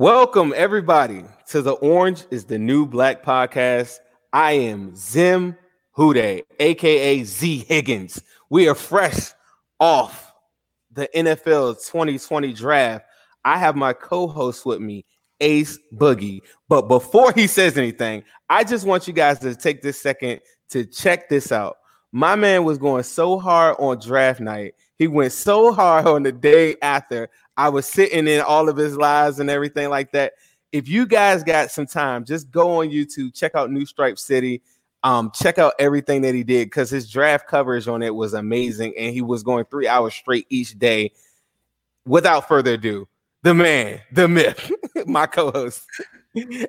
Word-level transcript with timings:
Welcome, 0.00 0.54
everybody, 0.56 1.24
to 1.48 1.60
the 1.60 1.72
Orange 1.72 2.24
is 2.30 2.46
the 2.46 2.58
New 2.58 2.86
Black 2.86 3.22
podcast. 3.22 3.98
I 4.32 4.52
am 4.52 4.96
Zim 4.96 5.58
Hude, 5.94 6.42
aka 6.58 7.22
Z 7.22 7.66
Higgins. 7.68 8.22
We 8.48 8.66
are 8.70 8.74
fresh 8.74 9.32
off 9.78 10.32
the 10.90 11.06
NFL 11.14 11.86
2020 11.86 12.54
draft. 12.54 13.04
I 13.44 13.58
have 13.58 13.76
my 13.76 13.92
co 13.92 14.26
host 14.26 14.64
with 14.64 14.80
me, 14.80 15.04
Ace 15.38 15.78
Boogie. 15.94 16.40
But 16.66 16.88
before 16.88 17.34
he 17.34 17.46
says 17.46 17.76
anything, 17.76 18.24
I 18.48 18.64
just 18.64 18.86
want 18.86 19.06
you 19.06 19.12
guys 19.12 19.38
to 19.40 19.54
take 19.54 19.82
this 19.82 20.00
second 20.00 20.40
to 20.70 20.86
check 20.86 21.28
this 21.28 21.52
out. 21.52 21.76
My 22.10 22.36
man 22.36 22.64
was 22.64 22.78
going 22.78 23.02
so 23.02 23.38
hard 23.38 23.76
on 23.78 23.98
draft 23.98 24.40
night. 24.40 24.76
He 24.96 25.08
went 25.08 25.32
so 25.32 25.74
hard 25.74 26.06
on 26.06 26.22
the 26.22 26.32
day 26.32 26.76
after. 26.80 27.28
I 27.60 27.68
was 27.68 27.84
sitting 27.84 28.26
in 28.26 28.40
all 28.40 28.70
of 28.70 28.78
his 28.78 28.96
lives 28.96 29.38
and 29.38 29.50
everything 29.50 29.90
like 29.90 30.12
that. 30.12 30.32
If 30.72 30.88
you 30.88 31.04
guys 31.04 31.44
got 31.44 31.70
some 31.70 31.84
time, 31.84 32.24
just 32.24 32.50
go 32.50 32.80
on 32.80 32.88
YouTube, 32.88 33.34
check 33.34 33.54
out 33.54 33.70
New 33.70 33.84
Stripe 33.84 34.18
City. 34.18 34.62
Um, 35.02 35.30
check 35.34 35.58
out 35.58 35.74
everything 35.78 36.22
that 36.22 36.34
he 36.34 36.42
did 36.42 36.66
because 36.66 36.88
his 36.88 37.10
draft 37.10 37.46
coverage 37.46 37.86
on 37.86 38.02
it 38.02 38.14
was 38.14 38.32
amazing, 38.32 38.94
and 38.96 39.12
he 39.12 39.20
was 39.20 39.42
going 39.42 39.66
three 39.66 39.86
hours 39.86 40.14
straight 40.14 40.46
each 40.48 40.78
day. 40.78 41.12
Without 42.06 42.48
further 42.48 42.72
ado, 42.72 43.06
the 43.42 43.52
man, 43.52 44.00
the 44.10 44.26
myth, 44.26 44.72
my 45.06 45.26
co-host, 45.26 45.82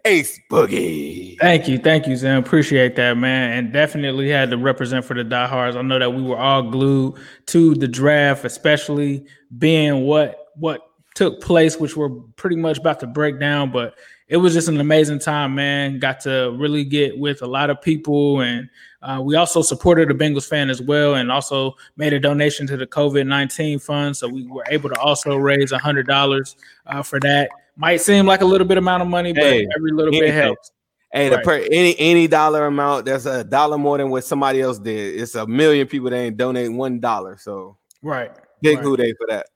Ace 0.03 0.37
Boogie. 0.51 1.37
Thank 1.39 1.69
you, 1.69 1.77
thank 1.77 2.05
you, 2.05 2.17
Zim. 2.17 2.37
Appreciate 2.43 2.97
that, 2.97 3.15
man. 3.15 3.57
And 3.57 3.71
definitely 3.71 4.29
had 4.29 4.49
to 4.49 4.57
represent 4.57 5.05
for 5.05 5.13
the 5.13 5.23
diehards. 5.23 5.77
I 5.77 5.83
know 5.83 5.99
that 5.99 6.13
we 6.13 6.21
were 6.21 6.37
all 6.37 6.69
glued 6.69 7.15
to 7.47 7.75
the 7.75 7.87
draft, 7.87 8.43
especially 8.43 9.25
being 9.57 10.03
what 10.03 10.49
what 10.55 10.90
took 11.15 11.41
place, 11.41 11.77
which 11.77 11.95
we're 11.95 12.09
pretty 12.09 12.55
much 12.55 12.77
about 12.77 12.99
to 13.01 13.07
break 13.07 13.39
down. 13.39 13.71
But 13.71 13.95
it 14.27 14.37
was 14.37 14.53
just 14.53 14.67
an 14.69 14.79
amazing 14.79 15.19
time, 15.19 15.55
man. 15.55 15.99
Got 15.99 16.21
to 16.21 16.55
really 16.57 16.85
get 16.85 17.17
with 17.17 17.41
a 17.41 17.47
lot 17.47 17.69
of 17.69 17.81
people, 17.81 18.41
and 18.41 18.69
uh, 19.01 19.21
we 19.23 19.35
also 19.35 19.61
supported 19.61 20.09
a 20.09 20.13
Bengals 20.13 20.47
fan 20.47 20.69
as 20.69 20.81
well, 20.81 21.15
and 21.15 21.31
also 21.31 21.75
made 21.97 22.13
a 22.13 22.19
donation 22.19 22.65
to 22.67 22.77
the 22.77 22.87
COVID 22.87 23.27
nineteen 23.27 23.79
fund. 23.79 24.15
So 24.15 24.27
we 24.27 24.47
were 24.47 24.63
able 24.69 24.89
to 24.89 24.99
also 24.99 25.35
raise 25.35 25.71
a 25.71 25.77
hundred 25.77 26.07
dollars 26.07 26.55
uh, 26.87 27.03
for 27.03 27.19
that. 27.21 27.49
Might 27.75 28.01
seem 28.01 28.25
like 28.25 28.41
a 28.41 28.45
little 28.45 28.67
bit 28.67 28.77
amount 28.77 29.01
of 29.01 29.09
money, 29.09 29.33
but 29.33 29.43
Hey, 29.43 29.67
every 29.75 29.91
little 29.91 30.11
bit 30.11 30.33
helps. 30.33 30.71
Hey, 31.13 31.27
the 31.27 31.39
per, 31.39 31.55
any 31.71 31.97
any 31.99 32.27
dollar 32.27 32.67
amount 32.67 33.05
that's 33.05 33.25
a 33.25 33.43
dollar 33.43 33.77
more 33.77 33.97
than 33.97 34.09
what 34.09 34.23
somebody 34.23 34.61
else 34.61 34.79
did. 34.79 35.19
It's 35.19 35.35
a 35.35 35.45
million 35.45 35.87
people 35.87 36.09
that 36.09 36.15
ain't 36.15 36.37
donate 36.37 36.71
one 36.71 36.99
dollar. 37.01 37.37
So 37.37 37.77
Right. 38.01 38.31
big 38.61 38.77
right. 38.77 38.83
who 38.83 38.95
they 38.95 39.11
for 39.13 39.27
that. 39.27 39.47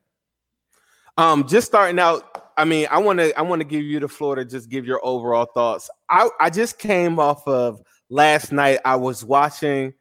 Um, 1.17 1.47
just 1.47 1.67
starting 1.67 1.99
out. 1.99 2.51
I 2.57 2.65
mean, 2.65 2.87
I 2.89 2.99
want 2.99 3.19
to 3.19 3.37
I 3.37 3.41
want 3.41 3.61
to 3.61 3.65
give 3.65 3.83
you 3.83 3.99
the 3.99 4.07
floor 4.07 4.35
to 4.35 4.45
just 4.45 4.69
give 4.69 4.85
your 4.85 5.05
overall 5.05 5.45
thoughts. 5.53 5.89
I 6.09 6.29
I 6.39 6.49
just 6.49 6.79
came 6.79 7.19
off 7.19 7.47
of 7.47 7.81
last 8.09 8.51
night. 8.51 8.79
I 8.85 8.95
was 8.95 9.23
watching 9.23 9.93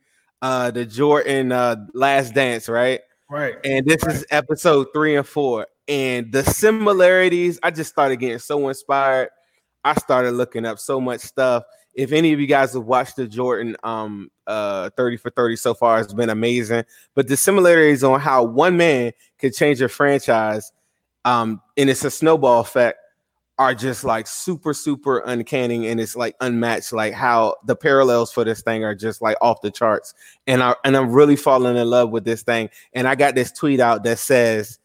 uh 0.42 0.70
the 0.70 0.84
Jordan 0.84 1.52
uh 1.52 1.76
Last 1.94 2.34
Dance, 2.34 2.68
right? 2.68 3.00
Right. 3.30 3.56
And 3.64 3.86
this 3.86 4.04
is 4.06 4.24
episode 4.30 4.88
three 4.94 5.16
and 5.16 5.26
four. 5.26 5.66
And 5.88 6.32
the 6.32 6.44
similarities, 6.44 7.58
I 7.62 7.70
just 7.70 7.90
started 7.90 8.16
getting 8.16 8.38
so 8.38 8.68
inspired. 8.68 9.30
I 9.84 9.94
started 9.94 10.32
looking 10.32 10.64
up 10.64 10.78
so 10.78 11.00
much 11.00 11.20
stuff. 11.20 11.64
If 11.94 12.12
any 12.12 12.32
of 12.32 12.40
you 12.40 12.46
guys 12.46 12.74
have 12.74 12.84
watched 12.84 13.16
the 13.16 13.26
Jordan 13.26 13.76
um 13.82 14.30
uh 14.46 14.90
30 14.96 15.16
for 15.16 15.30
30 15.30 15.56
so 15.56 15.74
far, 15.74 16.00
it's 16.00 16.12
been 16.12 16.30
amazing. 16.30 16.84
But 17.14 17.28
the 17.28 17.36
similarities 17.36 18.04
on 18.04 18.20
how 18.20 18.44
one 18.44 18.76
man 18.76 19.12
could 19.38 19.54
change 19.54 19.80
a 19.80 19.88
franchise, 19.88 20.70
um, 21.24 21.60
and 21.76 21.88
it's 21.90 22.04
a 22.04 22.10
snowball 22.10 22.60
effect, 22.60 22.98
are 23.58 23.74
just 23.74 24.02
like 24.02 24.26
super, 24.26 24.74
super 24.74 25.20
uncanny, 25.20 25.88
and 25.88 26.00
it's 26.00 26.16
like 26.16 26.34
unmatched. 26.40 26.92
Like 26.92 27.14
how 27.14 27.56
the 27.64 27.76
parallels 27.76 28.32
for 28.32 28.44
this 28.44 28.62
thing 28.62 28.84
are 28.84 28.94
just 28.94 29.22
like 29.22 29.36
off 29.40 29.60
the 29.62 29.70
charts. 29.70 30.14
And 30.46 30.62
I 30.62 30.74
and 30.84 30.96
I'm 30.96 31.12
really 31.12 31.36
falling 31.36 31.76
in 31.76 31.88
love 31.88 32.10
with 32.10 32.24
this 32.24 32.42
thing. 32.42 32.70
And 32.92 33.06
I 33.06 33.14
got 33.14 33.34
this 33.34 33.52
tweet 33.52 33.80
out 33.80 34.02
that 34.04 34.18
says 34.18 34.78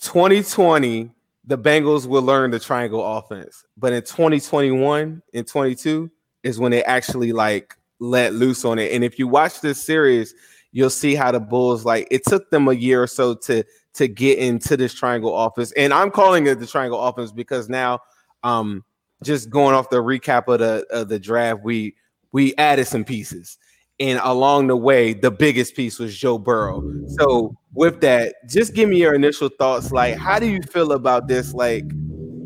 2020, 0.00 1.10
the 1.44 1.58
Bengals 1.58 2.06
will 2.06 2.22
learn 2.22 2.50
the 2.50 2.58
triangle 2.58 3.04
offense. 3.04 3.64
But 3.76 3.92
in 3.92 4.02
2021 4.02 5.22
and 5.32 5.46
22 5.46 6.10
is 6.42 6.58
when 6.58 6.72
they 6.72 6.82
actually 6.84 7.32
like 7.32 7.76
let 8.00 8.34
loose 8.34 8.64
on 8.64 8.78
it. 8.78 8.92
And 8.92 9.04
if 9.04 9.18
you 9.18 9.28
watch 9.28 9.60
this 9.60 9.80
series, 9.80 10.34
you'll 10.72 10.90
see 10.90 11.14
how 11.14 11.30
the 11.32 11.40
Bulls 11.40 11.84
like 11.84 12.08
it 12.10 12.24
took 12.24 12.50
them 12.50 12.68
a 12.68 12.72
year 12.72 13.02
or 13.02 13.06
so 13.06 13.34
to 13.34 13.64
to 13.94 14.08
get 14.08 14.38
into 14.38 14.76
this 14.76 14.94
triangle 14.94 15.36
offense. 15.36 15.72
And 15.72 15.92
I'm 15.92 16.10
calling 16.10 16.46
it 16.46 16.60
the 16.60 16.66
triangle 16.66 17.00
offense 17.00 17.32
because 17.32 17.68
now 17.68 18.00
um 18.42 18.84
just 19.22 19.50
going 19.50 19.74
off 19.74 19.90
the 19.90 19.96
recap 19.96 20.48
of 20.48 20.60
the 20.60 20.86
of 20.90 21.08
the 21.08 21.18
draft, 21.18 21.60
we 21.62 21.94
we 22.32 22.54
added 22.56 22.86
some 22.86 23.04
pieces. 23.04 23.58
And 23.98 24.18
along 24.22 24.68
the 24.68 24.76
way, 24.76 25.12
the 25.12 25.30
biggest 25.30 25.76
piece 25.76 25.98
was 25.98 26.16
Joe 26.16 26.38
Burrow. 26.38 26.82
So 27.18 27.54
with 27.74 28.00
that, 28.00 28.34
just 28.48 28.74
give 28.74 28.88
me 28.88 28.96
your 28.96 29.14
initial 29.14 29.50
thoughts. 29.50 29.92
Like, 29.92 30.16
how 30.16 30.38
do 30.38 30.46
you 30.46 30.62
feel 30.62 30.92
about 30.92 31.28
this? 31.28 31.52
Like 31.52 31.84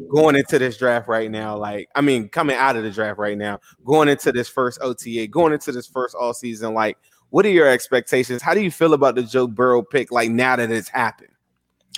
going 0.08 0.34
into 0.34 0.58
this 0.58 0.76
draft 0.76 1.06
right 1.06 1.30
now, 1.30 1.56
like 1.56 1.88
I 1.94 2.00
mean, 2.00 2.28
coming 2.28 2.56
out 2.56 2.76
of 2.76 2.82
the 2.82 2.90
draft 2.90 3.18
right 3.18 3.38
now, 3.38 3.60
going 3.84 4.08
into 4.08 4.32
this 4.32 4.48
first 4.48 4.80
OTA, 4.80 5.28
going 5.28 5.52
into 5.52 5.70
this 5.70 5.86
first 5.86 6.16
all 6.16 6.34
season, 6.34 6.74
like 6.74 6.98
what 7.30 7.46
are 7.46 7.50
your 7.50 7.68
expectations? 7.68 8.42
How 8.42 8.54
do 8.54 8.60
you 8.60 8.70
feel 8.70 8.94
about 8.94 9.16
the 9.16 9.22
Joe 9.22 9.46
Burrow 9.46 9.82
pick 9.82 10.12
like 10.12 10.30
now 10.30 10.56
that 10.56 10.70
it's 10.70 10.88
happened? 10.88 11.33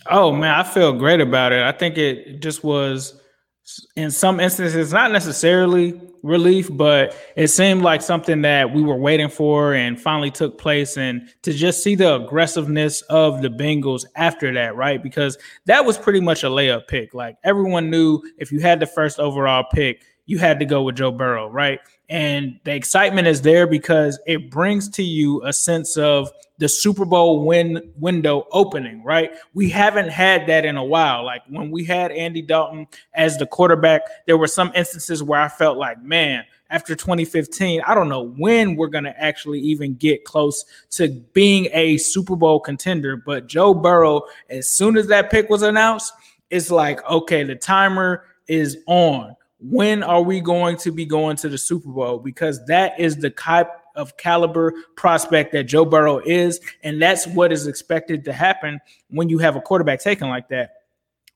Oh 0.09 0.33
man, 0.33 0.55
I 0.55 0.63
feel 0.63 0.93
great 0.93 1.21
about 1.21 1.53
it. 1.53 1.63
I 1.63 1.73
think 1.73 1.99
it 1.99 2.41
just 2.41 2.63
was 2.63 3.21
in 3.97 4.11
some 4.11 4.39
instances 4.39 4.93
not 4.93 5.11
necessarily 5.11 6.01
relief, 6.23 6.69
but 6.71 7.17
it 7.37 7.49
seemed 7.49 7.83
like 7.83 8.03
something 8.03 8.43
that 8.43 8.73
we 8.73 8.83
were 8.83 8.97
waiting 8.97 9.29
for 9.29 9.75
and 9.75 10.01
finally 10.01 10.31
took 10.31 10.59
place. 10.59 10.97
And 10.97 11.29
to 11.43 11.53
just 11.53 11.83
see 11.83 11.95
the 11.95 12.17
aggressiveness 12.17 13.03
of 13.03 13.43
the 13.43 13.49
Bengals 13.49 14.05
after 14.17 14.53
that, 14.55 14.77
right? 14.77 15.03
Because 15.03 15.39
that 15.67 15.85
was 15.85 15.99
pretty 15.99 16.21
much 16.21 16.45
a 16.45 16.49
layup 16.49 16.87
pick. 16.87 17.15
Like 17.15 17.37
everyone 17.45 17.91
knew 17.91 18.23
if 18.39 18.53
you 18.53 18.61
had 18.61 18.81
the 18.81 18.87
first 18.87 19.19
overall 19.19 19.65
pick, 19.73 20.05
you 20.27 20.39
had 20.39 20.59
to 20.59 20.67
go 20.67 20.83
with 20.83 20.97
Joe 20.97 21.13
Burrow, 21.13 21.49
right? 21.49 21.81
And 22.09 22.61
the 22.65 22.75
excitement 22.75 23.27
is 23.27 23.43
there 23.43 23.67
because 23.67 24.19
it 24.27 24.51
brings 24.51 24.89
to 24.91 25.03
you 25.03 25.43
a 25.45 25.53
sense 25.53 25.97
of 25.97 26.31
the 26.59 26.69
Super 26.69 27.05
Bowl 27.05 27.45
win 27.45 27.93
window 27.97 28.47
opening, 28.53 29.03
right? 29.03 29.33
We 29.55 29.69
haven't 29.71 30.09
had 30.09 30.47
that 30.47 30.65
in 30.65 30.77
a 30.77 30.85
while. 30.85 31.25
Like 31.25 31.43
when 31.49 31.71
we 31.71 31.85
had 31.85 32.13
Andy 32.13 32.43
Dalton 32.43 32.87
as 33.15 33.39
the 33.39 33.47
quarterback, 33.47 34.03
there 34.27 34.39
were 34.39 34.47
some 34.47 34.73
instances 34.75 35.23
where 35.23 35.41
I 35.41 35.49
felt 35.49 35.79
like, 35.79 36.03
man, 36.03 36.45
after 36.71 36.95
2015, 36.95 37.83
I 37.87 37.95
don't 37.95 38.09
know 38.09 38.29
when 38.37 38.77
we're 38.77 38.89
going 38.89 39.05
to 39.05 39.23
actually 39.23 39.61
even 39.61 39.95
get 39.95 40.25
close 40.25 40.65
to 40.93 41.09
being 41.33 41.69
a 41.73 41.97
Super 41.99 42.37
Bowl 42.37 42.59
contender. 42.59 43.17
But 43.17 43.47
Joe 43.47 43.75
Burrow, 43.75 44.23
as 44.49 44.69
soon 44.69 44.97
as 44.97 45.07
that 45.09 45.31
pick 45.31 45.49
was 45.51 45.63
announced, 45.63 46.13
it's 46.51 46.71
like, 46.71 47.09
okay, 47.09 47.43
the 47.43 47.55
timer 47.57 48.25
is 48.49 48.79
on 48.87 49.37
when 49.59 50.03
are 50.03 50.23
we 50.23 50.41
going 50.41 50.77
to 50.79 50.93
be 50.93 51.07
going 51.07 51.37
to 51.37 51.49
the 51.49 51.59
Super 51.59 51.89
Bowl? 51.89 52.19
Because 52.19 52.65
that 52.67 52.99
is 53.01 53.17
the 53.17 53.31
type 53.31 53.71
of 53.95 54.17
caliber 54.17 54.75
prospect 54.97 55.53
that 55.53 55.65
Joe 55.65 55.85
Burrow 55.85 56.21
is. 56.25 56.61
And 56.83 57.01
that's 57.01 57.27
what 57.27 57.53
is 57.53 57.67
expected 57.67 58.25
to 58.27 58.33
happen 58.33 58.79
when 59.09 59.29
you 59.29 59.39
have 59.39 59.57
a 59.57 59.61
quarterback 59.61 60.01
taken 60.01 60.29
like 60.29 60.49
that. 60.49 60.73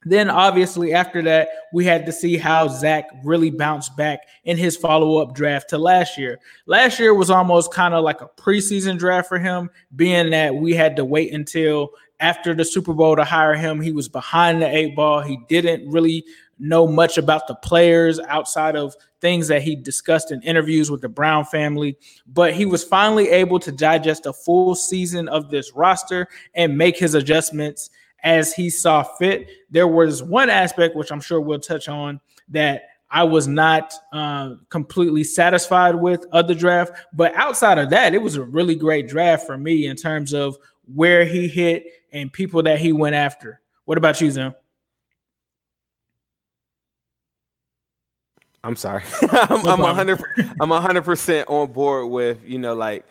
Then, 0.04 0.30
obviously, 0.30 0.94
after 0.94 1.20
that, 1.22 1.48
we 1.74 1.84
had 1.84 2.06
to 2.06 2.12
see 2.12 2.38
how 2.38 2.68
Zac 2.68 3.04
really 3.22 3.50
bounced 3.50 3.98
back 3.98 4.20
in 4.44 4.56
his 4.56 4.74
follow 4.74 5.18
up 5.18 5.34
draft 5.34 5.68
to 5.70 5.78
last 5.78 6.16
year. 6.16 6.38
Last 6.64 6.98
year 6.98 7.12
was 7.12 7.28
almost 7.28 7.70
kind 7.70 7.92
of 7.92 8.02
like 8.02 8.22
a 8.22 8.30
preseason 8.38 8.98
draft 8.98 9.28
for 9.28 9.38
him, 9.38 9.68
being 9.94 10.30
that 10.30 10.54
we 10.54 10.72
had 10.72 10.96
to 10.96 11.04
wait 11.04 11.34
until 11.34 11.90
after 12.18 12.54
the 12.54 12.64
Super 12.64 12.94
Bowl 12.94 13.14
to 13.14 13.24
hire 13.24 13.54
him. 13.54 13.78
He 13.78 13.92
was 13.92 14.08
behind 14.08 14.62
the 14.62 14.74
eight 14.74 14.96
ball. 14.96 15.20
He 15.20 15.38
didn't 15.48 15.90
really 15.90 16.24
know 16.60 16.86
much 16.86 17.18
about 17.18 17.48
the 17.48 17.54
players 17.56 18.20
outside 18.20 18.76
of 18.76 18.94
things 19.20 19.48
that 19.48 19.62
he 19.62 19.74
discussed 19.74 20.30
in 20.30 20.42
interviews 20.42 20.90
with 20.90 21.00
the 21.00 21.08
Brown 21.08 21.44
family, 21.44 21.96
but 22.26 22.54
he 22.54 22.66
was 22.66 22.84
finally 22.84 23.28
able 23.30 23.58
to 23.58 23.72
digest 23.72 24.26
a 24.26 24.32
full 24.32 24.74
season 24.74 25.28
of 25.28 25.50
this 25.50 25.72
roster 25.74 26.28
and 26.54 26.76
make 26.76 26.98
his 26.98 27.14
adjustments 27.14 27.90
as 28.22 28.52
he 28.52 28.70
saw 28.70 29.02
fit. 29.02 29.48
There 29.70 29.88
was 29.88 30.22
one 30.22 30.50
aspect, 30.50 30.94
which 30.94 31.10
I'm 31.10 31.20
sure 31.20 31.40
we'll 31.40 31.58
touch 31.58 31.88
on, 31.88 32.20
that 32.48 32.82
I 33.10 33.24
was 33.24 33.48
not 33.48 33.92
uh, 34.12 34.54
completely 34.68 35.24
satisfied 35.24 35.94
with 35.94 36.24
of 36.32 36.46
the 36.46 36.54
draft. 36.54 36.92
But 37.12 37.34
outside 37.34 37.78
of 37.78 37.90
that, 37.90 38.14
it 38.14 38.22
was 38.22 38.36
a 38.36 38.42
really 38.42 38.76
great 38.76 39.08
draft 39.08 39.46
for 39.46 39.58
me 39.58 39.86
in 39.86 39.96
terms 39.96 40.32
of 40.32 40.56
where 40.94 41.24
he 41.24 41.48
hit 41.48 41.86
and 42.12 42.32
people 42.32 42.62
that 42.64 42.78
he 42.78 42.92
went 42.92 43.16
after. 43.16 43.60
What 43.84 43.98
about 43.98 44.20
you, 44.20 44.30
Zim? 44.30 44.54
I'm 48.62 48.76
sorry. 48.76 49.02
I'm, 49.32 49.66
I'm 49.66 49.80
100 49.80 50.20
I'm 50.60 50.68
100% 50.68 51.44
on 51.48 51.72
board 51.72 52.10
with, 52.10 52.38
you 52.44 52.58
know, 52.58 52.74
like 52.74 53.04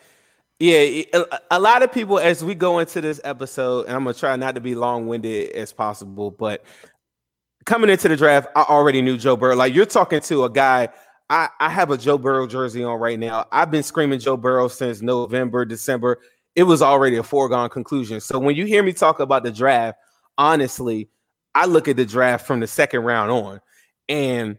yeah, 0.58 1.02
a 1.50 1.58
lot 1.58 1.82
of 1.82 1.90
people 1.90 2.18
as 2.18 2.44
we 2.44 2.54
go 2.54 2.80
into 2.80 3.00
this 3.00 3.18
episode 3.24 3.86
and 3.86 3.96
I'm 3.96 4.04
going 4.04 4.12
to 4.12 4.20
try 4.20 4.36
not 4.36 4.56
to 4.56 4.60
be 4.60 4.74
long-winded 4.74 5.52
as 5.52 5.72
possible, 5.72 6.30
but 6.30 6.64
coming 7.64 7.88
into 7.88 8.08
the 8.08 8.16
draft, 8.16 8.48
I 8.54 8.62
already 8.62 9.00
knew 9.00 9.16
Joe 9.16 9.36
Burrow. 9.36 9.56
Like 9.56 9.74
you're 9.74 9.86
talking 9.86 10.20
to 10.20 10.44
a 10.44 10.50
guy 10.50 10.90
I, 11.30 11.48
I 11.60 11.70
have 11.70 11.92
a 11.92 11.96
Joe 11.96 12.18
Burrow 12.18 12.48
jersey 12.48 12.82
on 12.82 12.98
right 12.98 13.18
now. 13.18 13.46
I've 13.52 13.70
been 13.70 13.84
screaming 13.84 14.18
Joe 14.18 14.36
Burrow 14.36 14.66
since 14.66 15.00
November, 15.00 15.64
December. 15.64 16.18
It 16.56 16.64
was 16.64 16.82
already 16.82 17.16
a 17.16 17.22
foregone 17.22 17.70
conclusion. 17.70 18.20
So 18.20 18.38
when 18.40 18.56
you 18.56 18.66
hear 18.66 18.82
me 18.82 18.92
talk 18.92 19.20
about 19.20 19.44
the 19.44 19.52
draft, 19.52 19.96
honestly, 20.36 21.08
I 21.54 21.66
look 21.66 21.86
at 21.86 21.96
the 21.96 22.04
draft 22.04 22.46
from 22.46 22.58
the 22.58 22.66
second 22.66 23.04
round 23.04 23.30
on. 23.30 23.60
And 24.08 24.58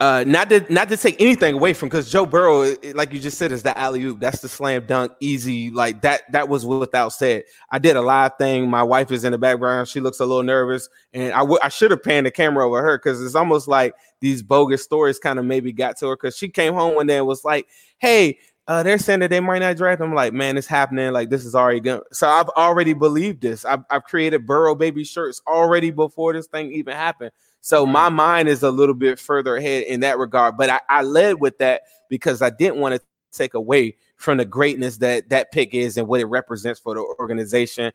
uh, 0.00 0.24
not 0.26 0.48
to 0.50 0.60
not 0.72 0.88
to 0.88 0.96
take 0.96 1.20
anything 1.20 1.54
away 1.54 1.72
from 1.72 1.88
because 1.88 2.10
Joe 2.10 2.26
Burrow, 2.26 2.74
like 2.94 3.12
you 3.12 3.20
just 3.20 3.38
said, 3.38 3.52
is 3.52 3.62
the 3.62 3.76
alley 3.78 4.02
oop. 4.02 4.18
That's 4.18 4.40
the 4.40 4.48
slam 4.48 4.86
dunk, 4.86 5.12
easy. 5.20 5.70
Like 5.70 6.02
that. 6.02 6.30
That 6.32 6.48
was 6.48 6.66
without 6.66 7.10
said. 7.10 7.44
I 7.70 7.78
did 7.78 7.96
a 7.96 8.02
live 8.02 8.32
thing. 8.36 8.68
My 8.68 8.82
wife 8.82 9.12
is 9.12 9.24
in 9.24 9.32
the 9.32 9.38
background. 9.38 9.86
She 9.86 10.00
looks 10.00 10.18
a 10.18 10.26
little 10.26 10.42
nervous, 10.42 10.88
and 11.12 11.32
I, 11.32 11.40
w- 11.40 11.60
I 11.62 11.68
should 11.68 11.92
have 11.92 12.02
panned 12.02 12.26
the 12.26 12.32
camera 12.32 12.66
over 12.66 12.82
her 12.82 12.98
because 12.98 13.22
it's 13.22 13.36
almost 13.36 13.68
like 13.68 13.94
these 14.20 14.42
bogus 14.42 14.82
stories 14.82 15.20
kind 15.20 15.38
of 15.38 15.44
maybe 15.44 15.72
got 15.72 15.96
to 15.98 16.08
her 16.08 16.16
because 16.16 16.36
she 16.36 16.48
came 16.48 16.74
home 16.74 16.96
one 16.96 17.06
day 17.06 17.18
and 17.18 17.26
was 17.26 17.44
like, 17.44 17.68
"Hey, 17.98 18.38
uh, 18.66 18.82
they're 18.82 18.98
saying 18.98 19.20
that 19.20 19.30
they 19.30 19.40
might 19.40 19.58
not 19.58 19.76
draft. 19.76 20.00
I'm 20.00 20.14
like, 20.14 20.32
man, 20.32 20.56
it's 20.56 20.66
happening. 20.66 21.12
Like 21.12 21.30
this 21.30 21.44
is 21.44 21.54
already 21.54 21.80
going. 21.80 22.00
So 22.12 22.28
I've 22.28 22.48
already 22.50 22.94
believed 22.94 23.42
this. 23.42 23.64
I've, 23.64 23.84
I've 23.90 24.04
created 24.04 24.46
Burrow 24.46 24.74
baby 24.74 25.04
shirts 25.04 25.40
already 25.46 25.90
before 25.90 26.32
this 26.32 26.46
thing 26.46 26.72
even 26.72 26.94
happened. 26.94 27.30
So 27.64 27.86
my 27.86 28.10
mind 28.10 28.50
is 28.50 28.62
a 28.62 28.70
little 28.70 28.94
bit 28.94 29.18
further 29.18 29.56
ahead 29.56 29.84
in 29.84 30.00
that 30.00 30.18
regard. 30.18 30.58
But 30.58 30.68
I, 30.68 30.80
I 30.86 31.00
led 31.00 31.40
with 31.40 31.56
that 31.58 31.80
because 32.10 32.42
I 32.42 32.50
didn't 32.50 32.76
want 32.76 32.94
to 32.94 33.00
take 33.32 33.54
away 33.54 33.96
from 34.16 34.36
the 34.36 34.44
greatness 34.44 34.98
that 34.98 35.30
that 35.30 35.50
pick 35.50 35.72
is 35.72 35.96
and 35.96 36.06
what 36.06 36.20
it 36.20 36.26
represents 36.26 36.78
for 36.78 36.94
the 36.94 37.00
organization. 37.18 37.90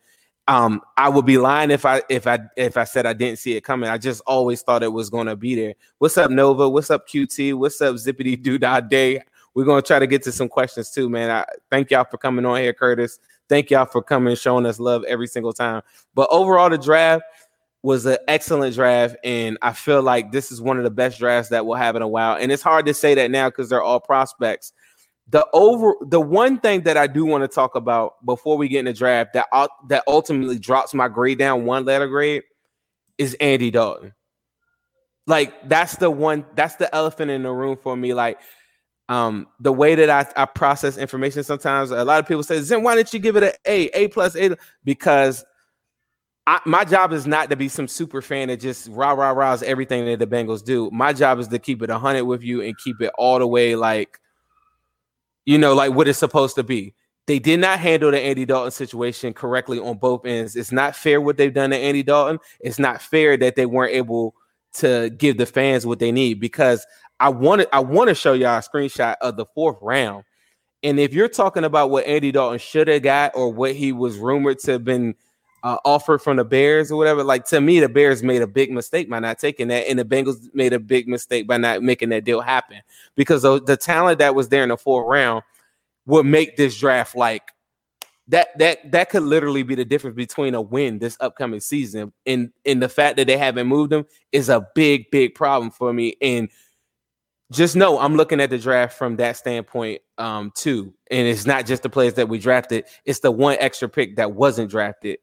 Um, 0.47 0.81
I 0.97 1.07
would 1.07 1.27
be 1.27 1.37
lying 1.37 1.69
if 1.69 1.85
I 1.85 2.01
if 2.09 2.25
I 2.25 2.39
if 2.57 2.77
I 2.77 2.83
said 2.83 3.05
I 3.05 3.13
didn't 3.13 3.37
see 3.37 3.55
it 3.57 3.61
coming. 3.61 3.91
I 3.91 3.99
just 3.99 4.23
always 4.25 4.63
thought 4.63 4.81
it 4.81 4.91
was 4.91 5.11
going 5.11 5.27
to 5.27 5.35
be 5.35 5.53
there. 5.53 5.75
What's 5.99 6.17
up, 6.17 6.31
Nova? 6.31 6.67
What's 6.67 6.89
up, 6.89 7.07
QT? 7.07 7.53
What's 7.53 7.79
up, 7.79 7.93
Zippity 7.97 8.41
Doo 8.41 8.57
Dah 8.57 8.79
Day? 8.79 9.21
We're 9.53 9.65
gonna 9.65 9.83
try 9.83 9.99
to 9.99 10.07
get 10.07 10.23
to 10.23 10.31
some 10.31 10.49
questions 10.49 10.89
too, 10.89 11.09
man. 11.09 11.29
I 11.29 11.45
thank 11.69 11.91
y'all 11.91 12.07
for 12.09 12.17
coming 12.17 12.45
on 12.45 12.57
here, 12.57 12.73
Curtis. 12.73 13.19
Thank 13.49 13.71
y'all 13.71 13.85
for 13.85 14.01
coming 14.01 14.35
showing 14.35 14.65
us 14.65 14.79
love 14.79 15.03
every 15.05 15.27
single 15.27 15.53
time. 15.53 15.81
But 16.15 16.27
overall, 16.31 16.69
the 16.69 16.77
draft 16.77 17.23
was 17.81 18.05
an 18.05 18.17
excellent 18.27 18.75
draft, 18.75 19.15
and 19.23 19.57
I 19.61 19.73
feel 19.73 20.01
like 20.01 20.31
this 20.31 20.51
is 20.51 20.61
one 20.61 20.77
of 20.77 20.83
the 20.83 20.91
best 20.91 21.19
drafts 21.19 21.49
that 21.49 21.65
we'll 21.65 21.77
have 21.77 21.95
in 21.95 22.01
a 22.01 22.07
while. 22.07 22.35
And 22.35 22.51
it's 22.51 22.63
hard 22.63 22.85
to 22.87 22.93
say 22.93 23.15
that 23.15 23.31
now 23.31 23.49
because 23.49 23.69
they're 23.69 23.83
all 23.83 23.99
prospects. 23.99 24.73
The 25.29 25.45
over 25.53 25.93
the 26.01 26.19
one 26.19 26.59
thing 26.59 26.81
that 26.81 26.97
I 26.97 27.05
do 27.07 27.23
want 27.23 27.43
to 27.43 27.47
talk 27.47 27.75
about 27.75 28.25
before 28.25 28.57
we 28.57 28.67
get 28.67 28.79
in 28.79 28.85
the 28.85 28.93
draft 28.93 29.33
that 29.33 29.45
that 29.89 30.03
ultimately 30.07 30.57
drops 30.57 30.93
my 30.93 31.07
grade 31.07 31.37
down 31.37 31.65
one 31.65 31.85
letter 31.85 32.07
grade 32.07 32.43
is 33.19 33.35
Andy 33.39 33.69
Dalton. 33.69 34.13
Like 35.27 35.69
that's 35.69 35.97
the 35.97 36.09
one 36.09 36.45
that's 36.55 36.75
the 36.75 36.93
elephant 36.95 37.29
in 37.29 37.43
the 37.43 37.51
room 37.51 37.77
for 37.77 37.95
me. 37.95 38.15
Like 38.15 38.39
um 39.07 39.47
the 39.59 39.71
way 39.71 39.93
that 39.93 40.09
I, 40.09 40.41
I 40.41 40.45
process 40.45 40.97
information 40.97 41.43
sometimes 41.43 41.91
a 41.91 42.03
lot 42.03 42.19
of 42.19 42.27
people 42.27 42.41
say 42.41 42.59
Zen, 42.61 42.81
why 42.81 42.95
didn't 42.95 43.13
you 43.13 43.19
give 43.19 43.35
it 43.35 43.43
an 43.43 43.51
A, 43.67 43.85
A 43.89 44.07
plus 44.07 44.35
A? 44.35 44.57
Because 44.83 45.45
I, 46.49 46.59
my 46.65 46.83
job 46.83 47.13
is 47.13 47.27
not 47.27 47.51
to 47.51 47.55
be 47.55 47.69
some 47.69 47.87
super 47.87 48.23
fan 48.23 48.47
that 48.47 48.59
just 48.59 48.87
rah 48.89 49.11
rah 49.11 49.29
rahs 49.29 49.61
everything 49.61 50.05
that 50.05 50.17
the 50.17 50.25
Bengals 50.25 50.65
do. 50.65 50.89
My 50.91 51.13
job 51.13 51.37
is 51.37 51.47
to 51.49 51.59
keep 51.59 51.83
it 51.83 51.91
hundred 51.91 52.25
with 52.25 52.41
you 52.41 52.63
and 52.63 52.75
keep 52.75 52.99
it 53.03 53.11
all 53.19 53.37
the 53.37 53.45
way 53.45 53.75
like, 53.75 54.19
you 55.45 55.59
know, 55.59 55.75
like 55.75 55.93
what 55.93 56.07
it's 56.07 56.17
supposed 56.17 56.55
to 56.55 56.63
be. 56.63 56.95
They 57.27 57.37
did 57.37 57.59
not 57.59 57.77
handle 57.77 58.09
the 58.09 58.19
Andy 58.19 58.45
Dalton 58.45 58.71
situation 58.71 59.31
correctly 59.31 59.77
on 59.77 59.99
both 59.99 60.25
ends. 60.25 60.55
It's 60.55 60.71
not 60.71 60.95
fair 60.95 61.21
what 61.21 61.37
they've 61.37 61.53
done 61.53 61.69
to 61.69 61.77
Andy 61.77 62.01
Dalton. 62.01 62.39
It's 62.61 62.79
not 62.79 62.99
fair 62.99 63.37
that 63.37 63.55
they 63.55 63.67
weren't 63.67 63.93
able 63.93 64.33
to 64.77 65.11
give 65.11 65.37
the 65.37 65.45
fans 65.45 65.85
what 65.85 65.99
they 65.99 66.11
need 66.11 66.39
because 66.39 66.83
I 67.19 67.29
wanted 67.29 67.67
I 67.71 67.81
want 67.81 68.07
to 68.07 68.15
show 68.15 68.33
y'all 68.33 68.57
a 68.57 68.61
screenshot 68.61 69.17
of 69.21 69.37
the 69.37 69.45
fourth 69.53 69.77
round. 69.83 70.23
And 70.81 70.99
if 70.99 71.13
you're 71.13 71.29
talking 71.29 71.63
about 71.65 71.91
what 71.91 72.07
Andy 72.07 72.31
Dalton 72.31 72.57
should 72.57 72.87
have 72.87 73.03
got 73.03 73.33
or 73.35 73.53
what 73.53 73.75
he 73.75 73.91
was 73.91 74.17
rumored 74.17 74.57
to 74.61 74.71
have 74.71 74.83
been 74.83 75.13
uh, 75.63 75.77
offer 75.85 76.17
from 76.17 76.37
the 76.37 76.45
Bears 76.45 76.91
or 76.91 76.97
whatever. 76.97 77.23
Like 77.23 77.45
to 77.45 77.61
me, 77.61 77.79
the 77.79 77.89
Bears 77.89 78.23
made 78.23 78.41
a 78.41 78.47
big 78.47 78.71
mistake 78.71 79.09
by 79.09 79.19
not 79.19 79.39
taking 79.39 79.67
that, 79.69 79.87
and 79.87 79.99
the 79.99 80.05
Bengals 80.05 80.53
made 80.53 80.73
a 80.73 80.79
big 80.79 81.07
mistake 81.07 81.47
by 81.47 81.57
not 81.57 81.83
making 81.83 82.09
that 82.09 82.23
deal 82.23 82.41
happen 82.41 82.81
because 83.15 83.41
the, 83.41 83.61
the 83.61 83.77
talent 83.77 84.19
that 84.19 84.35
was 84.35 84.49
there 84.49 84.63
in 84.63 84.69
the 84.69 84.77
fourth 84.77 85.07
round 85.07 85.43
would 86.05 86.25
make 86.25 86.57
this 86.57 86.79
draft 86.79 87.15
like 87.15 87.43
that. 88.27 88.57
That 88.57 88.91
that 88.91 89.09
could 89.09 89.23
literally 89.23 89.63
be 89.63 89.75
the 89.75 89.85
difference 89.85 90.15
between 90.15 90.55
a 90.55 90.61
win 90.61 90.99
this 90.99 91.17
upcoming 91.19 91.59
season, 91.59 92.13
and 92.25 92.51
and 92.65 92.81
the 92.81 92.89
fact 92.89 93.17
that 93.17 93.27
they 93.27 93.37
haven't 93.37 93.67
moved 93.67 93.91
them 93.91 94.05
is 94.31 94.49
a 94.49 94.67
big 94.75 95.11
big 95.11 95.35
problem 95.35 95.71
for 95.71 95.91
me. 95.91 96.15
And 96.21 96.49
just 97.51 97.75
know 97.75 97.97
I'm 97.99 98.15
looking 98.15 98.39
at 98.39 98.51
the 98.51 98.59
draft 98.59 98.97
from 98.97 99.15
that 99.17 99.35
standpoint 99.35 100.01
um 100.17 100.51
too. 100.55 100.93
And 101.11 101.27
it's 101.27 101.45
not 101.45 101.65
just 101.65 101.83
the 101.83 101.89
players 101.89 102.13
that 102.13 102.29
we 102.29 102.37
drafted, 102.37 102.85
it's 103.05 103.19
the 103.19 103.31
one 103.31 103.57
extra 103.59 103.89
pick 103.89 104.15
that 104.17 104.33
wasn't 104.33 104.69
drafted 104.69 105.17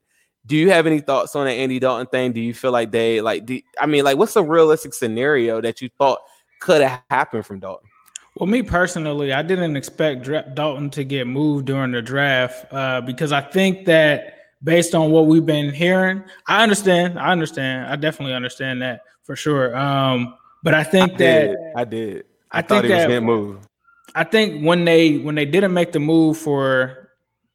do 0.46 0.56
you 0.56 0.70
have 0.70 0.86
any 0.86 1.00
thoughts 1.00 1.34
on 1.34 1.46
the 1.46 1.52
Andy 1.52 1.78
Dalton 1.78 2.06
thing? 2.06 2.32
Do 2.32 2.40
you 2.40 2.54
feel 2.54 2.72
like 2.72 2.90
they 2.92 3.20
like? 3.20 3.46
Do, 3.46 3.60
I 3.80 3.86
mean, 3.86 4.04
like, 4.04 4.16
what's 4.16 4.36
a 4.36 4.42
realistic 4.42 4.94
scenario 4.94 5.60
that 5.60 5.82
you 5.82 5.90
thought 5.98 6.20
could 6.60 6.82
have 6.82 7.02
happened 7.10 7.44
from 7.44 7.60
Dalton? 7.60 7.88
Well, 8.36 8.46
me 8.46 8.62
personally, 8.62 9.32
I 9.32 9.42
didn't 9.42 9.76
expect 9.76 10.28
Dalton 10.54 10.90
to 10.90 11.04
get 11.04 11.26
moved 11.26 11.66
during 11.66 11.92
the 11.92 12.02
draft 12.02 12.72
uh, 12.72 13.00
because 13.00 13.32
I 13.32 13.40
think 13.40 13.86
that 13.86 14.34
based 14.62 14.94
on 14.94 15.10
what 15.10 15.26
we've 15.26 15.46
been 15.46 15.72
hearing, 15.72 16.22
I 16.46 16.62
understand. 16.62 17.18
I 17.18 17.32
understand. 17.32 17.90
I 17.90 17.96
definitely 17.96 18.34
understand 18.34 18.82
that 18.82 19.00
for 19.24 19.36
sure. 19.36 19.74
Um, 19.76 20.34
but 20.62 20.74
I 20.74 20.84
think 20.84 21.14
I 21.14 21.16
that 21.16 21.46
did. 21.46 21.56
I 21.76 21.84
did. 21.84 22.24
I, 22.50 22.58
I 22.58 22.62
thought 22.62 22.82
think 22.82 22.84
he 22.84 22.92
was 22.92 23.02
that, 23.02 23.08
getting 23.08 23.26
moved. 23.26 23.66
I 24.14 24.24
think 24.24 24.64
when 24.64 24.84
they 24.84 25.18
when 25.18 25.34
they 25.34 25.46
didn't 25.46 25.72
make 25.72 25.92
the 25.92 26.00
move 26.00 26.38
for 26.38 27.10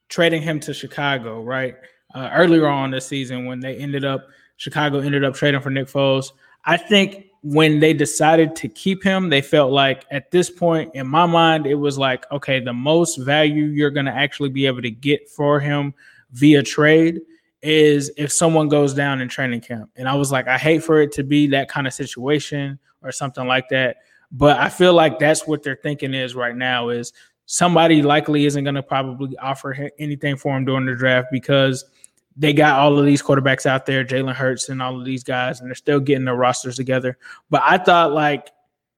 trading 0.09 0.41
him 0.41 0.59
to 0.61 0.73
Chicago, 0.73 1.41
right? 1.41 1.75
Uh, 2.13 2.29
earlier 2.33 2.67
on 2.67 2.91
this 2.91 3.07
season 3.07 3.45
when 3.45 3.59
they 3.59 3.75
ended 3.77 4.05
up 4.05 4.27
Chicago 4.61 4.99
ended 4.99 5.23
up 5.23 5.33
trading 5.33 5.59
for 5.59 5.71
Nick 5.71 5.87
Foles. 5.87 6.33
I 6.65 6.77
think 6.77 7.25
when 7.41 7.79
they 7.79 7.93
decided 7.93 8.55
to 8.57 8.67
keep 8.67 9.03
him, 9.03 9.29
they 9.29 9.41
felt 9.41 9.71
like 9.71 10.05
at 10.11 10.29
this 10.29 10.51
point 10.51 10.93
in 10.93 11.07
my 11.07 11.25
mind, 11.25 11.65
it 11.65 11.73
was 11.73 11.97
like, 11.97 12.31
okay, 12.31 12.59
the 12.59 12.71
most 12.71 13.15
value 13.15 13.65
you're 13.65 13.89
going 13.89 14.05
to 14.05 14.11
actually 14.11 14.49
be 14.49 14.67
able 14.67 14.83
to 14.83 14.91
get 14.91 15.27
for 15.27 15.59
him 15.59 15.95
via 16.33 16.61
trade 16.61 17.21
is 17.63 18.11
if 18.17 18.31
someone 18.31 18.69
goes 18.69 18.93
down 18.93 19.19
in 19.19 19.27
training 19.27 19.61
camp. 19.61 19.89
And 19.95 20.07
I 20.07 20.13
was 20.13 20.31
like, 20.31 20.47
I 20.47 20.59
hate 20.59 20.83
for 20.83 21.01
it 21.01 21.11
to 21.13 21.23
be 21.23 21.47
that 21.47 21.67
kind 21.67 21.87
of 21.87 21.93
situation 21.93 22.77
or 23.01 23.11
something 23.11 23.47
like 23.47 23.67
that. 23.69 23.97
But 24.31 24.59
I 24.59 24.69
feel 24.69 24.93
like 24.93 25.17
that's 25.17 25.47
what 25.47 25.63
they're 25.63 25.79
thinking 25.81 26.13
is 26.13 26.35
right 26.35 26.55
now 26.55 26.89
is 26.89 27.13
somebody 27.47 28.03
likely 28.03 28.45
isn't 28.45 28.63
going 28.63 28.75
to 28.75 28.83
probably 28.83 29.35
offer 29.39 29.89
anything 29.97 30.37
for 30.37 30.55
him 30.55 30.65
during 30.65 30.85
the 30.85 30.93
draft 30.93 31.29
because– 31.31 31.83
they 32.41 32.53
got 32.53 32.79
all 32.79 32.97
of 32.97 33.05
these 33.05 33.21
quarterbacks 33.21 33.67
out 33.67 33.85
there, 33.85 34.03
Jalen 34.03 34.33
Hurts 34.33 34.67
and 34.67 34.81
all 34.81 34.97
of 34.97 35.05
these 35.05 35.23
guys, 35.23 35.59
and 35.61 35.69
they're 35.69 35.75
still 35.75 35.99
getting 35.99 36.25
their 36.25 36.35
rosters 36.35 36.75
together. 36.75 37.19
But 37.51 37.61
I 37.63 37.77
thought 37.77 38.13
like 38.13 38.49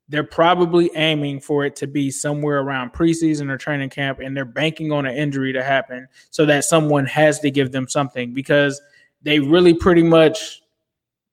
they're 0.07 0.23
probably 0.23 0.89
aiming 0.95 1.41
for 1.41 1.65
it 1.65 1.75
to 1.77 1.87
be 1.87 2.09
somewhere 2.09 2.61
around 2.61 2.93
preseason 2.93 3.49
or 3.49 3.57
training 3.57 3.89
camp, 3.89 4.19
and 4.19 4.35
they're 4.35 4.45
banking 4.45 4.93
on 4.93 5.05
an 5.05 5.17
injury 5.17 5.51
to 5.51 5.61
happen 5.61 6.07
so 6.29 6.45
that 6.45 6.63
someone 6.63 7.05
has 7.05 7.41
to 7.41 7.51
give 7.51 7.73
them 7.73 7.89
something 7.89 8.33
because 8.33 8.81
they 9.23 9.39
really 9.39 9.73
pretty 9.73 10.03
much 10.03 10.61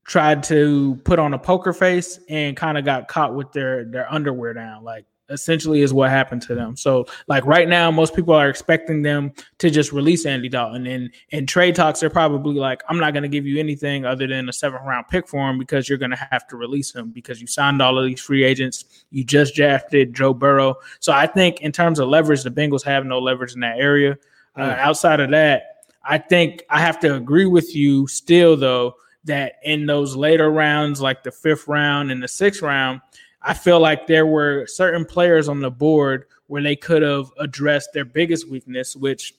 tried 0.05 0.43
to 0.43 1.01
put 1.05 1.21
on 1.21 1.33
a 1.33 1.39
poker 1.39 1.73
face 1.73 2.19
and 2.29 2.57
kind 2.57 2.77
of 2.77 2.85
got 2.85 3.07
caught 3.07 3.37
with 3.37 3.53
their 3.53 3.85
their 3.85 4.13
underwear 4.13 4.53
down. 4.53 4.83
Like 4.83 5.05
essentially 5.31 5.81
is 5.81 5.95
what 5.95 6.11
happened 6.11 6.43
to 6.43 6.55
them. 6.55 6.77
So 6.77 7.07
like 7.29 7.45
right 7.47 7.69
now, 7.69 7.91
most 7.91 8.15
people 8.15 8.35
are 8.35 8.49
expecting 8.49 9.03
them 9.03 9.33
to 9.59 9.71
just 9.71 9.93
release 9.93 10.27
Andy 10.27 10.49
Dalton. 10.49 10.87
And 10.87 11.11
in 11.31 11.47
trade 11.47 11.75
talks, 11.75 12.01
they're 12.01 12.11
probably 12.11 12.57
like, 12.57 12.83
I'm 12.89 12.99
not 12.99 13.13
going 13.13 13.23
to 13.23 13.29
give 13.29 13.47
you 13.47 13.59
anything 13.59 14.05
other 14.05 14.27
than 14.27 14.49
a 14.49 14.53
seventh 14.53 14.83
round 14.85 15.07
pick 15.09 15.29
for 15.29 15.49
him 15.49 15.59
because 15.59 15.89
you're 15.89 15.99
going 15.99 16.11
to 16.11 16.29
have 16.31 16.47
to 16.49 16.57
release 16.57 16.95
him 16.95 17.11
because 17.11 17.41
you 17.41 17.47
signed 17.47 17.81
all 17.81 17.99
of 17.99 18.05
these 18.05 18.21
free 18.21 18.45
agents. 18.45 19.05
You 19.11 19.25
just 19.25 19.55
drafted 19.55 20.15
Joe 20.15 20.35
Burrow. 20.35 20.75
So 20.99 21.13
I 21.13 21.27
think 21.27 21.61
in 21.61 21.73
terms 21.73 21.99
of 21.99 22.09
leverage, 22.09 22.43
the 22.43 22.51
Bengals 22.51 22.85
have 22.85 23.07
no 23.07 23.19
leverage 23.19 23.55
in 23.55 23.61
that 23.61 23.79
area. 23.79 24.19
Uh, 24.57 24.63
mm. 24.63 24.79
outside 24.79 25.21
of 25.21 25.31
that, 25.31 25.85
I 26.05 26.19
think 26.19 26.65
I 26.71 26.81
have 26.81 26.99
to 27.01 27.15
agree 27.15 27.47
with 27.47 27.75
you 27.75 28.07
still 28.09 28.57
though 28.57 28.97
that 29.25 29.55
in 29.63 29.87
those 29.87 30.17
later 30.17 30.51
rounds, 30.51 31.01
like 31.01 31.23
the 31.23 31.31
fifth 31.31 31.69
round 31.69 32.11
and 32.11 32.23
the 32.23 32.29
sixth 32.29 32.63
round, 32.63 33.01
I 33.43 33.55
feel 33.55 33.81
like 33.81 34.07
there 34.07 34.27
were 34.27 34.67
certain 34.67 35.05
players 35.05 35.49
on 35.49 35.61
the 35.61 35.71
board 35.71 36.27
where 36.47 36.63
they 36.63 36.77
could 36.77 37.03
have 37.03 37.31
addressed 37.39 37.93
their 37.93 38.05
biggest 38.05 38.49
weakness, 38.51 38.95
which 38.95 39.35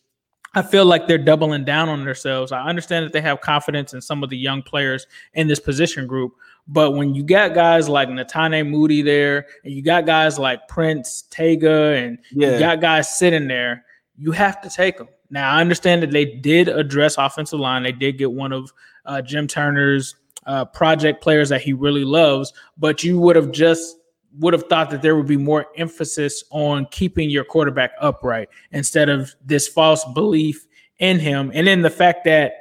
I 0.53 0.62
feel 0.62 0.86
like 0.86 1.08
they're 1.08 1.17
doubling 1.17 1.63
down 1.63 1.88
on 1.88 2.03
themselves. 2.03 2.51
I 2.51 2.63
understand 2.63 3.05
that 3.05 3.13
they 3.13 3.22
have 3.22 3.41
confidence 3.41 3.93
in 3.93 4.01
some 4.01 4.24
of 4.24 4.29
the 4.29 4.38
young 4.38 4.62
players 4.62 5.08
in 5.34 5.48
this 5.48 5.60
position 5.60 6.08
group, 6.08 6.34
but 6.67 6.91
when 6.91 7.15
you 7.15 7.24
got 7.24 7.53
guys 7.53 7.88
like 7.88 8.10
Netane 8.10 8.70
Muti 8.70 9.01
there, 9.01 9.46
and 9.63 9.74
you 9.74 9.81
got 9.81 10.05
guys 10.05 10.38
like 10.38 10.67
Prince 10.67 11.24
Tega, 11.29 11.93
and 11.96 12.17
yeah. 12.31 12.53
you 12.53 12.60
got 12.60 12.81
guys 12.81 13.17
sitting 13.17 13.48
there, 13.48 13.86
you 14.17 14.31
have 14.31 14.62
to 14.62 14.70
take 14.70 14.98
them. 14.98 15.08
Now 15.29 15.55
I 15.55 15.62
understand 15.62 16.03
that 16.03 16.12
they 16.12 16.25
did 16.25 16.67
address 16.67 17.17
offensive 17.17 17.60
line. 17.60 17.84
They 17.84 17.93
did 17.93 18.17
get 18.17 18.31
one 18.31 18.51
of 18.51 18.72
uh, 19.05 19.22
Jim 19.22 19.48
Turner's 19.48 20.15
uh, 20.45 20.65
project 20.65 21.21
players 21.21 21.50
that 21.50 21.62
he 21.62 21.74
really 21.74 22.03
loves, 22.03 22.53
but 22.77 23.03
you 23.03 23.19
would 23.19 23.36
have 23.36 23.51
just 23.51 23.98
would 24.39 24.53
have 24.53 24.63
thought 24.63 24.89
that 24.89 25.01
there 25.01 25.15
would 25.15 25.27
be 25.27 25.38
more 25.38 25.67
emphasis 25.75 26.43
on 26.51 26.88
keeping 26.91 27.29
your 27.29 27.43
quarterback 27.43 27.91
upright 28.00 28.50
instead 28.71 29.10
of 29.10 29.36
this 29.43 29.67
false 29.67 30.05
belief 30.13 30.65
in 31.00 31.19
him. 31.19 31.51
And 31.53 31.67
then 31.67 31.81
the 31.81 31.89
fact 31.89 32.24
that 32.25 32.53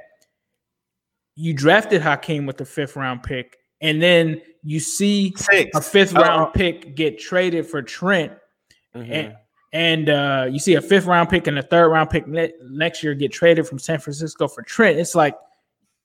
you 1.36 1.54
drafted 1.54 2.02
Hakeem 2.02 2.44
with 2.44 2.56
the 2.56 2.64
fifth 2.64 2.96
round 2.96 3.22
pick, 3.22 3.58
and 3.80 4.02
then 4.02 4.42
you 4.62 4.80
see 4.80 5.32
Six. 5.36 5.76
a 5.76 5.80
fifth 5.80 6.12
round 6.12 6.48
oh. 6.48 6.50
pick 6.52 6.94
get 6.96 7.18
traded 7.18 7.66
for 7.66 7.82
Trent, 7.82 8.32
mm-hmm. 8.94 9.12
and, 9.12 9.36
and 9.72 10.10
uh, 10.10 10.46
you 10.50 10.58
see 10.58 10.74
a 10.74 10.82
fifth 10.82 11.06
round 11.06 11.30
pick 11.30 11.46
and 11.46 11.58
a 11.58 11.62
third 11.62 11.88
round 11.88 12.10
pick 12.10 12.26
ne- 12.26 12.52
next 12.62 13.02
year 13.02 13.14
get 13.14 13.32
traded 13.32 13.66
from 13.66 13.78
San 13.78 14.00
Francisco 14.00 14.48
for 14.48 14.62
Trent. 14.62 14.98
It's 14.98 15.14
like 15.14 15.36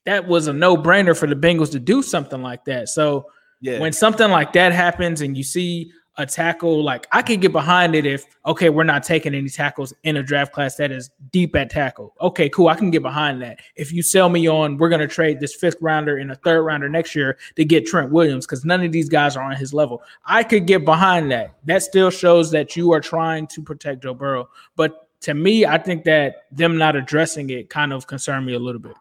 that 0.06 0.26
was 0.26 0.46
a 0.46 0.52
no 0.52 0.76
brainer 0.76 1.16
for 1.16 1.26
the 1.26 1.36
Bengals 1.36 1.70
to 1.72 1.80
do 1.80 2.02
something 2.02 2.40
like 2.40 2.64
that. 2.64 2.88
So 2.88 3.26
yeah. 3.60 3.80
when 3.80 3.92
something 3.92 4.30
like 4.30 4.52
that 4.54 4.72
happens 4.72 5.20
and 5.20 5.36
you 5.36 5.42
see 5.42 5.92
a 6.18 6.24
tackle, 6.24 6.82
like 6.82 7.06
I 7.12 7.20
could 7.20 7.42
get 7.42 7.52
behind 7.52 7.94
it 7.94 8.06
if 8.06 8.24
okay, 8.46 8.70
we're 8.70 8.84
not 8.84 9.02
taking 9.02 9.34
any 9.34 9.50
tackles 9.50 9.92
in 10.04 10.16
a 10.16 10.22
draft 10.22 10.52
class 10.52 10.76
that 10.76 10.90
is 10.90 11.10
deep 11.30 11.54
at 11.56 11.68
tackle. 11.68 12.14
Okay, 12.20 12.48
cool. 12.48 12.68
I 12.68 12.74
can 12.74 12.90
get 12.90 13.02
behind 13.02 13.42
that. 13.42 13.58
If 13.74 13.92
you 13.92 14.02
sell 14.02 14.28
me 14.28 14.48
on 14.48 14.78
we're 14.78 14.88
gonna 14.88 15.08
trade 15.08 15.40
this 15.40 15.54
fifth 15.54 15.76
rounder 15.80 16.16
and 16.16 16.30
a 16.30 16.36
third 16.36 16.62
rounder 16.62 16.88
next 16.88 17.14
year 17.14 17.36
to 17.56 17.64
get 17.64 17.84
Trent 17.84 18.10
Williams, 18.10 18.46
because 18.46 18.64
none 18.64 18.82
of 18.82 18.92
these 18.92 19.08
guys 19.08 19.36
are 19.36 19.42
on 19.42 19.56
his 19.56 19.74
level. 19.74 20.02
I 20.24 20.42
could 20.42 20.66
get 20.66 20.84
behind 20.84 21.30
that. 21.32 21.54
That 21.64 21.82
still 21.82 22.10
shows 22.10 22.50
that 22.52 22.76
you 22.76 22.92
are 22.92 23.00
trying 23.00 23.48
to 23.48 23.62
protect 23.62 24.04
Joe 24.04 24.14
Burrow. 24.14 24.48
But 24.76 25.08
to 25.22 25.34
me, 25.34 25.66
I 25.66 25.78
think 25.78 26.04
that 26.04 26.44
them 26.52 26.78
not 26.78 26.94
addressing 26.96 27.50
it 27.50 27.68
kind 27.68 27.92
of 27.92 28.06
concerned 28.06 28.46
me 28.46 28.54
a 28.54 28.58
little 28.58 28.80
bit. 28.80 28.94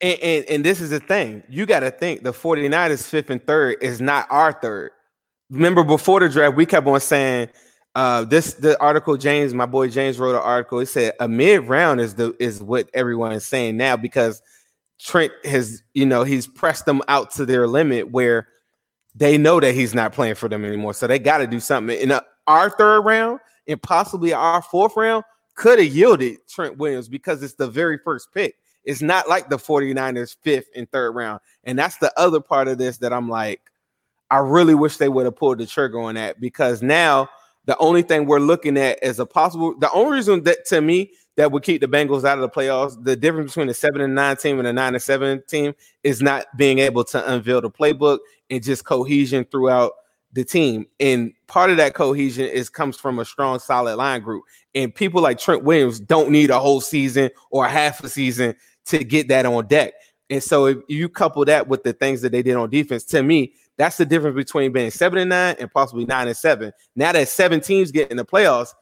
And, 0.00 0.18
and, 0.20 0.44
and 0.46 0.64
this 0.64 0.80
is 0.80 0.90
the 0.90 1.00
thing. 1.00 1.42
You 1.48 1.64
got 1.64 1.80
to 1.80 1.90
think 1.90 2.22
the 2.22 2.32
49ers 2.32 3.04
fifth 3.08 3.30
and 3.30 3.44
third 3.46 3.78
is 3.80 4.00
not 4.00 4.26
our 4.30 4.52
third. 4.52 4.90
Remember 5.50 5.84
before 5.84 6.20
the 6.20 6.28
draft, 6.28 6.56
we 6.56 6.66
kept 6.66 6.86
on 6.86 7.00
saying 7.00 7.48
uh, 7.94 8.24
this 8.24 8.54
the 8.54 8.78
article 8.78 9.16
James, 9.16 9.54
my 9.54 9.64
boy 9.64 9.88
James 9.88 10.18
wrote 10.18 10.34
an 10.34 10.42
article. 10.42 10.78
He 10.80 10.86
said 10.86 11.14
a 11.18 11.26
mid 11.26 11.62
round 11.66 12.00
is 12.00 12.14
the 12.14 12.36
is 12.38 12.62
what 12.62 12.90
everyone 12.92 13.32
is 13.32 13.46
saying 13.46 13.78
now 13.78 13.96
because 13.96 14.42
Trent 14.98 15.32
has, 15.44 15.82
you 15.94 16.04
know, 16.04 16.22
he's 16.22 16.46
pressed 16.46 16.84
them 16.84 17.00
out 17.08 17.30
to 17.32 17.46
their 17.46 17.66
limit 17.66 18.10
where 18.10 18.48
they 19.14 19.38
know 19.38 19.60
that 19.60 19.74
he's 19.74 19.94
not 19.94 20.12
playing 20.12 20.34
for 20.34 20.48
them 20.48 20.64
anymore. 20.64 20.92
So 20.92 21.06
they 21.06 21.18
got 21.18 21.38
to 21.38 21.46
do 21.46 21.58
something. 21.58 21.98
In 21.98 22.12
our 22.46 22.70
third 22.70 23.00
round 23.00 23.40
and 23.66 23.80
possibly 23.80 24.34
our 24.34 24.60
fourth 24.60 24.94
round 24.94 25.24
could 25.54 25.78
have 25.78 25.88
yielded 25.88 26.36
Trent 26.48 26.76
Williams 26.76 27.08
because 27.08 27.42
it's 27.42 27.54
the 27.54 27.66
very 27.66 27.98
first 27.98 28.28
pick. 28.34 28.56
It's 28.86 29.02
not 29.02 29.28
like 29.28 29.50
the 29.50 29.58
49ers 29.58 30.36
fifth 30.42 30.68
and 30.74 30.90
third 30.90 31.14
round. 31.14 31.40
And 31.64 31.78
that's 31.78 31.98
the 31.98 32.12
other 32.18 32.40
part 32.40 32.68
of 32.68 32.78
this 32.78 32.98
that 32.98 33.12
I'm 33.12 33.28
like, 33.28 33.60
I 34.30 34.38
really 34.38 34.74
wish 34.74 34.96
they 34.96 35.08
would 35.08 35.26
have 35.26 35.36
pulled 35.36 35.58
the 35.58 35.66
trigger 35.66 36.00
on 36.00 36.14
that 36.14 36.40
because 36.40 36.82
now 36.82 37.28
the 37.66 37.76
only 37.78 38.02
thing 38.02 38.26
we're 38.26 38.38
looking 38.38 38.76
at 38.76 39.02
is 39.02 39.18
a 39.18 39.26
possible 39.26 39.76
the 39.78 39.90
only 39.90 40.16
reason 40.16 40.42
that 40.44 40.64
to 40.66 40.80
me 40.80 41.10
that 41.36 41.52
would 41.52 41.62
keep 41.62 41.80
the 41.80 41.86
Bengals 41.86 42.24
out 42.24 42.38
of 42.38 42.42
the 42.42 42.48
playoffs, 42.48 43.02
the 43.04 43.14
difference 43.14 43.52
between 43.52 43.66
the 43.66 43.74
seven 43.74 44.00
and 44.00 44.14
nine 44.14 44.36
team 44.36 44.58
and 44.58 44.66
a 44.66 44.72
nine 44.72 44.94
and 44.94 45.02
seven 45.02 45.42
team 45.46 45.74
is 46.02 46.22
not 46.22 46.46
being 46.56 46.78
able 46.78 47.04
to 47.04 47.32
unveil 47.32 47.60
the 47.60 47.70
playbook 47.70 48.18
and 48.48 48.62
just 48.62 48.84
cohesion 48.84 49.44
throughout 49.44 49.92
the 50.32 50.44
team. 50.44 50.86
And 50.98 51.32
part 51.46 51.70
of 51.70 51.76
that 51.76 51.94
cohesion 51.94 52.46
is 52.46 52.70
comes 52.70 52.96
from 52.96 53.18
a 53.18 53.24
strong, 53.24 53.58
solid 53.58 53.96
line 53.96 54.22
group. 54.22 54.44
And 54.74 54.94
people 54.94 55.20
like 55.20 55.38
Trent 55.38 55.64
Williams 55.64 56.00
don't 56.00 56.30
need 56.30 56.50
a 56.50 56.58
whole 56.58 56.80
season 56.80 57.30
or 57.50 57.66
half 57.66 58.02
a 58.02 58.08
season 58.08 58.54
to 58.86 59.04
get 59.04 59.28
that 59.28 59.46
on 59.46 59.66
deck. 59.66 59.94
And 60.28 60.42
so 60.42 60.66
if 60.66 60.78
you 60.88 61.08
couple 61.08 61.44
that 61.44 61.68
with 61.68 61.84
the 61.84 61.92
things 61.92 62.20
that 62.22 62.32
they 62.32 62.42
did 62.42 62.56
on 62.56 62.70
defense, 62.70 63.04
to 63.04 63.22
me, 63.22 63.54
that's 63.76 63.96
the 63.96 64.06
difference 64.06 64.36
between 64.36 64.72
being 64.72 64.90
seven 64.90 65.18
and 65.18 65.30
nine 65.30 65.56
and 65.60 65.70
possibly 65.70 66.04
nine 66.04 66.28
and 66.28 66.36
seven. 66.36 66.72
Now 66.96 67.12
that 67.12 67.28
seven 67.28 67.60
teams 67.60 67.92
get 67.92 68.10
in 68.10 68.16
the 68.16 68.24
playoffs, 68.24 68.72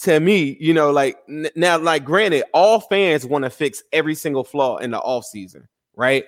to 0.00 0.18
me, 0.18 0.56
you 0.60 0.72
know, 0.72 0.90
like 0.90 1.18
now, 1.28 1.78
like 1.78 2.04
granted, 2.04 2.44
all 2.54 2.80
fans 2.80 3.26
want 3.26 3.44
to 3.44 3.50
fix 3.50 3.82
every 3.92 4.14
single 4.14 4.44
flaw 4.44 4.78
in 4.78 4.90
the 4.90 4.98
off 4.98 5.26
season, 5.26 5.68
right? 5.94 6.24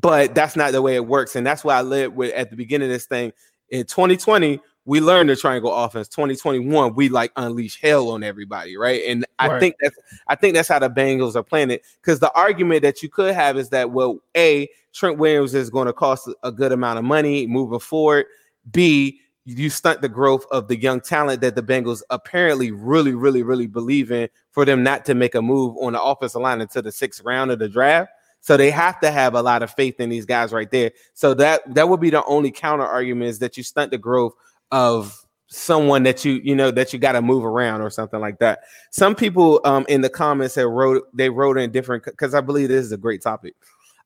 But 0.00 0.34
that's 0.34 0.54
not 0.54 0.72
the 0.72 0.80
way 0.80 0.94
it 0.94 1.06
works. 1.06 1.34
And 1.34 1.44
that's 1.44 1.64
why 1.64 1.76
I 1.76 1.82
led 1.82 2.14
with 2.14 2.32
at 2.34 2.50
the 2.50 2.56
beginning 2.56 2.88
of 2.88 2.92
this 2.92 3.06
thing 3.06 3.32
in 3.70 3.84
2020, 3.86 4.60
we 4.88 5.02
learned 5.02 5.28
the 5.28 5.36
triangle 5.36 5.74
offense. 5.74 6.08
2021, 6.08 6.94
we 6.94 7.10
like 7.10 7.30
unleash 7.36 7.78
hell 7.78 8.08
on 8.08 8.22
everybody, 8.22 8.74
right? 8.74 9.02
And 9.06 9.26
right. 9.38 9.50
I 9.50 9.60
think 9.60 9.74
that's 9.82 9.96
I 10.28 10.34
think 10.34 10.54
that's 10.54 10.68
how 10.68 10.78
the 10.78 10.88
Bengals 10.88 11.36
are 11.36 11.42
playing 11.42 11.70
it. 11.70 11.84
Because 12.00 12.20
the 12.20 12.32
argument 12.32 12.80
that 12.82 13.02
you 13.02 13.10
could 13.10 13.34
have 13.34 13.58
is 13.58 13.68
that 13.68 13.90
well, 13.90 14.18
a 14.34 14.66
Trent 14.94 15.18
Williams 15.18 15.54
is 15.54 15.68
going 15.68 15.88
to 15.88 15.92
cost 15.92 16.30
a 16.42 16.50
good 16.50 16.72
amount 16.72 16.98
of 16.98 17.04
money 17.04 17.46
moving 17.46 17.80
forward. 17.80 18.24
B 18.70 19.20
you 19.44 19.68
stunt 19.68 20.00
the 20.00 20.08
growth 20.08 20.46
of 20.50 20.68
the 20.68 20.76
young 20.78 21.00
talent 21.02 21.42
that 21.42 21.54
the 21.54 21.62
Bengals 21.62 22.02
apparently 22.10 22.70
really, 22.70 23.14
really, 23.14 23.42
really 23.42 23.66
believe 23.66 24.10
in 24.10 24.28
for 24.50 24.64
them 24.64 24.82
not 24.82 25.04
to 25.06 25.14
make 25.14 25.34
a 25.34 25.40
move 25.40 25.76
on 25.80 25.94
the 25.94 26.02
offensive 26.02 26.40
line 26.40 26.60
until 26.60 26.82
the 26.82 26.92
sixth 26.92 27.22
round 27.24 27.50
of 27.50 27.58
the 27.58 27.68
draft. 27.68 28.10
So 28.40 28.56
they 28.56 28.70
have 28.70 29.00
to 29.00 29.10
have 29.10 29.34
a 29.34 29.42
lot 29.42 29.62
of 29.62 29.70
faith 29.70 30.00
in 30.00 30.10
these 30.10 30.24
guys 30.24 30.52
right 30.52 30.70
there. 30.70 30.92
So 31.14 31.34
that 31.34 31.74
that 31.74 31.88
would 31.88 32.00
be 32.00 32.10
the 32.10 32.24
only 32.24 32.50
counter 32.50 32.86
argument 32.86 33.28
is 33.28 33.38
that 33.40 33.56
you 33.56 33.62
stunt 33.62 33.90
the 33.90 33.98
growth 33.98 34.34
of 34.70 35.24
someone 35.48 36.02
that 36.02 36.24
you 36.24 36.40
you 36.44 36.54
know 36.54 36.70
that 36.70 36.92
you 36.92 36.98
got 36.98 37.12
to 37.12 37.22
move 37.22 37.44
around 37.44 37.80
or 37.80 37.90
something 37.90 38.20
like 38.20 38.38
that. 38.38 38.60
Some 38.90 39.14
people 39.14 39.60
um 39.64 39.86
in 39.88 40.00
the 40.02 40.10
comments 40.10 40.54
that 40.54 40.68
wrote 40.68 41.04
they 41.14 41.30
wrote 41.30 41.58
in 41.58 41.70
different 41.70 42.04
because 42.04 42.34
I 42.34 42.40
believe 42.40 42.68
this 42.68 42.84
is 42.84 42.92
a 42.92 42.98
great 42.98 43.22
topic. 43.22 43.54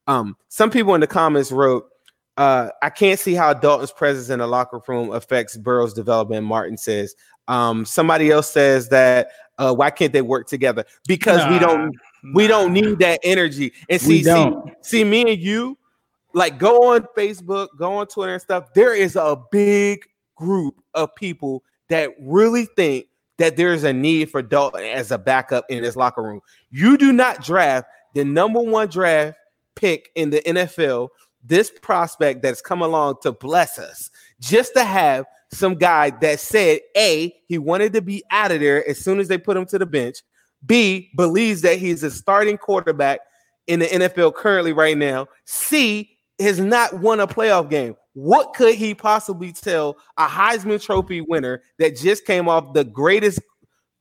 Um, 0.07 0.37
some 0.49 0.71
people 0.71 0.95
in 0.95 1.01
the 1.01 1.07
comments 1.07 1.53
wrote, 1.53 1.89
uh, 2.37 2.71
I 2.83 2.91
can't 2.91 3.21
see 3.21 3.35
how 3.35 3.55
Dalton's 3.55 3.93
presence 3.93 4.31
in 4.31 4.41
the 4.41 4.47
locker 4.49 4.81
room 4.89 5.13
affects 5.13 5.57
Burrow's 5.57 5.95
development. 5.95 6.45
Martin 6.45 6.77
says. 6.77 7.15
Um, 7.49 7.85
somebody 7.85 8.31
else 8.31 8.53
says 8.53 8.89
that 8.91 9.31
uh, 9.59 9.75
why 9.75 9.91
can't 9.91 10.13
they 10.13 10.23
work 10.23 10.47
together? 10.47 10.85
Because 11.07 11.39
nah, 11.39 11.53
we 11.53 11.59
don't 11.59 11.97
we 12.35 12.47
don't 12.47 12.73
need 12.73 12.99
that 13.01 13.21
energy. 13.23 13.73
And 13.89 14.01
see, 14.01 14.23
see, 14.23 14.53
see, 14.81 15.05
me 15.05 15.33
and 15.33 15.41
you 15.41 15.77
like 16.35 16.59
go 16.59 16.93
on 16.95 17.07
Facebook, 17.17 17.69
go 17.77 17.95
on 17.95 18.07
Twitter 18.07 18.35
and 18.35 18.43
stuff. 18.43 18.73
There 18.75 18.95
is 18.95 19.17
a 19.17 19.37
big 19.51 20.07
group 20.37 20.83
of 20.95 21.15
people 21.15 21.65
that 21.89 22.11
really 22.21 22.67
think 22.77 23.07
that 23.39 23.57
there's 23.57 23.85
a 23.85 23.93
need 23.93 24.31
for 24.31 24.43
Dalton 24.43 24.85
as 24.85 25.11
a 25.11 25.19
backup 25.19 25.65
in 25.69 25.83
this 25.83 25.97
locker 25.97 26.23
room. 26.23 26.41
You 26.71 26.97
do 26.97 27.13
not 27.13 27.43
draft 27.43 27.89
the 28.15 28.25
number 28.25 28.61
one 28.61 28.89
draft 28.89 29.37
pick 29.75 30.11
in 30.15 30.31
the 30.31 30.41
NFL, 30.43 31.09
this 31.43 31.73
prospect 31.83 32.43
that's 32.43 32.61
come 32.61 32.83
along 32.83 33.17
to 33.23 33.33
bless 33.33 33.79
us, 33.79 34.11
just 34.41 34.75
to 34.75 34.85
have 34.85 35.25
some 35.51 35.75
guy 35.75 36.11
that 36.21 36.41
said 36.41 36.81
A, 36.97 37.35
he 37.47 37.59
wanted 37.59 37.93
to 37.95 38.03
be 38.03 38.23
out 38.31 38.53
of 38.53 38.61
there 38.61 38.89
as 38.89 38.99
soon 38.99 39.21
as 39.21 39.29
they 39.29 39.39
put 39.39 39.57
him 39.57 39.67
to 39.67 39.79
the 39.79 39.87
bench, 39.87 40.19
B, 40.65 41.11
believes 41.17 41.63
that 41.63 41.79
he's 41.79 42.03
a 42.03 42.11
starting 42.11 42.57
quarterback 42.57 43.21
in 43.67 43.81
the 43.81 43.87
NFL 43.87 44.35
currently 44.35 44.73
right 44.73 44.97
now, 44.97 45.27
C, 45.45 46.17
has 46.39 46.59
not 46.59 46.95
won 47.01 47.21
a 47.21 47.27
playoff 47.27 47.69
game. 47.69 47.97
What 48.15 48.55
could 48.55 48.75
he 48.75 48.95
possibly 48.95 49.53
tell 49.53 49.97
a 50.19 50.27
Heisman 50.27 50.83
Trophy 50.83 51.23
winner 51.23 51.63
that 51.79 51.97
just 51.97 52.27
came 52.27 52.49
off 52.49 52.75
the 52.75 52.85
greatest 52.85 53.41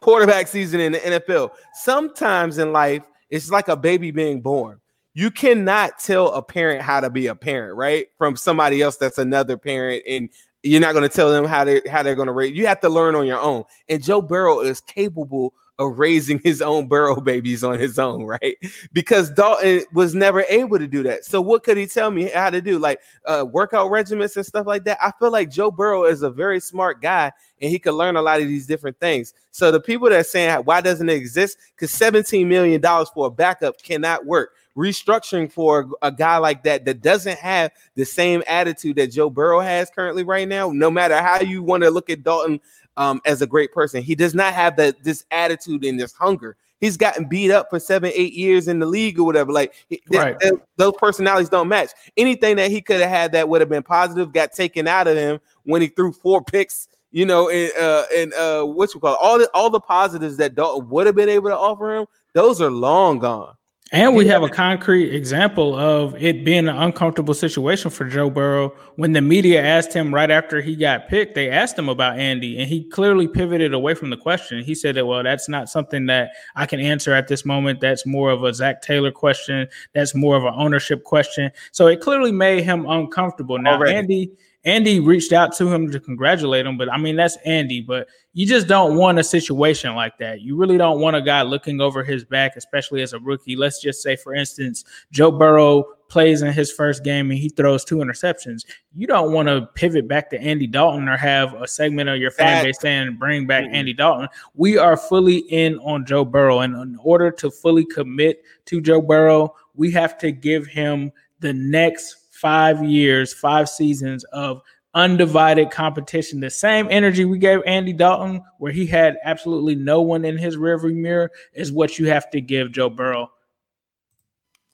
quarterback 0.01 0.47
season 0.47 0.79
in 0.79 0.93
the 0.93 0.99
NFL? 0.99 1.51
Sometimes 1.73 2.57
in 2.57 2.73
life, 2.73 3.03
it's 3.29 3.49
like 3.49 3.69
a 3.69 3.77
baby 3.77 4.11
being 4.11 4.41
born. 4.41 4.79
You 5.13 5.31
cannot 5.31 5.99
tell 5.99 6.31
a 6.33 6.41
parent 6.41 6.81
how 6.81 6.99
to 6.99 7.09
be 7.09 7.27
a 7.27 7.35
parent, 7.35 7.75
right? 7.75 8.07
From 8.17 8.35
somebody 8.35 8.81
else 8.81 8.97
that's 8.97 9.17
another 9.17 9.57
parent, 9.57 10.03
and 10.07 10.29
you're 10.63 10.81
not 10.81 10.93
going 10.93 11.07
to 11.07 11.13
tell 11.13 11.31
them 11.31 11.45
how 11.45 11.63
they 11.63 11.81
how 11.89 12.03
they're 12.03 12.15
going 12.15 12.27
to 12.27 12.33
raise. 12.33 12.55
You 12.55 12.67
have 12.67 12.79
to 12.81 12.89
learn 12.89 13.15
on 13.15 13.25
your 13.25 13.39
own. 13.39 13.63
And 13.89 14.03
Joe 14.03 14.21
Burrow 14.21 14.61
is 14.61 14.79
capable 14.79 15.53
of 15.81 15.97
raising 15.97 16.39
his 16.39 16.61
own 16.61 16.87
Burrow 16.87 17.19
babies 17.21 17.63
on 17.63 17.79
his 17.79 17.97
own, 17.97 18.23
right? 18.23 18.57
Because 18.93 19.29
Dalton 19.31 19.83
was 19.93 20.13
never 20.13 20.45
able 20.49 20.77
to 20.77 20.87
do 20.87 21.03
that. 21.03 21.25
So 21.25 21.41
what 21.41 21.63
could 21.63 21.77
he 21.77 21.87
tell 21.87 22.11
me 22.11 22.29
how 22.29 22.49
to 22.49 22.61
do? 22.61 22.77
Like 22.77 22.99
uh, 23.25 23.45
workout 23.49 23.91
regimens 23.91 24.35
and 24.35 24.45
stuff 24.45 24.67
like 24.67 24.83
that. 24.85 24.97
I 25.01 25.11
feel 25.19 25.31
like 25.31 25.49
Joe 25.49 25.71
Burrow 25.71 26.05
is 26.05 26.21
a 26.21 26.29
very 26.29 26.59
smart 26.59 27.01
guy 27.01 27.31
and 27.61 27.69
he 27.69 27.79
could 27.79 27.93
learn 27.93 28.15
a 28.15 28.21
lot 28.21 28.41
of 28.41 28.47
these 28.47 28.67
different 28.67 28.99
things. 28.99 29.33
So 29.51 29.71
the 29.71 29.79
people 29.79 30.09
that 30.09 30.19
are 30.19 30.23
saying 30.23 30.51
why 30.63 30.81
doesn't 30.81 31.09
it 31.09 31.13
exist? 31.13 31.57
Because 31.75 31.91
17 31.91 32.47
million 32.47 32.81
dollars 32.81 33.09
for 33.09 33.27
a 33.27 33.31
backup 33.31 33.81
cannot 33.81 34.25
work. 34.25 34.55
Restructuring 34.77 35.51
for 35.51 35.89
a 36.01 36.11
guy 36.11 36.37
like 36.37 36.63
that 36.63 36.85
that 36.85 37.01
doesn't 37.01 37.37
have 37.39 37.71
the 37.95 38.05
same 38.05 38.41
attitude 38.47 38.95
that 38.95 39.11
Joe 39.11 39.29
Burrow 39.29 39.59
has 39.59 39.89
currently 39.89 40.23
right 40.23 40.47
now, 40.47 40.69
no 40.71 40.89
matter 40.89 41.21
how 41.21 41.41
you 41.41 41.61
want 41.61 41.83
to 41.83 41.91
look 41.91 42.09
at 42.09 42.23
Dalton 42.23 42.61
um, 43.01 43.19
as 43.25 43.41
a 43.41 43.47
great 43.47 43.73
person. 43.73 44.03
He 44.03 44.13
does 44.13 44.35
not 44.35 44.53
have 44.53 44.75
that 44.75 45.03
this 45.03 45.25
attitude 45.31 45.83
and 45.83 45.99
this 45.99 46.13
hunger. 46.13 46.55
He's 46.79 46.97
gotten 46.97 47.25
beat 47.25 47.51
up 47.51 47.69
for 47.69 47.79
seven, 47.79 48.11
eight 48.13 48.33
years 48.33 48.67
in 48.67 48.79
the 48.79 48.85
league 48.85 49.19
or 49.19 49.23
whatever. 49.23 49.51
Like 49.51 49.73
right. 50.11 50.39
th- 50.39 50.51
th- 50.53 50.61
those 50.77 50.93
personalities 50.99 51.49
don't 51.49 51.67
match. 51.67 51.91
Anything 52.15 52.57
that 52.57 52.69
he 52.69 52.79
could 52.79 53.01
have 53.01 53.09
had 53.09 53.31
that 53.31 53.49
would 53.49 53.61
have 53.61 53.69
been 53.69 53.83
positive 53.83 54.31
got 54.31 54.51
taken 54.51 54.87
out 54.87 55.07
of 55.07 55.17
him 55.17 55.39
when 55.63 55.81
he 55.81 55.87
threw 55.87 56.11
four 56.11 56.43
picks. 56.45 56.87
You 57.13 57.25
know, 57.25 57.49
and 57.49 57.71
uh, 57.77 58.03
and 58.15 58.33
uh, 58.35 58.63
what 58.63 58.93
you 58.93 58.99
call 58.99 59.15
it? 59.15 59.19
all 59.19 59.37
the 59.37 59.49
all 59.53 59.69
the 59.69 59.81
positives 59.81 60.37
that 60.37 60.55
Dalton 60.55 60.87
would 60.89 61.07
have 61.07 61.15
been 61.15 61.27
able 61.27 61.49
to 61.49 61.57
offer 61.57 61.93
him. 61.93 62.05
Those 62.33 62.61
are 62.61 62.71
long 62.71 63.19
gone. 63.19 63.55
And 63.93 64.15
we 64.15 64.25
have 64.27 64.41
a 64.41 64.47
concrete 64.47 65.13
example 65.13 65.75
of 65.75 66.15
it 66.15 66.45
being 66.45 66.69
an 66.69 66.77
uncomfortable 66.77 67.33
situation 67.33 67.91
for 67.91 68.05
Joe 68.05 68.29
Burrow. 68.29 68.73
When 68.95 69.11
the 69.11 69.19
media 69.19 69.61
asked 69.61 69.91
him 69.91 70.13
right 70.15 70.31
after 70.31 70.61
he 70.61 70.77
got 70.77 71.09
picked, 71.09 71.35
they 71.35 71.49
asked 71.49 71.77
him 71.77 71.89
about 71.89 72.17
Andy, 72.17 72.57
and 72.57 72.69
he 72.69 72.85
clearly 72.85 73.27
pivoted 73.27 73.73
away 73.73 73.93
from 73.93 74.09
the 74.09 74.15
question. 74.15 74.63
He 74.63 74.75
said 74.75 74.95
that, 74.95 75.05
well, 75.05 75.23
that's 75.23 75.49
not 75.49 75.67
something 75.67 76.05
that 76.05 76.31
I 76.55 76.67
can 76.67 76.79
answer 76.79 77.13
at 77.13 77.27
this 77.27 77.43
moment. 77.43 77.81
That's 77.81 78.05
more 78.05 78.31
of 78.31 78.45
a 78.45 78.53
Zac 78.53 78.81
Taylor 78.81 79.11
question. 79.11 79.67
That's 79.93 80.15
more 80.15 80.37
of 80.37 80.45
an 80.45 80.53
ownership 80.55 81.03
question. 81.03 81.51
So 81.73 81.87
it 81.87 81.99
clearly 81.99 82.31
made 82.31 82.63
him 82.63 82.85
uncomfortable. 82.87 83.59
Now, 83.59 83.73
Already. 83.73 83.93
Andy 83.97 84.31
Andy 84.63 84.99
reached 84.99 85.33
out 85.33 85.55
to 85.57 85.71
him 85.73 85.89
to 85.91 85.99
congratulate 85.99 86.65
him, 86.65 86.77
but 86.77 86.91
I 86.91 86.97
mean 86.97 87.15
that's 87.15 87.37
Andy. 87.45 87.81
But 87.81 88.07
you 88.33 88.45
just 88.45 88.67
don't 88.67 88.95
want 88.95 89.17
a 89.17 89.23
situation 89.23 89.95
like 89.95 90.17
that. 90.19 90.41
You 90.41 90.55
really 90.55 90.77
don't 90.77 91.01
want 91.01 91.15
a 91.15 91.21
guy 91.21 91.41
looking 91.41 91.81
over 91.81 92.03
his 92.03 92.23
back, 92.23 92.55
especially 92.55 93.01
as 93.01 93.13
a 93.13 93.19
rookie. 93.19 93.55
Let's 93.55 93.81
just 93.81 94.01
say, 94.03 94.15
for 94.15 94.35
instance, 94.35 94.85
Joe 95.11 95.31
Burrow 95.31 95.85
plays 96.11 96.41
in 96.41 96.51
his 96.51 96.71
first 96.71 97.03
game 97.03 97.31
and 97.31 97.39
he 97.39 97.49
throws 97.49 97.85
two 97.85 97.97
interceptions. 97.97 98.65
You 98.93 99.07
don't 99.07 99.31
want 99.31 99.47
to 99.47 99.67
pivot 99.75 100.07
back 100.07 100.29
to 100.31 100.39
Andy 100.39 100.67
Dalton 100.67 101.07
or 101.07 101.15
have 101.15 101.53
a 101.53 101.67
segment 101.67 102.09
of 102.09 102.17
your 102.17 102.31
fan 102.31 102.65
base 102.65 102.79
saying 102.81 103.15
bring 103.17 103.47
back 103.47 103.63
mm-hmm. 103.63 103.75
Andy 103.75 103.93
Dalton. 103.93 104.27
We 104.53 104.77
are 104.77 104.97
fully 104.97 105.37
in 105.49 105.79
on 105.79 106.05
Joe 106.05 106.25
Burrow, 106.25 106.59
and 106.59 106.75
in 106.75 106.99
order 107.01 107.31
to 107.31 107.49
fully 107.49 107.85
commit 107.85 108.43
to 108.65 108.81
Joe 108.81 109.01
Burrow, 109.01 109.55
we 109.73 109.89
have 109.91 110.17
to 110.19 110.31
give 110.31 110.67
him 110.67 111.11
the 111.39 111.53
next 111.53 112.20
five 112.41 112.83
years, 112.83 113.33
five 113.33 113.69
seasons 113.69 114.23
of 114.25 114.61
undivided 114.93 115.71
competition. 115.71 116.39
The 116.39 116.49
same 116.49 116.87
energy 116.89 117.23
we 117.23 117.37
gave 117.37 117.61
Andy 117.65 117.93
Dalton, 117.93 118.41
where 118.57 118.71
he 118.71 118.85
had 118.85 119.17
absolutely 119.23 119.75
no 119.75 120.01
one 120.01 120.25
in 120.25 120.37
his 120.37 120.57
rearview 120.57 120.95
mirror, 120.95 121.31
is 121.53 121.71
what 121.71 121.99
you 121.99 122.07
have 122.07 122.29
to 122.31 122.41
give 122.41 122.71
Joe 122.71 122.89
Burrow. 122.89 123.31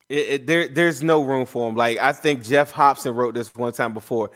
It, 0.10 0.16
it, 0.16 0.48
there, 0.48 0.68
there's 0.70 1.04
no 1.04 1.22
room 1.22 1.46
for 1.46 1.70
him. 1.70 1.76
Like 1.76 1.98
I 1.98 2.14
think 2.14 2.46
Geoff 2.46 2.72
Hobson 2.72 3.14
wrote 3.14 3.36
this 3.36 3.54
one 3.54 3.74
time 3.74 3.94
before. 3.94 4.32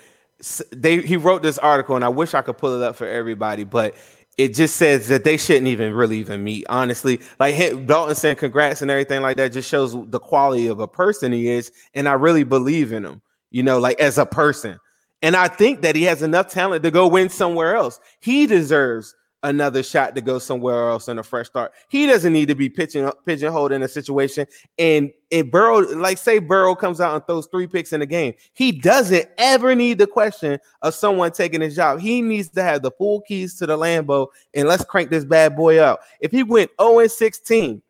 They 0.72 1.02
he 1.02 1.18
wrote 1.18 1.44
this 1.44 1.58
article, 1.58 1.96
and 1.96 2.04
I 2.04 2.10
wish 2.10 2.34
I 2.34 2.42
could 2.42 2.58
pull 2.58 2.76
it 2.76 2.84
up 2.84 2.96
for 2.96 3.08
everybody, 3.08 3.64
but 3.64 3.96
it 4.38 4.54
just 4.54 4.78
says 4.78 5.08
that 5.10 5.24
they 5.24 5.38
shouldn't 5.38 5.68
even 5.68 5.94
really 5.94 6.18
even 6.18 6.44
meet. 6.44 6.66
Honestly, 6.70 7.20
like 7.40 7.56
Dalton 7.86 8.16
saying 8.16 8.38
congrats 8.38 8.82
and 8.82 8.90
everything 8.90 9.22
like 9.22 9.38
that 9.38 9.52
just 9.52 9.70
shows 9.70 9.96
the 10.10 10.20
quality 10.20 10.68
of 10.68 10.80
a 10.80 10.88
person 10.88 11.32
he 11.32 11.50
is, 11.50 11.72
and 11.94 12.08
I 12.08 12.14
really 12.14 12.44
believe 12.44 12.92
in 12.94 13.06
him. 13.06 13.22
You 13.52 13.64
know, 13.64 13.80
like 13.80 14.00
as 14.00 14.18
a 14.18 14.26
person, 14.26 14.80
and 15.22 15.36
I 15.36 15.48
think 15.48 15.82
that 15.82 15.96
he 15.96 16.04
has 16.04 16.22
enough 16.22 16.50
talent 16.50 16.84
to 16.84 16.92
go 16.92 17.08
win 17.08 17.30
somewhere 17.30 17.76
else. 17.76 18.00
He 18.22 18.48
deserves 18.48 19.14
another 19.44 19.82
shot 19.84 20.16
to 20.16 20.22
go 20.22 20.40
somewhere 20.40 20.90
else 20.90 21.08
and 21.08 21.20
a 21.20 21.24
fresh 21.24 21.48
start. 21.48 21.72
He 21.90 22.06
doesn't 22.06 22.32
need 22.32 22.48
to 22.48 22.56
be 22.56 22.70
pitching 22.70 23.10
pigeonholed 23.26 23.72
in 23.72 23.84
a 23.84 23.88
situation. 23.88 24.46
And 24.78 25.12
if 25.30 25.50
Burrow, 25.50 25.80
like 25.80 26.18
say 26.18 26.40
Burrow 26.40 26.76
comes 26.76 27.02
out 27.02 27.16
and 27.16 27.26
throws 27.26 27.48
three 27.48 27.68
picks 27.68 27.94
in 27.94 28.02
a 28.02 28.06
game, 28.06 28.34
he 28.54 28.72
doesn't 28.72 29.28
ever 29.38 29.76
need 29.76 29.98
the 29.98 30.08
question 30.08 30.60
of 30.82 30.94
someone 30.94 31.32
taking 31.32 31.62
his 31.62 31.76
job. 31.76 32.00
He 32.00 32.22
needs 32.22 32.50
to 32.50 32.64
have 32.64 32.82
the 32.82 32.92
full 32.92 33.22
keys 33.22 33.56
to 33.56 33.66
the 33.66 33.78
Lambo 33.78 34.28
and 34.54 34.68
let's 34.68 34.86
crank 34.86 35.10
this 35.10 35.26
bad 35.26 35.56
boy 35.56 35.82
out. 35.84 36.00
If 36.20 36.32
he 36.32 36.44
went 36.44 36.72
0 36.80 37.08
16 37.08 37.82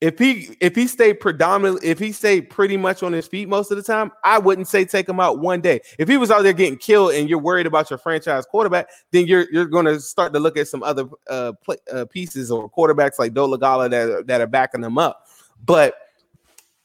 if 0.00 0.18
he 0.18 0.56
if 0.60 0.76
he 0.76 0.86
stayed 0.86 1.14
predominantly 1.14 1.88
if 1.88 1.98
he 1.98 2.12
stayed 2.12 2.50
pretty 2.50 2.76
much 2.76 3.02
on 3.02 3.12
his 3.12 3.26
feet 3.26 3.48
most 3.48 3.72
of 3.72 3.76
the 3.76 3.82
time, 3.82 4.12
I 4.22 4.38
wouldn't 4.38 4.68
say 4.68 4.84
take 4.84 5.08
him 5.08 5.18
out 5.18 5.40
one 5.40 5.60
day. 5.60 5.80
If 5.98 6.08
he 6.08 6.16
was 6.16 6.30
out 6.30 6.42
there 6.42 6.52
getting 6.52 6.78
killed 6.78 7.14
and 7.14 7.28
you're 7.28 7.40
worried 7.40 7.66
about 7.66 7.90
your 7.90 7.98
franchise 7.98 8.46
quarterback, 8.46 8.88
then 9.10 9.26
you're 9.26 9.46
you're 9.50 9.66
going 9.66 9.86
to 9.86 10.00
start 10.00 10.32
to 10.34 10.40
look 10.40 10.56
at 10.56 10.68
some 10.68 10.84
other 10.84 11.08
uh, 11.28 11.52
uh, 11.92 12.04
pieces 12.06 12.50
or 12.50 12.70
quarterbacks 12.70 13.18
like 13.18 13.34
Dolegala 13.34 13.90
that 13.90 14.26
that 14.28 14.40
are 14.40 14.46
backing 14.46 14.82
them 14.82 14.98
up. 14.98 15.26
But 15.64 15.94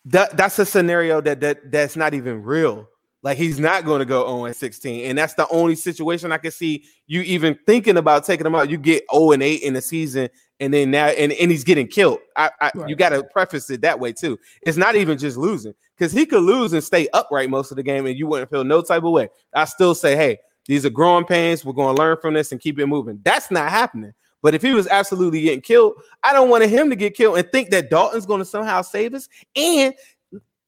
that 0.05 0.35
that's 0.35 0.57
a 0.57 0.65
scenario 0.65 1.21
that 1.21 1.39
that 1.41 1.71
that's 1.71 1.95
not 1.95 2.15
even 2.15 2.41
real. 2.41 2.89
Like 3.21 3.37
he's 3.37 3.59
not 3.59 3.85
going 3.85 3.99
to 3.99 4.05
go 4.05 4.25
0 4.27 4.45
and 4.45 4.55
16. 4.55 5.05
And 5.05 5.17
that's 5.17 5.33
the 5.35 5.47
only 5.47 5.75
situation 5.75 6.33
I 6.33 6.37
can 6.37 6.51
see 6.51 6.83
you 7.07 7.21
even 7.21 7.57
thinking 7.65 7.95
about 7.95 8.25
taking 8.25 8.45
him 8.45 8.53
out. 8.53 8.69
You 8.69 8.77
get 8.77 9.05
0 9.13 9.31
and 9.31 9.41
8 9.41 9.61
in 9.61 9.73
the 9.73 9.81
season 9.81 10.29
and 10.63 10.73
then 10.73 10.91
now 10.91 11.07
and, 11.07 11.33
and 11.33 11.51
he's 11.51 11.63
getting 11.63 11.87
killed. 11.87 12.19
I, 12.37 12.49
I 12.61 12.71
right. 12.73 12.89
you 12.89 12.95
got 12.95 13.09
to 13.09 13.23
preface 13.23 13.69
it 13.69 13.81
that 13.81 13.99
way 13.99 14.13
too. 14.13 14.39
It's 14.61 14.77
not 14.77 14.95
even 14.95 15.17
just 15.17 15.35
losing 15.35 15.73
because 15.97 16.13
he 16.13 16.25
could 16.25 16.43
lose 16.43 16.71
and 16.73 16.83
stay 16.83 17.09
upright 17.13 17.49
most 17.49 17.71
of 17.71 17.77
the 17.77 17.83
game, 17.83 18.05
and 18.05 18.17
you 18.17 18.27
wouldn't 18.27 18.49
feel 18.49 18.63
no 18.63 18.81
type 18.81 19.03
of 19.03 19.11
way. 19.11 19.29
I 19.53 19.65
still 19.65 19.93
say, 19.93 20.15
hey, 20.15 20.37
these 20.65 20.85
are 20.85 20.89
growing 20.89 21.25
pains. 21.25 21.65
We're 21.65 21.73
going 21.73 21.95
to 21.95 22.01
learn 22.01 22.17
from 22.21 22.33
this 22.33 22.51
and 22.51 22.61
keep 22.61 22.79
it 22.79 22.87
moving. 22.87 23.19
That's 23.23 23.51
not 23.51 23.69
happening. 23.69 24.13
But 24.41 24.55
if 24.55 24.61
he 24.61 24.73
was 24.73 24.87
absolutely 24.87 25.41
getting 25.41 25.61
killed, 25.61 25.93
I 26.23 26.33
don't 26.33 26.49
want 26.49 26.65
him 26.65 26.89
to 26.89 26.95
get 26.95 27.15
killed 27.15 27.37
and 27.37 27.49
think 27.51 27.69
that 27.71 27.89
Dalton's 27.89 28.25
going 28.25 28.39
to 28.39 28.45
somehow 28.45 28.81
save 28.81 29.13
us. 29.13 29.27
And 29.55 29.93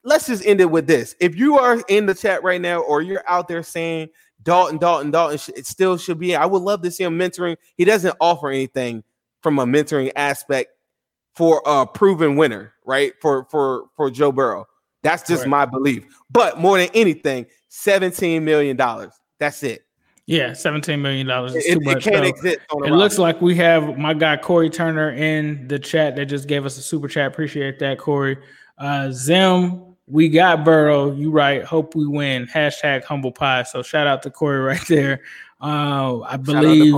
let's 0.04 0.28
just 0.28 0.46
end 0.46 0.62
it 0.62 0.72
with 0.72 0.88
this: 0.88 1.16
if 1.20 1.36
you 1.36 1.58
are 1.58 1.82
in 1.88 2.06
the 2.06 2.14
chat 2.14 2.44
right 2.44 2.62
now, 2.62 2.80
or 2.82 3.02
you're 3.02 3.24
out 3.28 3.48
there 3.48 3.64
saying 3.64 4.10
Dalton, 4.44 4.78
Dalton, 4.78 5.12
Dalton, 5.12 5.40
it 5.56 5.66
still 5.66 5.98
should 5.98 6.20
be. 6.20 6.36
I 6.36 6.46
would 6.46 6.62
love 6.62 6.82
to 6.84 6.92
see 6.92 7.04
him 7.04 7.18
mentoring. 7.18 7.58
He 7.76 7.86
doesn't 7.86 8.16
offer 8.20 8.50
anything 8.50 9.04
from 9.46 9.60
a 9.60 9.66
mentoring 9.68 10.12
aspect 10.16 10.72
for 11.36 11.62
a 11.68 11.86
proven 11.86 12.36
winner, 12.36 12.74
right? 12.84 13.14
For 13.22 13.46
for 13.52 13.86
for 13.96 14.10
Joe 14.10 14.32
Burrow. 14.32 14.66
That's 15.04 15.22
just 15.28 15.44
right. 15.44 15.50
my 15.50 15.66
belief. 15.66 16.04
But 16.32 16.60
more 16.60 16.80
than 16.80 16.90
anything, 16.96 17.46
$17 17.70 18.42
million. 18.42 18.76
That's 19.38 19.62
it. 19.62 19.86
Yeah, 20.26 20.50
$17 20.50 21.00
million 21.00 21.30
is 21.30 21.56
it, 21.58 21.74
too 21.74 21.80
much. 21.82 22.08
It 22.08 22.12
can't 22.12 22.26
exist 22.26 22.58
it 22.72 22.92
looks 22.92 23.20
like 23.20 23.40
we 23.40 23.54
have 23.58 24.00
my 24.00 24.16
guy 24.16 24.36
Corey 24.36 24.72
Turner 24.72 25.12
in 25.12 25.68
the 25.68 25.78
chat 25.78 26.16
that 26.16 26.26
just 26.26 26.48
gave 26.48 26.66
us 26.66 26.80
a 26.80 26.82
super 26.82 27.08
chat. 27.08 27.28
Appreciate 27.28 27.78
that, 27.78 28.00
Corey. 28.00 28.40
Uh 28.80 29.12
Zim, 29.12 29.96
we 30.08 30.28
got 30.28 30.66
Burrow. 30.66 31.12
You 31.12 31.30
right. 31.30 31.64
Hope 31.64 31.94
we 31.94 32.08
win. 32.08 32.48
Hashtag 32.48 33.04
humble 33.04 33.32
pie. 33.32 33.62
So 33.62 33.84
shout 33.84 34.08
out 34.08 34.24
to 34.24 34.32
Corey 34.32 34.58
right 34.62 34.88
there. 34.88 35.22
Uh, 35.62 36.22
I 36.22 36.38
believe 36.38 36.96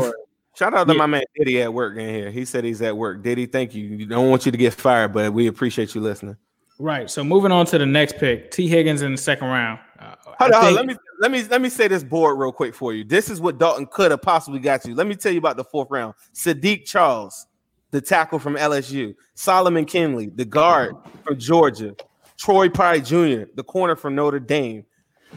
Shout 0.58 0.74
out 0.74 0.88
to 0.88 0.94
yeah. 0.94 0.98
my 0.98 1.06
man 1.06 1.24
Diddy 1.36 1.62
at 1.62 1.72
work 1.72 1.98
in 1.98 2.10
here. 2.10 2.32
He 2.32 2.44
said 2.44 2.64
he's 2.64 2.82
at 2.82 2.98
work. 2.98 3.22
Diddy, 3.22 3.46
thank 3.46 3.76
you. 3.76 3.96
We 3.96 4.06
don't 4.06 4.28
want 4.28 4.44
you 4.44 4.52
to 4.52 4.58
get 4.58 4.74
fired, 4.74 5.14
but 5.14 5.32
we 5.32 5.46
appreciate 5.46 5.94
you 5.94 6.02
listening. 6.02 6.36
Right. 6.80 7.10
So 7.12 7.24
moving 7.24 7.52
on 7.52 7.68
to 7.68 7.78
the 7.78 7.86
next 7.86 8.18
pick, 8.18 8.50
Tee 8.50 8.68
Higgins 8.68 9.04
in 9.04 9.12
the 9.12 9.18
second 9.20 9.50
round. 9.50 9.80
Uh, 10.00 10.16
Hold 10.40 10.52
on, 10.54 10.74
let 10.74 10.86
me 10.88 10.96
let 11.20 11.30
me 11.30 11.44
let 11.44 11.62
me 11.62 11.70
say 11.70 11.88
this 11.88 12.04
board 12.04 12.40
real 12.40 12.52
quick 12.52 12.74
for 12.74 12.92
you. 12.92 13.04
This 13.04 13.30
is 13.30 13.40
what 13.40 13.60
Dalton 13.60 13.86
could 13.86 14.10
have 14.10 14.24
possibly 14.24 14.60
got 14.60 14.84
you. 14.86 14.96
Let 14.96 15.06
me 15.06 15.16
tell 15.16 15.32
you 15.32 15.38
about 15.38 15.58
the 15.58 15.64
fourth 15.64 15.90
round. 15.92 16.16
Saahdiq 16.34 16.86
Charles, 16.86 17.46
the 17.92 18.02
tackle 18.02 18.40
from 18.40 18.56
LSU, 18.56 19.16
Solomon 19.36 19.86
Kindley, 19.86 20.28
the 20.28 20.46
guard 20.46 20.96
from 21.24 21.38
Georgia, 21.38 21.96
Troy 22.36 22.68
Pride 22.68 23.06
Jr., 23.06 23.44
the 23.54 23.64
corner 23.64 23.96
from 23.96 24.16
Notre 24.16 24.40
Dame, 24.40 24.86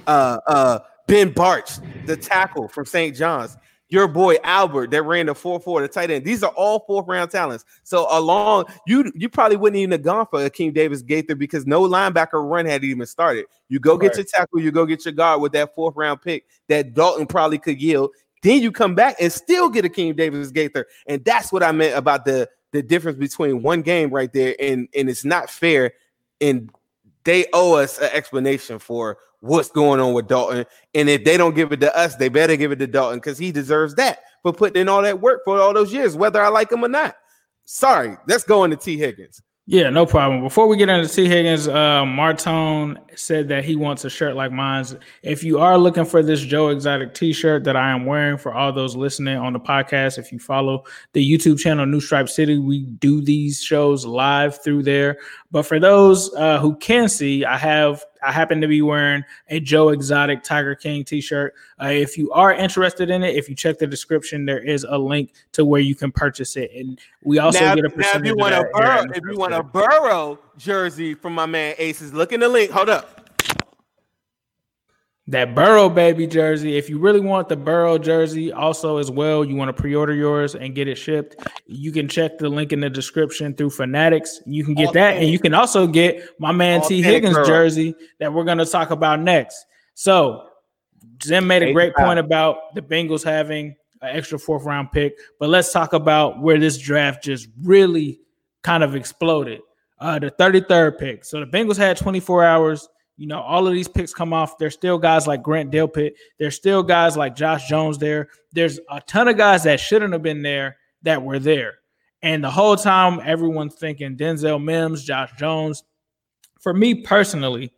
uh, 0.07 0.39
uh, 0.47 0.79
Ben 1.07 1.33
Bartch, 1.33 2.07
the 2.07 2.17
tackle 2.17 2.69
from 2.69 2.87
St. 2.87 3.15
John's, 3.15 3.57
your 3.91 4.09
boy 4.09 4.37
Albert 4.45 4.91
that 4.93 5.03
ran 5.03 5.27
the 5.27 5.35
4-4, 5.35 5.83
the 5.83 5.89
tight 5.89 6.11
end. 6.11 6.25
These 6.25 6.43
are 6.43 6.53
all 6.53 6.81
fourth 6.87 7.07
round 7.07 7.31
talents. 7.31 7.65
So 7.83 8.07
along, 8.11 8.67
you 8.87 9.13
you 9.15 9.29
probably 9.29 9.57
wouldn't 9.57 9.79
even 9.79 9.91
have 9.93 10.03
gone 10.03 10.27
for 10.31 10.49
Akeem 10.49 10.73
Davis 10.73 11.03
Gaither 11.03 11.35
because 11.35 11.67
no 11.67 11.83
linebacker 11.83 12.49
run 12.49 12.67
had 12.67 12.85
even 12.85 13.07
started. 13.07 13.47
You 13.69 13.81
go 13.81 13.99
get 13.99 14.09
right. 14.09 14.19
your 14.19 14.27
tackle, 14.27 14.61
you 14.61 14.71
go 14.71 14.87
get 14.87 15.05
your 15.05 15.13
guard 15.13 15.41
with 15.43 15.53
that 15.53 15.75
fourth 15.75 15.97
round 15.97 16.23
pick 16.23 16.47
that 16.69 16.95
Dalton 16.95 17.27
probably 17.27 17.59
could 17.59 17.81
yield. 17.83 18.11
Then 18.43 18.63
you 18.63 18.73
come 18.73 18.95
back 18.95 19.17
and 19.21 19.31
still 19.31 19.69
get 19.69 19.85
Akeem 19.85 20.17
Davis 20.17 20.51
Gaither. 20.51 20.87
And 21.07 21.23
that's 21.25 21.53
what 21.53 21.63
I 21.63 21.73
meant 21.73 21.97
about 21.97 22.25
the 22.25 22.49
the 22.73 22.83
difference 22.83 23.19
between 23.19 23.63
one 23.63 23.83
game 23.83 24.11
right 24.11 24.33
there 24.33 24.55
and 24.61 24.89
and 24.95 25.11
it's 25.11 25.25
not 25.25 25.51
fair 25.51 25.93
and 26.41 26.71
they 27.25 27.47
owe 27.53 27.75
us 27.75 27.99
an 27.99 28.11
explanation 28.13 28.79
for 28.79 29.19
what's 29.41 29.71
going 29.71 30.01
on 30.01 30.13
with 30.13 30.29
Dalton. 30.29 30.67
And 30.95 31.09
if 31.09 31.25
they 31.25 31.37
don't 31.37 31.55
give 31.55 31.73
it 31.73 31.81
to 31.81 31.97
us, 31.97 32.17
they 32.17 32.29
better 32.29 32.57
give 32.57 32.73
it 32.73 32.77
to 32.77 32.87
Dalton 32.87 33.19
because 33.19 33.39
he 33.39 33.53
deserves 33.53 33.95
that 33.97 34.21
for 34.43 34.53
putting 34.53 34.81
in 34.81 34.89
all 34.89 35.03
that 35.03 35.21
work 35.21 35.43
for 35.45 35.61
all 35.61 35.75
those 35.75 35.93
years, 35.93 36.17
whether 36.17 36.43
I 36.43 36.49
like 36.49 36.71
him 36.73 36.85
or 36.85 36.89
not. 36.89 37.17
Sorry, 37.65 38.17
let's 38.27 38.45
go 38.45 38.65
into 38.65 38.77
Tee 38.77 38.99
Higgins. 38.99 39.43
Yeah, 39.71 39.89
no 39.89 40.05
problem. 40.05 40.43
Before 40.43 40.67
we 40.67 40.77
get 40.77 40.89
into 40.89 41.09
Tee 41.09 41.29
Higgins, 41.29 41.69
uh, 41.69 42.03
Martone 42.03 42.97
said 43.15 43.47
that 43.51 43.65
he 43.65 43.77
wants 43.77 44.05
a 44.05 44.11
shirt 44.11 44.35
like 44.35 44.51
mine. 44.51 44.85
If 45.23 45.45
you 45.45 45.61
are 45.61 45.79
looking 45.79 46.05
for 46.05 46.25
this 46.25 46.41
Joe 46.41 46.71
Exotic 46.71 47.15
T-shirt 47.15 47.63
that 47.63 47.77
I 47.77 47.93
am 47.93 48.05
wearing 48.05 48.37
for 48.37 48.53
all 48.53 48.73
those 48.73 48.97
listening 48.97 49.37
on 49.37 49.53
the 49.53 49.61
podcast, 49.61 50.19
if 50.19 50.33
you 50.33 50.41
follow 50.41 50.83
the 51.13 51.25
YouTube 51.25 51.61
channel 51.61 51.87
New 51.87 52.01
Stripe 52.01 52.29
City, 52.29 52.59
we 52.59 52.81
do 52.81 53.23
these 53.23 53.63
shows 53.63 54.05
live 54.05 54.61
through 54.61 54.83
there. 54.83 55.19
But 55.53 55.63
for 55.63 55.79
those 55.79 56.35
uh, 56.35 56.59
who 56.59 56.75
can 56.79 57.09
see, 57.09 57.45
I 57.45 57.57
have 57.57 58.05
I 58.23 58.33
happen 58.33 58.61
to 58.61 58.69
be 58.69 58.83
wearing 58.83 59.25
a 59.49 59.61
Joe 59.61 59.91
Exotic 59.91 60.43
Tiger 60.43 60.75
King 60.75 61.05
T-shirt. 61.05 61.55
Uh, 61.83 61.87
if 61.87 62.17
you 62.19 62.31
are 62.33 62.53
interested 62.53 63.11
in 63.11 63.23
it, 63.23 63.35
if 63.35 63.49
you 63.49 63.55
check 63.55 63.79
the 63.79 63.87
description, 63.87 64.45
there 64.45 64.63
is 64.63 64.85
a 64.89 64.97
link 64.97 65.33
to 65.53 65.65
where 65.65 65.81
you 65.81 65.95
can 65.95 66.13
purchase 66.13 66.57
it, 66.57 66.71
and 66.75 66.99
we 67.23 67.39
also 67.39 67.61
now, 67.61 67.75
get 67.75 67.85
a 67.85 67.91
percentage. 67.91 68.15
Now, 68.15 68.21
if 68.21 68.27
you 68.27 68.37
want 68.37 68.55
a 68.55 68.69
Burrow, 68.73 69.05
if 69.15 69.23
you 69.31 69.39
want 69.39 69.55
a 69.55 69.63
Burrow 69.63 70.39
jersey 70.57 71.15
from 71.15 71.35
my 71.35 71.47
man 71.47 71.75
Aces, 71.79 72.13
look 72.13 72.33
in 72.33 72.41
the 72.41 72.49
link. 72.49 72.71
Hold 72.71 72.89
up 72.89 73.20
that 75.31 75.55
Burrow 75.55 75.89
baby 75.89 76.27
jersey. 76.27 76.77
If 76.77 76.91
you 76.91 76.99
really 76.99 77.21
want 77.21 77.49
the 77.49 77.57
Burrow 77.57 77.99
jersey, 77.99 78.53
also 78.53 78.97
as 78.97 79.13
well, 79.13 79.45
you 79.45 79.55
want 79.55 79.69
to 79.69 79.81
pre-order 79.81 80.13
yours 80.13 80.57
and 80.57 80.75
get 80.75 80.89
it 80.89 80.97
shipped. 80.97 81.37
You 81.67 81.93
can 81.93 82.09
check 82.09 82.39
the 82.39 82.49
link 82.49 82.73
in 82.73 82.81
the 82.81 82.91
description 82.91 83.55
through 83.55 83.71
Fanatics. 83.71 84.41
You 84.45 84.65
can 84.65 84.75
get 84.75 84.89
All 84.89 84.93
that, 84.95 85.19
and 85.19 85.29
you 85.29 85.39
can 85.39 85.55
also 85.55 85.87
get 85.87 86.29
my 86.41 86.51
man 86.51 86.81
All 86.81 86.89
Tee 86.89 87.01
Higgins 87.01 87.35
Burrow. 87.35 87.47
jersey 87.47 87.95
that 88.19 88.33
we're 88.33 88.43
going 88.43 88.59
to 88.59 88.67
talk 88.67 88.91
about 88.91 89.21
next. 89.21 89.67
So, 89.95 90.49
Zim 91.23 91.47
made 91.47 91.63
a 91.63 91.73
great 91.73 91.95
point 91.95 92.19
about 92.19 92.75
the 92.75 92.83
Bengals 92.83 93.23
having 93.23 93.77
an 94.03 94.17
extra 94.17 94.37
fourth 94.39 94.65
round 94.65 94.91
pick, 94.91 95.17
but 95.39 95.49
let's 95.49 95.73
talk 95.73 95.93
about 95.93 96.41
where 96.41 96.59
this 96.59 96.77
draft 96.77 97.23
just 97.23 97.49
really 97.63 98.19
kind 98.63 98.83
of 98.83 98.97
exploded. 98.97 99.61
Uh, 100.01 100.19
the 100.19 100.31
33rd 100.31 100.99
pick. 100.99 101.25
So 101.25 101.41
the 101.41 101.47
Bengals 101.47 101.77
had 101.77 101.99
24 101.99 102.43
hours 102.43 102.89
you 103.21 103.27
know, 103.27 103.43
all 103.43 103.67
of 103.67 103.75
these 103.75 103.87
picks 103.87 104.15
come 104.15 104.33
off. 104.33 104.57
There's 104.57 104.73
still 104.73 104.97
guys 104.97 105.27
like 105.27 105.43
Grant 105.43 105.71
Delpit. 105.71 106.13
There's 106.39 106.57
still 106.57 106.83
guys 106.83 107.19
like 107.19 107.37
Josh 107.37 107.69
Jones 107.69 107.99
there. 107.99 108.29
There's 108.53 108.81
a 108.91 109.03
ton 109.03 109.29
of 109.29 109.37
guys 109.37 109.65
that 109.65 109.79
shouldn't 109.79 110.15
have 110.15 110.23
been 110.23 110.41
there 110.41 110.79
that 111.03 111.23
were 111.23 111.39
there. 111.39 111.81
And 112.23 112.43
the 112.43 112.51
whole 112.51 112.77
time, 112.77 113.21
everyone's 113.23 113.75
thinking 113.75 114.17
Denzel 114.17 114.63
Mims, 114.65 115.05
Josh 115.05 115.33
Jones. 115.39 115.85
For 116.61 116.73
me 116.73 117.03
personally, 117.03 117.75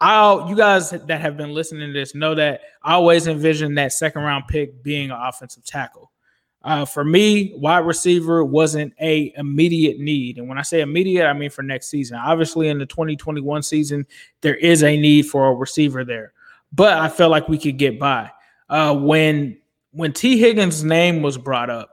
I'll 0.00 0.48
you 0.48 0.56
guys 0.56 0.88
that 0.88 1.20
have 1.20 1.36
been 1.36 1.52
listening 1.52 1.88
to 1.88 1.92
this 1.92 2.14
know 2.14 2.34
that 2.36 2.62
I 2.82 2.94
always 2.94 3.26
envision 3.26 3.74
that 3.74 3.92
second 3.92 4.22
round 4.22 4.44
pick 4.48 4.82
being 4.82 5.10
an 5.10 5.18
offensive 5.20 5.66
tackle. 5.66 6.10
Uh, 6.62 6.84
for 6.84 7.04
me, 7.04 7.52
wide 7.56 7.86
receiver 7.86 8.44
wasn't 8.44 8.92
a 9.00 9.32
immediate 9.36 10.00
need, 10.00 10.38
and 10.38 10.48
when 10.48 10.58
I 10.58 10.62
say 10.62 10.80
immediate, 10.80 11.26
I 11.26 11.32
mean 11.32 11.50
for 11.50 11.62
next 11.62 11.88
season. 11.88 12.18
Obviously, 12.18 12.68
in 12.68 12.78
the 12.78 12.86
2021 12.86 13.62
season, 13.62 14.06
there 14.40 14.56
is 14.56 14.82
a 14.82 14.96
need 14.96 15.26
for 15.26 15.46
a 15.46 15.54
receiver 15.54 16.04
there, 16.04 16.32
but 16.72 16.98
I 16.98 17.08
felt 17.08 17.30
like 17.30 17.48
we 17.48 17.58
could 17.58 17.78
get 17.78 17.98
by. 17.98 18.30
Uh, 18.68 18.94
when 18.94 19.56
when 19.92 20.12
Tee 20.12 20.38
Higgins' 20.38 20.82
name 20.82 21.22
was 21.22 21.38
brought 21.38 21.70
up, 21.70 21.90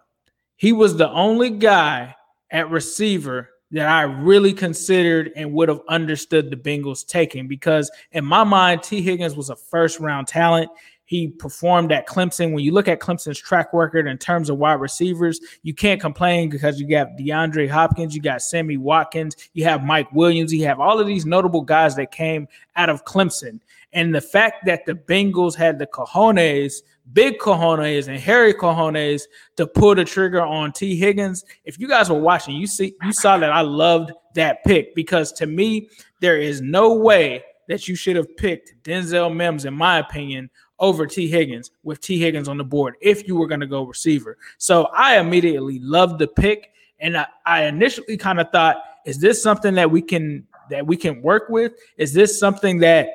he 0.56 0.73
was 0.73 0.97
the 0.97 1.10
only 1.12 1.51
guy 1.51 2.15
at 2.51 2.69
receiver 2.69 3.49
that 3.71 3.88
I 3.88 4.04
really 4.04 4.54
considered 4.54 5.32
and 5.36 5.51
would 5.54 5.69
have 5.69 5.82
understood 5.89 6.49
the 6.49 6.56
Bengals 6.56 7.06
taking 7.06 7.47
because 7.47 7.91
in 8.12 8.23
my 8.23 8.43
mind, 8.43 8.84
Tee 8.84 9.01
Higgins 9.01 9.36
was 9.36 9.49
a 9.49 9.56
first 9.56 9.99
round 9.99 10.28
talent. 10.28 10.69
He 11.05 11.27
performed 11.27 11.91
at 11.91 12.07
Clemson. 12.07 12.53
When 12.53 12.63
you 12.63 12.71
look 12.71 12.87
at 12.87 12.99
Clemson's 12.99 13.39
track 13.39 13.69
record 13.73 14.07
in 14.07 14.17
terms 14.17 14.49
of 14.49 14.57
wide 14.57 14.79
receivers, 14.79 15.39
you 15.61 15.73
can't 15.73 16.01
complain 16.01 16.49
because 16.49 16.79
you 16.79 16.87
got 16.87 17.17
DeAndre 17.17 17.69
Hopkins, 17.69 18.15
you 18.15 18.21
got 18.21 18.41
Sammy 18.41 18.77
Watkins, 18.77 19.35
you 19.53 19.63
have 19.65 19.83
Mike 19.83 20.11
Williams, 20.11 20.51
you 20.51 20.65
have 20.65 20.79
all 20.79 20.99
of 20.99 21.07
these 21.07 21.25
notable 21.25 21.61
guys 21.61 21.95
that 21.95 22.11
came 22.11 22.47
out 22.75 22.89
of 22.89 23.05
Clemson. 23.05 23.59
And 23.93 24.13
the 24.13 24.21
fact 24.21 24.65
that 24.65 24.85
the 24.85 24.93
Bengals 24.93 25.55
had 25.55 25.79
the 25.79 25.87
cojones, 25.87 26.81
big 27.13 27.37
cojones, 27.37 28.07
and 28.07 28.19
hairy 28.19 28.53
cojones 28.53 29.21
to 29.55 29.67
pull 29.67 29.95
the 29.95 30.03
trigger 30.03 30.41
on 30.41 30.73
Tee 30.73 30.97
Higgins. 30.97 31.45
If 31.63 31.79
you 31.79 31.87
guys 31.87 32.09
were 32.09 32.19
watching, 32.19 32.55
you 32.55 32.67
see, 32.67 32.95
you 33.03 33.13
saw 33.13 33.37
that 33.37 33.51
I 33.51 33.61
loved 33.61 34.11
that 34.33 34.63
pick 34.65 34.95
because 34.95 35.31
to 35.33 35.45
me, 35.45 35.89
there 36.19 36.37
is 36.37 36.61
no 36.61 36.93
way 36.93 37.43
that 37.67 37.87
you 37.87 37.95
should 37.95 38.15
have 38.15 38.35
picked 38.37 38.73
Denzel 38.83 39.33
Mims, 39.33 39.65
in 39.65 39.73
my 39.73 39.99
opinion, 39.99 40.49
over 40.79 41.05
Tee 41.07 41.27
Higgins 41.27 41.71
with 41.83 42.01
Tee 42.01 42.19
Higgins 42.19 42.47
on 42.47 42.57
the 42.57 42.63
board 42.63 42.95
if 43.01 43.27
you 43.27 43.35
were 43.35 43.47
going 43.47 43.61
to 43.61 43.67
go 43.67 43.83
receiver. 43.83 44.38
So 44.57 44.85
I 44.93 45.19
immediately 45.19 45.79
loved 45.79 46.19
the 46.19 46.27
pick. 46.27 46.71
And 46.99 47.17
I, 47.17 47.27
I 47.45 47.63
initially 47.65 48.17
kind 48.17 48.39
of 48.39 48.49
thought, 48.51 48.77
is 49.05 49.19
this 49.19 49.41
something 49.41 49.73
that 49.75 49.89
we 49.89 50.01
can 50.01 50.47
that 50.69 50.85
we 50.85 50.97
can 50.97 51.21
work 51.21 51.49
with? 51.49 51.73
Is 51.97 52.13
this 52.13 52.39
something 52.39 52.79
that 52.79 53.09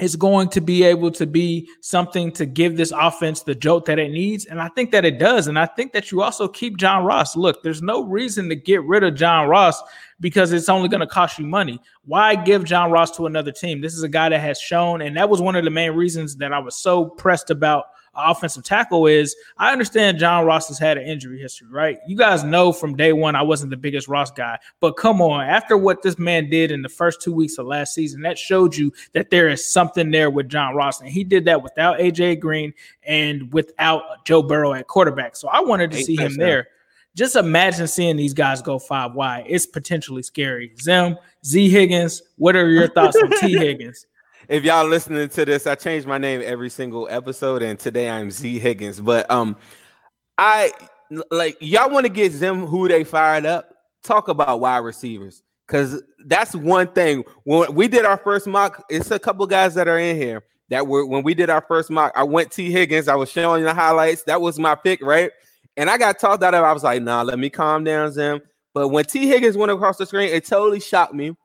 is 0.00 0.14
going 0.14 0.48
to 0.50 0.60
be 0.60 0.84
able 0.84 1.10
to 1.10 1.26
be 1.26 1.68
something 1.80 2.30
to 2.30 2.44
give 2.44 2.76
this 2.76 2.92
offense 2.94 3.42
the 3.42 3.54
jolt 3.54 3.86
that 3.86 3.98
it 3.98 4.10
needs. 4.10 4.44
And 4.44 4.60
I 4.60 4.68
think 4.68 4.90
that 4.90 5.06
it 5.06 5.18
does. 5.18 5.46
And 5.46 5.58
I 5.58 5.64
think 5.64 5.92
that 5.94 6.12
you 6.12 6.22
also 6.22 6.48
keep 6.48 6.76
John 6.76 7.04
Ross. 7.04 7.34
Look, 7.34 7.62
there's 7.62 7.80
no 7.80 8.04
reason 8.04 8.48
to 8.50 8.56
get 8.56 8.82
rid 8.84 9.04
of 9.04 9.14
John 9.14 9.48
Ross 9.48 9.82
because 10.20 10.52
it's 10.52 10.68
only 10.68 10.88
going 10.88 11.00
to 11.00 11.06
cost 11.06 11.38
you 11.38 11.46
money. 11.46 11.80
Why 12.04 12.34
give 12.34 12.64
John 12.64 12.90
Ross 12.90 13.16
to 13.16 13.26
another 13.26 13.52
team? 13.52 13.80
This 13.80 13.94
is 13.94 14.02
a 14.02 14.08
guy 14.08 14.28
that 14.28 14.40
has 14.40 14.60
shown, 14.60 15.00
and 15.00 15.16
that 15.16 15.30
was 15.30 15.40
one 15.40 15.56
of 15.56 15.64
the 15.64 15.70
main 15.70 15.92
reasons 15.92 16.36
that 16.36 16.52
I 16.52 16.58
was 16.58 16.76
so 16.76 17.06
pressed 17.06 17.50
about 17.50 17.86
offensive 18.16 18.64
tackle 18.64 19.06
is 19.06 19.36
I 19.58 19.72
understand 19.72 20.18
John 20.18 20.44
Ross 20.44 20.68
has 20.68 20.78
had 20.78 20.98
an 20.98 21.06
injury 21.06 21.40
history, 21.40 21.68
right? 21.70 21.98
You 22.06 22.16
guys 22.16 22.44
know 22.44 22.72
from 22.72 22.96
day 22.96 23.12
one 23.12 23.36
I 23.36 23.42
wasn't 23.42 23.70
the 23.70 23.76
biggest 23.76 24.08
Ross 24.08 24.30
guy, 24.30 24.58
but 24.80 24.96
come 24.96 25.20
on, 25.20 25.44
after 25.44 25.76
what 25.76 26.02
this 26.02 26.18
man 26.18 26.50
did 26.50 26.70
in 26.70 26.82
the 26.82 26.88
first 26.88 27.22
two 27.22 27.32
weeks 27.32 27.58
of 27.58 27.66
last 27.66 27.94
season, 27.94 28.22
that 28.22 28.38
showed 28.38 28.76
you 28.76 28.92
that 29.12 29.30
there 29.30 29.48
is 29.48 29.70
something 29.70 30.10
there 30.10 30.30
with 30.30 30.48
John 30.48 30.74
Ross, 30.74 31.00
and 31.00 31.08
he 31.08 31.24
did 31.24 31.44
that 31.46 31.62
without 31.62 31.98
AJ 31.98 32.40
Green 32.40 32.72
and 33.04 33.52
without 33.52 34.24
Joe 34.24 34.42
Burrow 34.42 34.72
at 34.72 34.86
quarterback. 34.86 35.36
So 35.36 35.48
I 35.48 35.60
wanted 35.60 35.90
to 35.92 36.02
see 36.02 36.16
him 36.16 36.34
there 36.36 36.68
just 37.16 37.34
imagine 37.34 37.88
seeing 37.88 38.16
these 38.16 38.34
guys 38.34 38.60
go 38.60 38.78
five 38.78 39.14
wide. 39.14 39.46
It's 39.48 39.64
potentially 39.66 40.22
scary. 40.22 40.72
Zim, 40.80 41.16
Z 41.44 41.70
Higgins, 41.70 42.22
what 42.36 42.54
are 42.54 42.68
your 42.68 42.88
thoughts 42.88 43.16
on 43.16 43.30
Tee 43.40 43.56
Higgins? 43.56 44.06
If 44.48 44.62
y'all 44.62 44.86
listening 44.86 45.28
to 45.30 45.44
this, 45.44 45.66
I 45.66 45.74
change 45.74 46.06
my 46.06 46.18
name 46.18 46.40
every 46.44 46.70
single 46.70 47.08
episode, 47.10 47.62
and 47.62 47.76
today 47.76 48.08
I'm 48.08 48.30
Z 48.30 48.60
Higgins. 48.60 49.00
But 49.00 49.28
um, 49.28 49.56
I 50.38 50.70
like 51.32 51.56
y'all 51.60 51.90
want 51.90 52.06
to 52.06 52.12
get 52.12 52.32
them 52.38 52.64
who 52.64 52.86
they 52.86 53.02
fired 53.02 53.44
up. 53.44 53.70
Talk 54.04 54.28
about 54.28 54.60
wide 54.60 54.78
receivers 54.78 55.42
because 55.66 56.00
that's 56.26 56.54
one 56.54 56.86
thing. 56.86 57.24
When 57.42 57.74
we 57.74 57.88
did 57.88 58.04
our 58.04 58.18
first 58.18 58.46
mock, 58.46 58.84
it's 58.88 59.10
a 59.10 59.18
couple 59.18 59.44
guys 59.48 59.74
that 59.74 59.88
are 59.88 59.98
in 59.98 60.14
here 60.14 60.44
that 60.68 60.86
were 60.86 61.04
when 61.04 61.24
we 61.24 61.34
did 61.34 61.50
our 61.50 61.64
first 61.66 61.90
mock. 61.90 62.12
I 62.14 62.22
went 62.22 62.52
Tee 62.52 62.70
Higgins. 62.70 63.08
I 63.08 63.16
was 63.16 63.28
showing 63.28 63.64
the 63.64 63.74
highlights. 63.74 64.22
That 64.24 64.40
was 64.40 64.60
my 64.60 64.76
pick, 64.76 65.02
right? 65.02 65.32
And 65.76 65.90
I 65.90 65.98
got 65.98 66.20
talked 66.20 66.44
out 66.44 66.54
of. 66.54 66.62
I 66.62 66.72
was 66.72 66.84
like, 66.84 67.02
nah, 67.02 67.22
let 67.22 67.40
me 67.40 67.50
calm 67.50 67.82
down, 67.82 68.12
Zim. 68.12 68.40
But 68.74 68.88
when 68.88 69.06
Tee 69.06 69.26
Higgins 69.26 69.56
went 69.56 69.72
across 69.72 69.96
the 69.96 70.06
screen, 70.06 70.28
it 70.28 70.46
totally 70.46 70.78
shocked 70.78 71.14
me. 71.14 71.36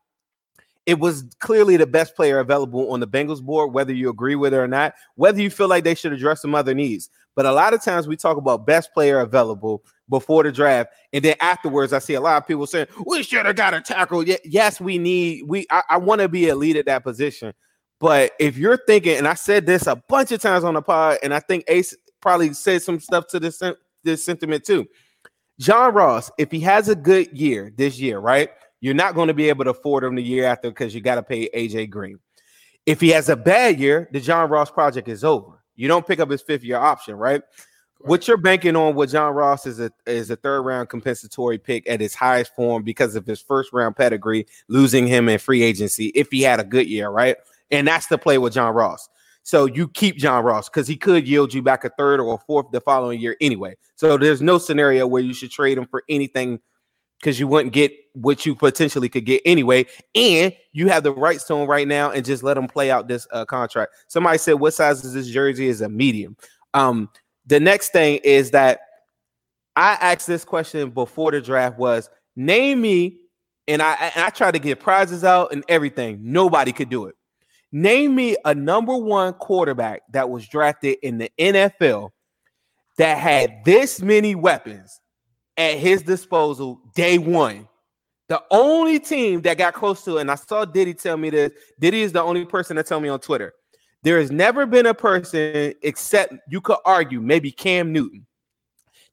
It 0.91 0.99
was 0.99 1.23
clearly 1.39 1.77
the 1.77 1.87
best 1.87 2.17
player 2.17 2.39
available 2.39 2.91
on 2.91 2.99
the 2.99 3.07
Bengals 3.07 3.41
board, 3.41 3.71
whether 3.71 3.93
you 3.93 4.09
agree 4.09 4.35
with 4.35 4.53
it 4.53 4.57
or 4.57 4.67
not, 4.67 4.93
whether 5.15 5.41
you 5.41 5.49
feel 5.49 5.69
like 5.69 5.85
they 5.85 5.95
should 5.95 6.11
address 6.11 6.41
some 6.41 6.53
other 6.53 6.73
needs. 6.73 7.09
But 7.33 7.45
a 7.45 7.53
lot 7.53 7.73
of 7.73 7.81
times 7.81 8.09
we 8.09 8.17
talk 8.17 8.35
about 8.35 8.65
best 8.65 8.93
player 8.93 9.21
available 9.21 9.85
before 10.09 10.43
the 10.43 10.51
draft, 10.51 10.89
and 11.13 11.23
then 11.23 11.35
afterwards, 11.39 11.93
I 11.93 11.99
see 11.99 12.15
a 12.15 12.19
lot 12.19 12.35
of 12.41 12.45
people 12.45 12.67
saying 12.67 12.87
we 13.05 13.23
should 13.23 13.45
have 13.45 13.55
got 13.55 13.73
a 13.73 13.79
tackle. 13.79 14.25
Yes, 14.43 14.81
we 14.81 14.97
need 14.97 15.43
we. 15.47 15.65
I, 15.71 15.81
I 15.91 15.97
want 15.97 16.19
to 16.19 16.27
be 16.27 16.49
elite 16.49 16.75
at 16.75 16.87
that 16.87 17.05
position, 17.05 17.53
But 18.01 18.33
if 18.37 18.57
you're 18.57 18.79
thinking, 18.85 19.15
and 19.15 19.29
I 19.29 19.35
said 19.35 19.65
this 19.65 19.87
a 19.87 19.95
bunch 19.95 20.33
of 20.33 20.41
times 20.41 20.65
on 20.65 20.73
the 20.73 20.81
pod, 20.81 21.19
and 21.23 21.33
I 21.33 21.39
think 21.39 21.63
Ace 21.69 21.95
probably 22.19 22.51
said 22.51 22.81
some 22.81 22.99
stuff 22.99 23.27
to 23.27 23.39
this 23.39 23.63
this 24.03 24.23
sentiment 24.23 24.65
too. 24.65 24.87
John 25.57 25.93
Ross, 25.93 26.29
if 26.37 26.51
he 26.51 26.59
has 26.61 26.89
a 26.89 26.95
good 26.95 27.31
year 27.31 27.71
this 27.77 27.97
year, 27.97 28.19
right? 28.19 28.49
You're 28.81 28.95
not 28.95 29.15
going 29.15 29.27
to 29.27 29.33
be 29.33 29.47
able 29.47 29.63
to 29.65 29.71
afford 29.71 30.03
him 30.03 30.15
the 30.15 30.23
year 30.23 30.45
after 30.45 30.69
because 30.69 30.93
you 30.93 31.01
got 31.01 31.15
to 31.15 31.23
pay 31.23 31.49
AJ 31.49 31.91
Green. 31.91 32.19
If 32.85 32.99
he 32.99 33.09
has 33.09 33.29
a 33.29 33.35
bad 33.35 33.79
year, 33.79 34.09
the 34.11 34.19
John 34.19 34.49
Ross 34.49 34.71
project 34.71 35.07
is 35.07 35.23
over. 35.23 35.63
You 35.75 35.87
don't 35.87 36.05
pick 36.05 36.19
up 36.19 36.29
his 36.29 36.41
fifth 36.41 36.63
year 36.63 36.77
option, 36.77 37.15
right? 37.15 37.41
What 37.99 38.27
you're 38.27 38.37
banking 38.37 38.75
on 38.75 38.95
with 38.95 39.11
John 39.11 39.35
Ross 39.35 39.67
is 39.67 39.79
a 39.79 39.91
is 40.07 40.31
a 40.31 40.35
third 40.35 40.63
round 40.63 40.89
compensatory 40.89 41.59
pick 41.59 41.87
at 41.87 42.01
his 42.01 42.15
highest 42.15 42.55
form 42.55 42.81
because 42.81 43.15
of 43.15 43.27
his 43.27 43.39
first 43.39 43.71
round 43.71 43.95
pedigree, 43.95 44.47
losing 44.67 45.05
him 45.05 45.29
in 45.29 45.37
free 45.37 45.61
agency 45.61 46.07
if 46.15 46.29
he 46.31 46.41
had 46.41 46.59
a 46.59 46.63
good 46.63 46.87
year, 46.87 47.09
right? 47.09 47.37
And 47.69 47.87
that's 47.87 48.07
the 48.07 48.17
play 48.17 48.39
with 48.39 48.53
John 48.53 48.73
Ross. 48.73 49.07
So 49.43 49.65
you 49.65 49.87
keep 49.87 50.17
John 50.17 50.43
Ross 50.43 50.69
because 50.69 50.87
he 50.87 50.95
could 50.95 51.27
yield 51.27 51.53
you 51.53 51.61
back 51.61 51.83
a 51.83 51.89
third 51.89 52.19
or 52.19 52.35
a 52.35 52.37
fourth 52.45 52.71
the 52.71 52.81
following 52.81 53.19
year 53.19 53.37
anyway. 53.39 53.75
So 53.95 54.17
there's 54.17 54.41
no 54.41 54.57
scenario 54.57 55.05
where 55.05 55.21
you 55.21 55.33
should 55.33 55.51
trade 55.51 55.77
him 55.77 55.85
for 55.85 56.03
anything 56.09 56.59
because 57.21 57.39
you 57.39 57.47
wouldn't 57.47 57.73
get 57.73 57.93
what 58.13 58.45
you 58.45 58.55
potentially 58.55 59.07
could 59.07 59.25
get 59.25 59.41
anyway. 59.45 59.85
And 60.15 60.53
you 60.73 60.89
have 60.89 61.03
the 61.03 61.13
rights 61.13 61.43
to 61.45 61.55
him 61.55 61.69
right 61.69 61.87
now 61.87 62.11
and 62.11 62.25
just 62.25 62.43
let 62.43 62.57
him 62.57 62.67
play 62.67 62.89
out 62.89 63.07
this 63.07 63.27
uh, 63.31 63.45
contract. 63.45 63.93
Somebody 64.07 64.37
said, 64.37 64.53
What 64.53 64.73
size 64.73 65.03
is 65.03 65.13
this 65.13 65.27
jersey? 65.27 65.67
Is 65.67 65.81
a 65.81 65.89
medium. 65.89 66.35
Um, 66.73 67.09
the 67.45 67.59
next 67.59 67.91
thing 67.91 68.19
is 68.23 68.51
that 68.51 68.81
I 69.75 69.93
asked 69.93 70.27
this 70.27 70.43
question 70.43 70.89
before 70.89 71.31
the 71.31 71.41
draft 71.41 71.77
was 71.77 72.09
name 72.35 72.81
me, 72.81 73.19
and 73.67 73.81
I 73.81 73.93
and 74.15 74.25
I 74.25 74.29
tried 74.29 74.53
to 74.53 74.59
get 74.59 74.79
prizes 74.79 75.23
out 75.23 75.53
and 75.53 75.63
everything. 75.67 76.19
Nobody 76.21 76.71
could 76.71 76.89
do 76.89 77.05
it. 77.05 77.15
Name 77.71 78.15
me 78.15 78.35
a 78.43 78.53
number 78.53 78.97
one 78.97 79.33
quarterback 79.33 80.01
that 80.11 80.29
was 80.29 80.47
drafted 80.47 80.97
in 81.03 81.19
the 81.19 81.31
NFL 81.39 82.09
that 82.97 83.17
had 83.17 83.63
this 83.63 84.01
many 84.01 84.35
weapons 84.35 85.00
at 85.61 85.77
his 85.77 86.01
disposal 86.01 86.81
day 86.95 87.19
one. 87.19 87.67
The 88.29 88.41
only 88.49 88.99
team 88.99 89.41
that 89.41 89.57
got 89.57 89.73
close 89.73 90.03
to 90.05 90.17
and 90.17 90.31
I 90.31 90.35
saw 90.35 90.65
Diddy 90.65 90.93
tell 90.93 91.17
me 91.17 91.29
this. 91.29 91.51
Diddy 91.79 92.01
is 92.01 92.13
the 92.13 92.23
only 92.23 92.45
person 92.45 92.77
that 92.77 92.87
tell 92.87 92.99
me 92.99 93.09
on 93.09 93.19
Twitter. 93.19 93.53
There 94.03 94.17
has 94.19 94.31
never 94.31 94.65
been 94.65 94.87
a 94.87 94.93
person, 94.95 95.73
except 95.83 96.33
you 96.49 96.61
could 96.61 96.77
argue, 96.85 97.21
maybe 97.21 97.51
Cam 97.51 97.91
Newton, 97.91 98.25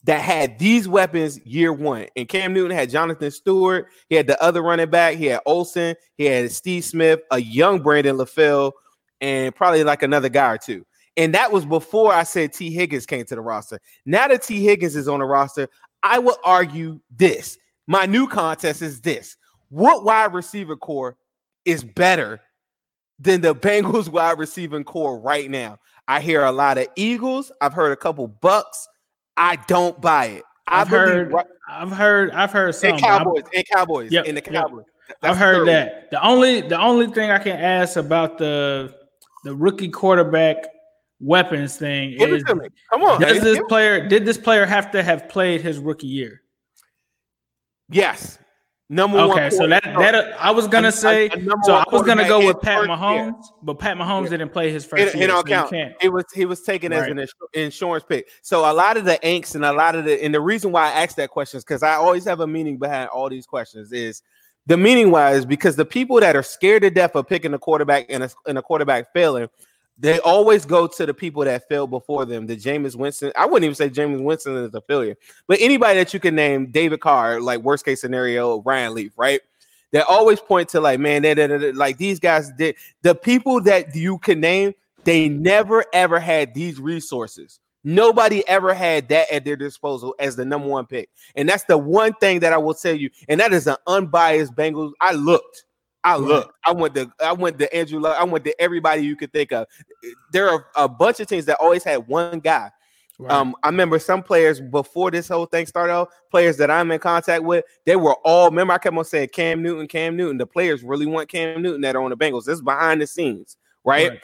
that 0.04 0.22
had 0.22 0.58
these 0.58 0.88
weapons 0.88 1.38
year 1.44 1.70
one. 1.72 2.06
And 2.16 2.26
Cam 2.26 2.54
Newton 2.54 2.74
had 2.74 2.88
Jonathan 2.88 3.30
Stewart. 3.30 3.88
He 4.08 4.14
had 4.14 4.26
the 4.26 4.42
other 4.42 4.62
running 4.62 4.88
back. 4.88 5.16
He 5.16 5.26
had 5.26 5.40
Olsen. 5.44 5.96
He 6.16 6.24
had 6.24 6.50
Steve 6.50 6.84
Smith, 6.84 7.20
a 7.30 7.38
young 7.38 7.82
Brandon 7.82 8.16
LaFell, 8.16 8.72
and 9.20 9.54
probably 9.54 9.84
like 9.84 10.02
another 10.02 10.30
guy 10.30 10.52
or 10.52 10.58
two. 10.58 10.86
And 11.18 11.34
that 11.34 11.50
was 11.50 11.66
before 11.66 12.14
I 12.14 12.22
said 12.22 12.52
Tee 12.52 12.70
Higgins 12.70 13.04
came 13.04 13.24
to 13.24 13.34
the 13.34 13.40
roster. 13.40 13.80
Now 14.06 14.28
that 14.28 14.44
Tee 14.44 14.62
Higgins 14.62 14.94
is 14.94 15.08
on 15.08 15.18
the 15.18 15.26
roster, 15.26 15.68
I 16.02 16.18
would 16.18 16.36
argue 16.44 17.00
this. 17.10 17.58
My 17.86 18.06
new 18.06 18.28
contest 18.28 18.82
is 18.82 19.00
this. 19.00 19.36
What 19.70 20.04
wide 20.04 20.32
receiver 20.34 20.76
core 20.76 21.16
is 21.64 21.82
better 21.82 22.40
than 23.18 23.40
the 23.40 23.54
Bengals 23.54 24.08
wide 24.08 24.38
receiving 24.38 24.84
core 24.84 25.18
right 25.18 25.50
now? 25.50 25.78
I 26.06 26.20
hear 26.20 26.44
a 26.44 26.52
lot 26.52 26.78
of 26.78 26.88
Eagles. 26.96 27.52
I've 27.60 27.74
heard 27.74 27.92
a 27.92 27.96
couple 27.96 28.26
Bucks. 28.28 28.88
I 29.36 29.56
don't 29.66 30.00
buy 30.00 30.26
it. 30.26 30.42
I've 30.66 30.88
heard, 30.88 31.32
right, 31.32 31.46
I've 31.68 31.90
heard, 31.90 32.30
I've 32.32 32.52
heard 32.52 32.74
some 32.74 32.90
and 32.90 33.00
Cowboys 33.00 33.44
and 33.54 33.64
Cowboys 33.72 34.12
yep, 34.12 34.26
and 34.26 34.36
the 34.36 34.42
Cowboys. 34.42 34.84
Yep. 35.08 35.16
I've 35.22 35.36
heard 35.38 35.66
that. 35.68 36.10
The 36.10 36.22
only, 36.22 36.60
the 36.60 36.78
only 36.78 37.06
thing 37.06 37.30
I 37.30 37.38
can 37.38 37.56
ask 37.56 37.96
about 37.96 38.36
the 38.36 38.94
the 39.44 39.54
rookie 39.54 39.88
quarterback 39.88 40.56
weapons 41.20 41.76
thing 41.76 42.16
Give 42.16 42.30
is 42.30 42.44
come 42.44 42.60
on. 42.92 43.20
Does 43.20 43.42
this 43.42 43.60
player 43.68 44.06
did 44.06 44.24
this 44.24 44.38
player 44.38 44.66
have 44.66 44.90
to 44.92 45.02
have 45.02 45.28
played 45.28 45.60
his 45.60 45.78
rookie 45.78 46.06
year? 46.06 46.42
Yes. 47.90 48.38
Number 48.90 49.18
okay, 49.18 49.28
one. 49.28 49.38
Okay, 49.38 49.50
so 49.50 49.66
that 49.66 49.84
that 49.84 50.14
uh, 50.14 50.36
I 50.38 50.50
was 50.50 50.66
gonna 50.66 50.90
say. 50.90 51.28
A, 51.28 51.36
a 51.36 51.54
so 51.64 51.74
I 51.74 51.84
was 51.92 52.06
gonna 52.06 52.26
go 52.26 52.46
with 52.46 52.58
Pat 52.62 52.88
Mahomes, 52.88 53.26
year. 53.26 53.34
but 53.62 53.78
Pat 53.78 53.98
Mahomes 53.98 54.24
yeah. 54.24 54.30
didn't 54.30 54.48
play 54.50 54.72
his 54.72 54.86
first 54.86 55.14
it, 55.14 55.14
year. 55.14 55.24
It 55.24 55.26
don't 55.26 55.46
so 55.46 55.68
count. 55.68 55.96
It 56.00 56.10
was 56.10 56.24
he 56.34 56.46
was 56.46 56.62
taken 56.62 56.92
right. 56.92 57.02
as 57.02 57.08
an 57.10 57.26
insurance 57.52 58.06
pick. 58.08 58.28
So 58.40 58.60
a 58.60 58.72
lot 58.72 58.96
of 58.96 59.04
the 59.04 59.18
angst 59.22 59.56
and 59.56 59.64
a 59.64 59.74
lot 59.74 59.94
of 59.94 60.06
the 60.06 60.24
and 60.24 60.34
the 60.34 60.40
reason 60.40 60.72
why 60.72 60.86
I 60.86 61.02
asked 61.02 61.16
that 61.16 61.28
question 61.28 61.58
is 61.58 61.64
because 61.64 61.82
I 61.82 61.94
always 61.94 62.24
have 62.24 62.40
a 62.40 62.46
meaning 62.46 62.78
behind 62.78 63.10
all 63.10 63.28
these 63.28 63.44
questions. 63.44 63.92
Is 63.92 64.22
the 64.64 64.78
meaning 64.78 65.10
wise 65.10 65.44
because 65.44 65.76
the 65.76 65.84
people 65.84 66.18
that 66.20 66.34
are 66.34 66.42
scared 66.42 66.80
to 66.80 66.88
death 66.88 67.14
of 67.14 67.28
picking 67.28 67.52
a 67.52 67.58
quarterback 67.58 68.06
and 68.08 68.22
a, 68.22 68.30
and 68.46 68.56
a 68.56 68.62
quarterback 68.62 69.12
failing 69.12 69.48
they 69.98 70.20
always 70.20 70.64
go 70.64 70.86
to 70.86 71.06
the 71.06 71.12
people 71.12 71.44
that 71.44 71.68
failed 71.68 71.90
before 71.90 72.24
them. 72.24 72.46
The 72.46 72.56
Jameis 72.56 72.94
Winston, 72.94 73.32
I 73.36 73.46
wouldn't 73.46 73.64
even 73.64 73.74
say 73.74 73.90
Jameis 73.90 74.22
Winston 74.22 74.56
is 74.56 74.74
a 74.74 74.80
failure, 74.80 75.16
but 75.46 75.58
anybody 75.60 75.98
that 75.98 76.14
you 76.14 76.20
can 76.20 76.34
name, 76.34 76.66
David 76.66 77.00
Carr, 77.00 77.40
like 77.40 77.60
worst 77.60 77.84
case 77.84 78.00
scenario, 78.00 78.62
Ryan 78.62 78.94
Leaf, 78.94 79.12
right? 79.16 79.40
They 79.90 80.00
always 80.00 80.38
point 80.38 80.68
to 80.70 80.80
like, 80.80 81.00
man, 81.00 81.22
they, 81.22 81.34
they, 81.34 81.46
they, 81.46 81.72
like 81.72 81.96
these 81.96 82.20
guys 82.20 82.52
did. 82.52 82.76
The 83.02 83.14
people 83.14 83.60
that 83.62 83.94
you 83.96 84.18
can 84.18 84.40
name, 84.40 84.74
they 85.04 85.28
never 85.28 85.84
ever 85.92 86.20
had 86.20 86.54
these 86.54 86.78
resources. 86.78 87.58
Nobody 87.84 88.46
ever 88.46 88.74
had 88.74 89.08
that 89.08 89.32
at 89.32 89.44
their 89.44 89.56
disposal 89.56 90.14
as 90.18 90.36
the 90.36 90.44
number 90.44 90.68
one 90.68 90.84
pick, 90.84 91.08
and 91.36 91.48
that's 91.48 91.64
the 91.64 91.78
one 91.78 92.12
thing 92.14 92.40
that 92.40 92.52
I 92.52 92.58
will 92.58 92.74
tell 92.74 92.94
you. 92.94 93.08
And 93.28 93.40
that 93.40 93.52
is 93.52 93.66
an 93.66 93.76
unbiased 93.86 94.54
Bengals. 94.54 94.92
I 95.00 95.12
looked. 95.12 95.64
I 96.08 96.16
look. 96.16 96.54
I 96.64 96.72
went 96.72 96.94
to 96.94 97.10
I 97.22 97.32
went 97.32 97.58
to 97.58 97.74
Andrew 97.74 98.00
Luck. 98.00 98.16
I 98.18 98.24
went 98.24 98.44
to 98.44 98.60
everybody 98.60 99.02
you 99.02 99.16
could 99.16 99.32
think 99.32 99.52
of. 99.52 99.66
There 100.32 100.48
are 100.48 100.66
a 100.76 100.88
bunch 100.88 101.20
of 101.20 101.26
teams 101.26 101.44
that 101.46 101.58
always 101.60 101.84
had 101.84 102.06
one 102.08 102.40
guy. 102.40 102.70
Right. 103.20 103.32
Um, 103.32 103.56
I 103.64 103.68
remember 103.68 103.98
some 103.98 104.22
players 104.22 104.60
before 104.60 105.10
this 105.10 105.26
whole 105.26 105.46
thing 105.46 105.66
started 105.66 105.92
out, 105.92 106.10
players 106.30 106.56
that 106.58 106.70
I'm 106.70 106.90
in 106.92 107.00
contact 107.00 107.42
with, 107.42 107.64
they 107.84 107.96
were 107.96 108.14
all 108.24 108.48
remember 108.48 108.74
I 108.74 108.78
kept 108.78 108.96
on 108.96 109.04
saying 109.04 109.30
Cam 109.32 109.60
Newton, 109.60 109.88
Cam 109.88 110.16
Newton. 110.16 110.38
The 110.38 110.46
players 110.46 110.84
really 110.84 111.06
want 111.06 111.28
Cam 111.28 111.60
Newton 111.60 111.80
that 111.80 111.96
are 111.96 112.02
on 112.02 112.10
the 112.10 112.16
Bengals. 112.16 112.44
This 112.44 112.54
is 112.54 112.62
behind 112.62 113.00
the 113.00 113.06
scenes, 113.08 113.56
right? 113.84 114.10
right. 114.10 114.20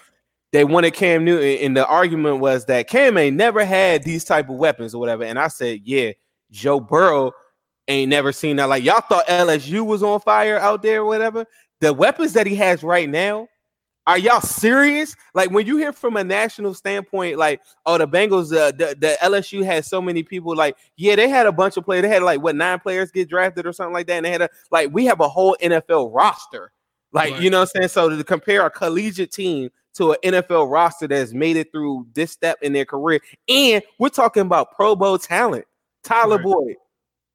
They 0.52 0.64
wanted 0.64 0.94
Cam 0.94 1.24
Newton, 1.24 1.66
and 1.66 1.76
the 1.76 1.84
argument 1.84 2.38
was 2.38 2.66
that 2.66 2.86
Cam 2.86 3.18
ain't 3.18 3.36
never 3.36 3.64
had 3.64 4.04
these 4.04 4.24
type 4.24 4.48
of 4.48 4.54
weapons 4.54 4.94
or 4.94 5.00
whatever. 5.00 5.24
And 5.24 5.40
I 5.40 5.48
said, 5.48 5.80
Yeah, 5.82 6.12
Joe 6.52 6.78
Burrow 6.78 7.32
ain't 7.88 8.10
never 8.10 8.30
seen 8.30 8.56
that. 8.56 8.68
Like 8.68 8.84
y'all 8.84 9.00
thought 9.00 9.26
LSU 9.26 9.84
was 9.84 10.04
on 10.04 10.20
fire 10.20 10.58
out 10.58 10.82
there, 10.82 11.00
or 11.00 11.06
whatever 11.06 11.44
the 11.80 11.92
weapons 11.92 12.32
that 12.34 12.46
he 12.46 12.56
has 12.56 12.82
right 12.82 13.08
now, 13.08 13.48
are 14.06 14.18
y'all 14.18 14.40
serious? 14.40 15.16
Like 15.34 15.50
when 15.50 15.66
you 15.66 15.76
hear 15.76 15.92
from 15.92 16.16
a 16.16 16.24
national 16.24 16.74
standpoint, 16.74 17.38
like 17.38 17.62
oh 17.86 17.96
the 17.98 18.06
Bengals, 18.06 18.54
uh, 18.54 18.70
the 18.70 18.94
the 18.98 19.16
LSU 19.22 19.64
had 19.64 19.84
so 19.84 20.00
many 20.02 20.22
people. 20.22 20.54
Like 20.54 20.76
yeah, 20.96 21.16
they 21.16 21.28
had 21.28 21.46
a 21.46 21.52
bunch 21.52 21.76
of 21.76 21.84
players. 21.84 22.02
They 22.02 22.08
had 22.08 22.22
like 22.22 22.42
what 22.42 22.54
nine 22.54 22.80
players 22.80 23.10
get 23.10 23.28
drafted 23.28 23.66
or 23.66 23.72
something 23.72 23.94
like 23.94 24.06
that. 24.08 24.16
And 24.16 24.26
they 24.26 24.30
had 24.30 24.42
a 24.42 24.50
like 24.70 24.90
we 24.92 25.06
have 25.06 25.20
a 25.20 25.28
whole 25.28 25.56
NFL 25.62 26.14
roster. 26.14 26.72
Like 27.12 27.32
right. 27.32 27.42
you 27.42 27.50
know 27.50 27.60
what 27.60 27.70
I'm 27.74 27.82
saying. 27.82 27.88
So 27.88 28.14
to 28.14 28.24
compare 28.24 28.66
a 28.66 28.70
collegiate 28.70 29.32
team 29.32 29.70
to 29.94 30.12
an 30.12 30.18
NFL 30.24 30.70
roster 30.70 31.06
that's 31.08 31.32
made 31.32 31.56
it 31.56 31.70
through 31.72 32.06
this 32.12 32.32
step 32.32 32.58
in 32.60 32.72
their 32.72 32.84
career, 32.84 33.20
and 33.48 33.82
we're 33.98 34.08
talking 34.10 34.42
about 34.42 34.72
Pro 34.72 34.94
Bowl 34.96 35.16
talent, 35.16 35.64
Tyler 36.02 36.36
right. 36.36 36.44
Boyd, 36.44 36.76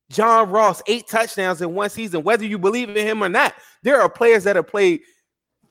John 0.09 0.49
Ross, 0.49 0.81
eight 0.87 1.07
touchdowns 1.07 1.61
in 1.61 1.73
one 1.73 1.89
season, 1.89 2.23
whether 2.23 2.45
you 2.45 2.57
believe 2.57 2.89
in 2.89 2.95
him 2.95 3.23
or 3.23 3.29
not. 3.29 3.53
There 3.83 4.01
are 4.01 4.09
players 4.09 4.43
that 4.45 4.55
have 4.55 4.67
played 4.67 5.01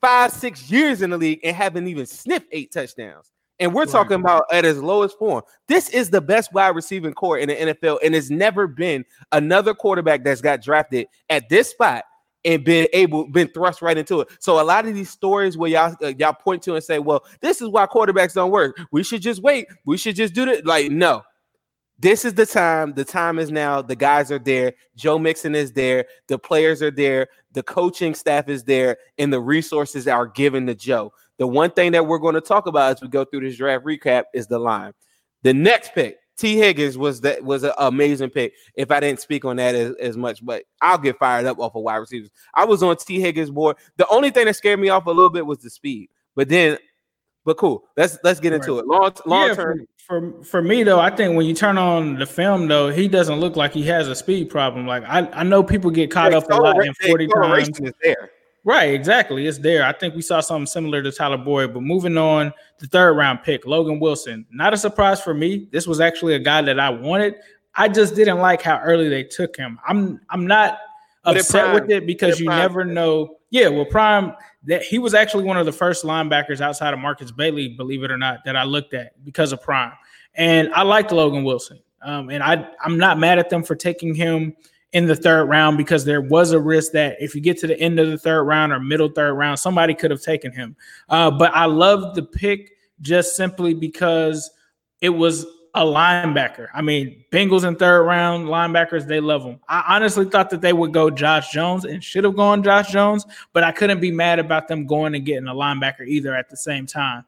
five, 0.01 0.33
six 0.33 0.71
years 0.71 1.03
in 1.03 1.11
the 1.11 1.19
league 1.19 1.41
and 1.43 1.57
haven't 1.57 1.89
even 1.89 2.07
sniffed 2.07 2.47
eight 2.53 2.73
touchdowns. 2.73 3.33
And 3.61 3.75
we're 3.75 3.83
right. 3.83 3.91
talking 3.91 4.21
about 4.21 4.45
at 4.53 4.65
his 4.65 4.81
lowest 4.81 5.19
form. 5.19 5.43
This 5.67 5.89
is 5.91 6.11
the 6.11 6.21
best 6.21 6.53
wide 6.53 6.77
receiving 6.77 7.13
core 7.13 7.39
in 7.39 7.49
the 7.49 7.57
NFL, 7.57 7.99
and 8.05 8.15
it's 8.15 8.31
never 8.31 8.69
been 8.69 9.05
another 9.33 9.75
quarterback 9.75 10.23
that's 10.23 10.41
got 10.41 10.63
drafted 10.63 11.09
at 11.29 11.49
this 11.49 11.71
spot 11.71 12.05
and 12.45 12.65
been 12.65 12.87
able 12.93 13.27
been 13.27 13.49
thrust 13.49 13.83
right 13.83 13.99
into 13.99 14.21
it. 14.21 14.29
So 14.39 14.61
a 14.61 14.63
lot 14.63 14.87
of 14.87 14.95
these 14.95 15.11
stories 15.11 15.57
where 15.57 15.69
y'all 15.69 15.97
uh, 16.03 16.13
y'all 16.19 16.35
point 16.35 16.63
to 16.63 16.75
and 16.77 16.85
say, 16.85 17.01
"Well, 17.01 17.25
this 17.41 17.61
is 17.61 17.69
why 17.69 17.87
quarterbacks 17.87 18.35
don't 18.35 18.53
work. 18.53 18.79
We 18.93 19.03
should 19.03 19.23
just 19.23 19.43
wait. 19.43 19.67
We 19.85 19.97
should 19.97 20.15
just 20.15 20.35
do 20.35 20.49
it." 20.49 20.65
Like, 20.65 20.93
no, 20.93 21.25
this 21.99 22.25
is 22.25 22.35
the 22.35 22.47
time. 22.47 22.95
The 22.95 23.05
time 23.05 23.39
is 23.39 23.51
now. 23.51 23.83
The 23.83 23.97
guys 23.97 24.31
are 24.31 24.39
there. 24.39 24.75
Joe 24.95 25.19
Mixon 25.19 25.55
is 25.55 25.73
there. 25.73 26.07
The 26.29 26.39
players 26.39 26.81
are 26.81 26.93
there. 26.93 27.29
The 27.53 27.63
coaching 27.63 28.15
staff 28.15 28.49
is 28.49 28.65
there, 28.65 28.99
and 29.19 29.33
the 29.33 29.41
resources 29.41 30.07
are 30.07 30.27
given 30.27 30.67
to 30.67 30.75
Joe. 30.75 31.13
The 31.39 31.47
one 31.47 31.71
thing 31.71 31.93
that 31.93 32.07
we're 32.07 32.19
going 32.19 32.35
to 32.35 32.41
talk 32.41 32.67
about 32.67 32.97
as 32.97 33.03
we 33.03 33.09
go 33.09 33.25
through 33.25 33.41
this 33.41 33.57
draft 33.57 33.85
recap 33.85 34.25
is 34.33 34.47
the 34.47 34.59
line. 34.59 34.93
The 35.43 35.55
next 35.55 35.93
pick, 35.93 36.19
Tee 36.37 36.57
Higgins, 36.57 36.97
was 36.97 37.21
that 37.23 37.43
was 37.43 37.65
an 37.65 37.73
amazing 37.79 38.31
pick. 38.31 38.53
If 38.75 38.91
I 38.93 39.01
didn't 39.01 39.21
speak 39.21 39.45
on 39.45 39.57
that 39.57 39.75
as, 39.75 39.95
as 40.01 40.17
much, 40.17 40.45
but 40.45 40.65
I'll 40.81 40.99
get 40.99 41.19
fired 41.19 41.47
up 41.47 41.59
off 41.59 41.75
of 41.75 41.83
wide 41.83 41.97
receivers. 41.97 42.31
I 42.55 42.65
was 42.65 42.83
on 42.83 42.97
Tee 42.97 43.21
Higgins 43.21 43.51
board. 43.51 43.77
The 43.97 44.07
only 44.09 44.31
thing 44.31 44.47
that 44.47 44.55
scared 44.55 44.79
me 44.79 44.89
off 44.89 45.07
a 45.07 45.11
little 45.11 45.31
bit 45.31 45.47
was 45.47 45.59
the 45.59 45.71
speed, 45.71 46.11
but 46.37 46.49
then 46.49 46.79
but 47.49 47.57
cool. 47.57 47.85
Let's 47.97 48.19
let's 48.23 48.41
get 48.41 48.53
into 48.53 48.75
right. 48.75 48.81
it. 48.81 48.87
Long 48.87 49.13
long 49.25 49.49
yeah, 49.49 49.55
term. 49.55 49.87
For, 49.97 50.21
for, 50.21 50.45
for 50.45 50.63
me 50.63 50.83
though, 50.83 51.01
I 51.01 51.09
think 51.09 51.35
when 51.35 51.47
you 51.47 51.55
turn 51.55 51.79
on 51.79 52.19
the 52.19 52.27
film 52.27 52.69
though, 52.69 52.91
he 52.91 53.09
doesn't 53.09 53.41
look 53.41 53.57
like 53.57 53.73
he 53.73 53.83
has 53.85 54.07
a 54.07 54.15
speed 54.15 54.51
problem. 54.51 54.87
Like 54.87 55.03
I, 55.05 55.21
I 55.31 55.45
know 55.45 55.63
people 55.63 55.91
get 55.91 56.11
caught 56.11 56.35
up 56.35 56.45
a 56.51 56.55
lot 56.55 56.85
in 56.85 56.93
40 56.93 57.27
times. 57.29 57.81
Is 57.81 57.93
there. 58.03 58.31
Right, 58.65 58.93
exactly. 58.93 59.47
It's 59.47 59.57
there. 59.57 59.83
I 59.83 59.95
think 59.95 60.15
we 60.15 60.21
saw 60.21 60.41
something 60.41 60.67
similar 60.67 61.03
to 61.03 61.11
Tyler 61.11 61.39
Boyd. 61.39 61.73
But 61.73 61.85
moving 61.85 62.19
on, 62.19 62.53
the 62.81 62.87
third 62.87 63.15
round 63.15 63.43
pick, 63.43 63.65
Logan 63.65 63.99
Wilson. 63.99 64.45
Not 64.51 64.75
a 64.75 64.77
surprise 64.77 65.23
for 65.23 65.33
me. 65.33 65.69
This 65.73 65.87
was 65.87 66.01
actually 66.01 66.35
a 66.35 66.39
guy 66.39 66.61
that 66.61 66.79
I 66.79 66.91
wanted. 66.91 67.37
I 67.75 67.89
just 67.89 68.15
didn't 68.15 68.41
like 68.41 68.61
how 68.61 68.79
early 68.81 69.09
they 69.09 69.23
took 69.23 69.57
him. 69.57 69.79
I'm 69.89 70.21
I'm 70.29 70.47
not 70.47 70.81
upset 71.37 71.65
prime, 71.65 71.75
with 71.75 71.91
it 71.91 72.07
because 72.07 72.41
you 72.41 72.47
prime. 72.47 72.59
never 72.59 72.85
know. 72.85 73.37
Yeah, 73.51 73.69
well, 73.69 73.85
Prime 73.85 74.35
that 74.65 74.83
he 74.83 74.99
was 74.99 75.15
actually 75.15 75.45
one 75.45 75.57
of 75.57 75.67
the 75.67 75.73
first 75.73 76.05
linebackers 76.05 76.61
outside 76.61 76.93
of 76.93 77.01
Markus 77.01 77.31
Bailey, 77.31 77.69
believe 77.69 78.03
it 78.03 78.11
or 78.11 78.19
not, 78.19 78.45
that 78.45 78.57
I 78.57 78.65
looked 78.65 78.93
at 78.95 79.25
because 79.25 79.53
of 79.53 79.63
Prime. 79.63 79.93
And 80.35 80.73
I 80.75 80.83
liked 80.83 81.13
Logan 81.13 81.45
Wilson. 81.45 81.81
Um, 82.03 82.31
and 82.31 82.43
I 82.43 82.69
I'm 82.85 82.99
not 82.99 83.19
mad 83.19 83.39
at 83.39 83.51
them 83.51 83.63
for 83.63 83.75
taking 83.75 84.15
him 84.15 84.55
in 84.93 85.07
the 85.07 85.17
third 85.17 85.47
round 85.47 85.77
because 85.77 86.05
there 86.05 86.21
was 86.21 86.53
a 86.53 86.61
risk 86.61 86.93
that 86.93 87.17
if 87.21 87.35
you 87.35 87.41
get 87.41 87.59
to 87.59 87.67
the 87.67 87.79
end 87.79 87.99
of 87.99 88.09
the 88.09 88.19
third 88.19 88.45
round 88.45 88.73
or 88.73 88.81
middle 88.81 89.09
third 89.09 89.35
round, 89.35 89.59
somebody 89.59 89.95
could 89.95 90.11
have 90.11 90.23
taken 90.23 90.53
him. 90.53 90.77
Uh, 91.09 91.31
but 91.31 91.55
I 91.55 91.67
love 91.67 92.15
the 92.15 92.23
pick 92.23 92.73
just 93.01 93.37
simply 93.37 93.75
because 93.75 94.51
it 95.01 95.11
was 95.11 95.47
a 95.79 95.85
linebacker. 95.85 96.69
I 96.75 96.83
mean, 96.83 97.25
Bengals 97.33 97.67
in 97.67 97.77
third 97.77 98.03
round 98.03 98.49
linebackers, 98.49 99.07
they 99.07 99.21
love 99.21 99.43
them. 99.45 99.61
I 99.69 99.85
honestly 99.89 100.25
thought 100.25 100.51
that 100.51 100.61
they 100.61 100.73
would 100.73 100.93
go 100.93 101.11
Josh 101.11 101.51
Jones 101.51 101.85
and 101.85 102.03
should 102.03 102.25
have 102.25 102.37
gone 102.37 102.63
Josh 102.63 102.91
Jones, 102.91 103.25
but 103.53 103.65
I 103.65 103.73
couldn't 103.73 104.01
be 104.01 104.11
mad 104.11 104.39
about 104.39 104.69
them 104.69 104.87
going 104.87 105.15
and 105.15 105.25
getting 105.25 105.49
a 105.49 105.55
linebacker 105.55 106.07
either 106.07 106.35
at 106.35 106.51
the 106.51 106.57
same 106.57 106.87
time 106.87 107.25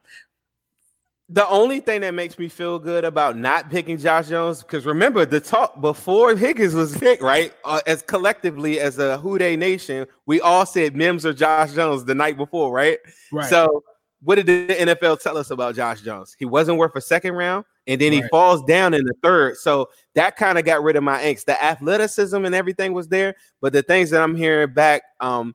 the 1.32 1.48
only 1.48 1.78
thing 1.78 2.00
that 2.00 2.12
makes 2.12 2.38
me 2.40 2.48
feel 2.48 2.80
good 2.80 3.04
about 3.04 3.36
not 3.36 3.70
picking 3.70 3.96
Josh 3.96 4.28
Jones, 4.28 4.62
because 4.62 4.84
remember 4.84 5.24
the 5.24 5.38
talk 5.38 5.80
before 5.80 6.34
Higgins 6.34 6.74
was 6.74 6.96
picked, 6.98 7.22
right? 7.22 7.54
Uh, 7.64 7.80
as 7.86 8.02
collectively 8.02 8.80
as 8.80 8.98
a 8.98 9.16
Who 9.18 9.38
Dey 9.38 9.54
Nation, 9.54 10.06
we 10.26 10.40
all 10.40 10.66
said 10.66 10.96
Mims 10.96 11.24
or 11.24 11.32
Josh 11.32 11.72
Jones 11.72 12.04
the 12.04 12.16
night 12.16 12.36
before, 12.36 12.72
right? 12.72 12.98
Right. 13.30 13.48
So 13.48 13.84
what 14.22 14.34
did 14.34 14.46
the 14.46 14.74
NFL 14.74 15.20
tell 15.20 15.38
us 15.38 15.50
about 15.50 15.76
Josh 15.76 16.00
Jones? 16.00 16.34
He 16.36 16.46
wasn't 16.46 16.78
worth 16.78 16.96
a 16.96 17.00
second 17.00 17.34
round, 17.34 17.64
and 17.90 18.00
then 18.00 18.12
right. 18.12 18.22
he 18.22 18.28
falls 18.28 18.62
down 18.62 18.94
in 18.94 19.04
the 19.04 19.14
third. 19.22 19.56
So 19.56 19.90
that 20.14 20.36
kind 20.36 20.58
of 20.58 20.64
got 20.64 20.82
rid 20.82 20.96
of 20.96 21.02
my 21.02 21.20
angst. 21.20 21.46
The 21.46 21.62
athleticism 21.62 22.44
and 22.44 22.54
everything 22.54 22.92
was 22.92 23.08
there, 23.08 23.34
but 23.60 23.72
the 23.72 23.82
things 23.82 24.10
that 24.10 24.22
I'm 24.22 24.36
hearing 24.36 24.72
back, 24.72 25.02
um, 25.18 25.54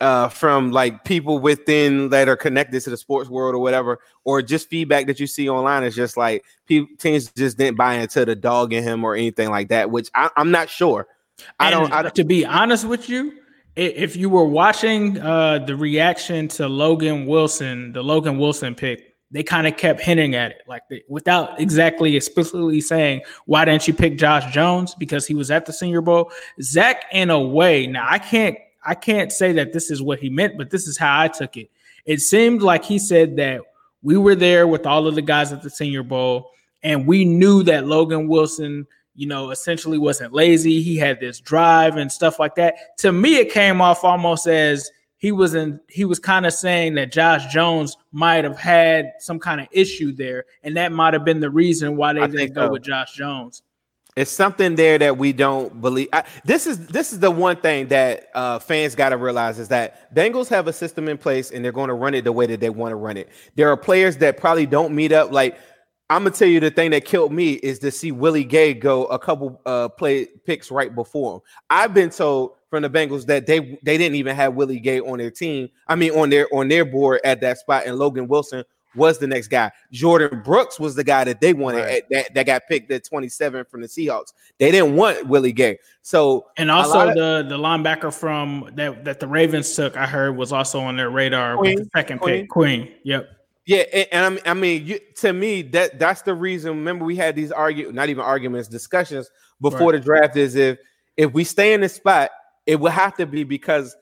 uh, 0.00 0.28
from 0.28 0.72
like 0.72 1.04
people 1.04 1.38
within 1.38 2.08
that 2.08 2.28
are 2.28 2.36
connected 2.36 2.80
to 2.80 2.90
the 2.90 2.96
sports 2.96 3.30
world 3.30 3.54
or 3.54 3.58
whatever, 3.58 4.00
or 4.24 4.42
just 4.42 4.68
feedback 4.68 5.06
that 5.06 5.20
you 5.20 5.28
see 5.28 5.48
online 5.48 5.84
is 5.84 5.94
just 5.94 6.16
like 6.16 6.44
people 6.66 6.88
teams 6.98 7.30
just 7.32 7.56
didn't 7.56 7.76
buy 7.76 7.94
into 7.94 8.24
the 8.24 8.34
dog 8.34 8.72
in 8.72 8.82
him 8.82 9.04
or 9.04 9.14
anything 9.14 9.50
like 9.50 9.68
that, 9.68 9.90
which 9.90 10.10
I, 10.14 10.30
am 10.36 10.50
not 10.50 10.68
sure. 10.68 11.06
I 11.60 11.70
don't, 11.70 11.92
I 11.92 12.02
don't. 12.02 12.14
To 12.16 12.24
be 12.24 12.44
honest 12.44 12.84
with 12.84 13.08
you, 13.08 13.38
if 13.76 14.16
you 14.16 14.28
were 14.28 14.44
watching 14.44 15.18
uh, 15.18 15.60
the 15.60 15.76
reaction 15.76 16.48
to 16.48 16.68
Logan 16.68 17.26
Wilson, 17.26 17.92
the 17.92 18.02
Logan 18.02 18.38
Wilson 18.38 18.74
pick, 18.74 19.11
they 19.32 19.42
kind 19.42 19.66
of 19.66 19.76
kept 19.76 20.00
hinting 20.00 20.34
at 20.34 20.52
it, 20.52 20.62
like 20.68 20.82
they, 20.88 21.02
without 21.08 21.58
exactly 21.58 22.14
explicitly 22.14 22.80
saying, 22.80 23.22
"Why 23.46 23.64
didn't 23.64 23.88
you 23.88 23.94
pick 23.94 24.18
Josh 24.18 24.52
Jones?" 24.52 24.94
Because 24.94 25.26
he 25.26 25.34
was 25.34 25.50
at 25.50 25.66
the 25.66 25.72
Senior 25.72 26.02
Bowl. 26.02 26.30
Zac, 26.60 27.04
in 27.12 27.30
a 27.30 27.40
way, 27.40 27.86
now 27.86 28.06
I 28.08 28.18
can't 28.18 28.56
I 28.84 28.94
can't 28.94 29.32
say 29.32 29.52
that 29.52 29.72
this 29.72 29.90
is 29.90 30.02
what 30.02 30.18
he 30.18 30.28
meant, 30.28 30.58
but 30.58 30.70
this 30.70 30.86
is 30.86 30.98
how 30.98 31.20
I 31.20 31.28
took 31.28 31.56
it. 31.56 31.70
It 32.04 32.20
seemed 32.20 32.62
like 32.62 32.84
he 32.84 32.98
said 32.98 33.36
that 33.36 33.62
we 34.02 34.16
were 34.16 34.34
there 34.34 34.66
with 34.66 34.86
all 34.86 35.06
of 35.06 35.14
the 35.14 35.22
guys 35.22 35.52
at 35.52 35.62
the 35.62 35.70
Senior 35.70 36.02
Bowl, 36.02 36.50
and 36.82 37.06
we 37.06 37.24
knew 37.24 37.62
that 37.62 37.86
Logan 37.86 38.28
Wilson, 38.28 38.86
you 39.14 39.26
know, 39.26 39.50
essentially 39.50 39.98
wasn't 39.98 40.32
lazy. 40.32 40.82
He 40.82 40.96
had 40.96 41.20
this 41.20 41.40
drive 41.40 41.96
and 41.96 42.10
stuff 42.10 42.38
like 42.38 42.56
that. 42.56 42.98
To 42.98 43.12
me, 43.12 43.36
it 43.36 43.52
came 43.52 43.80
off 43.80 44.04
almost 44.04 44.46
as 44.46 44.90
he 45.22 45.30
was 45.30 45.54
in 45.54 45.78
he 45.88 46.04
was 46.04 46.18
kind 46.18 46.44
of 46.44 46.52
saying 46.52 46.96
that 46.96 47.12
Josh 47.12 47.46
Jones 47.46 47.96
might 48.10 48.42
have 48.42 48.58
had 48.58 49.12
some 49.20 49.38
kind 49.38 49.60
of 49.60 49.68
issue 49.70 50.12
there, 50.12 50.44
and 50.64 50.76
that 50.76 50.90
might 50.90 51.14
have 51.14 51.24
been 51.24 51.38
the 51.38 51.48
reason 51.48 51.96
why 51.96 52.12
they 52.12 52.22
I 52.22 52.26
didn't 52.26 52.54
go 52.54 52.66
so. 52.66 52.72
with 52.72 52.82
Josh 52.82 53.14
Jones. 53.14 53.62
It's 54.16 54.32
something 54.32 54.74
there 54.74 54.98
that 54.98 55.16
we 55.16 55.32
don't 55.32 55.80
believe. 55.80 56.08
I, 56.12 56.24
this 56.44 56.66
is 56.66 56.88
this 56.88 57.12
is 57.12 57.20
the 57.20 57.30
one 57.30 57.56
thing 57.56 57.86
that 57.88 58.30
uh, 58.34 58.58
fans 58.58 58.96
got 58.96 59.10
to 59.10 59.16
realize 59.16 59.60
is 59.60 59.68
that 59.68 60.12
Bengals 60.12 60.48
have 60.48 60.66
a 60.66 60.72
system 60.72 61.08
in 61.08 61.16
place 61.16 61.52
and 61.52 61.64
they're 61.64 61.70
going 61.70 61.88
to 61.88 61.94
run 61.94 62.14
it 62.14 62.24
the 62.24 62.32
way 62.32 62.46
that 62.46 62.58
they 62.58 62.68
want 62.68 62.90
to 62.90 62.96
run 62.96 63.16
it. 63.16 63.28
There 63.54 63.70
are 63.70 63.76
players 63.76 64.16
that 64.16 64.38
probably 64.38 64.66
don't 64.66 64.92
meet 64.92 65.12
up. 65.12 65.30
Like 65.30 65.56
I'm 66.12 66.24
gonna 66.24 66.34
tell 66.34 66.48
you, 66.48 66.60
the 66.60 66.70
thing 66.70 66.90
that 66.90 67.06
killed 67.06 67.32
me 67.32 67.54
is 67.54 67.78
to 67.78 67.90
see 67.90 68.12
Willie 68.12 68.44
Gay 68.44 68.74
go 68.74 69.06
a 69.06 69.18
couple 69.18 69.62
uh, 69.64 69.88
play 69.88 70.26
picks 70.44 70.70
right 70.70 70.94
before 70.94 71.36
him. 71.36 71.40
I've 71.70 71.94
been 71.94 72.10
told 72.10 72.52
from 72.68 72.82
the 72.82 72.90
Bengals 72.90 73.24
that 73.26 73.46
they 73.46 73.78
they 73.82 73.96
didn't 73.96 74.16
even 74.16 74.36
have 74.36 74.52
Willie 74.52 74.78
Gay 74.78 75.00
on 75.00 75.16
their 75.16 75.30
team. 75.30 75.70
I 75.88 75.96
mean, 75.96 76.12
on 76.12 76.28
their 76.28 76.48
on 76.52 76.68
their 76.68 76.84
board 76.84 77.22
at 77.24 77.40
that 77.40 77.56
spot, 77.58 77.84
and 77.86 77.96
Logan 77.98 78.28
Wilson 78.28 78.62
was 78.94 79.18
the 79.18 79.26
next 79.26 79.48
guy. 79.48 79.70
Jordyn 79.90 80.44
Brooks 80.44 80.78
was 80.78 80.94
the 80.94 81.02
guy 81.02 81.24
that 81.24 81.40
they 81.40 81.54
wanted 81.54 81.78
right. 81.78 82.02
at, 82.02 82.10
that, 82.10 82.34
that 82.34 82.46
got 82.46 82.62
picked 82.68 82.90
at 82.90 83.04
27 83.04 83.64
from 83.64 83.80
the 83.80 83.86
Seahawks. 83.88 84.34
They 84.58 84.70
didn't 84.70 84.96
want 84.96 85.26
Willie 85.28 85.52
Gay. 85.52 85.78
So 86.02 86.48
and 86.58 86.70
also 86.70 87.08
of, 87.08 87.14
the 87.14 87.46
the 87.48 87.56
linebacker 87.56 88.12
from 88.12 88.70
that 88.74 89.06
that 89.06 89.18
the 89.18 89.26
Ravens 89.26 89.74
took, 89.74 89.96
I 89.96 90.06
heard 90.06 90.36
was 90.36 90.52
also 90.52 90.78
on 90.78 90.98
their 90.98 91.08
radar 91.08 91.56
Queen, 91.56 91.76
with 91.76 91.84
the 91.84 91.90
second 91.98 92.18
Queen. 92.18 92.42
pick. 92.42 92.50
Queen. 92.50 92.92
Yep. 93.04 93.30
Yeah, 93.64 93.84
and, 93.92 94.08
and 94.12 94.40
I 94.44 94.54
mean, 94.54 94.86
you, 94.86 94.98
to 95.18 95.32
me, 95.32 95.62
that 95.62 95.98
that's 95.98 96.22
the 96.22 96.34
reason. 96.34 96.70
Remember, 96.70 97.04
we 97.04 97.16
had 97.16 97.36
these 97.36 97.52
argue, 97.52 97.92
not 97.92 98.08
even 98.08 98.24
arguments, 98.24 98.68
discussions 98.68 99.30
before 99.60 99.92
right. 99.92 99.98
the 99.98 100.04
draft. 100.04 100.36
Is 100.36 100.56
if 100.56 100.78
if 101.16 101.32
we 101.32 101.44
stay 101.44 101.72
in 101.72 101.80
this 101.80 101.94
spot, 101.94 102.30
it 102.66 102.80
would 102.80 102.92
have 102.92 103.16
to 103.16 103.26
be 103.26 103.44
because 103.44 103.96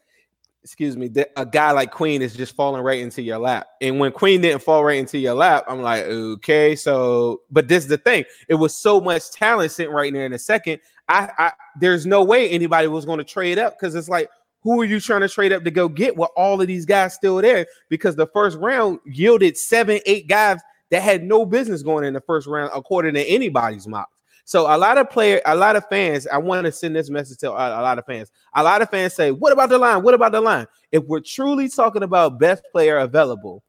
excuse 0.62 0.96
me, 0.96 1.09
that 1.09 1.31
a 1.37 1.46
guy 1.46 1.70
like 1.73 1.90
Queen 1.90 2.20
is 2.23 2.35
just 2.35 2.55
falling 2.55 2.83
right 2.83 3.01
into 3.01 3.23
your 3.23 3.38
lap. 3.38 3.66
And 3.81 3.99
when 3.99 4.12
Queen 4.12 4.40
didn't 4.40 4.62
fall 4.62 4.85
right 4.85 4.99
into 4.99 5.18
your 5.18 5.35
lap, 5.35 5.64
I'm 5.68 5.83
like, 5.83 6.05
okay, 6.05 6.77
so 6.77 7.42
but 7.51 7.68
this 7.68 7.85
is 7.85 7.88
the 7.88 7.99
thing. 7.99 8.25
It 8.49 8.55
was 8.55 8.77
so 8.77 9.01
much 9.01 9.31
talent 9.31 9.73
sitting 9.73 9.92
right 9.92 10.12
there 10.12 10.27
in 10.27 10.33
a 10.33 10.38
second. 10.38 10.81
I, 11.09 11.31
I 11.38 11.53
there's 11.79 12.07
no 12.07 12.23
way 12.23 12.49
anybody 12.49 12.88
was 12.88 13.05
going 13.05 13.18
to 13.18 13.25
trade 13.25 13.59
up 13.59 13.79
because 13.79 13.94
it's 13.94 14.09
like, 14.09 14.29
who 14.62 14.81
are 14.81 14.85
you 14.85 15.01
trying 15.01 15.23
to 15.23 15.29
trade 15.29 15.53
up 15.53 15.64
to 15.64 15.70
go 15.70 15.88
get 15.88 16.16
with 16.16 16.31
all 16.37 16.61
of 16.61 16.66
these 16.66 16.85
guys 16.85 17.14
still 17.14 17.37
there? 17.37 17.66
Because 17.88 18.16
the 18.16 18.27
first 18.29 18.59
round 18.59 18.99
yielded 19.05 19.57
seven, 19.57 20.01
eight 20.07 20.29
guys 20.29 20.61
that 20.90 21.03
had 21.03 21.23
no 21.23 21.46
business 21.46 21.83
going 21.83 22.05
in 22.05 22.14
the 22.14 22.20
first 22.20 22.46
round, 22.46 22.70
according 22.75 23.14
to 23.14 23.25
anybody's 23.25 23.87
mock. 23.87 24.11
So 24.44 24.62
a 24.62 24.77
lot 24.77 24.99
of 24.99 25.09
player, 25.09 25.40
a 25.46 25.55
lot 25.55 25.77
of 25.77 25.88
fans, 25.88 26.27
I 26.27 26.38
want 26.38 26.64
to 26.64 26.73
send 26.73 26.96
this 26.96 27.09
message 27.09 27.38
to 27.38 27.51
a, 27.51 27.53
lot 27.53 27.99
of 27.99 28.05
fans. 28.05 28.33
A 28.55 28.62
lot 28.64 28.83
of 28.83 28.90
fans 28.90 29.14
say, 29.14 29.31
"What 29.31 29.53
about 29.53 29.68
the 29.68 29.79
line? 29.79 30.03
What 30.03 30.14
about 30.14 30.33
the 30.33 30.40
line?" 30.40 30.66
If 30.90 31.05
we're 31.05 31.20
truly 31.20 31.68
talking 31.68 32.03
about 32.03 32.40
best 32.40 32.64
player 32.73 32.99
available, 32.99 33.62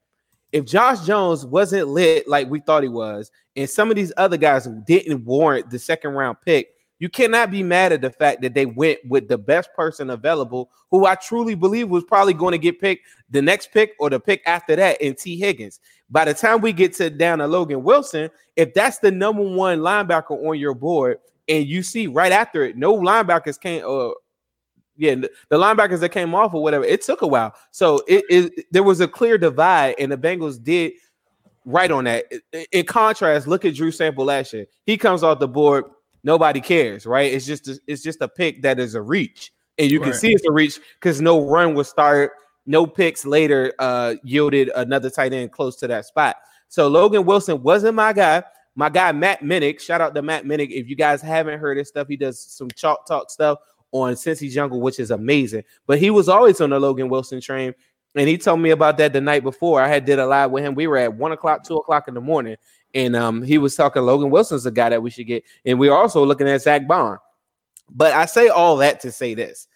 if 0.51 0.65
Josh 0.65 1.05
Jones 1.05 1.45
wasn't 1.45 1.89
lit 1.89 2.27
like 2.27 2.49
we 2.49 2.61
thought 2.61 2.81
he 2.81 2.89
was, 2.89 3.31
and 3.55 3.69
some 3.69 3.91
of 3.91 3.95
these 3.95 4.11
other 4.17 4.37
guys 4.37 4.67
didn't 4.87 5.23
warrant 5.23 5.69
the 5.69 5.77
second 5.77 6.13
round 6.13 6.37
pick, 6.43 6.69
you 7.01 7.09
cannot 7.09 7.49
be 7.49 7.63
mad 7.63 7.91
at 7.91 8.01
the 8.01 8.11
fact 8.11 8.43
that 8.43 8.53
they 8.53 8.67
went 8.67 8.99
with 9.07 9.27
the 9.27 9.37
best 9.37 9.73
person 9.73 10.11
available, 10.11 10.69
who 10.91 11.07
I 11.07 11.15
truly 11.15 11.55
believe 11.55 11.89
was 11.89 12.03
probably 12.03 12.35
going 12.35 12.51
to 12.51 12.59
get 12.59 12.79
picked 12.79 13.07
the 13.31 13.41
next 13.41 13.71
pick 13.71 13.95
or 13.99 14.11
the 14.11 14.19
pick 14.19 14.43
after 14.45 14.75
that 14.75 15.01
in 15.01 15.15
T. 15.15 15.35
Higgins. 15.35 15.79
By 16.11 16.25
the 16.25 16.35
time 16.35 16.61
we 16.61 16.71
get 16.71 16.93
to 16.97 17.09
down 17.09 17.39
to 17.39 17.47
Logan 17.47 17.81
Wilson, 17.81 18.29
if 18.55 18.75
that's 18.75 18.99
the 18.99 19.09
number 19.09 19.41
one 19.41 19.79
linebacker 19.79 20.47
on 20.47 20.59
your 20.59 20.75
board, 20.75 21.17
and 21.47 21.65
you 21.65 21.81
see 21.81 22.05
right 22.05 22.31
after 22.31 22.65
it, 22.65 22.77
no 22.77 22.95
linebackers 22.95 23.59
came. 23.59 23.83
Uh, 23.83 24.11
yeah, 24.95 25.15
the 25.15 25.57
linebackers 25.57 26.01
that 26.01 26.09
came 26.09 26.35
off 26.35 26.53
or 26.53 26.61
whatever, 26.61 26.85
it 26.85 27.01
took 27.01 27.23
a 27.23 27.27
while. 27.27 27.55
So 27.71 28.03
it, 28.07 28.23
it 28.29 28.65
there 28.69 28.83
was 28.83 28.99
a 28.99 29.07
clear 29.07 29.39
divide, 29.39 29.95
and 29.97 30.11
the 30.11 30.17
Bengals 30.17 30.63
did 30.63 30.91
right 31.65 31.89
on 31.89 32.03
that. 32.03 32.31
In 32.71 32.85
contrast, 32.85 33.47
look 33.47 33.65
at 33.65 33.73
Drew 33.73 33.89
Sample 33.89 34.25
last 34.25 34.53
year. 34.53 34.67
He 34.85 34.97
comes 34.97 35.23
off 35.23 35.39
the 35.39 35.47
board, 35.47 35.85
nobody 36.23 36.61
cares, 36.61 37.05
right? 37.05 37.31
It's 37.31 37.45
just 37.45 37.67
a, 37.67 37.79
it's 37.87 38.03
just 38.03 38.21
a 38.21 38.27
pick 38.27 38.61
that 38.63 38.79
is 38.79 38.95
a 38.95 39.01
reach, 39.01 39.51
and 39.77 39.89
you 39.89 39.99
can 39.99 40.13
see 40.13 40.33
it's 40.33 40.45
a 40.45 40.51
reach 40.51 40.79
because 40.99 41.21
no 41.21 41.45
run 41.45 41.75
was 41.75 41.89
started 41.89 42.31
no 42.65 42.85
picks 42.85 43.25
later 43.25 43.73
uh, 43.79 44.15
yielded 44.23 44.71
another 44.75 45.09
tight 45.09 45.33
end 45.33 45.51
close 45.51 45.75
to 45.77 45.87
that 45.87 46.05
spot. 46.05 46.37
So 46.69 46.87
Logan 46.87 47.25
Wilson 47.25 47.61
wasn't 47.61 47.95
my 47.95 48.13
guy. 48.13 48.43
My 48.75 48.89
guy 48.89 49.11
Matt 49.11 49.41
Minnick, 49.41 49.81
shout 49.81 49.99
out 49.99 50.15
to 50.15 50.21
Matt 50.21 50.45
Minnick. 50.45 50.69
If 50.71 50.87
you 50.87 50.95
guys 50.95 51.21
haven't 51.21 51.59
heard 51.59 51.77
his 51.77 51.89
stuff, 51.89 52.07
he 52.07 52.15
does 52.15 52.39
some 52.39 52.69
chalk 52.71 53.05
talk 53.05 53.29
stuff 53.29 53.59
on 53.91 54.13
Cincy 54.13 54.49
Jungle, 54.49 54.79
which 54.79 54.99
is 54.99 55.11
amazing. 55.11 55.63
But 55.85 55.99
he 55.99 56.09
was 56.09 56.29
always 56.29 56.61
on 56.61 56.69
the 56.69 56.79
Logan 56.79 57.09
Wilson 57.09 57.41
train, 57.41 57.73
and 58.15 58.29
he 58.29 58.37
told 58.37 58.61
me 58.61 58.69
about 58.69 58.97
that 58.99 59.11
the 59.11 59.19
night 59.19 59.43
before. 59.43 59.81
I 59.81 59.89
had 59.89 60.05
did 60.05 60.19
a 60.19 60.25
live 60.25 60.51
with 60.51 60.63
him. 60.63 60.75
We 60.75 60.87
were 60.87 60.97
at 60.97 61.13
one 61.13 61.33
o'clock, 61.33 61.65
two 61.65 61.75
o'clock 61.75 62.07
in 62.07 62.13
the 62.13 62.21
morning, 62.21 62.55
and 62.93 63.15
um, 63.15 63.41
he 63.41 63.57
was 63.57 63.75
talking. 63.75 64.01
Logan 64.03 64.29
Wilson's 64.29 64.65
a 64.65 64.71
guy 64.71 64.89
that 64.89 65.01
we 65.01 65.09
should 65.09 65.27
get, 65.27 65.43
and 65.65 65.79
we 65.79 65.89
are 65.89 65.97
also 65.97 66.25
looking 66.25 66.47
at 66.47 66.61
Zack 66.61 66.87
Baun. 66.87 67.17
But 67.89 68.13
I 68.13 68.25
say 68.25 68.49
all 68.49 68.77
that 68.77 68.99
to 69.01 69.11
say 69.11 69.33
this: 69.33 69.67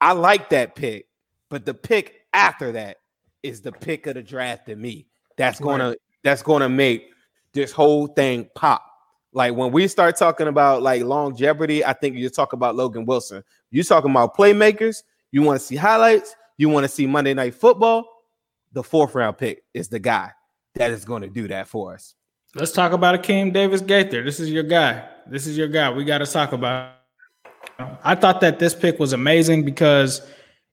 I 0.00 0.12
like 0.12 0.50
that 0.50 0.74
pick, 0.74 1.06
but 1.48 1.64
the 1.64 1.74
pick 1.74 2.26
after 2.32 2.72
that 2.72 2.98
is 3.42 3.60
the 3.60 3.72
pick 3.72 4.06
of 4.06 4.14
the 4.14 4.22
draft 4.22 4.66
to 4.66 4.76
me. 4.76 5.06
That's 5.36 5.60
gonna 5.60 5.90
right. 5.90 5.98
that's 6.22 6.42
gonna 6.42 6.68
make 6.68 7.10
this 7.52 7.72
whole 7.72 8.06
thing 8.06 8.48
pop. 8.54 8.84
Like 9.32 9.54
when 9.54 9.72
we 9.72 9.88
start 9.88 10.16
talking 10.16 10.48
about 10.48 10.82
like 10.82 11.02
longevity, 11.02 11.84
I 11.84 11.92
think 11.92 12.16
you 12.16 12.28
talk 12.30 12.52
about 12.52 12.76
Logan 12.76 13.04
Wilson. 13.04 13.42
You 13.70 13.82
talking 13.82 14.10
about 14.10 14.36
playmakers, 14.36 15.02
you 15.32 15.42
want 15.42 15.60
to 15.60 15.66
see 15.66 15.76
highlights, 15.76 16.36
you 16.56 16.68
want 16.68 16.84
to 16.84 16.88
see 16.88 17.06
Monday 17.06 17.34
Night 17.34 17.54
Football, 17.54 18.04
the 18.72 18.82
fourth 18.82 19.14
round 19.14 19.38
pick 19.38 19.64
is 19.74 19.88
the 19.88 19.98
guy 19.98 20.30
that 20.74 20.90
is 20.90 21.04
going 21.04 21.22
to 21.22 21.28
do 21.28 21.48
that 21.48 21.66
for 21.68 21.94
us. 21.94 22.14
Let's 22.56 22.70
talk 22.70 22.92
about 22.92 23.20
Akeem 23.20 23.52
Davis 23.52 23.80
Gaither. 23.80 24.22
This 24.22 24.38
is 24.38 24.48
your 24.48 24.62
guy. 24.62 25.08
This 25.26 25.48
is 25.48 25.58
your 25.58 25.66
guy. 25.66 25.90
We 25.90 26.04
got 26.04 26.18
to 26.18 26.26
talk 26.26 26.52
about. 26.52 26.92
I 28.04 28.14
thought 28.14 28.40
that 28.42 28.60
this 28.60 28.76
pick 28.76 29.00
was 29.00 29.12
amazing 29.12 29.64
because 29.64 30.20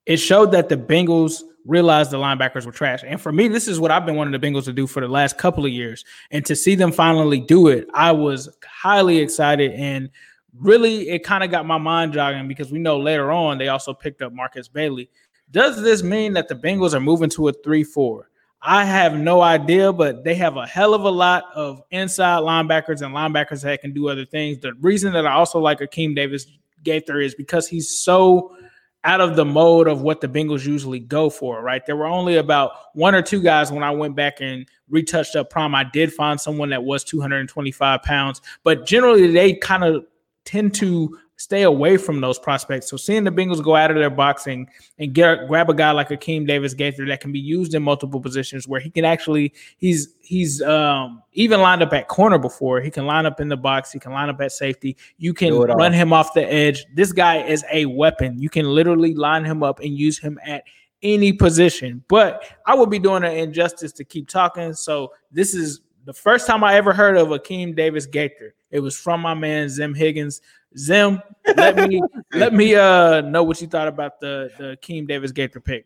it 0.05 0.17
showed 0.17 0.51
that 0.51 0.69
the 0.69 0.77
Bengals 0.77 1.41
realized 1.65 2.11
the 2.11 2.17
linebackers 2.17 2.67
were 2.67 2.71
trash. 2.71 3.03
And 3.03 3.19
for 3.19 3.31
me, 3.31 3.47
this 3.47 3.67
is 3.67 3.79
what 3.79 3.89
I've 3.89 4.05
been 4.05 4.15
wanting 4.15 4.39
the 4.39 4.47
Bengals 4.47 4.65
to 4.65 4.73
do 4.73 4.85
for 4.85 4.99
the 4.99 5.07
last 5.07 5.39
couple 5.39 5.65
of 5.65 5.71
years. 5.71 6.05
And 6.29 6.45
to 6.45 6.55
see 6.55 6.75
them 6.75 6.91
finally 6.91 7.39
do 7.39 7.67
it, 7.67 7.87
I 7.95 8.11
was 8.11 8.55
highly 8.63 9.17
excited. 9.17 9.71
And 9.71 10.11
really, 10.59 11.09
it 11.09 11.23
kind 11.23 11.43
of 11.43 11.49
got 11.49 11.65
my 11.65 11.79
mind 11.79 12.13
jogging 12.13 12.47
because 12.47 12.71
we 12.71 12.77
know 12.77 12.99
later 12.99 13.31
on 13.31 13.57
they 13.57 13.69
also 13.69 13.91
picked 13.91 14.21
up 14.21 14.33
Markus 14.33 14.67
Bailey. 14.67 15.09
Does 15.49 15.81
this 15.81 16.03
mean 16.03 16.33
that 16.33 16.47
the 16.47 16.55
Bengals 16.55 16.93
are 16.93 16.99
moving 16.99 17.29
to 17.31 17.47
a 17.47 17.53
3 17.53 17.83
4? 17.83 18.27
I 18.63 18.85
have 18.85 19.17
no 19.17 19.41
idea, 19.41 19.91
but 19.91 20.23
they 20.23 20.35
have 20.35 20.55
a 20.57 20.67
hell 20.67 20.93
of 20.93 21.03
a 21.03 21.09
lot 21.09 21.45
of 21.55 21.81
inside 21.89 22.41
linebackers 22.41 23.01
and 23.01 23.15
linebackers 23.15 23.63
that 23.63 23.81
can 23.81 23.91
do 23.91 24.07
other 24.07 24.25
things. 24.25 24.59
The 24.59 24.73
reason 24.75 25.13
that 25.13 25.25
I 25.25 25.33
also 25.33 25.59
like 25.59 25.79
Akeem 25.79 26.15
Davis 26.15 26.45
Gaither 26.83 27.19
is 27.21 27.33
because 27.33 27.67
he's 27.67 27.97
so 27.97 28.55
out 29.03 29.19
of 29.19 29.35
the 29.35 29.45
mode 29.45 29.87
of 29.87 30.01
what 30.01 30.21
the 30.21 30.27
Bengals 30.27 30.65
usually 30.65 30.99
go 30.99 31.29
for, 31.29 31.63
right? 31.63 31.83
There 31.85 31.95
were 31.95 32.05
only 32.05 32.35
about 32.35 32.73
one 32.93 33.15
or 33.15 33.23
two 33.23 33.41
guys 33.41 33.71
when 33.71 33.81
I 33.81 33.89
went 33.89 34.15
back 34.15 34.41
and 34.41 34.67
retouched 34.89 35.35
up 35.35 35.49
prime. 35.49 35.73
I 35.73 35.83
did 35.83 36.13
find 36.13 36.39
someone 36.39 36.69
that 36.69 36.83
was 36.83 37.03
225 37.03 38.03
pounds, 38.03 38.41
but 38.63 38.85
generally 38.85 39.31
they 39.31 39.55
kind 39.55 39.83
of 39.83 40.05
tend 40.45 40.75
to 40.75 41.17
stay 41.41 41.63
away 41.63 41.97
from 41.97 42.21
those 42.21 42.37
prospects. 42.37 42.89
So 42.89 42.97
seeing 42.97 43.23
the 43.23 43.31
Bengals 43.31 43.63
go 43.63 43.75
out 43.75 43.89
of 43.89 43.97
their 43.97 44.09
boxing 44.09 44.69
and 44.99 45.13
get 45.13 45.47
grab 45.47 45.69
a 45.69 45.73
guy 45.73 45.91
like 45.91 46.09
Akeem 46.09 46.45
Davis 46.45 46.73
Gaither 46.73 47.05
that 47.07 47.19
can 47.19 47.31
be 47.31 47.39
used 47.39 47.73
in 47.73 47.81
multiple 47.81 48.21
positions 48.21 48.67
where 48.67 48.79
he 48.79 48.89
can 48.89 49.05
actually 49.05 49.53
he's 49.77 50.15
he's 50.21 50.61
um, 50.61 51.23
even 51.33 51.59
lined 51.61 51.81
up 51.81 51.93
at 51.93 52.07
corner 52.07 52.37
before. 52.37 52.79
He 52.79 52.91
can 52.91 53.05
line 53.05 53.25
up 53.25 53.39
in 53.39 53.47
the 53.47 53.57
box, 53.57 53.91
he 53.91 53.99
can 53.99 54.11
line 54.11 54.29
up 54.29 54.39
at 54.39 54.51
safety. 54.51 54.95
You 55.17 55.33
can 55.33 55.53
run 55.53 55.93
him 55.93 56.13
off 56.13 56.33
the 56.33 56.45
edge. 56.51 56.85
This 56.93 57.11
guy 57.11 57.43
is 57.43 57.65
a 57.71 57.85
weapon. 57.85 58.39
You 58.39 58.49
can 58.49 58.65
literally 58.65 59.15
line 59.15 59.43
him 59.43 59.63
up 59.63 59.79
and 59.79 59.97
use 59.97 60.19
him 60.19 60.39
at 60.45 60.63
any 61.01 61.33
position. 61.33 62.03
But 62.07 62.43
I 62.65 62.75
would 62.75 62.89
be 62.89 62.99
doing 62.99 63.23
an 63.23 63.33
injustice 63.33 63.91
to 63.93 64.03
keep 64.03 64.27
talking. 64.27 64.73
So 64.73 65.11
this 65.31 65.55
is 65.55 65.81
the 66.05 66.13
first 66.13 66.47
time 66.47 66.63
I 66.63 66.75
ever 66.75 66.93
heard 66.93 67.17
of 67.17 67.29
Akeem 67.29 67.75
Davis 67.75 68.05
Gaither. 68.05 68.53
It 68.71 68.79
was 68.79 68.97
from 68.97 69.21
my 69.21 69.33
man 69.33 69.69
Zim 69.69 69.93
Higgins. 69.93 70.41
Zim, 70.77 71.21
let 71.55 71.89
me 71.89 72.01
let 72.33 72.53
me 72.53 72.75
uh 72.75 73.21
know 73.21 73.43
what 73.43 73.61
you 73.61 73.67
thought 73.67 73.87
about 73.87 74.19
the 74.19 74.51
the 74.57 74.77
Keem 74.81 75.07
Davis 75.07 75.31
Gaither 75.31 75.59
pick. 75.59 75.85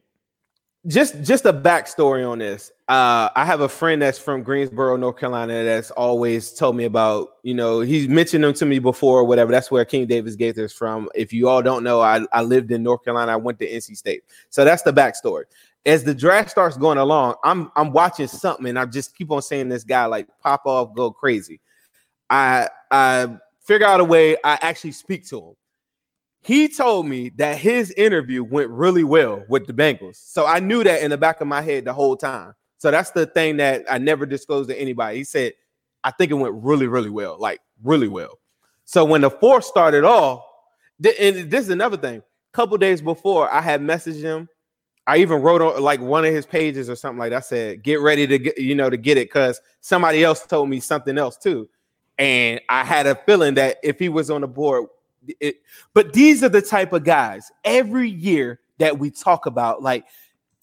Just 0.87 1.23
just 1.23 1.45
a 1.45 1.53
backstory 1.53 2.29
on 2.29 2.37
this. 2.37 2.71
Uh, 2.87 3.29
I 3.35 3.43
have 3.43 3.61
a 3.61 3.69
friend 3.69 3.99
that's 3.99 4.19
from 4.19 4.43
Greensboro, 4.43 4.95
North 4.97 5.17
Carolina, 5.17 5.63
that's 5.63 5.89
always 5.89 6.53
told 6.53 6.75
me 6.75 6.83
about. 6.83 7.29
You 7.41 7.55
know, 7.55 7.79
he's 7.79 8.07
mentioned 8.07 8.43
them 8.43 8.53
to 8.53 8.65
me 8.67 8.77
before, 8.77 9.21
or 9.21 9.23
whatever. 9.23 9.51
That's 9.51 9.71
where 9.71 9.83
Keem 9.83 10.07
Davis 10.07 10.35
Gaither 10.35 10.65
is 10.65 10.73
from. 10.73 11.09
If 11.15 11.33
you 11.33 11.49
all 11.49 11.63
don't 11.63 11.83
know, 11.83 12.01
I, 12.01 12.21
I 12.31 12.43
lived 12.43 12.71
in 12.71 12.83
North 12.83 13.03
Carolina. 13.03 13.31
I 13.31 13.37
went 13.37 13.57
to 13.59 13.67
NC 13.67 13.97
State, 13.97 14.23
so 14.51 14.63
that's 14.63 14.83
the 14.83 14.93
backstory. 14.93 15.45
As 15.87 16.03
the 16.03 16.13
draft 16.13 16.51
starts 16.51 16.77
going 16.77 16.99
along, 16.99 17.35
I'm 17.43 17.71
I'm 17.75 17.91
watching 17.91 18.27
something, 18.27 18.67
and 18.67 18.77
I 18.77 18.85
just 18.85 19.17
keep 19.17 19.31
on 19.31 19.41
saying 19.41 19.69
this 19.69 19.83
guy 19.83 20.05
like 20.05 20.27
pop 20.39 20.61
off, 20.65 20.93
go 20.93 21.09
crazy. 21.09 21.61
I 22.29 22.69
I 22.91 23.37
figure 23.65 23.87
out 23.87 23.99
a 23.99 24.05
way 24.05 24.37
I 24.43 24.57
actually 24.61 24.93
speak 24.93 25.27
to 25.29 25.39
him. 25.39 25.53
He 26.41 26.67
told 26.67 27.07
me 27.07 27.29
that 27.37 27.57
his 27.57 27.91
interview 27.91 28.43
went 28.43 28.69
really 28.69 29.03
well 29.03 29.43
with 29.49 29.65
the 29.65 29.73
Bengals. 29.73 30.17
So 30.17 30.45
I 30.45 30.59
knew 30.59 30.83
that 30.83 31.01
in 31.01 31.09
the 31.09 31.17
back 31.17 31.41
of 31.41 31.47
my 31.47 31.61
head 31.61 31.85
the 31.85 31.93
whole 31.93 32.15
time. 32.15 32.53
So 32.77 32.91
that's 32.91 33.11
the 33.11 33.25
thing 33.25 33.57
that 33.57 33.83
I 33.89 33.97
never 33.97 34.27
disclosed 34.27 34.69
to 34.69 34.79
anybody. 34.79 35.17
He 35.17 35.23
said, 35.23 35.53
I 36.03 36.11
think 36.11 36.29
it 36.31 36.35
went 36.35 36.53
really, 36.55 36.85
really 36.85 37.09
well, 37.09 37.37
like 37.39 37.61
really 37.83 38.07
well. 38.07 38.39
So 38.83 39.03
when 39.03 39.21
the 39.21 39.31
fourth 39.31 39.65
started 39.65 40.03
off, 40.03 40.43
and 41.03 41.49
this 41.49 41.61
is 41.61 41.69
another 41.69 41.97
thing. 41.97 42.19
A 42.19 42.23
couple 42.53 42.77
days 42.77 43.01
before, 43.01 43.51
I 43.53 43.61
had 43.61 43.81
messaged 43.81 44.21
him. 44.21 44.47
I 45.07 45.17
even 45.17 45.41
wrote 45.41 45.61
on 45.61 45.81
like 45.81 45.99
one 45.99 46.25
of 46.25 46.33
his 46.33 46.45
pages 46.45 46.89
or 46.89 46.95
something 46.95 47.19
like 47.19 47.31
that. 47.31 47.37
I 47.37 47.41
said, 47.41 47.83
"Get 47.83 47.99
ready 47.99 48.25
to 48.25 48.39
get, 48.39 48.57
you 48.57 48.75
know, 48.75 48.89
to 48.89 48.97
get 48.97 49.17
it," 49.17 49.27
because 49.27 49.59
somebody 49.81 50.23
else 50.23 50.45
told 50.45 50.69
me 50.69 50.79
something 50.79 51.17
else 51.17 51.37
too. 51.37 51.69
And 52.17 52.61
I 52.69 52.83
had 52.83 53.07
a 53.07 53.15
feeling 53.15 53.55
that 53.55 53.77
if 53.83 53.99
he 53.99 54.09
was 54.09 54.29
on 54.29 54.41
the 54.41 54.47
board, 54.47 54.87
it, 55.39 55.57
but 55.93 56.13
these 56.13 56.43
are 56.43 56.49
the 56.49 56.61
type 56.61 56.93
of 56.93 57.03
guys 57.03 57.51
every 57.63 58.09
year 58.09 58.59
that 58.77 58.97
we 58.97 59.09
talk 59.09 59.45
about, 59.45 59.81
like 59.81 60.05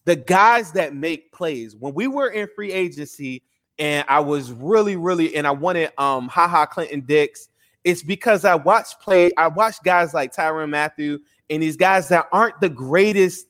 the 0.05 0.16
guys 0.16 0.72
that 0.72 0.94
make 0.94 1.32
plays. 1.32 1.76
When 1.76 1.94
we 1.94 2.07
were 2.07 2.28
in 2.28 2.48
free 2.55 2.72
agency, 2.72 3.42
and 3.78 4.05
I 4.09 4.20
was 4.20 4.53
really, 4.53 4.96
really, 4.96 5.34
and 5.34 5.46
I 5.46 5.50
wanted 5.50 5.92
um 5.98 6.28
Ha 6.28 6.46
Ha 6.46 6.66
Clinton-Dix. 6.66 7.48
It's 7.84 8.03
because 8.03 8.44
I 8.44 8.55
watched 8.55 9.00
play, 9.00 9.32
I 9.36 9.48
watched 9.48 9.82
guys 9.82 10.14
like 10.14 10.32
Tyrann 10.34 10.70
Mathieu 10.70 11.18
and 11.50 11.62
these 11.62 11.76
guys 11.76 12.09
that 12.09 12.28
aren't 12.30 12.61
the 12.61 12.68
greatest 12.68 13.46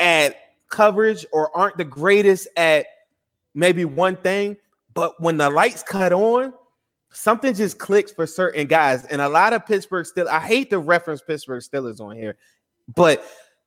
at 0.00 0.36
coverage 0.68 1.24
or 1.32 1.56
aren't 1.56 1.76
the 1.76 1.84
greatest 1.84 2.48
at 2.56 2.86
maybe 3.54 3.84
one 3.84 4.16
thing, 4.16 4.56
but 4.94 5.20
when 5.20 5.36
the 5.36 5.48
lights 5.48 5.84
cut 5.84 6.12
on, 6.12 6.52
something 7.12 7.54
just 7.54 7.78
clicks 7.78 8.12
for 8.12 8.26
certain 8.26 8.66
guys. 8.66 9.04
And 9.06 9.20
a 9.20 9.28
lot 9.28 9.52
of 9.52 9.66
Pittsburgh 9.66 10.06
still, 10.06 10.28
I 10.28 10.40
hate 10.40 10.70
to 10.70 10.78
reference 10.78 11.22
Pittsburgh 11.22 11.62
Steelers 11.62 12.00
on 12.00 12.16
here, 12.16 12.36
but 12.94 13.24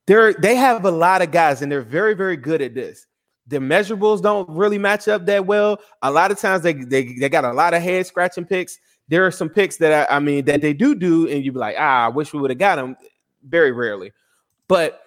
they're 0.08 0.34
they 0.34 0.56
have 0.56 0.86
a 0.86 0.91
lot 0.91 1.22
of 1.22 1.32
guys 1.32 1.62
and 1.62 1.72
they're 1.72 1.82
very, 1.82 2.14
very 2.14 2.38
good 2.38 2.62
at 2.62 2.74
this. 2.74 3.08
The 3.48 3.58
measurables 3.58 4.22
don't 4.22 4.50
really 4.50 4.78
match 4.78 5.08
up 5.08 5.26
that 5.28 5.46
well. 5.46 5.80
A 6.02 6.12
lot 6.12 6.32
of 6.32 6.39
times 6.39 6.64
they 6.64 6.74
they, 6.74 7.14
they 7.14 7.30
got 7.30 7.46
a 7.46 7.54
lot 7.54 7.74
of 7.74 7.82
head 7.82 8.06
scratching 8.06 8.46
picks. 8.46 8.80
There 9.08 9.26
are 9.26 9.32
some 9.32 9.50
picks 9.50 9.78
that 9.78 10.10
I, 10.10 10.16
I 10.16 10.20
mean 10.20 10.46
that 10.46 10.62
they 10.62 10.74
do 10.74 10.96
do, 10.96 11.28
and 11.28 11.46
you 11.46 11.52
be 11.52 11.60
like, 11.60 11.76
ah, 11.78 12.06
I 12.06 12.08
wish 12.08 12.34
we 12.34 12.39
would 12.39 12.52
have 12.52 12.60
got 12.60 12.78
them. 12.78 12.98
Very 13.43 13.72
rarely, 13.72 14.12
but 14.68 15.05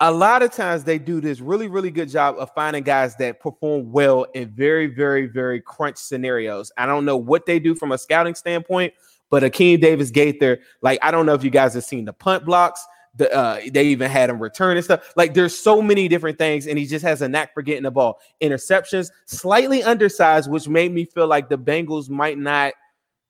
a 0.00 0.10
lot 0.10 0.42
of 0.42 0.50
times 0.50 0.82
they 0.82 0.98
do 0.98 1.20
this 1.20 1.40
really, 1.40 1.68
really 1.68 1.90
good 1.90 2.08
job 2.08 2.36
of 2.38 2.50
finding 2.54 2.82
guys 2.82 3.16
that 3.16 3.38
perform 3.38 3.92
well 3.92 4.24
in 4.34 4.48
very, 4.50 4.86
very, 4.86 5.26
very 5.26 5.60
crunch 5.60 5.98
scenarios. 5.98 6.72
I 6.78 6.86
don't 6.86 7.04
know 7.04 7.18
what 7.18 7.44
they 7.44 7.58
do 7.58 7.74
from 7.74 7.92
a 7.92 7.98
scouting 7.98 8.34
standpoint, 8.34 8.94
but 9.28 9.42
Akeem 9.42 9.80
Davis 9.80 10.10
Gaither, 10.10 10.60
like 10.80 10.98
I 11.02 11.10
don't 11.10 11.26
know 11.26 11.34
if 11.34 11.44
you 11.44 11.50
guys 11.50 11.74
have 11.74 11.84
seen 11.84 12.06
the 12.06 12.14
punt 12.14 12.46
blocks. 12.46 12.84
The 13.16 13.30
uh, 13.34 13.60
they 13.72 13.88
even 13.88 14.10
had 14.10 14.30
him 14.30 14.40
return 14.40 14.76
and 14.76 14.84
stuff. 14.84 15.12
Like 15.16 15.34
there's 15.34 15.56
so 15.56 15.82
many 15.82 16.08
different 16.08 16.38
things, 16.38 16.66
and 16.66 16.78
he 16.78 16.86
just 16.86 17.04
has 17.04 17.20
a 17.20 17.28
knack 17.28 17.52
for 17.52 17.60
getting 17.60 17.82
the 17.82 17.90
ball. 17.90 18.20
Interceptions, 18.40 19.10
slightly 19.26 19.82
undersized, 19.82 20.48
which 20.48 20.68
made 20.68 20.94
me 20.94 21.04
feel 21.04 21.26
like 21.26 21.48
the 21.48 21.58
Bengals 21.58 22.08
might 22.08 22.38
not 22.38 22.72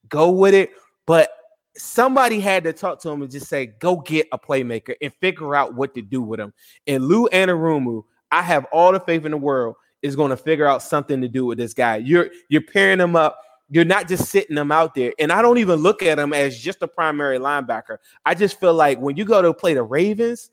go 0.09 0.31
with 0.31 0.55
it. 0.55 0.71
But 1.07 1.31
somebody 1.77 2.41
had 2.41 2.64
to 2.64 2.73
talk 2.73 3.01
to 3.01 3.11
him 3.11 3.23
and 3.23 3.31
just 3.31 3.49
say, 3.49 3.66
go 3.66 3.97
get 3.97 4.29
a 4.33 4.39
playmaker 4.39 4.95
and 5.01 5.12
figure 5.21 5.55
out 5.55 5.75
what 5.75 5.95
to 5.95 6.03
do 6.03 6.23
with 6.23 6.41
him. 6.41 6.53
And 6.87 7.05
Lou 7.05 7.29
Anarumo, 7.29 8.05
I 8.31 8.43
have 8.43 8.66
all 8.73 8.93
the 8.93 9.01
faith 9.01 9.25
in 9.25 9.31
the 9.31 9.37
world, 9.37 9.77
is 10.03 10.16
going 10.16 10.31
to 10.31 10.37
figure 10.37 10.66
out 10.66 10.83
something 10.83 11.21
to 11.21 11.29
do 11.29 11.45
with 11.45 11.59
this 11.59 11.75
guy. 11.75 11.97
You're 11.97 12.31
you're 12.49 12.62
pairing 12.62 13.01
him 13.01 13.16
up. 13.16 13.39
You're 13.68 13.85
not 13.85 14.09
just 14.09 14.31
sitting 14.31 14.57
him 14.57 14.73
out 14.73 14.95
there. 14.95 15.12
And 15.18 15.31
I 15.31 15.43
don't 15.43 15.59
even 15.59 15.81
look 15.81 16.03
at 16.03 16.18
him 16.18 16.33
as 16.33 16.59
just 16.59 16.83
a 16.83 16.89
primary 16.89 17.39
linebacker. 17.39 17.99
I 18.25 18.35
just 18.35 18.59
feel 18.59 18.75
like 18.75 18.99
when 18.99 19.16
you 19.16 19.25
go 19.25 19.41
to 19.43 19.55
play 19.55 19.75
the 19.75 19.83
Ravens, 19.83 20.51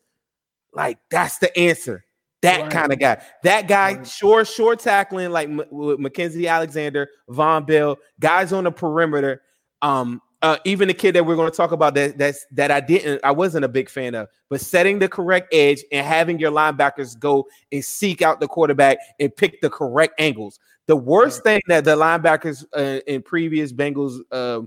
like 0.73 0.99
that's 1.09 1.39
the 1.39 1.57
answer. 1.57 2.05
That 2.43 2.61
right. 2.61 2.71
kind 2.71 2.93
of 2.93 2.99
guy. 2.99 3.23
That 3.43 3.67
guy, 3.67 3.95
right. 3.95 4.07
sure, 4.07 4.45
short 4.45 4.79
tackling, 4.79 5.31
like 5.31 5.49
M- 5.49 5.63
Mackensie 5.71 6.47
Alexander, 6.47 7.09
Vonn 7.27 7.65
Bell, 7.65 7.97
guys 8.19 8.53
on 8.53 8.65
the 8.65 8.71
perimeter. 8.71 9.41
Um, 9.81 10.21
uh, 10.41 10.57
even 10.65 10.87
the 10.87 10.93
kid 10.93 11.15
that 11.15 11.25
we're 11.25 11.35
going 11.35 11.49
to 11.49 11.55
talk 11.55 11.71
about 11.71 11.95
that 11.95 12.17
that's 12.17 12.45
that 12.51 12.69
I 12.69 12.79
didn't 12.79 13.21
I 13.23 13.31
wasn't 13.31 13.65
a 13.65 13.67
big 13.67 13.89
fan 13.89 14.13
of, 14.13 14.27
but 14.49 14.61
setting 14.61 14.99
the 14.99 15.09
correct 15.09 15.53
edge 15.53 15.83
and 15.91 16.05
having 16.05 16.39
your 16.39 16.51
linebackers 16.51 17.17
go 17.17 17.47
and 17.71 17.83
seek 17.83 18.21
out 18.21 18.39
the 18.39 18.47
quarterback 18.47 18.99
and 19.19 19.35
pick 19.35 19.61
the 19.61 19.69
correct 19.69 20.19
angles. 20.19 20.59
The 20.85 20.95
worst 20.95 21.43
thing 21.43 21.61
that 21.67 21.83
the 21.83 21.95
linebackers 21.95 22.65
uh, 22.75 23.01
in 23.07 23.23
previous 23.23 23.73
Bengals 23.73 24.19
uh, 24.31 24.61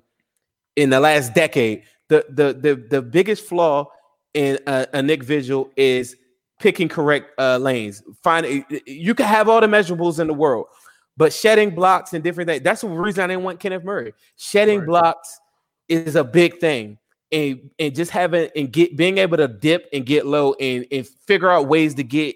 in 0.77 0.91
the 0.91 1.01
last 1.01 1.35
decade, 1.35 1.85
the 2.09 2.27
the 2.29 2.53
the 2.53 2.87
the 2.91 3.03
biggest 3.03 3.47
flaw 3.47 3.87
in 4.35 4.59
a, 4.67 4.87
a 4.93 5.03
Nick 5.03 5.23
Vigil 5.23 5.71
is 5.77 6.17
picking 6.59 6.89
correct 6.89 7.31
uh, 7.39 7.59
lanes. 7.59 8.03
Find 8.25 8.67
you 8.87 9.15
can 9.15 9.27
have 9.27 9.49
all 9.49 9.61
the 9.61 9.69
measurables 9.69 10.19
in 10.19 10.27
the 10.27 10.35
world, 10.35 10.67
but 11.17 11.33
shedding 11.33 11.75
blocks 11.75 12.13
and 12.13 12.25
different 12.25 12.49
things. 12.49 12.63
That's 12.63 12.81
the 12.81 12.89
reason 12.89 13.23
I 13.23 13.29
didn't 13.29 13.45
want 13.45 13.61
Kenneth 13.61 13.85
Murray. 13.85 14.13
Shedding 14.37 14.81
right. 14.81 14.89
blocks 14.89 15.40
is 15.91 16.17
a 16.17 16.25
big 16.25 16.59
thing. 16.59 16.99
And, 17.33 17.71
and 17.79 17.95
just 17.95 18.11
having 18.11 18.51
and 18.57 18.73
get 18.73 18.97
being 18.97 19.19
able 19.19 19.37
to 19.37 19.47
dip 19.47 19.89
and 19.93 20.05
get 20.05 20.27
low 20.27 20.55
and, 20.55 20.85
and 20.91 21.07
figure 21.07 21.49
out 21.49 21.69
ways 21.69 21.95
to 21.95 22.03
get 22.03 22.35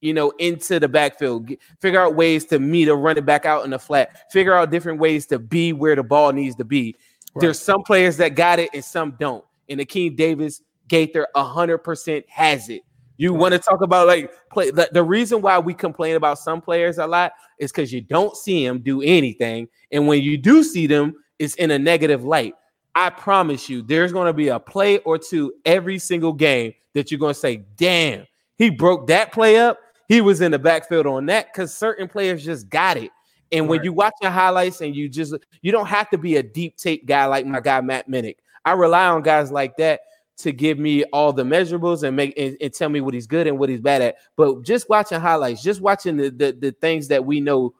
you 0.00 0.14
know 0.14 0.30
into 0.38 0.78
the 0.78 0.88
backfield. 0.88 1.46
Get, 1.46 1.58
figure 1.80 2.00
out 2.00 2.14
ways 2.14 2.44
to 2.46 2.60
meet 2.60 2.88
or 2.88 2.96
run 2.96 3.18
it 3.18 3.26
back 3.26 3.44
out 3.44 3.64
in 3.64 3.70
the 3.70 3.78
flat. 3.78 4.30
Figure 4.30 4.54
out 4.54 4.70
different 4.70 5.00
ways 5.00 5.26
to 5.26 5.40
be 5.40 5.72
where 5.72 5.96
the 5.96 6.04
ball 6.04 6.32
needs 6.32 6.54
to 6.56 6.64
be. 6.64 6.94
Right. 7.34 7.42
there's 7.42 7.60
some 7.60 7.82
players 7.82 8.16
that 8.18 8.34
got 8.34 8.58
it 8.58 8.70
and 8.72 8.84
some 8.84 9.16
don't. 9.18 9.44
And 9.68 9.80
Akeem 9.80 10.16
Davis 10.16 10.62
Gaither 10.88 11.26
100% 11.36 12.24
has 12.28 12.68
it. 12.68 12.82
You 13.16 13.34
want 13.34 13.52
to 13.52 13.58
talk 13.58 13.82
about 13.82 14.06
like 14.06 14.32
play 14.50 14.70
the, 14.70 14.88
the 14.90 15.04
reason 15.04 15.42
why 15.42 15.58
we 15.58 15.74
complain 15.74 16.16
about 16.16 16.38
some 16.38 16.62
players 16.62 16.96
a 16.96 17.06
lot 17.06 17.32
is 17.58 17.70
because 17.70 17.92
you 17.92 18.00
don't 18.00 18.34
see 18.34 18.66
them 18.66 18.80
do 18.80 19.02
anything, 19.02 19.68
and 19.92 20.08
when 20.08 20.22
you 20.22 20.38
do 20.38 20.64
see 20.64 20.86
them, 20.86 21.14
it's 21.38 21.54
in 21.56 21.70
a 21.70 21.78
negative 21.78 22.24
light. 22.24 22.54
I 22.94 23.10
promise 23.10 23.68
you, 23.68 23.82
there's 23.82 24.12
going 24.12 24.26
to 24.26 24.32
be 24.32 24.48
a 24.48 24.58
play 24.58 24.98
or 24.98 25.18
two 25.18 25.52
every 25.64 25.98
single 25.98 26.32
game 26.32 26.74
that 26.94 27.10
you're 27.10 27.20
going 27.20 27.34
to 27.34 27.40
say, 27.40 27.64
"Damn, 27.76 28.26
he 28.56 28.70
broke 28.70 29.06
that 29.08 29.32
play 29.32 29.58
up. 29.58 29.78
He 30.08 30.20
was 30.20 30.40
in 30.40 30.52
the 30.52 30.58
backfield 30.58 31.06
on 31.06 31.26
that." 31.26 31.52
Because 31.52 31.74
certain 31.74 32.08
players 32.08 32.44
just 32.44 32.68
got 32.68 32.96
it. 32.96 33.10
And 33.52 33.68
when 33.68 33.82
you 33.82 33.92
watch 33.92 34.14
the 34.20 34.30
highlights 34.30 34.80
and 34.80 34.94
you 34.94 35.08
just 35.08 35.34
you 35.62 35.72
don't 35.72 35.86
have 35.86 36.08
to 36.10 36.18
be 36.18 36.36
a 36.36 36.42
deep 36.42 36.76
tape 36.76 37.06
guy 37.06 37.26
like 37.26 37.46
my 37.46 37.60
guy 37.60 37.80
Matt 37.80 38.08
Minnick. 38.08 38.36
I 38.64 38.72
rely 38.72 39.06
on 39.06 39.22
guys 39.22 39.50
like 39.50 39.76
that 39.78 40.00
to 40.38 40.52
give 40.52 40.78
me 40.78 41.04
all 41.04 41.32
the 41.32 41.42
measurables 41.42 42.02
and 42.02 42.16
make 42.16 42.34
and, 42.38 42.56
and 42.60 42.72
tell 42.72 42.88
me 42.88 43.00
what 43.00 43.14
he's 43.14 43.26
good 43.26 43.46
and 43.46 43.58
what 43.58 43.68
he's 43.68 43.80
bad 43.80 44.02
at. 44.02 44.16
But 44.36 44.62
just 44.62 44.88
watching 44.88 45.20
highlights, 45.20 45.62
just 45.62 45.80
watching 45.80 46.16
the, 46.16 46.30
the 46.30 46.52
the 46.52 46.72
things 46.72 47.08
that 47.08 47.24
we 47.24 47.40
know, 47.40 47.74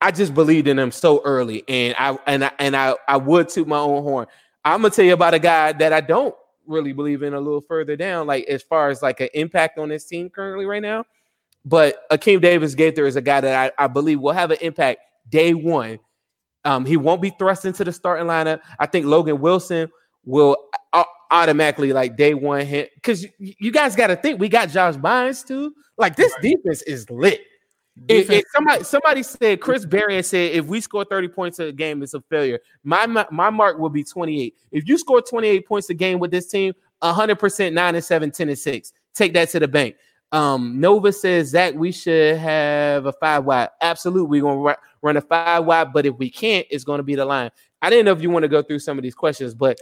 I 0.00 0.10
just 0.10 0.34
believed 0.34 0.68
in 0.68 0.78
him 0.78 0.90
so 0.90 1.22
early. 1.24 1.64
And 1.68 1.94
I 1.98 2.18
and 2.26 2.44
I 2.44 2.52
and 2.58 2.76
I 2.76 2.96
I 3.06 3.16
would 3.16 3.48
toot 3.48 3.68
my 3.68 3.78
own 3.78 4.02
horn. 4.02 4.26
I'm 4.64 4.82
gonna 4.82 4.90
tell 4.90 5.04
you 5.04 5.12
about 5.12 5.34
a 5.34 5.38
guy 5.38 5.72
that 5.72 5.92
I 5.92 6.00
don't 6.00 6.34
really 6.66 6.92
believe 6.92 7.22
in 7.22 7.34
a 7.34 7.40
little 7.40 7.60
further 7.60 7.96
down, 7.96 8.26
like 8.26 8.44
as 8.44 8.62
far 8.62 8.90
as 8.90 9.02
like 9.02 9.20
an 9.20 9.28
impact 9.34 9.78
on 9.78 9.88
this 9.88 10.04
team 10.04 10.30
currently 10.30 10.66
right 10.66 10.82
now. 10.82 11.04
But 11.64 12.08
Akeem 12.10 12.40
Davis 12.40 12.74
Gaither 12.74 13.06
is 13.06 13.16
a 13.16 13.20
guy 13.20 13.40
that 13.40 13.72
I, 13.78 13.84
I 13.84 13.86
believe 13.86 14.20
will 14.20 14.32
have 14.32 14.50
an 14.50 14.58
impact 14.60 15.00
day 15.28 15.52
one. 15.52 15.98
Um, 16.64 16.84
he 16.86 16.96
won't 16.96 17.22
be 17.22 17.30
thrust 17.38 17.64
into 17.64 17.84
the 17.84 17.92
starting 17.92 18.26
lineup. 18.26 18.60
I 18.78 18.86
think 18.86 19.06
Logan 19.06 19.40
Wilson 19.40 19.90
will 20.24 20.56
automatically 21.30 21.92
like 21.92 22.16
day 22.16 22.34
one 22.34 22.66
hit 22.66 22.90
because 22.94 23.22
you, 23.22 23.30
you 23.38 23.70
guys 23.70 23.94
got 23.94 24.08
to 24.08 24.16
think 24.16 24.40
we 24.40 24.48
got 24.48 24.68
Josh 24.68 24.96
Bynes 24.96 25.46
too. 25.46 25.74
Like 25.96 26.16
this 26.16 26.32
defense 26.42 26.82
is 26.82 27.08
lit. 27.10 27.40
If, 28.08 28.30
if 28.30 28.44
somebody 28.54 28.84
somebody 28.84 29.22
said 29.22 29.60
Chris 29.60 29.84
Berry 29.84 30.22
said 30.22 30.52
if 30.52 30.64
we 30.66 30.80
score 30.80 31.04
30 31.04 31.28
points 31.28 31.58
a 31.58 31.72
game, 31.72 32.02
it's 32.02 32.14
a 32.14 32.20
failure. 32.22 32.58
My 32.82 33.06
my, 33.06 33.26
my 33.30 33.50
mark 33.50 33.78
will 33.78 33.90
be 33.90 34.04
28. 34.04 34.54
If 34.72 34.88
you 34.88 34.96
score 34.96 35.20
28 35.20 35.66
points 35.66 35.90
a 35.90 35.94
game 35.94 36.18
with 36.18 36.30
this 36.30 36.46
team, 36.46 36.72
100% 37.02 37.72
9 37.72 37.94
and 37.94 38.04
7, 38.04 38.30
10 38.30 38.48
and 38.48 38.58
6. 38.58 38.92
Take 39.14 39.34
that 39.34 39.48
to 39.50 39.60
the 39.60 39.68
bank. 39.68 39.96
Um, 40.32 40.78
Nova 40.78 41.12
says 41.12 41.48
Zach, 41.48 41.74
we 41.74 41.90
should 41.90 42.36
have 42.36 43.06
a 43.06 43.12
five 43.12 43.44
wide. 43.44 43.70
Absolutely, 43.80 44.40
we're 44.40 44.54
gonna 44.54 44.76
run 45.02 45.16
a 45.16 45.20
five 45.20 45.64
wide, 45.64 45.92
but 45.92 46.06
if 46.06 46.14
we 46.16 46.30
can't, 46.30 46.66
it's 46.70 46.84
gonna 46.84 47.02
be 47.02 47.16
the 47.16 47.24
line. 47.24 47.50
I 47.82 47.90
didn't 47.90 48.04
know 48.04 48.12
if 48.12 48.22
you 48.22 48.30
want 48.30 48.44
to 48.44 48.48
go 48.48 48.62
through 48.62 48.78
some 48.78 48.96
of 48.98 49.02
these 49.02 49.14
questions, 49.14 49.54
but 49.54 49.78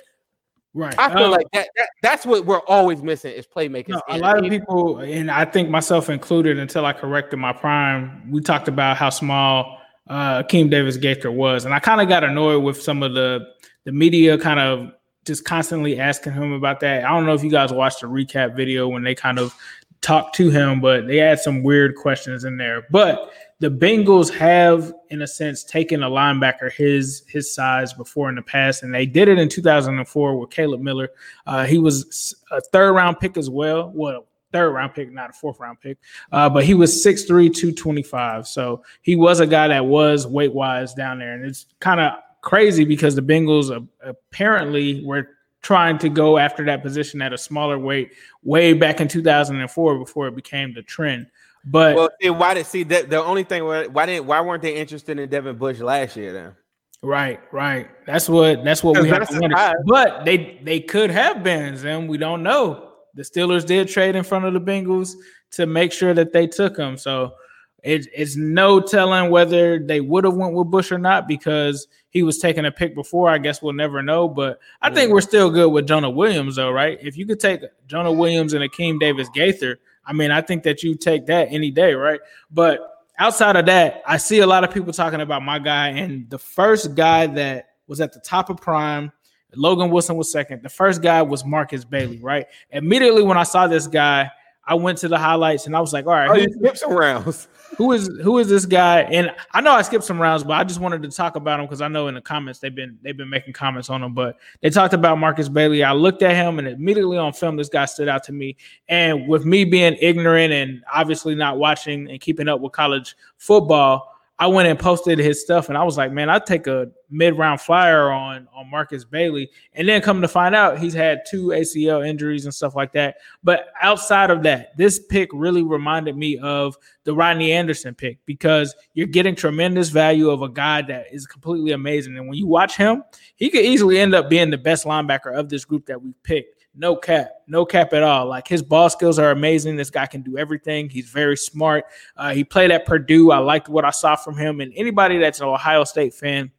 Right. 0.75 0.95
I 0.99 1.09
feel 1.13 1.25
Um, 1.25 1.31
like 1.31 1.47
that, 1.55 1.69
that 1.77 1.89
that's 2.03 2.27
what 2.27 2.45
we're 2.45 2.61
always 2.67 3.03
missing 3.03 3.33
is 3.33 3.47
playmakers. 3.47 3.89
No, 3.89 4.03
a 4.09 4.19
lot 4.19 4.39
of 4.39 4.51
people, 4.51 4.99
and 4.99 5.31
I 5.31 5.45
think 5.45 5.71
myself 5.71 6.11
included, 6.11 6.59
until 6.59 6.85
I 6.87 6.93
corrected 6.93 7.39
my 7.39 7.53
prime, 7.53 8.31
we 8.31 8.41
talked 8.41 8.69
about 8.69 8.97
how 8.97 9.11
small 9.11 9.79
uh 10.09 10.43
Keem 10.45 10.71
Davis 10.71 10.97
Gaither 10.97 11.31
was, 11.33 11.65
and 11.65 11.75
I 11.75 11.81
kind 11.81 12.01
of 12.01 12.09
got 12.09 12.23
annoyed 12.23 12.63
with 12.63 12.81
some 12.81 13.03
of 13.03 13.15
the 13.15 13.47
the 13.85 13.93
media 13.93 14.39
kind 14.39 14.61
of 14.61 14.93
just 15.25 15.45
constantly 15.45 15.99
asking 15.99 16.33
him 16.35 16.53
about 16.53 16.81
that. 16.81 17.05
I 17.05 17.09
don't 17.09 17.27
know 17.27 17.35
if 17.35 17.43
you 17.43 17.51
guys 17.51 17.73
watched 17.73 18.01
the 18.03 18.07
recap 18.07 18.55
video 18.55 18.89
when 18.89 19.03
they 19.03 19.15
kind 19.15 19.39
of 19.39 19.55
talked 20.01 20.37
to 20.37 20.49
him, 20.51 20.81
but 20.81 21.07
they 21.07 21.17
had 21.17 21.41
some 21.41 21.63
weird 21.63 21.97
questions 21.97 22.45
in 22.45 22.57
there. 22.57 22.87
But 22.91 23.33
the 23.61 23.71
Bengals 23.71 24.33
have, 24.35 24.93
in 25.11 25.23
a 25.23 25.27
sense, 25.27 25.65
taken 25.65 26.03
a 26.03 26.11
linebacker 26.11 26.73
his 26.73 27.25
his 27.29 27.53
size 27.53 27.93
before 27.93 28.29
in 28.29 28.37
the 28.37 28.43
past, 28.43 28.83
and 28.83 28.95
they 28.95 29.07
did 29.07 29.29
it 29.29 29.39
in 29.39 29.49
2004 29.49 30.39
with 30.39 30.51
Caleb 30.51 30.81
Miller. 30.81 31.09
Uh, 31.47 31.65
he 31.65 31.79
was 31.79 32.35
a 32.51 32.61
third 32.61 32.93
round 32.93 33.19
pick 33.19 33.37
as 33.37 33.51
well. 33.51 33.91
Well, 33.95 34.27
third 34.53 34.71
round 34.71 34.95
pick, 34.95 35.13
not 35.13 35.31
a 35.31 35.33
fourth 35.33 35.59
round 35.61 35.81
pick. 35.81 35.99
Uh, 36.33 36.49
but 36.49 36.65
he 36.65 36.75
was 36.75 37.05
6'3, 37.05 37.27
225. 37.27 38.47
So 38.47 38.83
he 39.03 39.17
was 39.17 39.41
a 39.41 39.47
guy 39.47 39.69
that 39.69 39.85
was 39.85 40.27
weight 40.27 40.55
wise 40.55 40.95
down 40.95 41.19
there. 41.19 41.33
And 41.33 41.45
it's 41.45 41.67
kind 41.81 42.01
of 42.01 42.15
crazy 42.41 42.85
because 42.85 43.15
the 43.15 43.23
Bengals 43.23 43.87
apparently 44.03 45.05
were 45.05 45.31
trying 45.61 45.99
to 45.99 46.09
go 46.09 46.39
after 46.39 46.65
that 46.65 46.83
position 46.83 47.21
at 47.21 47.33
a 47.33 47.39
smaller 47.39 47.79
weight 47.79 48.13
way 48.43 48.73
back 48.73 49.01
in 49.01 49.09
2004 49.09 49.99
before 49.99 50.29
it 50.29 50.37
became 50.37 50.73
the 50.73 50.83
trend. 50.83 51.27
But 51.71 51.97
well, 51.97 52.09
see, 52.21 52.31
why 52.31 52.55
did 52.55 52.67
see 52.67 52.83
that 52.85 53.11
the 53.11 53.23
only 53.23 53.45
thing 53.45 53.65
why 53.65 53.87
why 53.87 54.07
didn't 54.07 54.27
why 54.27 54.41
weren't 54.41 54.63
they 54.63 54.77
interested 54.77 55.19
in 55.19 55.29
Devin 55.29 55.57
Bush 55.57 55.81
last 55.81 56.17
year 56.17 56.33
then? 56.33 56.57
Right, 57.03 57.41
right. 57.53 57.89
That's 58.07 58.29
what 58.29 58.65
that's 58.65 58.83
what 58.83 59.01
we 59.01 59.09
have 59.09 59.29
to 59.29 59.39
wonder. 59.39 59.75
But 59.87 60.25
they 60.25 60.61
they 60.65 60.81
could 60.81 61.11
have 61.11 61.45
been, 61.45 61.75
and 61.87 62.09
we 62.09 62.17
don't 62.17 62.43
know. 62.43 62.93
The 63.15 63.23
Steelers 63.23 63.67
did 63.67 63.89
trade 63.89 64.17
in 64.17 64.25
front 64.25 64.47
of 64.47 64.55
the 64.55 64.61
Bengals 64.61 65.13
to 65.53 65.67
make 65.67 65.93
sure 65.93 66.15
that 66.15 66.33
they 66.33 66.47
took 66.47 66.77
him. 66.77 66.97
So 66.97 67.35
it, 67.83 68.07
it's 68.15 68.37
no 68.37 68.81
telling 68.81 69.31
whether 69.31 69.79
they 69.79 70.01
would 70.01 70.25
have 70.25 70.35
went 70.35 70.55
with 70.55 70.71
Bush 70.71 70.91
or 70.91 70.99
not 70.99 71.29
because 71.29 71.87
he 72.11 72.23
was 72.23 72.39
taking 72.39 72.65
a 72.65 72.73
pick 72.73 72.95
before. 72.95 73.29
I 73.29 73.39
guess 73.39 73.63
we'll 73.63 73.73
never 73.75 74.03
know. 74.03 74.29
But 74.29 74.59
I 74.83 74.91
think 74.91 75.13
we're 75.13 75.21
still 75.21 75.51
good 75.51 75.69
with 75.69 75.87
Jonah 75.87 76.11
Williams, 76.11 76.57
though, 76.57 76.71
right? 76.71 76.99
If 77.01 77.17
you 77.17 77.27
could 77.27 77.41
take 77.41 77.63
Jonah 77.87 78.13
Williams 78.13 78.55
and 78.55 78.65
Akeem 78.69 78.99
Davis 78.99 79.29
Gaither, 79.35 79.79
I 80.09 80.15
mean, 80.15 80.31
I 80.31 80.41
think 80.41 80.63
that 80.63 80.83
you 80.83 80.97
take 80.97 81.27
that 81.27 81.49
any 81.51 81.71
day, 81.71 81.93
right? 81.93 82.19
But 82.51 82.81
outside 83.19 83.57
of 83.57 83.67
that, 83.67 84.03
I 84.07 84.17
see 84.17 84.39
a 84.39 84.47
lot 84.47 84.65
of 84.65 84.73
people 84.73 84.93
talking 84.93 85.21
about 85.21 85.43
my 85.43 85.59
guy, 85.59 85.89
and 85.89 86.29
the 86.31 86.39
first 86.39 86.95
guy 86.95 87.27
that 87.27 87.69
was 87.87 88.01
at 88.01 88.13
the 88.13 88.21
top 88.21 88.49
of 88.49 88.57
prime, 88.57 89.13
Logan 89.55 89.91
Wilson 89.91 90.17
was 90.17 90.33
second. 90.33 90.63
The 90.63 90.69
first 90.69 91.03
guy 91.03 91.23
was 91.23 91.45
Markus 91.45 91.85
Bailey, 91.85 92.19
right? 92.19 92.47
Immediately 92.71 93.23
when 93.23 93.37
I 93.37 93.43
saw 93.43 93.67
this 93.67 93.87
guy, 93.87 94.31
I 94.69 94.75
went 94.75 94.99
to 94.99 95.09
the 95.09 95.17
highlights 95.19 95.67
and 95.67 95.75
I 95.75 95.81
was 95.81 95.93
like, 95.95 96.07
all 96.07 96.13
right, 96.13 96.29
Oh, 96.29 96.35
who- 96.35 96.43
you 96.43 96.53
skipped 96.53 96.79
some 96.79 96.93
rounds. 96.93 97.49
who 97.79 97.93
is 97.93 98.09
who 98.23 98.39
is 98.39 98.49
this 98.49 98.67
guy? 98.67 99.01
And 99.03 99.33
I 99.53 99.61
know 99.63 99.73
I 99.73 99.83
skipped 99.83 100.05
some 100.05 100.21
rounds, 100.21 100.45
but 100.45 100.53
I 100.55 100.65
just 100.65 100.79
wanted 100.79 101.03
to 101.03 101.11
talk 101.11 101.37
about 101.37 101.59
him 101.59 101.67
because 101.67 101.81
I 101.81 101.89
know 101.89 102.09
in 102.09 102.15
the 102.15 102.21
comments 102.21 102.59
they've 102.61 102.75
been 102.75 102.99
they've 103.03 103.17
been 103.17 103.31
making 103.31 103.55
comments 103.55 103.89
on 103.89 104.03
him. 104.03 104.13
But 104.13 104.37
they 104.61 104.69
talked 104.69 104.93
about 104.95 105.19
Markus 105.19 105.49
Bailey. 105.49 105.83
I 105.83 105.93
looked 105.93 106.23
at 106.23 106.37
him 106.37 106.59
and 106.59 106.69
immediately 106.69 107.17
on 107.17 107.33
film, 107.33 107.57
this 107.57 107.69
guy 107.71 107.87
stood 107.87 108.09
out 108.09 108.23
to 108.25 108.33
me. 108.33 108.57
And 108.89 109.27
with 109.27 109.45
me 109.47 109.65
being 109.65 109.97
ignorant 110.01 110.53
and 110.53 110.83
obviously 110.93 111.35
not 111.35 111.59
watching 111.59 112.11
and 112.11 112.21
keeping 112.21 112.47
up 112.49 112.61
with 112.61 112.73
college 112.73 113.17
football, 113.39 114.18
I 114.41 114.47
went 114.47 114.69
and 114.69 114.79
posted 114.79 115.19
his 115.19 115.41
stuff, 115.41 115.69
and 115.69 115.77
I 115.77 115.83
was 115.83 115.97
like, 115.97 116.13
man, 116.13 116.31
I'd 116.31 116.47
take 116.47 116.69
a 116.69 116.89
mid-round 117.11 117.61
flyer 117.61 118.11
on 118.11 118.47
on 118.55 118.71
Markus 118.71 119.05
Bailey. 119.05 119.51
And 119.73 119.89
then 119.89 120.01
come 120.01 120.21
to 120.23 120.29
find 120.29 120.55
out, 120.55 120.79
he's 120.79 120.95
had 120.95 121.23
two 121.29 121.49
ACL 121.49 122.07
injuries 122.07 122.45
and 122.45 122.55
stuff 122.55 122.77
like 122.77 122.93
that. 122.93 123.17
But 123.43 123.73
outside 123.81 124.31
of 124.31 124.43
that, 124.45 124.77
this 124.77 125.01
pick 125.01 125.31
really 125.33 125.63
reminded 125.63 126.17
me 126.17 126.39
of 126.39 126.77
the 127.05 127.15
Rodney 127.15 127.53
Anderson 127.53 127.95
pick 127.95 128.19
because 128.27 128.77
you're 128.95 129.07
getting 129.07 129.35
tremendous 129.35 129.89
value 129.89 130.31
of 130.31 130.43
a 130.43 130.49
guy 130.49 130.83
that 130.83 131.07
is 131.13 131.27
completely 131.27 131.73
amazing. 131.73 132.17
And 132.17 132.29
when 132.29 132.39
you 132.39 132.47
watch 132.47 132.77
him, 132.77 133.03
he 133.37 133.51
could 133.51 133.65
easily 133.65 133.99
end 133.99 134.15
up 134.15 134.29
being 134.29 134.51
the 134.51 134.59
best 134.59 134.85
linebacker 134.85 135.35
of 135.35 135.49
this 135.49 135.65
group 135.65 135.87
that 135.87 136.01
we 136.01 136.13
picked. 136.23 136.58
No 136.75 136.95
cap, 136.95 137.31
no 137.49 137.65
cap 137.65 137.93
at 137.93 138.03
all. 138.03 138.27
Like 138.27 138.47
his 138.47 138.63
ball 138.63 138.89
skills 138.89 139.19
are 139.19 139.31
amazing. 139.31 139.77
This 139.77 139.91
guy 139.91 140.07
can 140.07 140.23
do 140.23 140.39
everything. 140.39 140.89
He's 140.89 141.09
very 141.09 141.37
smart. 141.37 141.87
Uh, 142.17 142.33
he 142.33 142.45
played 142.45 142.71
at 142.71 142.87
Purdue. 142.87 143.33
I 143.33 143.39
liked 143.39 143.69
what 143.69 143.85
I 143.85 143.91
saw 143.91 144.15
from 144.15 144.37
him. 144.37 144.61
And 144.61 144.73
anybody 144.77 145.19
that's 145.19 145.41
an 145.41 145.49
Ohio 145.49 145.83
State 145.85 146.15
fan 146.15 146.53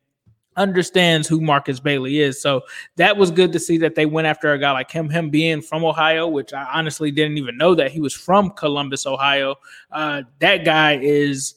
understands 0.57 1.27
who 1.27 1.39
Markus 1.39 1.79
Bailey 1.79 2.19
is. 2.19 2.41
So 2.41 2.63
that 2.97 3.15
was 3.15 3.31
good 3.31 3.53
to 3.53 3.59
see 3.59 3.77
that 3.77 3.95
they 3.95 4.05
went 4.05 4.27
after 4.27 4.51
a 4.51 4.59
guy 4.59 4.71
like 4.71 4.91
him, 4.91 5.09
him 5.09 5.29
being 5.29 5.61
from 5.61 5.85
Ohio, 5.85 6.27
which 6.27 6.53
I 6.53 6.67
honestly 6.73 7.11
didn't 7.11 7.37
even 7.37 7.55
know 7.55 7.73
that 7.75 7.91
he 7.91 8.01
was 8.01 8.13
from 8.13 8.49
Columbus, 8.51 9.05
Ohio. 9.05 9.55
Uh, 9.91 10.23
that 10.39 10.65
guy 10.65 10.99
is. 11.01 11.55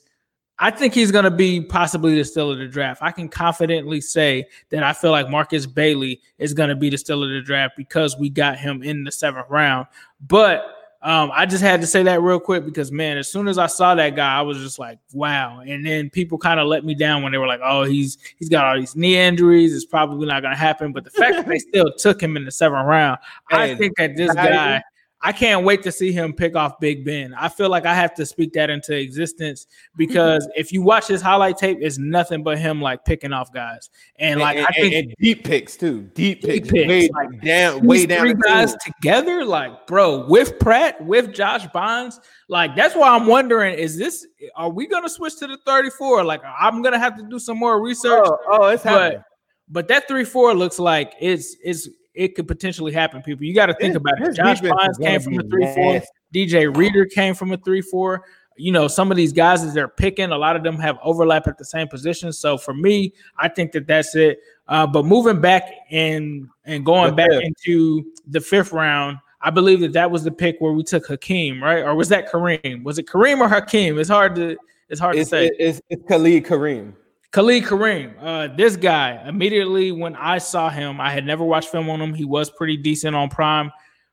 I 0.62 0.70
think 0.70 0.94
he's 0.94 1.10
going 1.10 1.24
to 1.24 1.30
be 1.30 1.60
possibly 1.60 2.14
the 2.14 2.24
steal 2.24 2.52
of 2.52 2.58
the 2.58 2.68
draft. 2.68 3.02
I 3.02 3.10
can 3.10 3.28
confidently 3.28 4.00
say 4.00 4.46
that 4.70 4.84
I 4.84 4.92
feel 4.92 5.10
like 5.10 5.28
Markus 5.28 5.66
Bailey 5.66 6.20
is 6.38 6.54
going 6.54 6.68
to 6.68 6.76
be 6.76 6.88
the 6.88 6.96
steal 6.96 7.24
of 7.24 7.30
the 7.30 7.42
draft 7.42 7.76
because 7.76 8.16
we 8.16 8.30
got 8.30 8.58
him 8.58 8.80
in 8.80 9.02
the 9.02 9.10
seventh 9.10 9.50
round. 9.50 9.88
But 10.20 10.64
um, 11.02 11.32
I 11.34 11.46
just 11.46 11.64
had 11.64 11.80
to 11.80 11.86
say 11.88 12.04
that 12.04 12.22
real 12.22 12.38
quick 12.38 12.64
because 12.64 12.92
man, 12.92 13.18
as 13.18 13.28
soon 13.28 13.48
as 13.48 13.58
I 13.58 13.66
saw 13.66 13.96
that 13.96 14.14
guy, 14.14 14.38
I 14.38 14.42
was 14.42 14.58
just 14.58 14.78
like, 14.78 15.00
wow. 15.12 15.64
And 15.66 15.84
then 15.84 16.10
people 16.10 16.38
kind 16.38 16.60
of 16.60 16.68
let 16.68 16.84
me 16.84 16.94
down 16.94 17.24
when 17.24 17.32
they 17.32 17.38
were 17.38 17.48
like, 17.48 17.60
oh, 17.64 17.82
he's 17.82 18.18
he's 18.38 18.48
got 18.48 18.64
all 18.64 18.78
these 18.78 18.94
knee 18.94 19.16
injuries. 19.16 19.74
It's 19.74 19.84
probably 19.84 20.28
not 20.28 20.42
going 20.42 20.54
to 20.54 20.60
happen. 20.60 20.92
But 20.92 21.02
the 21.02 21.10
fact 21.10 21.34
that 21.34 21.48
they 21.48 21.58
still 21.58 21.92
took 21.98 22.22
him 22.22 22.36
in 22.36 22.44
the 22.44 22.52
seventh 22.52 22.86
round, 22.86 23.18
I 23.50 23.74
think 23.74 23.96
that 23.96 24.16
this 24.16 24.32
guy. 24.32 24.80
I 25.24 25.30
can't 25.30 25.64
wait 25.64 25.84
to 25.84 25.92
see 25.92 26.10
him 26.10 26.32
pick 26.32 26.56
off 26.56 26.80
Big 26.80 27.04
Ben. 27.04 27.32
I 27.34 27.48
feel 27.48 27.68
like 27.68 27.86
I 27.86 27.94
have 27.94 28.12
to 28.14 28.26
speak 28.26 28.52
that 28.54 28.70
into 28.70 28.98
existence 28.98 29.68
because 29.96 30.48
if 30.56 30.72
you 30.72 30.82
watch 30.82 31.06
his 31.06 31.22
highlight 31.22 31.56
tape, 31.58 31.78
it's 31.80 31.96
nothing 31.96 32.42
but 32.42 32.58
him 32.58 32.82
like 32.82 33.04
picking 33.04 33.32
off 33.32 33.52
guys. 33.52 33.88
And 34.16 34.40
like 34.40 34.56
and, 34.56 34.66
I 34.66 34.72
think 34.72 34.94
and- 34.94 35.04
and 35.10 35.14
deep 35.20 35.44
picks 35.44 35.76
too. 35.76 36.10
Deep 36.14 36.42
picks, 36.42 36.68
picks, 36.68 36.88
way 36.88 37.08
like, 37.14 37.40
down, 37.40 37.86
way 37.86 38.04
down. 38.04 38.18
three 38.18 38.34
guys 38.34 38.70
field. 38.70 38.80
together, 38.96 39.44
like 39.44 39.86
bro, 39.86 40.26
with 40.26 40.58
Pratt, 40.58 41.00
with 41.06 41.32
Josh 41.32 41.68
Bynes, 41.68 42.18
like 42.48 42.74
that's 42.74 42.96
why 42.96 43.10
I'm 43.16 43.26
wondering: 43.28 43.78
is 43.78 43.96
this 43.96 44.26
are 44.56 44.70
we 44.70 44.88
gonna 44.88 45.08
switch 45.08 45.36
to 45.38 45.46
the 45.46 45.56
34? 45.64 46.24
Like 46.24 46.40
I'm 46.60 46.82
gonna 46.82 46.98
have 46.98 47.16
to 47.18 47.22
do 47.22 47.38
some 47.38 47.58
more 47.58 47.80
research, 47.80 48.26
Oh, 48.26 48.38
oh, 48.48 48.66
it's 48.66 48.82
happening. 48.82 49.18
but 49.20 49.24
but 49.68 49.88
that 49.88 50.08
three 50.08 50.24
four 50.24 50.52
looks 50.52 50.80
like 50.80 51.14
it's 51.20 51.56
it's 51.62 51.88
it 52.14 52.34
could 52.34 52.46
potentially 52.46 52.92
happen. 52.92 53.22
People, 53.22 53.44
you 53.44 53.54
got 53.54 53.66
to 53.66 53.74
think 53.74 53.94
This- 53.94 54.00
about 54.00 54.20
it. 54.20 54.34
Josh 54.36 54.60
defense 54.60 54.80
Bynes 54.80 54.90
is 54.90 54.98
gonna 54.98 55.10
came 55.10 55.20
from 55.20 55.38
a 55.38 55.42
three 55.44 55.74
four. 55.74 56.02
DJ 56.34 56.76
Reader 56.76 57.06
came 57.06 57.34
from 57.34 57.52
a 57.52 57.56
three 57.58 57.80
four. 57.80 58.24
You 58.58 58.70
know, 58.70 58.86
some 58.86 59.10
of 59.10 59.16
these 59.16 59.32
guys 59.32 59.62
as 59.64 59.72
they're 59.72 59.88
picking, 59.88 60.30
a 60.30 60.36
lot 60.36 60.56
of 60.56 60.62
them 60.62 60.76
have 60.78 60.98
overlap 61.02 61.46
at 61.48 61.56
the 61.56 61.64
same 61.64 61.88
position. 61.88 62.32
So 62.34 62.58
for 62.58 62.74
me, 62.74 63.14
I 63.38 63.48
think 63.48 63.72
that 63.72 63.86
that's 63.86 64.14
it. 64.14 64.40
Uh, 64.68 64.86
but 64.86 65.06
moving 65.06 65.40
back 65.40 65.70
and 65.90 66.46
and 66.66 66.84
going 66.84 67.14
back 67.16 67.30
into 67.32 68.04
the 68.28 68.40
fifth 68.40 68.72
round, 68.72 69.16
I 69.40 69.50
believe 69.50 69.80
that 69.80 69.94
that 69.94 70.10
was 70.10 70.22
the 70.22 70.30
pick 70.30 70.56
where 70.60 70.72
we 70.72 70.82
took 70.82 71.06
Hakeem, 71.06 71.62
right? 71.62 71.82
Or 71.82 71.94
was 71.94 72.08
that 72.10 72.30
Kareem? 72.30 72.84
Was 72.84 72.98
it 72.98 73.06
Kareem 73.06 73.40
or 73.40 73.48
Hakeem? 73.48 73.98
It's 73.98 74.10
hard 74.10 74.34
to 74.36 74.56
it's 74.90 75.00
hard 75.00 75.16
It's, 75.16 75.30
to 75.30 75.36
say. 75.36 75.50
it's, 75.58 75.80
it's 75.88 76.02
Khalid 76.06 76.44
Kareem. 76.44 76.92
Khalid 77.32 77.64
Kareem, 77.64 78.14
uh, 78.20 78.54
this 78.54 78.76
guy, 78.76 79.26
immediately 79.26 79.90
when 79.90 80.14
I 80.16 80.36
saw 80.36 80.68
him, 80.68 81.00
I 81.00 81.10
had 81.10 81.24
never 81.24 81.42
watched 81.42 81.70
film 81.70 81.88
on 81.88 81.98
him. 81.98 82.12
He 82.12 82.26
was 82.26 82.50
pretty 82.50 82.76
decent 82.76 83.16
on 83.16 83.30
Prime. 83.30 83.72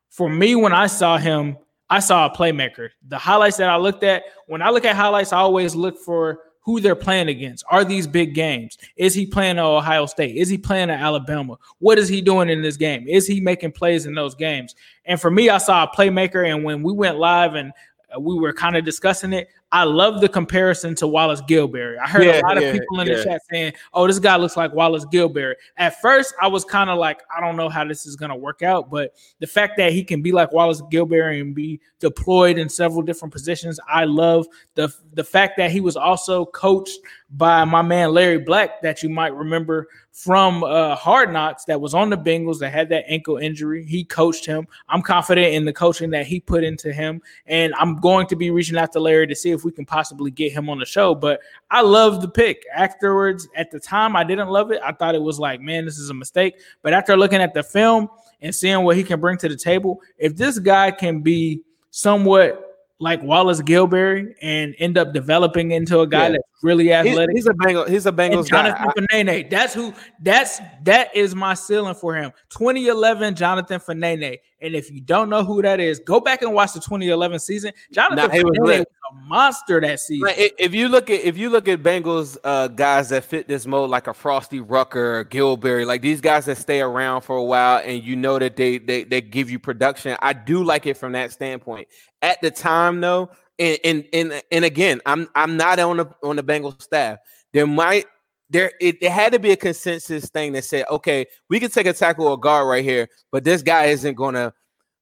For 0.10 0.30
me, 0.30 0.56
when 0.56 0.72
I 0.72 0.88
saw 0.88 1.18
him, 1.18 1.58
I 1.90 2.00
saw 2.00 2.28
a 2.28 2.30
playmaker. 2.30 2.92
The 3.10 3.18
highlights 3.18 3.58
that 3.58 3.70
I 3.70 3.76
looked 3.76 4.04
at, 4.06 4.24
when 4.48 4.62
I 4.62 4.70
look 4.70 4.86
at 4.86 4.96
highlights, 4.96 5.34
I 5.34 5.40
always 5.40 5.76
look 5.76 5.98
for 5.98 6.40
who 6.62 6.80
they're 6.80 6.96
playing 6.96 7.28
against. 7.28 7.66
Are 7.70 7.84
these 7.84 8.08
big 8.08 8.36
games? 8.36 8.78
Is 8.96 9.14
he 9.14 9.26
playing 9.26 9.58
at 9.58 9.66
Ohio 9.66 10.06
State? 10.06 10.38
Is 10.38 10.48
he 10.48 10.58
playing 10.58 10.90
at 10.90 11.02
Alabama? 11.02 11.58
What 11.80 11.98
is 11.98 12.08
he 12.08 12.22
doing 12.22 12.48
in 12.48 12.62
this 12.62 12.78
game? 12.78 13.06
Is 13.06 13.28
he 13.28 13.42
making 13.42 13.74
plays 13.74 14.06
in 14.06 14.16
those 14.16 14.34
games? 14.34 14.76
And 15.04 15.20
for 15.20 15.30
me, 15.30 15.50
I 15.50 15.58
saw 15.58 15.84
a 15.84 15.94
playmaker. 15.94 16.50
And 16.50 16.64
when 16.64 16.84
we 16.84 16.94
went 16.94 17.18
live 17.18 17.56
and 17.56 17.74
we 18.18 18.40
were 18.40 18.54
kind 18.54 18.78
of 18.78 18.86
discussing 18.86 19.34
it, 19.34 19.50
I 19.72 19.84
love 19.84 20.20
the 20.20 20.30
comparison 20.30 20.96
to 20.96 21.08
Wallace 21.08 21.42
Gilberry. 21.44 21.98
I 22.00 22.08
heard 22.08 22.24
Yeah, 22.24 22.42
a 22.42 22.42
lot 22.42 22.58
of 22.58 22.64
yeah, 22.64 22.72
people 22.72 23.00
in 23.02 23.08
yeah. 23.08 23.18
the 23.18 23.24
chat 23.24 23.42
saying, 23.52 23.74
"Oh, 23.94 24.08
this 24.08 24.18
guy 24.18 24.36
looks 24.36 24.58
like 24.58 24.74
Wallace 24.74 25.06
Gilberry." 25.06 25.54
At 25.78 26.02
first, 26.02 26.34
I 26.42 26.48
was 26.48 26.66
kind 26.66 26.90
of 26.90 26.98
like, 26.98 27.22
"I 27.36 27.40
don't 27.40 27.56
know 27.56 27.70
how 27.70 27.86
this 27.86 28.06
is 28.08 28.16
going 28.16 28.30
to 28.30 28.36
work 28.36 28.64
out," 28.64 28.90
but 28.90 29.14
the 29.40 29.48
fact 29.48 29.78
that 29.78 29.92
he 29.92 30.04
can 30.04 30.22
be 30.24 30.32
like 30.32 30.52
Wallace 30.52 30.82
Gilberry 30.92 31.40
and 31.40 31.54
be 31.54 31.80
deployed 32.00 32.58
in 32.58 32.68
several 32.68 33.04
different 33.04 33.32
positions, 33.32 33.80
I 33.88 34.06
love 34.06 34.48
the 34.74 34.92
the 35.14 35.24
fact 35.24 35.58
that 35.58 35.70
he 35.72 35.82
was 35.82 35.96
also 35.96 36.46
coached 36.46 36.98
by 37.32 37.64
my 37.64 37.84
man 37.84 38.12
Larry 38.12 38.40
Black, 38.40 38.82
that 38.82 39.04
you 39.04 39.10
might 39.10 39.36
remember 39.36 39.88
from 40.12 40.64
uh, 40.64 40.96
Hard 40.96 41.32
Knocks, 41.32 41.66
that 41.66 41.80
was 41.80 41.94
on 41.94 42.10
the 42.10 42.18
Bengals 42.18 42.60
that 42.60 42.72
had 42.72 42.90
that 42.90 43.06
ankle 43.08 43.38
injury. 43.38 43.86
He 43.86 44.04
coached 44.04 44.46
him. 44.46 44.68
I'm 44.90 45.02
confident 45.02 45.54
in 45.54 45.66
the 45.66 45.74
coaching 45.74 46.10
that 46.12 46.28
he 46.28 46.40
put 46.40 46.64
into 46.64 46.92
him, 46.92 47.22
and 47.46 47.74
I'm 47.76 47.96
going 47.98 48.28
to 48.28 48.36
be 48.36 48.52
reaching 48.52 48.78
out 48.78 48.92
to 48.94 49.00
Larry 49.00 49.28
to 49.28 49.36
see 49.36 49.52
if 49.52 49.64
we 49.64 49.72
can 49.72 49.86
possibly 49.86 50.32
get 50.32 50.52
him 50.52 50.70
on 50.70 50.80
the 50.80 50.86
show. 50.86 51.16
But 51.16 51.40
I 51.72 51.82
love 51.82 52.22
the 52.22 52.28
pick. 52.28 52.64
Afterwards, 52.76 53.48
at 53.56 53.72
the 53.72 53.80
time, 53.80 54.16
I 54.16 54.24
didn't 54.24 54.50
love 54.50 54.72
it. 54.72 54.82
I 54.84 54.92
thought 54.92 55.16
it 55.16 55.22
was 55.22 55.40
like, 55.40 55.62
man, 55.62 55.86
this 55.86 55.98
is 55.98 56.10
a 56.10 56.14
mistake. 56.14 56.56
But 56.82 56.94
after 56.94 57.16
looking 57.16 57.42
at 57.42 57.54
the 57.54 57.64
film 57.64 58.10
and 58.42 58.54
seeing 58.54 58.84
what 58.84 58.98
he 58.98 59.04
can 59.04 59.20
bring 59.20 59.38
to 59.38 59.50
the 59.50 59.56
table, 59.58 60.02
if 60.18 60.36
this 60.36 60.60
guy 60.60 60.92
can 60.92 61.22
be 61.22 61.62
somewhat 61.92 62.69
like 63.00 63.24
Wallace 63.24 63.62
Gilberry 63.62 64.34
and 64.42 64.76
end 64.78 64.98
up 64.98 65.14
developing 65.14 65.72
into 65.72 66.02
a 66.02 66.08
guy 66.08 66.28
Yeah. 66.28 66.32
that's 66.34 66.44
really 66.64 66.92
athletic, 66.92 67.34
he's 67.36 67.48
a 67.48 67.54
Bengal. 67.54 67.86
He's 67.86 68.06
a 68.06 68.10
and 68.10 68.18
Bengals 68.18 68.50
guy. 68.50 68.70
Jonathan 68.70 69.08
Fanene. 69.10 69.50
That's 69.50 69.74
who. 69.74 69.94
That's 70.22 70.60
that 70.84 71.16
is 71.16 71.34
my 71.34 71.54
ceiling 71.54 71.96
for 71.96 72.16
him. 72.16 72.32
2011 72.50 73.36
Jonathan 73.36 73.80
Fanene. 73.80 74.40
And 74.62 74.76
if 74.76 74.92
you 74.92 75.00
don't 75.00 75.30
know 75.30 75.46
who 75.46 75.62
that 75.62 75.80
is, 75.80 76.00
go 76.00 76.20
back 76.20 76.42
and 76.42 76.54
watch 76.54 76.74
the 76.74 76.82
2011 76.82 77.40
season. 77.40 77.72
Jonathan 77.94 78.30
Nah, 78.30 78.44
was 78.44 78.58
was, 78.60 78.80
a 78.82 79.28
monster 79.28 79.80
that 79.80 80.02
season. 80.02 80.28
Like, 80.28 80.54
if 80.60 80.74
you 80.76 80.90
look 80.90 81.10
at 81.10 81.22
if 81.22 81.38
you 81.38 81.50
look 81.50 81.70
at 81.70 81.82
Bengals 81.82 82.38
uh, 82.44 82.68
guys 82.68 83.08
that 83.10 83.24
fit 83.24 83.48
this 83.48 83.66
mold, 83.66 83.90
like 83.90 84.08
a 84.08 84.14
Frosty 84.14 84.60
Rucker, 84.60 85.24
Gilberry, 85.24 85.86
like 85.86 86.02
these 86.02 86.20
guys 86.20 86.46
that 86.46 86.58
stay 86.58 86.82
around 86.82 87.22
for 87.22 87.38
a 87.38 87.44
while, 87.44 87.82
and 87.86 88.04
you 88.04 88.18
know 88.18 88.38
that 88.38 88.58
they 88.58 88.78
they 88.78 89.06
they 89.06 89.22
give 89.22 89.50
you 89.50 89.60
production. 89.60 90.18
I 90.22 90.34
do 90.34 90.66
like 90.66 90.86
it 90.86 90.98
from 90.98 91.14
that 91.14 91.32
standpoint. 91.32 91.88
At 92.22 92.42
the 92.42 92.52
time, 92.52 93.02
though, 93.02 93.32
and 93.58 93.78
and 93.84 94.06
and, 94.14 94.44
and 94.52 94.66
again, 94.66 95.02
I'm 95.06 95.30
I'm 95.36 95.58
not 95.58 95.80
on 95.80 95.98
the 95.98 96.10
on 96.24 96.36
the 96.36 96.44
Bengals 96.44 96.82
staff. 96.82 97.20
There 97.54 97.68
might 97.68 98.06
there 98.50 98.72
it, 98.82 98.98
it 99.02 99.12
had 99.12 99.34
to 99.34 99.40
be 99.40 99.52
a 99.52 99.56
consensus 99.56 100.30
thing 100.30 100.54
that 100.54 100.66
said, 100.66 100.86
okay, 100.90 101.26
we 101.50 101.60
can 101.60 101.70
take 101.70 101.86
a 101.86 101.94
tackle 101.94 102.28
or 102.28 102.38
guard 102.38 102.68
right 102.68 102.84
here, 102.84 103.08
but 103.32 103.44
this 103.44 103.62
guy 103.62 103.86
isn't 103.86 104.16
gonna 104.16 104.54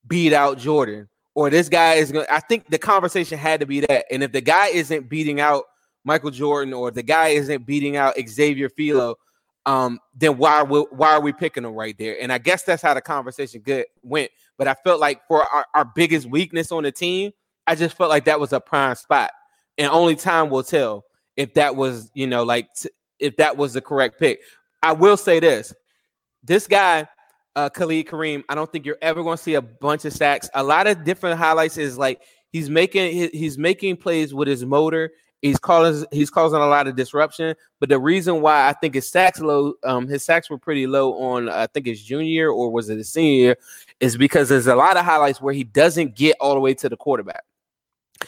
beat 0.08 0.34
out 0.34 0.58
Jordan 0.58 1.10
or 1.38 1.52
this 1.52 1.70
guy 1.70 1.94
is 1.94 2.12
to 2.12 2.34
I 2.34 2.40
think 2.40 2.68
the 2.68 2.80
conversation 2.80 3.38
had 3.38 3.60
to 3.60 3.68
be 3.68 3.82
that. 3.82 4.06
And 4.12 4.24
if 4.24 4.32
the 4.32 4.42
guy 4.42 4.70
isn't 4.70 5.08
beating 5.08 5.40
out 5.40 5.66
Michael 6.04 6.32
Jordan 6.32 6.74
or 6.74 6.90
the 6.90 7.04
guy 7.04 7.28
isn't 7.28 7.64
beating 7.64 7.96
out 7.96 8.16
Xavier 8.28 8.70
Philo, 8.70 9.18
um, 9.68 10.00
then 10.16 10.40
why 10.40 10.64
why 10.64 11.12
are 11.12 11.22
we 11.22 11.32
picking 11.32 11.64
him 11.64 11.74
right 11.74 11.96
there? 12.00 12.20
And 12.20 12.34
I 12.34 12.40
guess 12.40 12.64
that's 12.64 12.82
how 12.82 12.96
the 12.96 13.02
conversation 13.02 13.62
good 13.62 13.86
went. 14.02 14.32
But 14.58 14.68
I 14.68 14.76
felt 14.84 15.00
like 15.00 15.22
for 15.28 15.44
our, 15.44 15.66
our 15.74 15.86
biggest 15.86 16.28
weakness 16.28 16.72
on 16.72 16.84
the 16.84 16.92
team, 16.92 17.32
I 17.68 17.76
just 17.76 17.96
felt 17.96 18.10
like 18.10 18.26
that 18.26 18.40
was 18.40 18.54
a 18.54 18.60
prime 18.60 18.96
spot. 18.96 19.32
And 19.78 19.90
only 19.90 20.16
time 20.16 20.50
will 20.50 20.64
tell 20.64 21.06
if 21.36 21.54
that 21.54 21.76
was, 21.76 22.10
you 22.14 22.28
know, 22.28 22.44
like 22.44 22.74
t- 22.74 22.90
if 23.20 23.38
that 23.38 23.58
was 23.58 23.74
the 23.74 23.82
correct 23.82 24.20
pick. 24.20 24.40
I 24.82 24.94
will 24.94 25.18
say 25.18 25.40
this. 25.40 25.74
This 26.44 26.68
guy 26.68 27.08
uh, 27.58 27.70
Khalid 27.70 28.06
Kareem. 28.06 28.44
I 28.48 28.56
don't 28.56 28.72
think 28.72 28.86
you're 28.86 29.00
ever 29.02 29.24
going 29.24 29.36
to 29.36 29.44
see 29.44 29.56
a 29.56 29.62
bunch 29.62 30.06
of 30.06 30.14
sacks. 30.14 30.48
A 30.54 30.64
lot 30.64 30.86
of 30.86 31.04
different 31.04 31.40
highlights 31.40 31.78
is 31.78 31.98
like 31.98 32.22
he's 32.52 32.70
making 32.70 33.32
he's 33.34 33.58
making 33.58 33.98
plays 33.98 34.32
with 34.32 34.48
his 34.48 34.64
motor. 34.64 35.12
He's 35.42 35.60
causing 35.60 36.08
he's 36.12 36.30
causing 36.30 36.60
a 36.60 36.66
lot 36.66 36.88
of 36.88 36.96
disruption. 36.96 37.56
But 37.80 37.90
the 37.90 38.00
reason 38.00 38.42
why 38.42 38.68
I 38.68 38.74
think 38.74 38.96
his 38.96 39.08
sacks 39.08 39.40
low, 39.40 39.74
um, 39.84 40.08
his 40.08 40.26
sacks 40.26 40.50
were 40.50 40.58
pretty 40.58 40.88
low 40.88 41.14
on 41.14 41.48
I 41.48 41.68
think 41.68 41.86
his 41.86 42.02
junior 42.04 42.50
or 42.50 42.72
was 42.72 42.90
it 42.90 42.98
his 42.98 43.12
senior 43.12 43.56
is 44.00 44.18
because 44.18 44.50
there's 44.50 44.68
a 44.68 44.76
lot 44.76 44.98
of 44.98 45.06
highlights 45.06 45.40
where 45.40 45.54
he 45.54 45.64
doesn't 45.64 46.16
get 46.16 46.36
all 46.40 46.56
the 46.56 46.60
way 46.60 46.74
to 46.76 46.90
the 46.90 46.98
quarterback. 46.98 47.44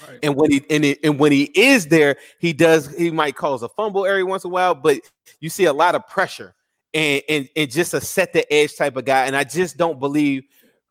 Right. 0.07 0.19
And 0.21 0.35
when 0.35 0.51
he 0.51 0.63
and, 0.69 0.85
it, 0.85 0.99
and 1.03 1.19
when 1.19 1.31
he 1.31 1.51
is 1.55 1.87
there, 1.87 2.17
he 2.39 2.53
does 2.53 2.95
he 2.95 3.09
might 3.09 3.35
cause 3.35 3.63
a 3.63 3.69
fumble 3.69 4.05
every 4.05 4.23
once 4.23 4.43
in 4.43 4.51
a 4.51 4.53
while, 4.53 4.75
but 4.75 4.99
you 5.39 5.49
see 5.49 5.65
a 5.65 5.73
lot 5.73 5.95
of 5.95 6.07
pressure 6.07 6.53
and 6.93 7.23
and, 7.27 7.49
and 7.55 7.71
just 7.71 7.95
a 7.95 8.01
set 8.01 8.33
the 8.33 8.51
edge 8.53 8.75
type 8.75 8.97
of 8.97 9.05
guy. 9.05 9.25
And 9.25 9.35
I 9.35 9.43
just 9.43 9.77
don't 9.77 9.99
believe 9.99 10.43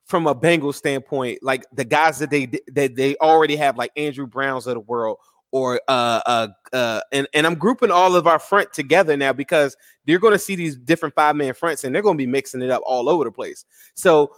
from 0.05 0.27
a 0.27 0.35
Bengals 0.35 0.75
standpoint, 0.75 1.43
like 1.43 1.64
the 1.73 1.85
guys 1.85 2.19
that 2.19 2.31
they 2.31 2.47
that 2.73 2.97
they 2.97 3.14
already 3.16 3.57
have, 3.57 3.77
like 3.77 3.93
Andrew 3.97 4.27
Browns 4.27 4.66
of 4.66 4.75
the 4.75 4.81
world, 4.81 5.19
or 5.51 5.81
uh 5.89 6.21
uh 6.27 6.49
uh 6.73 7.01
and, 7.13 7.27
and 7.33 7.47
I'm 7.47 7.55
grouping 7.55 7.91
all 7.91 8.17
of 8.17 8.27
our 8.27 8.39
front 8.39 8.73
together 8.73 9.17
now 9.17 9.33
because 9.33 9.77
you're 10.05 10.19
gonna 10.19 10.39
see 10.39 10.57
these 10.57 10.77
different 10.77 11.15
five 11.15 11.37
man 11.37 11.55
fronts 11.55 11.85
and 11.85 11.95
they're 11.95 12.03
gonna 12.03 12.19
be 12.19 12.27
mixing 12.27 12.63
it 12.63 12.71
up 12.71 12.83
all 12.85 13.09
over 13.09 13.25
the 13.25 13.31
place. 13.31 13.65
So 13.95 14.33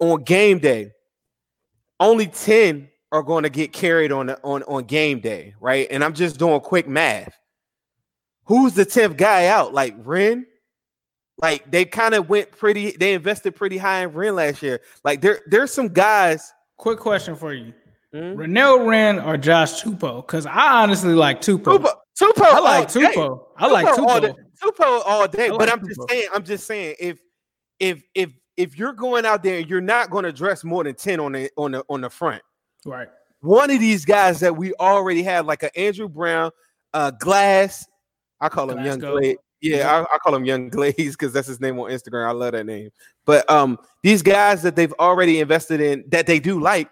on 0.00 0.22
game 0.24 0.58
day, 0.58 0.92
only 2.00 2.26
10 2.26 2.88
are 3.12 3.22
going 3.22 3.44
to 3.44 3.50
get 3.50 3.72
carried 3.72 4.12
on 4.12 4.30
on 4.42 4.62
on 4.64 4.84
game 4.84 5.20
day, 5.20 5.54
right? 5.60 5.86
And 5.90 6.04
I'm 6.04 6.14
just 6.14 6.38
doing 6.38 6.60
quick 6.60 6.88
math. 6.88 7.38
Who's 8.44 8.74
the 8.74 8.86
10th 8.86 9.16
guy 9.16 9.46
out? 9.46 9.74
Like 9.74 9.94
Wren? 9.98 10.46
Like 11.38 11.70
they 11.70 11.84
kind 11.84 12.14
of 12.14 12.28
went 12.28 12.50
pretty, 12.50 12.92
they 12.92 13.12
invested 13.12 13.54
pretty 13.54 13.76
high 13.76 14.02
in 14.04 14.12
Wren 14.12 14.34
last 14.34 14.62
year. 14.62 14.80
Like 15.04 15.20
there, 15.20 15.40
there's 15.46 15.72
some 15.72 15.88
guys. 15.88 16.52
Quick 16.78 16.98
question 16.98 17.36
for 17.36 17.52
you: 17.52 17.72
Hmm? 18.16 18.38
Renell 18.38 18.86
Wren 18.86 19.18
or 19.18 19.36
Josh 19.36 19.82
Tupou? 19.82 20.24
Because 20.24 20.46
I 20.46 20.82
honestly 20.82 21.12
like 21.12 21.42
Tupou. 21.42 21.78
Tupou, 21.78 21.92
Tupou, 22.18 22.44
I 22.44 22.58
like 22.60 22.88
all 22.88 23.00
day. 23.02 23.12
Tupou. 23.14 23.46
I 23.58 23.66
like 23.66 23.98
all 23.98 24.20
day. 24.20 24.28
Tupou. 24.28 24.74
Tupou 24.74 25.02
all 25.04 25.28
day. 25.28 25.50
I 25.50 25.56
but 25.56 25.68
I'm 25.68 25.86
just 25.86 26.00
saying, 26.08 26.28
I'm 26.34 26.44
just 26.44 26.66
saying, 26.66 26.96
if 26.98 27.20
if 27.78 28.02
if 28.14 28.30
if 28.56 28.78
you're 28.78 28.94
going 28.94 29.26
out 29.26 29.42
there, 29.42 29.60
you're 29.60 29.82
not 29.82 30.08
going 30.08 30.24
to 30.24 30.32
dress 30.32 30.64
more 30.64 30.82
than 30.82 30.94
10 30.94 31.20
on 31.20 31.32
the 31.32 31.50
on 31.58 31.72
the 31.72 31.84
on 31.90 32.00
the 32.00 32.08
front. 32.08 32.42
Right. 32.86 33.08
one 33.40 33.70
of 33.70 33.80
these 33.80 34.06
guys 34.06 34.40
that 34.40 34.56
we 34.56 34.72
already 34.74 35.22
have, 35.24 35.44
like 35.44 35.62
a 35.62 35.78
Andrew 35.78 36.08
Brown, 36.08 36.52
uh, 36.94 37.10
Glass. 37.10 37.86
I 38.40 38.48
call 38.48 38.70
him 38.70 38.78
Young 38.78 38.98
Glasgow. 38.98 39.18
Glaze. 39.18 39.36
Yeah, 39.60 39.90
I, 39.90 40.14
I 40.14 40.18
call 40.18 40.34
him 40.34 40.46
Young 40.46 40.68
Glaze 40.70 40.94
because 40.96 41.34
that's 41.34 41.48
his 41.48 41.60
name 41.60 41.78
on 41.80 41.90
Instagram. 41.90 42.26
I 42.26 42.32
love 42.32 42.52
that 42.52 42.64
name. 42.64 42.90
But 43.26 43.50
um, 43.50 43.78
these 44.02 44.22
guys 44.22 44.62
that 44.62 44.74
they've 44.74 44.92
already 44.94 45.40
invested 45.40 45.82
in 45.82 46.04
that 46.08 46.26
they 46.26 46.38
do 46.38 46.60
like. 46.60 46.88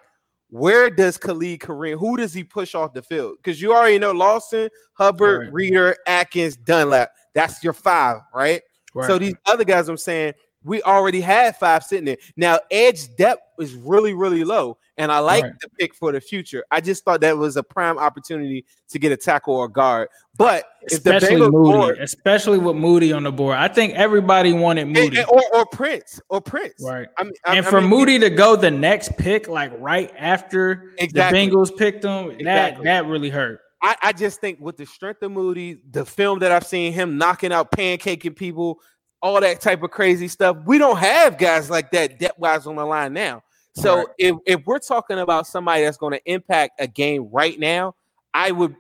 Where 0.54 0.88
does 0.88 1.18
Khalid 1.18 1.58
Kareem? 1.58 1.98
Who 1.98 2.16
does 2.16 2.32
he 2.32 2.44
push 2.44 2.76
off 2.76 2.94
the 2.94 3.02
field? 3.02 3.38
Because 3.42 3.60
you 3.60 3.74
already 3.74 3.98
know 3.98 4.12
Lawson, 4.12 4.68
Hubbard, 4.92 5.46
Right. 5.46 5.52
Reader, 5.52 5.96
Atkins, 6.06 6.56
Dunlap. 6.56 7.10
That's 7.34 7.64
your 7.64 7.72
five, 7.72 8.18
right? 8.32 8.62
Right. 8.94 9.08
So 9.08 9.18
these 9.18 9.34
other 9.46 9.64
guys, 9.64 9.88
I'm 9.88 9.96
saying, 9.96 10.34
we 10.62 10.80
already 10.84 11.20
had 11.20 11.56
five 11.56 11.82
sitting 11.82 12.04
there. 12.04 12.18
Now, 12.36 12.60
edge 12.70 13.16
depth 13.16 13.42
is 13.58 13.74
really, 13.74 14.14
really 14.14 14.44
low, 14.44 14.78
and 14.96 15.10
I 15.10 15.18
like 15.18 15.42
Right. 15.44 15.52
the 15.60 15.68
pick 15.78 15.94
for 15.94 16.12
the 16.12 16.20
future. 16.20 16.64
I 16.70 16.80
just 16.80 17.04
thought 17.04 17.20
that 17.22 17.36
was 17.36 17.56
a 17.56 17.62
prime 17.62 17.98
opportunity 17.98 18.64
to 18.90 18.98
get 18.98 19.10
a 19.12 19.16
tackle 19.16 19.54
or 19.56 19.68
guard. 19.68 20.08
But 20.36 20.64
if 20.82 21.02
the 21.02 21.16
especially 21.16 21.40
Moody, 21.40 21.50
board- 21.72 21.98
especially 21.98 22.58
with 22.58 22.76
Moody 22.76 23.12
on 23.12 23.24
the 23.24 23.32
board. 23.32 23.56
I 23.56 23.68
think 23.68 23.94
everybody 23.94 24.52
wanted 24.52 24.86
Moody. 24.86 25.18
and- 25.18 25.28
or, 25.28 25.42
or 25.52 25.66
Prince 25.66 26.20
or 26.28 26.40
Prince, 26.40 26.74
Right. 26.80 27.08
I 27.18 27.24
mean, 27.24 27.32
I- 27.44 27.56
and 27.56 27.66
I 27.66 27.70
for 27.70 27.80
mean, 27.80 27.90
Moody 27.90 28.18
to 28.20 28.30
go 28.30 28.56
the 28.56 28.70
next 28.70 29.16
pick, 29.18 29.48
like 29.48 29.72
right 29.78 30.12
after 30.18 30.92
Exactly. 30.98 31.46
the 31.46 31.50
Bengals 31.56 31.76
picked 31.76 32.04
him, 32.04 32.28
that 32.28 32.40
Exactly. 32.40 32.84
that 32.84 33.06
really 33.06 33.30
hurt. 33.30 33.60
I, 33.82 33.96
I 34.00 34.12
just 34.12 34.40
think 34.40 34.60
with 34.60 34.76
the 34.76 34.86
strength 34.86 35.22
of 35.22 35.32
Moody, 35.32 35.78
the 35.90 36.06
film 36.06 36.38
that 36.38 36.50
I've 36.52 36.66
seen 36.66 36.92
him 36.92 37.18
knocking 37.18 37.52
out, 37.52 37.70
pancaking 37.70 38.34
people, 38.34 38.80
all 39.20 39.40
that 39.40 39.60
type 39.60 39.82
of 39.82 39.90
crazy 39.90 40.28
stuff. 40.28 40.56
We 40.66 40.78
don't 40.78 40.98
have 40.98 41.36
guys 41.38 41.68
like 41.68 41.90
that 41.92 42.18
depth 42.18 42.38
wise 42.38 42.66
on 42.66 42.76
the 42.76 42.84
line 42.84 43.12
now. 43.12 43.42
So 43.76 43.96
Right. 43.98 44.06
if, 44.18 44.36
if 44.46 44.66
we're 44.66 44.78
talking 44.78 45.18
about 45.18 45.46
somebody 45.46 45.82
that's 45.84 45.96
going 45.96 46.12
to 46.12 46.20
impact 46.32 46.80
a 46.80 46.86
game 46.86 47.28
right 47.32 47.58
now, 47.58 47.94
I 48.32 48.50
would 48.52 48.74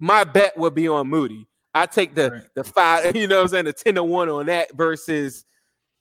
my 0.00 0.24
bet 0.24 0.56
would 0.56 0.74
be 0.74 0.88
on 0.88 1.08
Moody. 1.08 1.46
I 1.74 1.86
take 1.86 2.14
the 2.14 2.30
Right. 2.30 2.42
the 2.54 2.64
five, 2.64 3.14
you 3.16 3.26
know 3.26 3.36
what 3.36 3.42
I'm 3.42 3.48
saying, 3.48 3.64
the 3.66 3.72
10 3.72 3.96
to 3.96 4.04
1 4.04 4.28
on 4.28 4.46
that 4.46 4.74
versus 4.76 5.44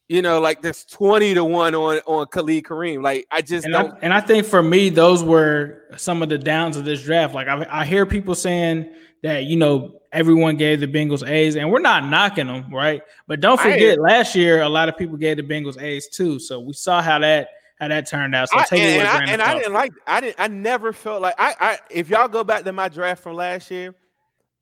you 0.09 0.21
know, 0.21 0.39
like 0.39 0.61
this 0.61 0.85
20 0.85 1.33
to 1.33 1.43
1 1.43 1.75
on 1.75 1.99
on 2.05 2.25
Khalid 2.27 2.63
Kareem. 2.63 3.03
Like 3.03 3.27
I 3.31 3.41
just 3.41 3.65
And 3.65 3.73
don't 3.73 3.93
I, 3.95 3.97
and 4.01 4.13
I 4.13 4.21
think 4.21 4.45
for 4.45 4.63
me, 4.63 4.89
those 4.89 5.23
were 5.23 5.83
some 5.97 6.23
of 6.23 6.29
the 6.29 6.37
downs 6.37 6.77
of 6.77 6.85
this 6.85 7.03
draft. 7.03 7.33
Like 7.35 7.49
I, 7.49 7.65
I 7.69 7.85
hear 7.85 8.05
people 8.05 8.33
saying 8.33 8.89
that 9.23 9.43
you 9.45 9.57
know 9.57 9.99
everyone 10.13 10.55
gave 10.55 10.79
the 10.79 10.87
Bengals 10.87 11.27
A's, 11.27 11.57
and 11.57 11.69
we're 11.69 11.81
not 11.81 12.05
knocking 12.05 12.47
them, 12.47 12.73
right? 12.73 13.01
But 13.27 13.41
don't 13.41 13.59
I- 13.59 13.73
forget, 13.73 13.99
last 13.99 14.33
year 14.35 14.61
a 14.61 14.69
lot 14.69 14.87
of 14.87 14.95
people 14.97 15.17
gave 15.17 15.35
the 15.35 15.43
Bengals 15.43 15.81
A's 15.81 16.07
too. 16.07 16.39
So 16.39 16.61
we 16.61 16.71
saw 16.71 17.01
how 17.01 17.19
that 17.19 17.49
how 17.80 17.88
that 17.88 18.07
turned 18.07 18.34
out. 18.36 18.49
So 18.49 18.57
I, 18.57 18.63
take 18.63 18.82
it 18.82 18.84
and, 18.84 18.97
with 18.97 19.07
a 19.07 19.09
and 19.09 19.30
I, 19.30 19.34
and 19.34 19.41
I 19.41 19.53
didn't 19.57 19.73
like 19.73 19.91
I 20.05 20.21
didn't 20.21 20.36
I 20.39 20.47
never 20.47 20.93
felt 20.93 21.21
like 21.21 21.36
I 21.38 21.55
I 21.59 21.80
if 21.89 22.09
y'all 22.09 22.28
go 22.28 22.43
back 22.43 22.63
to 22.63 22.71
my 22.73 22.89
draft 22.89 23.23
from 23.23 23.36
last 23.36 23.69
year, 23.71 23.93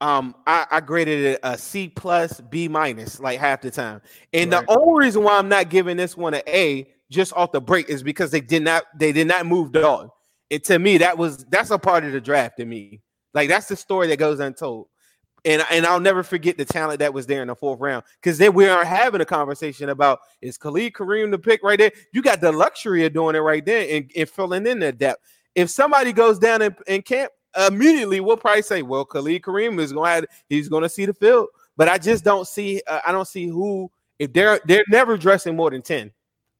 um 0.01 0.35
I, 0.45 0.65
I 0.69 0.79
graded 0.81 1.23
it 1.23 1.39
a 1.43 1.57
C 1.57 1.87
plus 1.87 2.41
B 2.41 2.67
minus 2.67 3.19
like 3.19 3.39
half 3.39 3.61
the 3.61 3.71
time. 3.71 4.01
And 4.33 4.51
Right. 4.51 4.65
the 4.67 4.77
only 4.77 5.05
reason 5.05 5.23
why 5.23 5.37
I'm 5.37 5.49
not 5.49 5.69
giving 5.69 5.97
this 5.97 6.17
one 6.17 6.33
an 6.33 6.41
A 6.47 6.91
just 7.11 7.33
off 7.33 7.51
the 7.51 7.61
break 7.61 7.89
is 7.89 8.03
because 8.03 8.31
they 8.31 8.41
did 8.41 8.63
not 8.63 8.83
they 8.97 9.11
did 9.11 9.27
not 9.27 9.45
move 9.45 9.71
Dalton. 9.71 10.09
And 10.51 10.63
to 10.65 10.77
me, 10.77 10.97
that 10.99 11.17
was 11.17 11.45
that's 11.45 11.71
a 11.71 11.79
part 11.79 12.03
of 12.03 12.11
the 12.11 12.21
draft 12.21 12.57
to 12.57 12.65
me. 12.65 13.01
Like 13.33 13.49
that's 13.49 13.67
the 13.67 13.75
story 13.75 14.07
that 14.07 14.17
goes 14.17 14.39
untold. 14.39 14.87
And, 15.45 15.63
and 15.69 15.85
I'll 15.85 15.99
never 15.99 16.23
forget 16.23 16.57
the 16.57 16.65
talent 16.65 16.99
that 16.99 17.13
was 17.13 17.27
there 17.27 17.43
in 17.43 17.49
the 17.49 17.55
fourth 17.55 17.79
round 17.79 18.03
because 18.19 18.39
then 18.39 18.53
we 18.53 18.67
are 18.67 18.83
having 18.83 19.21
a 19.21 19.25
conversation 19.25 19.89
about 19.89 20.19
is 20.41 20.57
Khalid 20.57 20.93
Kareem 20.93 21.29
the 21.29 21.37
pick 21.37 21.61
right 21.61 21.77
there? 21.77 21.91
You 22.13 22.23
got 22.23 22.41
the 22.41 22.51
luxury 22.51 23.05
of 23.05 23.13
doing 23.13 23.35
it 23.35 23.39
right 23.39 23.63
there 23.63 23.87
and, 23.95 24.11
and 24.15 24.27
filling 24.27 24.65
in 24.65 24.79
that 24.79 24.97
depth. 24.97 25.21
If 25.53 25.69
somebody 25.69 26.11
goes 26.13 26.39
down 26.39 26.63
in, 26.63 26.75
in 26.87 27.03
camp, 27.03 27.31
immediately 27.67 28.19
we'll 28.19 28.37
probably 28.37 28.63
say, 28.63 28.81
well, 28.81 29.05
Khalid 29.05 29.43
Kareem 29.43 29.79
is 29.79 29.93
going 29.93 30.23
to 30.23 30.27
he's 30.49 30.67
going 30.67 30.83
to 30.83 30.89
see 30.89 31.05
the 31.05 31.13
field. 31.13 31.47
But 31.77 31.89
I 31.89 31.97
just 31.97 32.23
don't 32.23 32.47
see, 32.47 32.81
uh, 32.87 33.01
I 33.05 33.11
don't 33.11 33.27
see 33.27 33.47
who 33.47 33.91
if 34.19 34.33
they're 34.33 34.59
they're 34.65 34.85
never 34.89 35.17
dressing 35.17 35.55
more 35.55 35.69
than 35.69 35.81
ten 35.81 36.11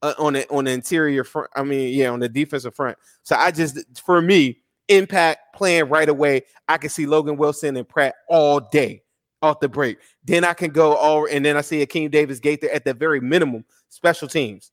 uh, 0.02 0.14
on 0.18 0.34
the 0.34 0.48
on 0.50 0.64
the 0.64 0.72
interior 0.72 1.24
front. 1.24 1.50
I 1.56 1.62
mean, 1.62 1.94
yeah, 1.94 2.10
on 2.10 2.20
the 2.20 2.28
defensive 2.28 2.74
front. 2.74 2.98
So 3.22 3.36
I 3.36 3.50
just 3.50 3.78
for 4.04 4.20
me, 4.20 4.60
impact 4.88 5.54
playing 5.54 5.88
right 5.88 6.08
away. 6.08 6.42
I 6.68 6.78
can 6.78 6.90
see 6.90 7.06
Logan 7.06 7.36
Wilson 7.36 7.76
and 7.76 7.88
Pratt 7.88 8.14
all 8.28 8.60
day 8.60 9.02
off 9.42 9.60
the 9.60 9.68
break. 9.68 9.98
Then 10.24 10.44
I 10.44 10.54
can 10.54 10.70
go 10.70 10.94
all 10.94 11.26
and 11.30 11.44
then 11.44 11.56
I 11.56 11.60
see 11.60 11.84
Akeem 11.84 12.10
Davis 12.10 12.40
Gaither 12.40 12.70
at 12.70 12.84
the 12.84 12.94
very 12.94 13.20
minimum 13.20 13.64
special 13.88 14.28
teams 14.28 14.72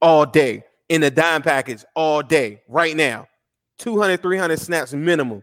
all 0.00 0.26
day 0.26 0.64
in 0.88 1.00
the 1.00 1.10
dime 1.10 1.42
package 1.42 1.84
all 1.94 2.22
day 2.22 2.62
right 2.68 2.96
now. 2.96 3.26
200, 3.78 4.20
300 4.20 4.58
snaps 4.58 4.92
minimum 4.92 5.42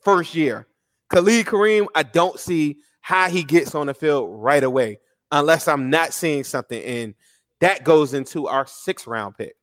first 0.00 0.34
year. 0.34 0.66
Khalid 1.10 1.46
Kareem, 1.46 1.86
I 1.94 2.02
don't 2.02 2.38
see 2.38 2.78
how 3.00 3.28
he 3.28 3.44
gets 3.44 3.74
on 3.74 3.86
the 3.86 3.94
field 3.94 4.28
right 4.32 4.64
away 4.64 4.98
unless 5.30 5.68
I'm 5.68 5.90
not 5.90 6.12
seeing 6.12 6.42
something. 6.42 6.82
And 6.82 7.14
that 7.60 7.84
goes 7.84 8.14
into 8.14 8.48
our 8.48 8.66
sixth 8.66 9.06
round 9.06 9.36
pick 9.36 9.54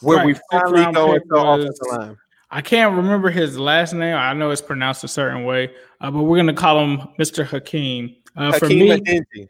where 0.00 0.18
Right, 0.18 0.26
we 0.26 0.36
finally 0.50 0.92
go 0.92 1.14
into 1.14 1.34
offensive 1.34 1.86
line. 1.90 2.16
I 2.50 2.60
can't 2.60 2.96
remember 2.96 3.30
his 3.30 3.58
last 3.58 3.92
name. 3.92 4.16
I 4.16 4.32
know 4.34 4.50
it's 4.50 4.60
pronounced 4.60 5.04
a 5.04 5.08
certain 5.08 5.44
way, 5.44 5.70
uh, 6.00 6.10
but 6.10 6.22
we're 6.22 6.36
gonna 6.36 6.52
call 6.54 6.82
him 6.82 6.98
Mr. 7.18 7.46
Hakeem. 7.46 8.16
Uh, 8.36 8.52
for 8.52 8.66
Hakeem 8.66 8.78
me, 8.78 9.00
Adeniji. 9.00 9.48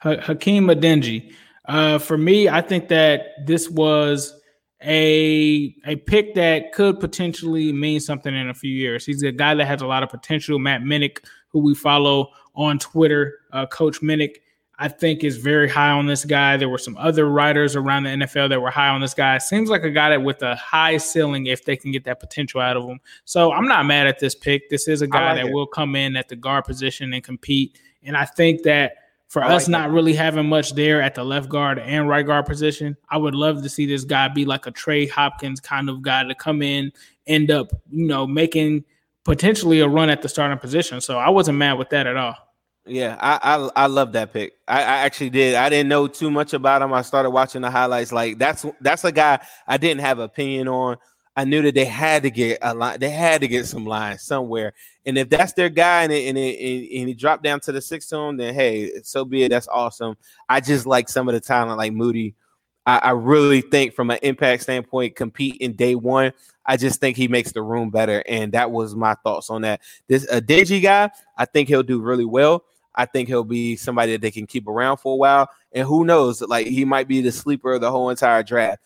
Ha- 0.00 0.20
Hakeem 0.22 0.66
Adeniji. 0.66 1.32
Uh, 1.66 1.98
for 1.98 2.18
me, 2.18 2.48
I 2.48 2.60
think 2.60 2.88
that 2.88 3.46
this 3.46 3.68
was 3.70 4.34
a 4.82 5.74
a 5.86 5.96
pick 5.96 6.34
that 6.34 6.72
could 6.72 6.98
potentially 6.98 7.72
mean 7.72 8.00
something 8.00 8.34
in 8.34 8.48
a 8.48 8.54
few 8.54 8.72
years. 8.72 9.06
He's 9.06 9.22
a 9.22 9.32
guy 9.32 9.54
that 9.54 9.66
has 9.66 9.82
a 9.82 9.86
lot 9.86 10.02
of 10.02 10.08
potential. 10.08 10.58
Matt 10.58 10.82
Minnick, 10.82 11.18
who 11.48 11.60
we 11.60 11.74
follow 11.74 12.30
on 12.54 12.78
Twitter, 12.78 13.40
uh, 13.52 13.66
Coach 13.66 14.00
Minnick, 14.00 14.36
I 14.82 14.88
think 14.88 15.24
is 15.24 15.36
very 15.36 15.68
high 15.68 15.90
on 15.90 16.06
this 16.06 16.24
guy. 16.24 16.56
There 16.56 16.70
were 16.70 16.78
some 16.78 16.96
other 16.96 17.28
writers 17.28 17.76
around 17.76 18.04
the 18.04 18.10
NFL 18.10 18.48
that 18.48 18.62
were 18.62 18.70
high 18.70 18.88
on 18.88 19.02
this 19.02 19.12
guy. 19.12 19.36
Seems 19.36 19.68
like 19.68 19.84
a 19.84 19.90
guy 19.90 20.08
that 20.08 20.22
with 20.22 20.40
a 20.40 20.56
high 20.56 20.96
ceiling 20.96 21.46
if 21.46 21.66
they 21.66 21.76
can 21.76 21.92
get 21.92 22.04
that 22.04 22.18
potential 22.18 22.62
out 22.62 22.78
of 22.78 22.84
him. 22.84 22.98
So 23.26 23.52
I'm 23.52 23.68
not 23.68 23.84
mad 23.84 24.06
at 24.06 24.18
this 24.18 24.34
pick. 24.34 24.70
This 24.70 24.88
is 24.88 25.02
a 25.02 25.06
guy 25.06 25.34
like 25.34 25.42
that 25.42 25.50
it. 25.50 25.52
will 25.52 25.66
come 25.66 25.94
in 25.96 26.16
at 26.16 26.30
the 26.30 26.36
guard 26.36 26.64
position 26.64 27.12
and 27.12 27.22
compete. 27.22 27.78
And 28.02 28.16
I 28.16 28.24
think 28.24 28.62
that 28.62 28.94
for 29.28 29.44
us 29.44 29.66
that. 29.66 29.70
not 29.70 29.90
really 29.90 30.14
having 30.14 30.48
much 30.48 30.72
there 30.72 31.02
at 31.02 31.14
the 31.14 31.24
left 31.24 31.50
guard 31.50 31.78
and 31.78 32.08
right 32.08 32.24
guard 32.24 32.46
position, 32.46 32.96
I 33.10 33.18
would 33.18 33.34
love 33.34 33.62
to 33.62 33.68
see 33.68 33.84
this 33.84 34.04
guy 34.04 34.28
be 34.28 34.46
like 34.46 34.64
a 34.64 34.70
Trey 34.70 35.06
Hopkins 35.06 35.60
kind 35.60 35.90
of 35.90 36.00
guy 36.00 36.24
to 36.24 36.34
come 36.34 36.62
in, 36.62 36.90
end 37.26 37.50
up, 37.50 37.70
you 37.90 38.06
know, 38.06 38.26
making 38.26 38.84
potentially 39.24 39.80
a 39.80 39.88
run 39.88 40.08
at 40.08 40.22
the 40.22 40.28
starting 40.30 40.58
position. 40.58 41.02
So 41.02 41.18
I 41.18 41.28
wasn't 41.28 41.58
mad 41.58 41.74
with 41.74 41.90
that 41.90 42.06
at 42.06 42.16
all. 42.16 42.49
Yeah, 42.90 43.16
I, 43.20 43.38
I 43.56 43.84
I 43.84 43.86
love 43.86 44.12
that 44.12 44.32
pick. 44.32 44.54
I, 44.66 44.80
I 44.80 44.96
actually 44.98 45.30
did. 45.30 45.54
I 45.54 45.68
didn't 45.68 45.88
know 45.88 46.08
too 46.08 46.28
much 46.30 46.54
about 46.54 46.82
him. 46.82 46.92
I 46.92 47.02
started 47.02 47.30
watching 47.30 47.62
the 47.62 47.70
highlights. 47.70 48.10
Like 48.10 48.36
that's 48.38 48.66
that's 48.80 49.04
a 49.04 49.12
guy 49.12 49.38
I 49.68 49.76
didn't 49.76 50.00
have 50.00 50.18
opinion 50.18 50.66
on. 50.66 50.96
I 51.36 51.44
knew 51.44 51.62
that 51.62 51.74
they 51.76 51.84
had 51.84 52.24
to 52.24 52.30
get 52.30 52.58
a 52.62 52.74
line. 52.74 52.98
They 52.98 53.10
had 53.10 53.42
to 53.42 53.48
get 53.48 53.66
some 53.66 53.86
lines 53.86 54.22
somewhere. 54.22 54.72
And 55.06 55.16
if 55.16 55.30
that's 55.30 55.52
their 55.52 55.68
guy, 55.68 56.02
and 56.02 56.12
it, 56.12 56.28
and, 56.28 56.36
it, 56.36 56.98
and 56.98 57.08
he 57.08 57.14
dropped 57.14 57.44
down 57.44 57.60
to 57.60 57.72
the 57.72 57.80
sixth 57.80 58.10
tone, 58.10 58.36
then 58.36 58.54
hey, 58.54 59.00
so 59.04 59.24
be 59.24 59.44
it. 59.44 59.50
That's 59.50 59.68
awesome. 59.68 60.16
I 60.48 60.60
just 60.60 60.84
like 60.84 61.08
some 61.08 61.28
of 61.28 61.34
the 61.34 61.40
talent, 61.40 61.78
like 61.78 61.92
Moody. 61.92 62.34
I, 62.86 62.98
I 62.98 63.10
really 63.10 63.60
think, 63.60 63.94
from 63.94 64.10
an 64.10 64.18
impact 64.22 64.64
standpoint, 64.64 65.14
compete 65.14 65.58
in 65.58 65.74
day 65.74 65.94
one. 65.94 66.32
I 66.66 66.76
just 66.76 67.00
think 67.00 67.16
he 67.16 67.28
makes 67.28 67.52
the 67.52 67.62
room 67.62 67.90
better, 67.90 68.24
and 68.26 68.52
that 68.52 68.72
was 68.72 68.96
my 68.96 69.14
thoughts 69.22 69.48
on 69.48 69.62
that. 69.62 69.80
This 70.08 70.26
Adeniji 70.26 70.82
guy, 70.82 71.10
I 71.38 71.44
think 71.44 71.68
he'll 71.68 71.84
do 71.84 72.00
really 72.00 72.24
well. 72.24 72.64
I 72.94 73.06
think 73.06 73.28
he'll 73.28 73.44
be 73.44 73.76
somebody 73.76 74.12
that 74.12 74.20
they 74.20 74.30
can 74.30 74.46
keep 74.46 74.66
around 74.66 74.98
for 74.98 75.14
a 75.14 75.16
while. 75.16 75.48
And 75.72 75.86
who 75.86 76.04
knows, 76.04 76.40
like 76.42 76.66
he 76.66 76.84
might 76.84 77.08
be 77.08 77.20
the 77.20 77.32
sleeper 77.32 77.72
of 77.72 77.80
the 77.80 77.90
whole 77.90 78.10
entire 78.10 78.42
draft. 78.42 78.82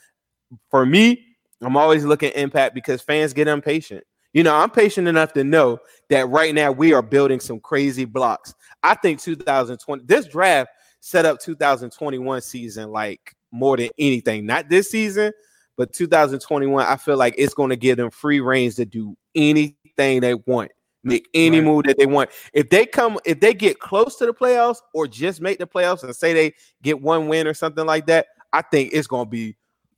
For 0.71 0.85
me, 0.85 1.25
I'm 1.61 1.77
always 1.77 2.05
looking 2.05 2.33
impact 2.33 2.75
because 2.75 3.01
fans 3.03 3.33
get 3.33 3.49
impatient. 3.49 4.05
You 4.33 4.43
know, 4.43 4.55
I'm 4.55 4.71
patient 4.71 5.07
enough 5.07 5.33
to 5.35 5.45
know 5.45 5.79
that 6.11 6.29
right 6.29 6.55
now 6.55 6.73
we 6.73 6.93
are 6.93 7.03
building 7.03 7.39
some 7.39 7.61
crazy 7.61 8.05
blocks. 8.05 8.53
I 8.83 8.95
think 8.95 9.21
2020, 9.21 10.05
this 10.07 10.27
draft 10.27 10.71
set 11.01 11.25
up 11.25 11.39
2021 11.39 12.41
season 12.43 12.91
like 12.91 13.35
more 13.53 13.77
than 13.77 13.91
anything. 13.99 14.45
Not 14.45 14.69
this 14.69 14.91
season, 14.91 15.33
but 15.77 15.93
2021. 15.93 16.85
I 16.85 16.97
feel 16.97 17.17
like 17.17 17.35
it's 17.39 17.55
going 17.55 17.71
to 17.71 17.77
give 17.77 17.97
them 17.97 18.11
free 18.11 18.41
reigns 18.41 18.75
to 18.77 18.85
do 18.85 19.17
anything 19.35 20.21
they 20.21 20.35
want, 20.35 20.73
make 21.05 21.29
any 21.35 21.59
Right. 21.59 21.65
move 21.67 21.85
that 21.85 21.99
they 21.99 22.07
want. 22.07 22.31
If 22.53 22.71
they 22.71 22.87
come, 22.87 23.19
if 23.25 23.41
they 23.41 23.55
get 23.55 23.79
close 23.79 24.17
to 24.17 24.27
the 24.27 24.35
playoffs 24.35 24.79
or 24.93 25.07
just 25.07 25.41
make 25.41 25.59
the 25.59 25.67
playoffs 25.67 26.03
and 26.03 26.15
say 26.17 26.33
they 26.33 26.55
get 26.83 27.01
one 27.01 27.29
win 27.29 27.47
or 27.47 27.55
something 27.55 27.87
like 27.87 28.07
that, 28.07 28.27
I 28.53 28.63
think 28.63 28.91
it's 28.93 29.07
going 29.07 29.27
to 29.27 29.31
be 29.31 29.57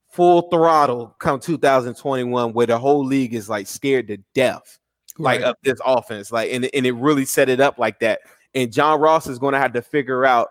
full 0.09 0.49
throttle 0.51 1.15
come 1.19 1.39
2021 1.39 2.53
where 2.53 2.67
the 2.67 2.79
whole 2.79 3.05
league 3.05 3.35
is 3.35 3.49
like 3.51 3.67
scared 3.67 4.09
to 4.09 4.17
death 4.35 4.79
like 5.19 5.41
Right. 5.41 5.49
of 5.49 5.57
this 5.63 5.79
offense 5.85 6.33
like 6.33 6.51
and, 6.53 6.71
and 6.73 6.87
it 6.87 6.93
really 6.93 7.27
set 7.27 7.49
it 7.51 7.61
up 7.61 7.79
like 7.79 7.99
that 8.01 8.21
and 8.55 8.73
john 8.73 8.99
ross 9.01 9.27
is 9.27 9.39
going 9.39 9.53
to 9.53 9.59
have 9.59 9.75
to 9.75 9.83
figure 9.83 10.25
out 10.25 10.49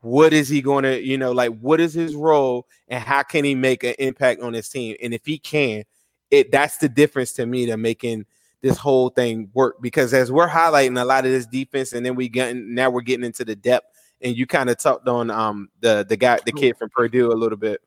what 0.00 0.32
is 0.32 0.48
he 0.48 0.62
going 0.62 0.84
to 0.84 1.02
you 1.02 1.18
know 1.18 1.32
like 1.32 1.54
what 1.58 1.80
is 1.80 1.92
his 1.92 2.14
role 2.14 2.66
and 2.88 3.02
how 3.02 3.22
can 3.22 3.44
he 3.44 3.54
make 3.54 3.84
an 3.84 3.94
impact 3.98 4.40
on 4.40 4.54
his 4.54 4.68
team 4.68 4.96
and 5.02 5.12
if 5.12 5.26
he 5.26 5.38
can 5.38 5.82
it 6.30 6.50
that's 6.50 6.78
the 6.78 6.88
difference 6.88 7.32
to 7.32 7.44
me 7.44 7.66
to 7.66 7.76
making 7.76 8.24
this 8.66 8.78
whole 8.78 9.10
thing 9.10 9.48
work 9.54 9.76
because 9.80 10.12
as 10.12 10.32
we're 10.32 10.48
highlighting 10.48 11.00
a 11.00 11.04
lot 11.04 11.24
of 11.24 11.30
this 11.30 11.46
defense 11.46 11.92
and 11.92 12.04
then 12.04 12.14
we 12.16 12.28
get 12.28 12.56
now 12.56 12.90
we're 12.90 13.00
getting 13.00 13.24
into 13.24 13.44
the 13.44 13.54
depth 13.56 13.86
and 14.22 14.36
you 14.36 14.46
kind 14.46 14.68
of 14.70 14.76
talked 14.78 15.06
on 15.08 15.30
um 15.30 15.68
the 15.80 16.04
the 16.08 16.16
guy 16.16 16.38
the 16.44 16.52
kid 16.52 16.76
from 16.76 16.88
purdue 16.90 17.32
a 17.32 17.34
little 17.34 17.58
bit 17.58 17.80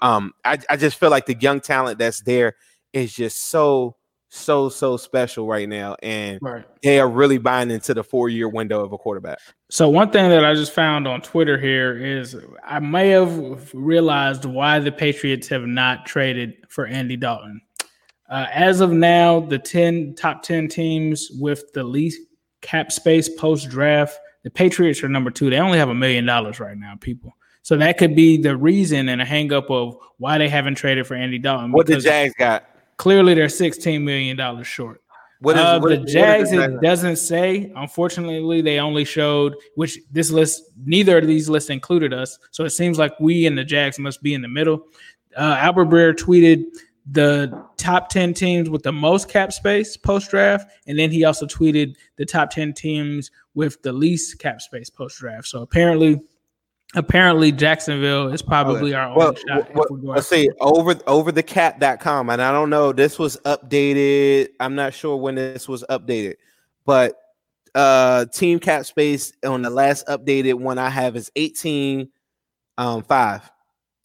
um 0.00 0.32
I, 0.44 0.58
I 0.68 0.76
just 0.76 0.98
feel 0.98 1.10
like 1.10 1.26
the 1.26 1.36
young 1.40 1.60
talent 1.60 1.98
that's 1.98 2.20
there 2.22 2.54
is 2.92 3.14
just 3.14 3.50
so 3.50 3.96
so 4.28 4.68
so 4.68 4.96
special 4.96 5.46
right 5.46 5.68
now 5.68 5.96
and 6.02 6.38
Right. 6.42 6.64
they 6.82 6.98
are 6.98 7.08
really 7.08 7.38
buying 7.38 7.70
into 7.70 7.94
the 7.94 8.02
four 8.02 8.28
year 8.28 8.48
window 8.48 8.84
of 8.84 8.92
a 8.92 8.98
quarterback 8.98 9.38
So 9.70 9.88
one 9.88 10.10
thing 10.10 10.28
that 10.30 10.44
I 10.44 10.52
just 10.54 10.72
found 10.72 11.06
on 11.08 11.22
Twitter 11.22 11.56
here 11.58 11.96
is 11.96 12.36
I 12.64 12.80
may 12.80 13.10
have 13.10 13.72
realized 13.72 14.44
why 14.44 14.80
the 14.80 14.92
Patriots 14.92 15.48
have 15.48 15.62
not 15.62 16.04
traded 16.06 16.54
for 16.68 16.86
Andy 16.86 17.16
Dalton. 17.16 17.60
Uh, 18.28 18.46
as 18.52 18.80
of 18.80 18.92
now, 18.92 19.40
the 19.40 19.58
10 19.58 20.14
top 20.16 20.42
10 20.42 20.68
teams 20.68 21.30
with 21.38 21.72
the 21.72 21.84
least 21.84 22.20
cap 22.60 22.90
space 22.90 23.28
post 23.28 23.68
draft, 23.68 24.18
the 24.42 24.50
Patriots 24.50 25.02
are 25.02 25.08
number 25.08 25.30
two. 25.30 25.50
They 25.50 25.58
only 25.58 25.78
have 25.78 25.88
a 25.88 25.94
million 25.94 26.24
dollars 26.26 26.58
right 26.60 26.76
now, 26.76 26.94
people. 27.00 27.36
So 27.62 27.76
that 27.76 27.98
could 27.98 28.14
be 28.14 28.36
the 28.40 28.56
reason 28.56 29.08
and 29.08 29.20
a 29.20 29.24
hangup 29.24 29.70
of 29.70 29.96
why 30.18 30.38
they 30.38 30.48
haven't 30.48 30.76
traded 30.76 31.06
for 31.06 31.14
Andy 31.14 31.38
Dalton. 31.38 31.72
what 31.72 31.86
the 31.86 31.98
jags 31.98 32.34
got 32.38 32.64
clearly 32.96 33.34
they're 33.34 33.46
$16 33.46 34.02
million 34.02 34.62
short. 34.62 35.02
What 35.40 35.56
is 35.56 35.62
uh, 35.62 35.78
what 35.80 35.88
the 35.88 35.94
is- 35.94 35.98
what 36.00 36.08
is 36.08 36.12
Jags? 36.14 36.52
It 36.52 36.80
doesn't 36.80 37.16
say. 37.16 37.70
Unfortunately, 37.76 38.62
they 38.62 38.78
only 38.78 39.04
showed 39.04 39.54
which 39.74 39.98
this 40.10 40.30
list. 40.30 40.62
Neither 40.86 41.18
of 41.18 41.26
these 41.26 41.50
lists 41.50 41.68
included 41.68 42.14
us, 42.14 42.38
so 42.52 42.64
it 42.64 42.70
seems 42.70 42.98
like 42.98 43.12
we 43.20 43.44
and 43.44 43.56
the 43.56 43.62
Jags 43.64 43.98
must 43.98 44.22
be 44.22 44.32
in 44.32 44.40
the 44.40 44.48
middle. 44.48 44.86
Uh, 45.36 45.56
Albert 45.60 45.90
Breer 45.90 46.14
tweeted 46.14 46.64
the 47.10 47.64
top 47.76 48.08
ten 48.08 48.34
teams 48.34 48.68
with 48.68 48.82
the 48.82 48.92
most 48.92 49.28
cap 49.28 49.52
space 49.52 49.96
post 49.96 50.30
draft, 50.30 50.70
and 50.86 50.98
then 50.98 51.10
he 51.10 51.24
also 51.24 51.46
tweeted 51.46 51.96
the 52.16 52.24
top 52.24 52.50
ten 52.50 52.72
teams 52.72 53.30
with 53.54 53.80
the 53.82 53.92
least 53.92 54.38
cap 54.38 54.60
space 54.60 54.90
post 54.90 55.18
draft. 55.18 55.46
So 55.46 55.62
apparently, 55.62 56.20
apparently 56.94 57.52
Jacksonville 57.52 58.32
is 58.32 58.42
probably 58.42 58.94
our 58.94 59.06
only 59.06 59.18
well, 59.18 59.34
shot. 59.34 59.74
well, 59.74 59.86
let's 60.02 60.28
see 60.28 60.48
over 60.60 60.96
over 61.06 61.32
the 61.32 61.42
cap.com 61.42 62.30
and 62.30 62.40
i 62.40 62.52
don't 62.52 62.70
know 62.70 62.92
this 62.92 63.18
was 63.18 63.36
updated 63.44 64.48
i'm 64.60 64.74
not 64.74 64.94
sure 64.94 65.16
when 65.16 65.34
this 65.34 65.68
was 65.68 65.84
updated 65.90 66.34
but 66.84 67.16
uh 67.74 68.24
team 68.26 68.58
cap 68.58 68.86
space 68.86 69.32
on 69.44 69.62
the 69.62 69.70
last 69.70 70.06
updated 70.06 70.54
one 70.54 70.78
i 70.78 70.88
have 70.88 71.16
is 71.16 71.30
18 71.36 72.08
um 72.78 73.02
5 73.02 73.50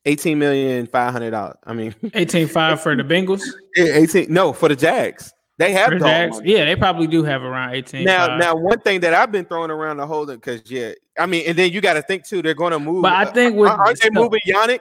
18 0.06 0.40
million 0.40 0.88
500 0.88 1.30
dollars 1.32 1.56
i 1.66 1.74
mean 1.74 1.92
18-5 2.04 2.80
for 2.80 2.96
the 2.96 3.04
Bengals. 3.04 3.42
18 3.78 4.32
no 4.34 4.52
for 4.54 4.70
the 4.70 4.76
jags 4.76 5.34
they 5.58 5.74
have 5.74 5.92
the 5.92 6.00
Jags. 6.00 6.38
money. 6.38 6.54
Yeah, 6.54 6.66
they 6.66 6.76
probably 6.76 7.06
do 7.06 7.24
have 7.24 7.44
around 7.44 7.76
18. 7.76 8.04
now 8.04 8.36
now 8.38 8.56
one 8.56 8.80
thing 8.80 9.00
that 9.02 9.14
i've 9.14 9.32
been 9.32 9.46
throwing 9.46 9.70
around 9.70 9.98
the 9.98 10.08
whole 10.08 10.26
because 10.26 10.62
yeah 10.72 10.92
i 11.20 11.26
mean 11.26 11.44
and 11.46 11.58
then 11.58 11.72
you 11.72 11.82
got 11.82 11.94
to 11.94 12.02
think 12.02 12.26
too 12.26 12.42
they're 12.42 12.54
going 12.56 12.72
to 12.72 12.80
move 12.80 13.04
But 13.04 13.14
I 13.14 13.26
think 13.26 13.56
with- 13.56 13.70
aren't 13.70 14.02
they 14.02 14.10
moving 14.10 14.40
Yannick? 14.48 14.80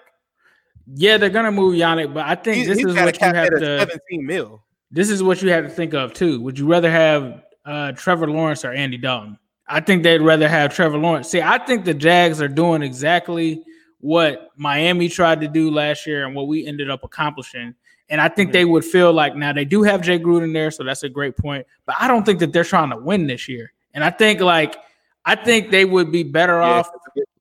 Yeah, 0.93 1.19
they're 1.19 1.31
gonna 1.31 1.53
move 1.53 1.75
Yannick, 1.77 2.13
but 2.13 2.27
I 2.27 2.35
think 2.35 2.57
He's, 2.57 2.67
this 2.67 2.79
he's 2.79 2.87
is 2.89 2.95
what 2.97 3.21
you 3.21 3.27
have 3.29 3.51
to. 3.51 3.79
17 3.81 4.27
mil 4.27 4.61
This 4.91 5.09
is 5.09 5.23
what 5.23 5.41
you 5.41 5.51
have 5.51 5.63
to 5.65 5.71
think 5.71 5.95
of 5.95 6.13
too. 6.15 6.41
Would 6.41 6.59
you 6.59 6.67
rather 6.67 6.91
have 6.91 7.43
uh, 7.65 7.93
Trevor 7.93 8.29
Lawrence 8.29 8.65
or 8.65 8.73
Andy 8.73 8.97
Dalton? 8.97 9.39
I 9.69 9.79
think 9.81 10.03
they'd 10.03 10.21
rather 10.21 10.49
have 10.49 10.75
Trevor 10.75 10.99
Lawrence. 10.99 11.29
See, 11.29 11.41
I 11.43 11.59
think 11.65 11.85
the 11.85 11.95
Jags 11.95 12.43
are 12.43 12.49
doing 12.49 12.83
exactly 12.83 13.63
what 14.01 14.51
Miami 14.57 15.09
tried 15.09 15.41
to 15.43 15.49
do 15.49 15.71
last 15.71 16.07
year 16.07 16.27
and 16.27 16.35
what 16.35 16.49
we 16.49 16.67
ended 16.67 16.91
up 16.91 17.05
accomplishing. 17.05 17.75
And 18.09 18.21
I 18.21 18.29
think 18.29 18.51
they 18.53 18.65
would 18.65 18.85
feel 18.85 19.13
like 19.13 19.37
now 19.37 19.53
they 19.53 19.65
do 19.65 19.83
have 19.83 20.01
Jay 20.01 20.19
Gruden 20.19 20.53
there, 20.53 20.71
so 20.73 20.83
that's 20.83 21.05
a 21.05 21.09
great 21.09 21.37
point. 21.37 21.67
But 21.87 21.95
I 22.01 22.09
don't 22.09 22.25
think 22.27 22.41
that 22.41 22.53
they're 22.53 22.65
trying 22.65 22.91
to 22.91 22.97
win 22.97 23.27
this 23.27 23.49
year. 23.49 23.73
And 23.95 24.03
I 24.03 24.11
think 24.11 24.41
like 24.41 24.77
I 25.25 25.37
think 25.37 25.71
they 25.71 25.85
would 25.85 26.11
be 26.11 26.23
better 26.25 26.55
Yeah, 26.55 26.81
off 26.81 26.91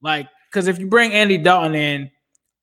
like 0.01 0.27
because 0.49 0.67
if 0.67 0.77
you 0.79 0.87
bring 0.87 1.11
Andy 1.13 1.37
Dalton 1.37 1.73
in, 1.75 2.11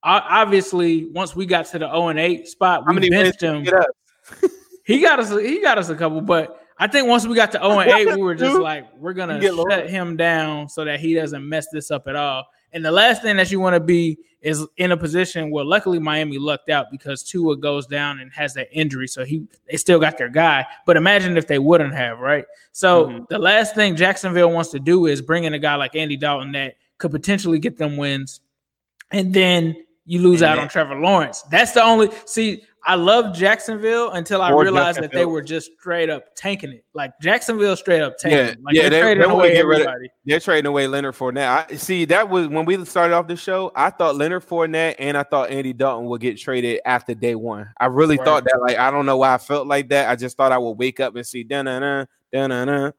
obviously 0.02 1.06
once 1.06 1.34
we 1.34 1.46
got 1.46 1.66
to 1.66 1.78
the 1.78 1.86
0 1.88 2.08
and 2.08 2.18
8 2.18 2.46
spot, 2.46 2.82
how 2.84 2.90
we 2.90 2.94
many 2.96 3.10
benched 3.10 3.40
him. 3.40 3.66
He 4.84 5.00
got 5.00 5.18
us. 5.18 5.30
He 5.30 5.60
got 5.60 5.78
us 5.78 5.88
a 5.88 5.96
couple, 5.96 6.20
but 6.20 6.60
I 6.78 6.86
think 6.86 7.08
once 7.08 7.26
we 7.26 7.34
got 7.34 7.50
to 7.52 7.58
0 7.58 7.80
and 7.80 7.90
8, 7.90 8.14
we 8.16 8.22
were 8.22 8.36
just 8.36 8.56
like, 8.60 8.86
we're 8.96 9.14
gonna 9.14 9.42
shut 9.42 9.54
lower. 9.54 9.86
him 9.86 10.16
down 10.16 10.68
so 10.68 10.84
that 10.84 11.00
he 11.00 11.14
doesn't 11.14 11.46
mess 11.46 11.66
this 11.72 11.90
up 11.90 12.06
at 12.06 12.14
all. 12.14 12.46
And 12.76 12.84
the 12.84 12.92
last 12.92 13.22
thing 13.22 13.38
that 13.38 13.50
you 13.50 13.58
want 13.58 13.72
to 13.72 13.80
be 13.80 14.18
is 14.42 14.66
in 14.76 14.92
a 14.92 14.96
position 14.98 15.50
where, 15.50 15.64
luckily, 15.64 15.98
Miami 15.98 16.36
lucked 16.36 16.68
out 16.68 16.90
because 16.90 17.22
Tua 17.22 17.56
goes 17.56 17.86
down 17.86 18.20
and 18.20 18.30
has 18.34 18.52
that 18.52 18.68
injury, 18.70 19.08
so 19.08 19.24
he 19.24 19.48
they 19.68 19.78
still 19.78 19.98
got 19.98 20.18
their 20.18 20.28
guy. 20.28 20.66
But 20.84 20.98
imagine 20.98 21.38
if 21.38 21.46
they 21.46 21.58
wouldn't 21.58 21.94
have, 21.94 22.18
right? 22.18 22.44
So 22.72 23.06
Mhm. 23.06 23.28
the 23.28 23.38
last 23.38 23.74
thing 23.74 23.96
Jacksonville 23.96 24.50
wants 24.50 24.70
to 24.72 24.78
do 24.78 25.06
is 25.06 25.22
bring 25.22 25.44
in 25.44 25.54
a 25.54 25.58
guy 25.58 25.76
like 25.76 25.96
Andy 25.96 26.18
Dalton 26.18 26.52
that 26.52 26.74
could 26.98 27.12
potentially 27.12 27.58
get 27.58 27.78
them 27.78 27.96
wins, 27.96 28.40
and 29.10 29.32
then 29.32 29.74
you 30.04 30.20
lose 30.20 30.42
And 30.42 30.50
out 30.50 30.54
then- 30.56 30.64
on 30.64 30.68
Trevor 30.68 30.96
Lawrence. 30.96 31.40
That's 31.50 31.72
the 31.72 31.82
only 31.82 32.10
see. 32.26 32.62
I 32.88 32.94
loved 32.94 33.34
Jacksonville 33.34 34.12
until 34.12 34.40
I 34.40 34.52
Or 34.52 34.62
realized 34.62 35.00
that 35.02 35.10
they 35.10 35.24
were 35.24 35.42
just 35.42 35.72
straight 35.78 36.08
up 36.08 36.34
tanking 36.36 36.70
it. 36.72 36.84
Like 36.94 37.12
Jacksonville 37.20 37.74
straight 37.76 38.00
up 38.00 38.16
tanking. 38.16 38.38
Yeah. 38.38 38.54
Like 38.62 38.74
yeah, 38.76 38.82
they're 38.88 38.90
they- 38.90 39.14
trading 39.16 39.30
away 39.30 39.54
get 39.54 39.66
rid 39.66 39.80
of- 39.80 39.86
everybody. 39.88 40.10
They're 40.24 40.40
trading 40.40 40.66
away 40.66 40.86
Leonard 40.86 41.14
Fournette. 41.16 41.68
I 41.70 41.74
see 41.76 42.04
that 42.06 42.28
was 42.28 42.46
when 42.48 42.64
we 42.64 42.84
started 42.84 43.14
off 43.14 43.26
the 43.26 43.34
show. 43.36 43.72
I 43.74 43.90
thought 43.90 44.14
Leonard 44.16 44.44
Fournette 44.46 44.94
and 45.00 45.16
I 45.16 45.24
thought 45.24 45.50
Andy 45.50 45.72
Dalton 45.72 46.06
would 46.06 46.20
get 46.20 46.38
traded 46.38 46.80
after 46.86 47.12
day 47.14 47.34
one. 47.34 47.68
I 47.80 47.86
really 47.86 48.16
Right. 48.18 48.24
thought 48.24 48.44
that. 48.44 48.60
Like 48.60 48.78
I 48.78 48.90
don't 48.92 49.04
know 49.04 49.16
why 49.16 49.34
I 49.34 49.38
felt 49.38 49.66
like 49.66 49.88
that. 49.88 50.08
I 50.08 50.14
just 50.16 50.36
thought 50.36 50.52
I 50.52 50.58
would 50.58 50.78
wake 50.78 51.00
up 51.00 51.16
and 51.16 51.26
see 51.26 51.42
da 51.42 51.62
na 51.62 51.80
na 51.80 52.04
da 52.32 52.46
na 52.46 52.64
na. 52.64 52.90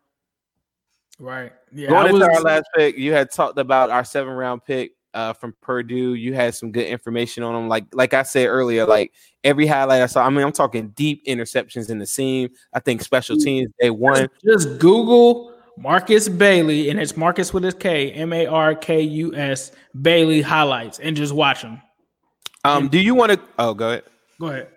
Right. 1.19 1.51
Yeah. 1.73 1.87
I 1.87 1.89
Going 1.91 2.15
into 2.15 2.27
was- 2.27 2.37
our 2.37 2.41
last 2.41 2.65
pick, 2.75 2.97
you 2.97 3.13
had 3.13 3.31
talked 3.31 3.57
about 3.57 3.89
our 3.89 4.03
seven 4.03 4.33
round 4.33 4.63
pick 4.65 4.91
uh, 5.17 5.33
from 5.33 5.55
Purdue. 5.61 6.13
You 6.13 6.35
had 6.35 6.53
some 6.53 6.71
good 6.71 6.85
information 6.85 7.41
on 7.41 7.55
him. 7.55 7.67
Like 7.67 7.85
like 7.91 8.13
I 8.13 8.21
said 8.21 8.45
earlier, 8.45 8.85
like 8.85 9.13
every 9.43 9.65
highlight 9.65 10.03
I 10.03 10.05
saw. 10.05 10.23
I 10.23 10.29
mean, 10.29 10.45
I'm 10.45 10.51
talking 10.51 10.89
deep 10.89 11.25
interceptions 11.25 11.89
in 11.89 11.97
the 11.97 12.05
seam. 12.05 12.49
I 12.71 12.79
think 12.79 13.01
special 13.01 13.35
teams 13.35 13.67
they 13.79 13.89
won. 13.89 14.27
just 14.45 14.77
Google 14.77 15.55
Markus 15.75 16.29
Bailey, 16.29 16.91
and 16.91 16.99
it's 16.99 17.17
Markus 17.17 17.51
with 17.51 17.63
his 17.63 17.73
K, 17.73 18.11
M 18.11 18.31
A 18.31 18.45
R 18.45 18.75
K 18.75 19.01
U 19.01 19.35
S 19.35 19.71
Bailey 19.99 20.43
highlights, 20.43 20.99
and 20.99 21.17
just 21.17 21.33
watch 21.33 21.63
them. 21.63 21.81
Um, 22.63 22.87
do 22.87 22.99
you 22.99 23.15
want 23.15 23.31
to? 23.31 23.39
Oh, 23.57 23.73
go 23.73 23.89
ahead. 23.89 24.03
Go 24.39 24.47
ahead. 24.47 24.67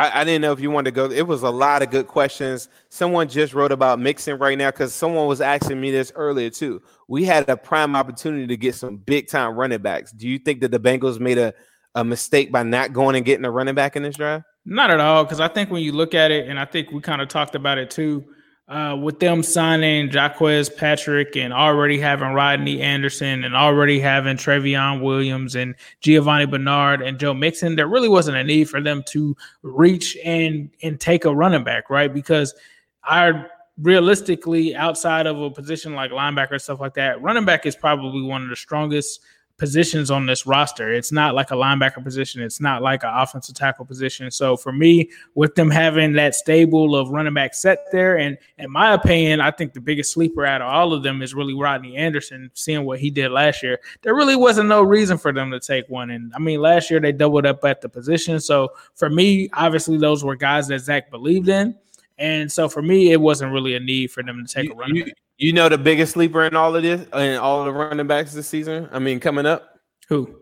I, 0.00 0.22
I 0.22 0.24
didn't 0.24 0.40
know 0.40 0.52
if 0.52 0.60
you 0.60 0.70
wanted 0.70 0.94
to 0.94 0.94
go. 0.94 1.14
It 1.14 1.26
was 1.26 1.42
a 1.42 1.50
lot 1.50 1.82
of 1.82 1.90
good 1.90 2.06
questions. 2.06 2.70
Someone 2.88 3.28
just 3.28 3.52
wrote 3.52 3.70
about 3.70 4.00
mixing 4.00 4.38
right 4.38 4.56
now 4.56 4.70
because 4.70 4.94
someone 4.94 5.26
was 5.26 5.42
asking 5.42 5.78
me 5.78 5.90
this 5.90 6.10
earlier 6.14 6.48
too. 6.48 6.80
We 7.06 7.24
had 7.24 7.46
a 7.50 7.56
prime 7.56 7.94
opportunity 7.94 8.46
to 8.46 8.56
get 8.56 8.74
some 8.74 8.96
big 8.96 9.28
time 9.28 9.54
running 9.56 9.82
backs. 9.82 10.10
Do 10.12 10.26
you 10.26 10.38
think 10.38 10.62
that 10.62 10.70
the 10.70 10.80
Bengals 10.80 11.20
made 11.20 11.36
a, 11.36 11.52
a 11.94 12.02
mistake 12.02 12.50
by 12.50 12.62
not 12.62 12.94
going 12.94 13.14
and 13.14 13.26
getting 13.26 13.44
a 13.44 13.50
running 13.50 13.74
back 13.74 13.94
in 13.94 14.02
this 14.02 14.16
draft? 14.16 14.46
Not 14.64 14.90
at 14.90 15.00
all, 15.00 15.24
because 15.24 15.38
I 15.40 15.48
think 15.48 15.70
when 15.70 15.82
you 15.82 15.92
look 15.92 16.14
at 16.14 16.30
it, 16.30 16.48
and 16.48 16.58
I 16.58 16.64
think 16.64 16.92
we 16.92 17.02
kind 17.02 17.20
of 17.20 17.28
talked 17.28 17.54
about 17.54 17.76
it 17.76 17.90
too, 17.90 18.24
uh, 18.70 18.94
with 18.94 19.18
them 19.18 19.42
signing 19.42 20.08
Jaquez 20.10 20.68
Patrick 20.68 21.36
and 21.36 21.52
already 21.52 21.98
having 21.98 22.28
Rodney 22.28 22.80
Anderson 22.80 23.42
and 23.42 23.56
already 23.56 23.98
having 23.98 24.36
Trayveon 24.36 25.02
Williams 25.02 25.56
and 25.56 25.74
Giovanni 26.00 26.46
Bernard 26.46 27.02
and 27.02 27.18
Joe 27.18 27.34
Mixon, 27.34 27.74
there 27.74 27.88
really 27.88 28.08
wasn't 28.08 28.36
a 28.36 28.44
need 28.44 28.70
for 28.70 28.80
them 28.80 29.02
to 29.08 29.36
reach 29.62 30.16
and 30.24 30.70
and 30.84 31.00
take 31.00 31.24
a 31.24 31.34
running 31.34 31.64
back, 31.64 31.90
right? 31.90 32.14
Because 32.14 32.54
I 33.02 33.44
realistically, 33.76 34.76
outside 34.76 35.26
of 35.26 35.40
a 35.40 35.50
position 35.50 35.94
like 35.94 36.12
linebacker 36.12 36.52
and 36.52 36.62
stuff 36.62 36.78
like 36.78 36.94
that, 36.94 37.20
running 37.20 37.44
back 37.44 37.66
is 37.66 37.74
probably 37.74 38.22
one 38.22 38.44
of 38.44 38.50
the 38.50 38.56
strongest 38.56 39.20
positions 39.60 40.10
on 40.10 40.24
this 40.24 40.46
roster. 40.46 40.90
It's 40.90 41.12
not 41.12 41.34
like 41.34 41.50
a 41.50 41.54
linebacker 41.54 42.02
position. 42.02 42.42
It's 42.42 42.60
not 42.60 42.82
like 42.82 43.04
an 43.04 43.10
offensive 43.12 43.54
tackle 43.54 43.84
position. 43.84 44.30
So 44.30 44.56
for 44.56 44.72
me, 44.72 45.10
with 45.34 45.54
them 45.54 45.70
having 45.70 46.14
that 46.14 46.34
stable 46.34 46.96
of 46.96 47.10
running 47.10 47.34
back 47.34 47.54
set 47.54 47.78
there, 47.92 48.16
and 48.16 48.38
in 48.58 48.72
my 48.72 48.94
opinion, 48.94 49.40
I 49.40 49.50
think 49.50 49.74
the 49.74 49.80
biggest 49.80 50.12
sleeper 50.12 50.46
out 50.46 50.62
of 50.62 50.68
all 50.68 50.94
of 50.94 51.02
them 51.02 51.20
is 51.20 51.34
really 51.34 51.54
Rodney 51.54 51.94
Anderson. 51.94 52.50
Seeing 52.54 52.84
what 52.84 52.98
he 52.98 53.10
did 53.10 53.30
last 53.30 53.62
year, 53.62 53.78
there 54.00 54.14
really 54.14 54.34
wasn't 54.34 54.70
no 54.70 54.82
reason 54.82 55.18
for 55.18 55.30
them 55.30 55.50
to 55.50 55.60
take 55.60 55.88
one. 55.90 56.10
And 56.10 56.32
I 56.34 56.38
mean, 56.38 56.60
last 56.60 56.90
year 56.90 56.98
they 56.98 57.12
doubled 57.12 57.44
up 57.44 57.62
at 57.64 57.82
the 57.82 57.88
position. 57.88 58.40
So 58.40 58.70
for 58.94 59.10
me, 59.10 59.50
obviously 59.52 59.98
those 59.98 60.24
were 60.24 60.36
guys 60.36 60.68
that 60.68 60.80
Zac 60.80 61.10
believed 61.10 61.50
in. 61.50 61.76
And 62.16 62.50
so 62.50 62.68
for 62.68 62.80
me, 62.80 63.12
it 63.12 63.20
wasn't 63.20 63.52
really 63.52 63.74
a 63.76 63.80
need 63.80 64.10
for 64.10 64.22
them 64.22 64.44
to 64.44 64.52
take 64.52 64.68
You, 64.68 64.72
a 64.72 64.76
running 64.76 64.96
you, 64.96 65.04
back. 65.04 65.14
You 65.40 65.52
know 65.52 65.68
the 65.68 65.78
biggest 65.78 66.12
sleeper 66.12 66.44
in 66.44 66.54
all 66.54 66.76
of 66.76 66.82
this 66.82 67.06
and 67.12 67.38
all 67.38 67.64
the 67.64 67.72
running 67.72 68.06
backs 68.06 68.32
this 68.32 68.46
season. 68.46 68.88
I 68.92 68.98
mean, 68.98 69.18
coming 69.20 69.46
up, 69.46 69.78
Who? 70.08 70.36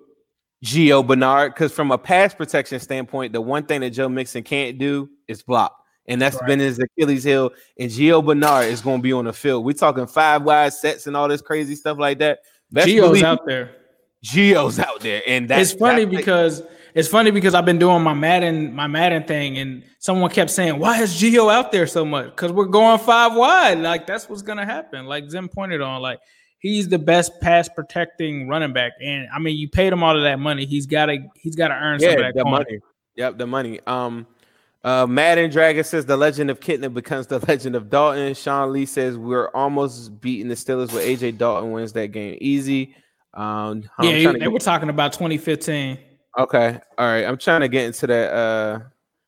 Gio 0.64 1.06
Bernard. 1.06 1.54
Because 1.54 1.72
from 1.72 1.90
a 1.92 1.98
pass 1.98 2.34
protection 2.34 2.80
standpoint, 2.80 3.32
the 3.32 3.40
one 3.40 3.64
thing 3.64 3.80
that 3.82 3.90
Joe 3.90 4.08
Mixon 4.08 4.42
can't 4.42 4.76
do 4.78 5.08
is 5.28 5.42
block. 5.42 5.74
And 6.06 6.20
that's 6.20 6.36
Right. 6.36 6.46
been 6.48 6.58
his 6.58 6.78
Achilles 6.78 7.22
heel. 7.22 7.52
And 7.78 7.90
Gio 7.90 8.24
Bernard 8.24 8.66
is 8.66 8.80
going 8.80 8.98
to 8.98 9.02
be 9.02 9.12
on 9.12 9.26
the 9.26 9.32
field. 9.32 9.64
We're 9.64 9.72
talking 9.74 10.06
five 10.06 10.42
wide 10.42 10.72
sets 10.72 11.06
and 11.06 11.16
all 11.16 11.28
this 11.28 11.42
crazy 11.42 11.74
stuff 11.76 11.98
like 11.98 12.18
that. 12.18 12.40
Best 12.72 12.88
Gio's 12.88 13.22
out 13.22 13.46
there. 13.46 13.70
Gio's 14.24 14.78
out 14.80 15.00
there. 15.00 15.22
And 15.26 15.48
that's 15.48 15.72
it's 15.72 15.78
funny 15.80 16.04
that's- 16.04 16.18
because 16.20 16.62
it's 16.98 17.08
funny 17.08 17.30
because 17.30 17.54
I've 17.54 17.64
been 17.64 17.78
doing 17.78 18.02
my 18.02 18.12
Madden 18.12 18.74
my 18.74 18.88
Madden 18.88 19.22
thing, 19.22 19.58
and 19.58 19.84
someone 20.00 20.30
kept 20.30 20.50
saying, 20.50 20.80
"Why 20.80 21.00
is 21.00 21.14
Gio 21.14 21.52
out 21.52 21.70
there 21.70 21.86
so 21.86 22.04
much?" 22.04 22.26
Because 22.30 22.50
we're 22.50 22.64
going 22.64 22.98
five 22.98 23.36
wide. 23.36 23.78
Like 23.78 24.04
that's 24.04 24.28
what's 24.28 24.42
gonna 24.42 24.66
happen. 24.66 25.06
Like 25.06 25.30
Zim 25.30 25.48
pointed 25.48 25.80
on, 25.80 26.02
like 26.02 26.18
he's 26.58 26.88
the 26.88 26.98
best 26.98 27.40
pass 27.40 27.68
protecting 27.68 28.48
running 28.48 28.72
back, 28.72 28.94
and 29.00 29.28
I 29.32 29.38
mean, 29.38 29.56
you 29.56 29.68
paid 29.68 29.92
him 29.92 30.02
all 30.02 30.16
of 30.16 30.24
that 30.24 30.40
money. 30.40 30.66
He's 30.66 30.86
got 30.86 31.06
to 31.06 31.18
he's 31.36 31.54
got 31.54 31.68
to 31.68 31.74
earn 31.74 32.00
some 32.00 32.08
of 32.08 32.14
yeah, 32.18 32.22
that 32.22 32.34
the 32.34 32.44
money. 32.44 32.80
Yep, 33.14 33.38
the 33.38 33.46
money. 33.46 33.78
Um, 33.86 34.26
uh, 34.82 35.06
Madden 35.06 35.50
Dragon 35.50 35.84
says 35.84 36.04
the 36.04 36.16
legend 36.16 36.50
of 36.50 36.58
Kitna 36.58 36.92
becomes 36.92 37.28
the 37.28 37.38
legend 37.48 37.76
of 37.76 37.90
Dalton. 37.90 38.34
Sean 38.34 38.72
Lee 38.72 38.86
says 38.86 39.16
we're 39.16 39.50
almost 39.50 40.20
beating 40.20 40.48
the 40.48 40.56
Steelers 40.56 40.92
with 40.92 41.04
AJ 41.04 41.38
Dalton 41.38 41.70
wins 41.70 41.92
that 41.92 42.08
game 42.08 42.36
easy. 42.40 42.96
Um, 43.34 43.84
Yeah, 44.02 44.32
they 44.32 44.38
get- 44.40 44.52
were 44.52 44.58
talking 44.58 44.88
about 44.88 45.12
2015. 45.12 45.98
Okay, 46.38 46.80
all 46.96 47.06
right. 47.06 47.24
I'm 47.24 47.38
trying 47.38 47.60
to 47.62 47.68
get 47.68 47.84
into 47.86 48.06
that. 48.06 48.32
Uh, 48.32 48.80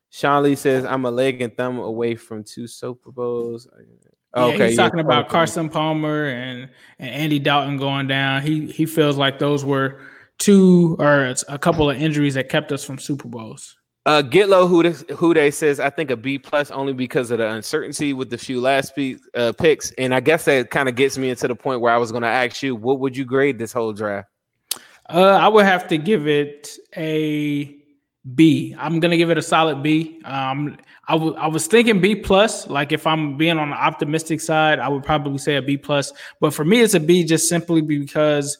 Sean 0.09 0.43
Lee 0.43 0.55
says 0.55 0.85
I'm 0.85 1.05
a 1.05 1.11
leg 1.11 1.41
and 1.41 1.55
thumb 1.55 1.79
away 1.79 2.15
from 2.15 2.43
two 2.43 2.67
Super 2.67 3.11
Bowls. 3.11 3.67
Yeah, 3.77 4.43
Okay, 4.43 4.69
he's 4.69 4.77
yeah, 4.77 4.83
talking 4.83 4.99
about. 5.01 5.27
Carson 5.29 5.69
Palmer 5.69 6.27
and, 6.27 6.69
and 6.99 7.09
Andy 7.09 7.39
Dalton 7.39 7.77
going 7.77 8.07
down. 8.07 8.41
He 8.41 8.67
he 8.71 8.85
feels 8.85 9.17
like 9.17 9.39
those 9.39 9.65
were 9.65 9.99
two 10.39 10.95
or 10.99 11.33
a 11.49 11.59
couple 11.59 11.89
of 11.89 12.01
injuries 12.01 12.33
that 12.35 12.49
kept 12.49 12.71
us 12.71 12.83
from 12.83 12.97
Super 12.97 13.27
Bowls. 13.27 13.75
Uh, 14.05 14.23
Gitlow 14.23 14.67
who 14.67 14.89
who 15.15 15.33
they 15.33 15.51
says 15.51 15.79
I 15.79 15.91
think 15.91 16.09
a 16.09 16.17
B 16.17 16.39
plus 16.39 16.71
only 16.71 16.93
because 16.93 17.29
of 17.29 17.37
the 17.37 17.47
uncertainty 17.47 18.13
with 18.13 18.29
the 18.31 18.37
few 18.37 18.59
last 18.59 18.95
pe- 18.95 19.17
uh, 19.35 19.51
picks, 19.51 19.91
and 19.91 20.15
I 20.15 20.21
guess 20.21 20.45
that 20.45 20.71
kind 20.71 20.89
of 20.89 20.95
gets 20.95 21.17
me 21.17 21.29
into 21.29 21.47
the 21.47 21.55
point 21.55 21.81
where 21.81 21.93
I 21.93 21.97
was 21.97 22.11
going 22.11 22.23
to 22.23 22.29
ask 22.29 22.63
you, 22.63 22.75
what 22.75 22.99
would 22.99 23.15
you 23.15 23.25
grade 23.25 23.59
this 23.59 23.71
whole 23.71 23.93
draft? 23.93 24.30
Uh, 25.13 25.37
I 25.41 25.47
would 25.47 25.65
have 25.65 25.87
to 25.89 25.97
give 25.97 26.27
it 26.27 26.77
a 26.95 27.75
B. 28.35 28.75
I'm 28.77 28.99
gonna 28.99 29.17
give 29.17 29.29
it 29.29 29.37
a 29.37 29.41
solid 29.41 29.83
B. 29.83 30.21
Um, 30.25 30.77
I, 31.07 31.13
w- 31.13 31.35
I 31.35 31.47
was 31.47 31.67
thinking 31.67 31.99
B 31.99 32.15
plus. 32.15 32.67
Like 32.67 32.91
if 32.91 33.05
I'm 33.05 33.35
being 33.35 33.57
on 33.57 33.71
the 33.71 33.75
optimistic 33.75 34.39
side, 34.39 34.79
I 34.79 34.87
would 34.87 35.03
probably 35.03 35.37
say 35.37 35.55
a 35.55 35.61
B 35.61 35.75
plus. 35.75 36.13
But 36.39 36.53
for 36.53 36.63
me, 36.63 36.81
it's 36.81 36.93
a 36.93 36.99
B 36.99 37.23
just 37.23 37.49
simply 37.49 37.81
because 37.81 38.57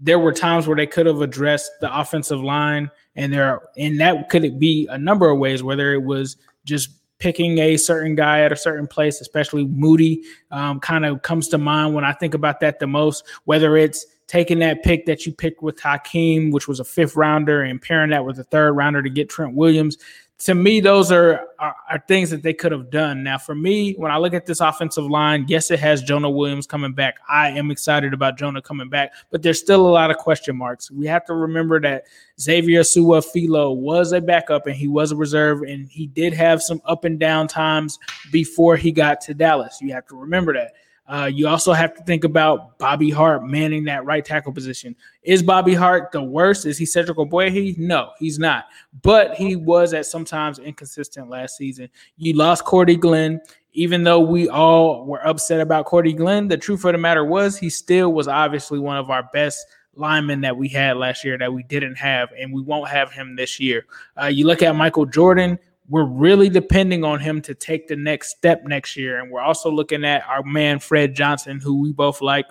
there 0.00 0.18
were 0.18 0.32
times 0.32 0.66
where 0.66 0.76
they 0.76 0.86
could 0.86 1.06
have 1.06 1.20
addressed 1.20 1.70
the 1.80 1.98
offensive 1.98 2.40
line 2.40 2.90
and 3.16 3.32
there 3.32 3.60
and 3.76 4.00
that 4.00 4.30
could 4.30 4.58
be 4.58 4.88
a 4.90 4.98
number 4.98 5.28
of 5.28 5.38
ways 5.38 5.62
whether 5.62 5.92
it 5.92 6.02
was 6.02 6.36
just 6.64 6.90
picking 7.18 7.58
a 7.58 7.76
certain 7.76 8.14
guy 8.14 8.40
at 8.40 8.50
a 8.50 8.56
certain 8.56 8.86
place 8.86 9.20
especially 9.20 9.66
moody 9.66 10.22
um, 10.50 10.80
kind 10.80 11.04
of 11.04 11.20
comes 11.20 11.48
to 11.48 11.58
mind 11.58 11.94
when 11.94 12.04
i 12.04 12.12
think 12.12 12.32
about 12.32 12.60
that 12.60 12.78
the 12.78 12.86
most 12.86 13.24
whether 13.44 13.76
it's 13.76 14.06
taking 14.30 14.60
that 14.60 14.84
pick 14.84 15.06
that 15.06 15.26
you 15.26 15.32
picked 15.32 15.60
with 15.60 15.80
Hakeem, 15.80 16.52
which 16.52 16.68
was 16.68 16.78
a 16.78 16.84
fifth 16.84 17.16
rounder, 17.16 17.62
and 17.62 17.82
pairing 17.82 18.10
that 18.10 18.24
with 18.24 18.38
a 18.38 18.44
third 18.44 18.72
rounder 18.72 19.02
to 19.02 19.10
get 19.10 19.28
Trent 19.28 19.54
Williams 19.54 19.98
to 20.40 20.54
me, 20.54 20.80
those 20.80 21.12
are, 21.12 21.48
are, 21.58 21.76
are 21.90 22.02
things 22.08 22.30
that 22.30 22.42
they 22.42 22.54
could 22.54 22.72
have 22.72 22.88
done. 22.90 23.22
Now, 23.22 23.36
for 23.36 23.54
me, 23.54 23.92
when 23.98 24.10
I 24.10 24.16
look 24.16 24.32
at 24.32 24.46
this 24.46 24.60
offensive 24.60 25.04
line, 25.04 25.44
yes, 25.48 25.70
it 25.70 25.78
has 25.80 26.02
Jonah 26.02 26.30
Williams 26.30 26.66
coming 26.66 26.94
back. 26.94 27.16
I 27.28 27.50
am 27.50 27.70
excited 27.70 28.14
about 28.14 28.38
Jonah 28.38 28.62
coming 28.62 28.88
back, 28.88 29.12
but 29.30 29.42
there's 29.42 29.60
still 29.60 29.86
a 29.86 29.90
lot 29.90 30.10
of 30.10 30.16
question 30.16 30.56
marks. 30.56 30.90
We 30.90 31.06
have 31.08 31.26
to 31.26 31.34
remember 31.34 31.78
that 31.80 32.04
Xavier 32.40 32.80
Su'a-Filo 32.80 33.72
was 33.72 34.12
a 34.12 34.20
backup 34.20 34.66
and 34.66 34.74
he 34.74 34.88
was 34.88 35.12
a 35.12 35.16
reserve, 35.16 35.60
and 35.60 35.86
he 35.88 36.06
did 36.06 36.32
have 36.32 36.62
some 36.62 36.80
up 36.86 37.04
and 37.04 37.20
down 37.20 37.46
times 37.46 37.98
before 38.32 38.76
he 38.76 38.92
got 38.92 39.20
to 39.22 39.34
Dallas. 39.34 39.78
You 39.82 39.92
have 39.92 40.06
to 40.06 40.16
remember 40.16 40.54
that. 40.54 40.72
Uh, 41.10 41.26
you 41.26 41.48
also 41.48 41.72
have 41.72 41.92
to 41.92 42.04
think 42.04 42.22
about 42.22 42.78
Bobby 42.78 43.10
Hart 43.10 43.44
manning 43.44 43.82
that 43.84 44.04
right 44.04 44.24
tackle 44.24 44.52
position. 44.52 44.94
Is 45.24 45.42
Bobby 45.42 45.74
Hart 45.74 46.12
the 46.12 46.22
worst? 46.22 46.66
Is 46.66 46.78
he 46.78 46.86
Cedric 46.86 47.18
Ogbuehi? 47.18 47.76
No, 47.78 48.12
he's 48.20 48.38
not. 48.38 48.66
But 49.02 49.34
he 49.34 49.56
was 49.56 49.92
at 49.92 50.06
sometimes 50.06 50.60
inconsistent 50.60 51.28
last 51.28 51.56
season. 51.56 51.88
You 52.16 52.34
lost 52.34 52.64
Cordy 52.64 52.96
Glenn. 52.96 53.40
Even 53.72 54.02
though 54.02 54.20
we 54.20 54.48
all 54.48 55.04
were 55.04 55.24
upset 55.26 55.60
about 55.60 55.84
Cordy 55.84 56.12
Glenn, 56.12 56.48
the 56.48 56.56
truth 56.56 56.84
of 56.84 56.92
the 56.92 56.98
matter 56.98 57.24
was 57.24 57.56
he 57.56 57.70
still 57.70 58.12
was 58.12 58.26
obviously 58.26 58.78
one 58.78 58.96
of 58.96 59.10
our 59.10 59.28
best 59.32 59.64
linemen 59.94 60.40
that 60.40 60.56
we 60.56 60.68
had 60.68 60.96
last 60.96 61.24
year 61.24 61.38
that 61.38 61.52
we 61.52 61.62
didn't 61.64 61.96
have, 61.96 62.30
and 62.38 62.52
we 62.52 62.62
won't 62.62 62.88
have 62.88 63.12
him 63.12 63.36
this 63.36 63.60
year. 63.60 63.86
Uh, 64.20 64.26
you 64.26 64.46
look 64.46 64.62
at 64.62 64.74
Michael 64.74 65.06
Jordan, 65.06 65.58
we're 65.90 66.04
really 66.04 66.48
depending 66.48 67.04
on 67.04 67.18
him 67.18 67.42
to 67.42 67.54
take 67.54 67.88
the 67.88 67.96
next 67.96 68.30
step 68.30 68.62
next 68.64 68.96
year. 68.96 69.18
And 69.18 69.30
we're 69.30 69.40
also 69.40 69.70
looking 69.70 70.04
at 70.04 70.22
our 70.28 70.44
man, 70.44 70.78
Fred 70.78 71.14
Johnson, 71.14 71.58
who 71.58 71.80
we 71.80 71.92
both 71.92 72.22
like. 72.22 72.46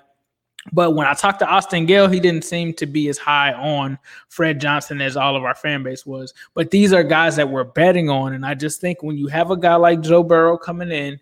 But 0.74 0.92
when 0.92 1.08
I 1.08 1.14
talked 1.14 1.40
to 1.40 1.48
Austin 1.48 1.86
Gayle, 1.86 2.10
he 2.10 2.20
didn't 2.20 2.44
seem 2.44 2.74
to 2.74 2.86
be 2.86 3.08
as 3.08 3.18
high 3.18 3.54
on 3.54 3.98
Fred 4.28 4.60
Johnson 4.60 5.00
as 5.00 5.16
all 5.16 5.38
of 5.38 5.46
our 5.46 5.56
fan 5.56 5.84
base 5.84 6.06
was. 6.06 6.34
But 6.54 6.70
these 6.70 6.92
are 6.92 7.02
guys 7.02 7.38
that 7.38 7.50
we're 7.50 7.64
betting 7.64 8.10
on. 8.10 8.34
And 8.34 8.46
I 8.46 8.56
just 8.56 8.82
think 8.82 9.02
when 9.02 9.18
you 9.18 9.28
have 9.28 9.52
a 9.52 9.58
guy 9.58 9.76
like 9.76 10.02
Joe 10.02 10.22
Burrow 10.22 10.58
coming 10.58 10.92
in, 10.92 11.18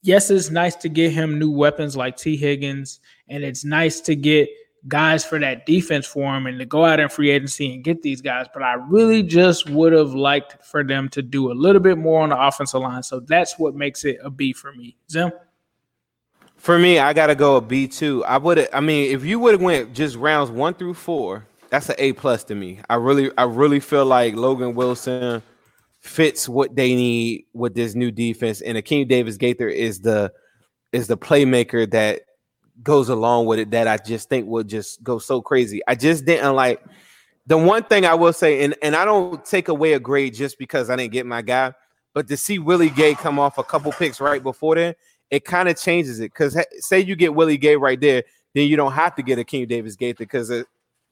yes, 0.00 0.30
it's 0.30 0.50
nice 0.50 0.74
to 0.76 0.88
get 0.88 1.12
him 1.12 1.38
new 1.38 1.50
weapons 1.50 1.96
like 1.96 2.16
Tee 2.16 2.36
Higgins. 2.36 3.00
And 3.28 3.44
it's 3.44 3.62
nice 3.62 4.00
to 4.00 4.16
get 4.16 4.48
guys 4.88 5.24
for 5.24 5.38
that 5.38 5.66
defense 5.66 6.06
for 6.06 6.34
him 6.36 6.46
and 6.46 6.58
to 6.58 6.64
go 6.64 6.84
out 6.84 7.00
in 7.00 7.08
free 7.08 7.30
agency 7.30 7.74
and 7.74 7.82
get 7.82 8.02
these 8.02 8.20
guys. 8.20 8.46
But 8.52 8.62
I 8.62 8.74
really 8.74 9.22
just 9.22 9.68
would 9.70 9.92
have 9.92 10.14
liked 10.14 10.64
for 10.64 10.84
them 10.84 11.08
to 11.10 11.22
do 11.22 11.50
a 11.50 11.54
little 11.54 11.80
bit 11.80 11.98
more 11.98 12.22
on 12.22 12.30
the 12.30 12.40
offensive 12.40 12.80
line. 12.80 13.02
So 13.02 13.20
that's 13.20 13.58
what 13.58 13.74
makes 13.74 14.04
it 14.04 14.18
a 14.22 14.30
B 14.30 14.52
for 14.52 14.72
me. 14.72 14.96
Zim? 15.10 15.32
For 16.56 16.78
me, 16.78 16.98
I 16.98 17.12
gotta 17.12 17.34
go 17.34 17.56
a 17.56 17.60
B 17.60 17.86
two. 17.86 18.24
I 18.24 18.38
would 18.38 18.68
I 18.72 18.80
mean, 18.80 19.14
if 19.14 19.24
you 19.24 19.38
would 19.38 19.52
have 19.52 19.62
went 19.62 19.92
just 19.92 20.16
rounds 20.16 20.50
one 20.50 20.74
through 20.74 20.94
four, 20.94 21.46
that's 21.70 21.88
an 21.88 21.96
A 21.98 22.12
plus 22.12 22.44
to 22.44 22.54
me. 22.54 22.80
I 22.88 22.94
really 22.94 23.30
I 23.36 23.44
really 23.44 23.80
feel 23.80 24.04
like 24.04 24.34
Logan 24.34 24.74
Wilson 24.74 25.42
fits 26.00 26.48
what 26.48 26.74
they 26.74 26.94
need 26.94 27.44
with 27.52 27.74
this 27.74 27.94
new 27.94 28.10
defense. 28.10 28.60
And 28.60 28.78
Akeem 28.78 29.08
Davis 29.08 29.36
Gaither 29.36 29.68
is 29.68 30.00
the 30.00 30.32
is 30.92 31.08
the 31.08 31.18
playmaker 31.18 31.90
that 31.90 32.22
goes 32.82 33.08
along 33.08 33.46
with 33.46 33.58
it 33.58 33.70
that 33.70 33.88
I 33.88 33.96
just 33.96 34.28
think 34.28 34.46
will 34.46 34.64
just 34.64 35.02
go 35.02 35.18
so 35.18 35.40
crazy. 35.40 35.80
I 35.86 35.94
just 35.94 36.24
didn't 36.24 36.54
like 36.54 36.82
the 37.46 37.56
one 37.56 37.84
thing 37.84 38.04
I 38.04 38.14
will 38.14 38.32
say, 38.32 38.64
and, 38.64 38.74
and 38.82 38.96
I 38.96 39.04
don't 39.04 39.44
take 39.44 39.68
away 39.68 39.92
a 39.92 40.00
grade 40.00 40.34
just 40.34 40.58
because 40.58 40.90
I 40.90 40.96
didn't 40.96 41.12
get 41.12 41.26
my 41.26 41.42
guy, 41.42 41.72
but 42.12 42.26
to 42.28 42.36
see 42.36 42.58
Willie 42.58 42.90
Gay 42.90 43.14
come 43.14 43.38
off 43.38 43.58
a 43.58 43.62
couple 43.62 43.92
picks 43.92 44.20
right 44.20 44.42
before 44.42 44.74
then, 44.74 44.94
it 45.30 45.44
kind 45.44 45.68
of 45.68 45.78
changes 45.78 46.18
it. 46.20 46.32
Because 46.32 46.58
say 46.78 47.00
you 47.00 47.14
get 47.14 47.34
Willie 47.34 47.56
Gay 47.56 47.76
right 47.76 48.00
there, 48.00 48.24
then 48.54 48.68
you 48.68 48.76
don't 48.76 48.92
have 48.92 49.14
to 49.16 49.22
get 49.22 49.38
Akeem 49.38 49.68
Davis 49.68 49.96
Gaither 49.96 50.16
because 50.18 50.52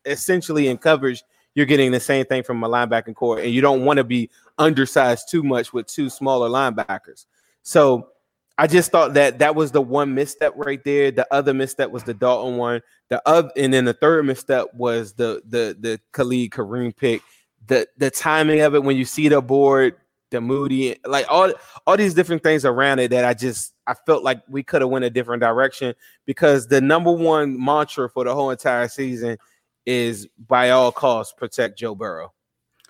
essentially 0.04 0.68
in 0.68 0.78
coverage, 0.78 1.22
you're 1.54 1.66
getting 1.66 1.92
the 1.92 2.00
same 2.00 2.24
thing 2.24 2.42
from 2.42 2.64
a 2.64 2.68
linebacking 2.68 3.14
core, 3.14 3.38
and 3.38 3.52
you 3.52 3.60
don't 3.60 3.84
want 3.84 3.98
to 3.98 4.04
be 4.04 4.28
undersized 4.58 5.28
too 5.30 5.44
much 5.44 5.72
with 5.72 5.86
two 5.86 6.10
smaller 6.10 6.48
linebackers. 6.48 7.26
So 7.62 8.08
I 8.56 8.66
just 8.68 8.92
thought 8.92 9.14
that 9.14 9.40
that 9.40 9.54
was 9.54 9.72
the 9.72 9.82
one 9.82 10.14
misstep 10.14 10.52
right 10.56 10.82
there. 10.84 11.10
The 11.10 11.26
other 11.32 11.52
misstep 11.52 11.90
was 11.90 12.04
the 12.04 12.14
Dalton 12.14 12.56
one. 12.56 12.82
The 13.10 13.20
other, 13.26 13.50
and 13.56 13.74
then 13.74 13.84
the 13.84 13.94
third 13.94 14.24
misstep 14.26 14.72
was 14.74 15.14
the 15.14 15.42
the 15.48 15.76
the 15.78 16.00
Khalid 16.12 16.50
Kareem 16.50 16.96
pick. 16.96 17.22
The 17.66 17.88
the 17.96 18.10
timing 18.10 18.60
of 18.60 18.74
it 18.74 18.84
when 18.84 18.96
you 18.96 19.04
see 19.04 19.28
the 19.28 19.40
board, 19.42 19.96
the 20.30 20.40
Moody, 20.40 20.96
like 21.04 21.26
all 21.28 21.52
all 21.86 21.96
these 21.96 22.14
different 22.14 22.42
things 22.42 22.64
around 22.64 23.00
it 23.00 23.10
that 23.10 23.24
I 23.24 23.34
just 23.34 23.74
I 23.86 23.94
felt 24.06 24.22
like 24.22 24.42
we 24.48 24.62
could 24.62 24.82
have 24.82 24.90
went 24.90 25.04
a 25.04 25.10
different 25.10 25.42
direction 25.42 25.94
because 26.24 26.68
the 26.68 26.80
number 26.80 27.10
one 27.10 27.62
mantra 27.62 28.08
for 28.08 28.24
the 28.24 28.34
whole 28.34 28.50
entire 28.50 28.88
season 28.88 29.36
is 29.84 30.28
by 30.46 30.70
all 30.70 30.92
costs 30.92 31.34
protect 31.36 31.78
Joe 31.78 31.94
Burrow. 31.94 32.32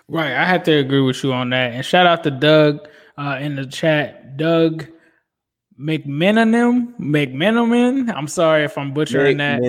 Right, 0.08 0.34
I 0.34 0.44
have 0.44 0.62
to 0.64 0.72
agree 0.72 1.00
with 1.00 1.24
you 1.24 1.32
on 1.32 1.48
that. 1.50 1.72
And 1.72 1.84
shout 1.84 2.06
out 2.06 2.22
to 2.24 2.30
Doug 2.30 2.86
uh, 3.16 3.38
in 3.40 3.56
the 3.56 3.64
chat. 3.64 4.36
Doug 4.36 4.86
McMenamin, 5.78 6.98
McMenamin. 6.98 8.14
I'm 8.14 8.28
sorry 8.28 8.64
if 8.64 8.78
I'm 8.78 8.92
butchering 8.92 9.38
that. 9.38 9.60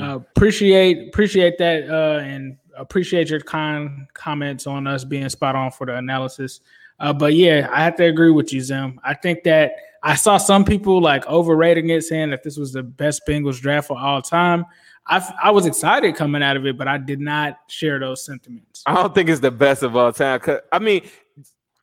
Uh, 0.00 0.16
appreciate 0.16 1.08
appreciate 1.08 1.58
that 1.58 1.90
uh, 1.90 2.20
and 2.20 2.56
appreciate 2.76 3.30
your 3.30 3.40
kind 3.40 4.06
comments 4.14 4.66
on 4.66 4.86
us 4.86 5.04
being 5.04 5.28
spot 5.28 5.56
on 5.56 5.70
for 5.70 5.86
the 5.86 5.96
analysis. 5.96 6.60
Uh, 7.00 7.12
but 7.12 7.34
yeah, 7.34 7.68
I 7.72 7.82
have 7.82 7.96
to 7.96 8.04
agree 8.04 8.30
with 8.30 8.52
you, 8.52 8.60
Zim. 8.60 9.00
I 9.02 9.14
think 9.14 9.42
that 9.44 9.72
I 10.02 10.14
saw 10.14 10.36
some 10.36 10.64
people 10.64 11.00
like 11.00 11.26
overrating 11.26 11.90
it, 11.90 12.04
saying 12.04 12.30
that 12.30 12.42
this 12.42 12.56
was 12.56 12.72
the 12.72 12.82
best 12.82 13.22
Bengals 13.26 13.60
draft 13.60 13.88
for 13.88 13.98
all 13.98 14.22
time. 14.22 14.66
I, 15.06 15.34
I 15.42 15.50
was 15.50 15.66
excited 15.66 16.14
coming 16.14 16.42
out 16.42 16.56
of 16.56 16.66
it, 16.66 16.76
but 16.76 16.86
I 16.86 16.98
did 16.98 17.20
not 17.20 17.58
share 17.68 17.98
those 17.98 18.24
sentiments. 18.24 18.82
I 18.86 18.94
don't 18.94 19.14
think 19.14 19.28
it's 19.28 19.40
the 19.40 19.50
best 19.50 19.82
of 19.82 19.96
all 19.96 20.12
time. 20.12 20.38
Cause 20.40 20.60
I 20.72 20.78
mean, 20.78 21.02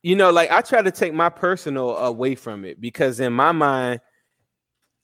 you 0.08 0.16
know, 0.16 0.30
like 0.30 0.50
I 0.50 0.62
try 0.62 0.80
to 0.80 0.90
take 0.90 1.12
my 1.12 1.28
personal 1.28 1.94
away 1.98 2.34
from 2.34 2.64
it 2.64 2.80
because 2.80 3.20
in 3.20 3.34
my 3.34 3.52
mind, 3.52 4.00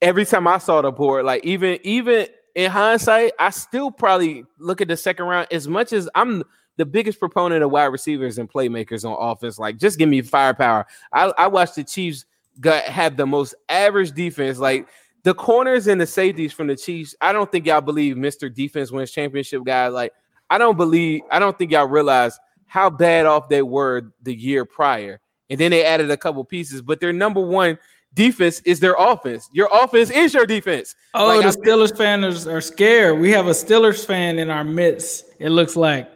every 0.01 0.25
time 0.25 0.49
I 0.49 0.57
saw 0.57 0.81
the 0.81 0.91
board, 0.91 1.27
like 1.27 1.45
even 1.45 1.79
even 1.83 2.27
in 2.55 2.71
hindsight, 2.71 3.33
I 3.39 3.51
still 3.51 3.91
probably 3.91 4.47
look 4.59 4.81
at 4.81 4.89
the 4.89 4.97
second 4.97 5.27
round 5.27 5.49
as 5.51 5.69
much 5.69 5.93
as 5.93 6.09
I'm 6.15 6.43
the 6.79 6.87
biggest 6.87 7.19
proponent 7.19 7.63
of 7.63 7.71
wide 7.71 7.85
receivers 7.85 8.39
and 8.39 8.51
playmakers 8.51 9.05
on 9.05 9.15
offense. 9.21 9.59
Like, 9.59 9.77
just 9.77 9.99
give 9.99 10.09
me 10.09 10.23
firepower. 10.23 10.87
I, 11.13 11.35
I 11.37 11.49
watched 11.49 11.75
the 11.75 11.85
Chiefs 11.85 12.25
got 12.59 12.85
have 12.85 13.19
the 13.19 13.27
most 13.27 13.55
average 13.69 14.13
defense. 14.13 14.59
Like 14.59 14.89
the 15.25 15.35
corners 15.35 15.87
and 15.87 16.01
the 16.01 16.07
safeties 16.07 16.55
from 16.55 16.69
the 16.69 16.77
Chiefs. 16.77 17.15
I 17.21 17.35
don't 17.35 17.53
think 17.53 17.67
y'all 17.67 17.83
believe 17.83 18.17
Mr. 18.17 18.51
Defense 18.51 18.91
wins 18.91 19.11
championship 19.11 19.65
guy. 19.65 19.89
Like, 19.89 20.15
I 20.49 20.57
don't 20.57 20.79
believe, 20.79 21.21
I 21.31 21.41
don't 21.41 21.59
think 21.59 21.73
y'all 21.73 21.89
realize 21.89 22.39
how 22.75 22.91
bad 22.91 23.25
off 23.25 23.49
they 23.49 23.62
were 23.62 24.03
the 24.25 24.35
year 24.35 24.64
prior. 24.64 25.20
And 25.49 25.61
then 25.61 25.70
they 25.70 25.85
added 25.85 26.11
a 26.11 26.16
couple 26.16 26.43
pieces, 26.43 26.83
but 26.83 26.99
their 26.99 27.12
number 27.12 27.41
one 27.41 27.79
defense 28.14 28.59
is 28.64 28.81
their 28.81 28.97
offense. 28.99 29.49
Your 29.53 29.68
offense 29.72 30.11
is 30.11 30.35
your 30.35 30.45
defense. 30.45 30.97
Oh, 31.14 31.29
like, 31.29 31.43
the 31.43 31.47
I 31.47 31.51
Steelers 31.53 31.97
fans 31.97 32.49
are 32.49 32.61
scared. 32.61 33.20
We 33.20 33.31
have 33.31 33.47
a 33.47 33.53
Steelers 33.53 34.05
fan 34.05 34.41
in 34.41 34.51
our 34.51 34.64
midst. 34.64 35.27
It 35.39 35.51
looks 35.51 35.77
like 35.77 36.11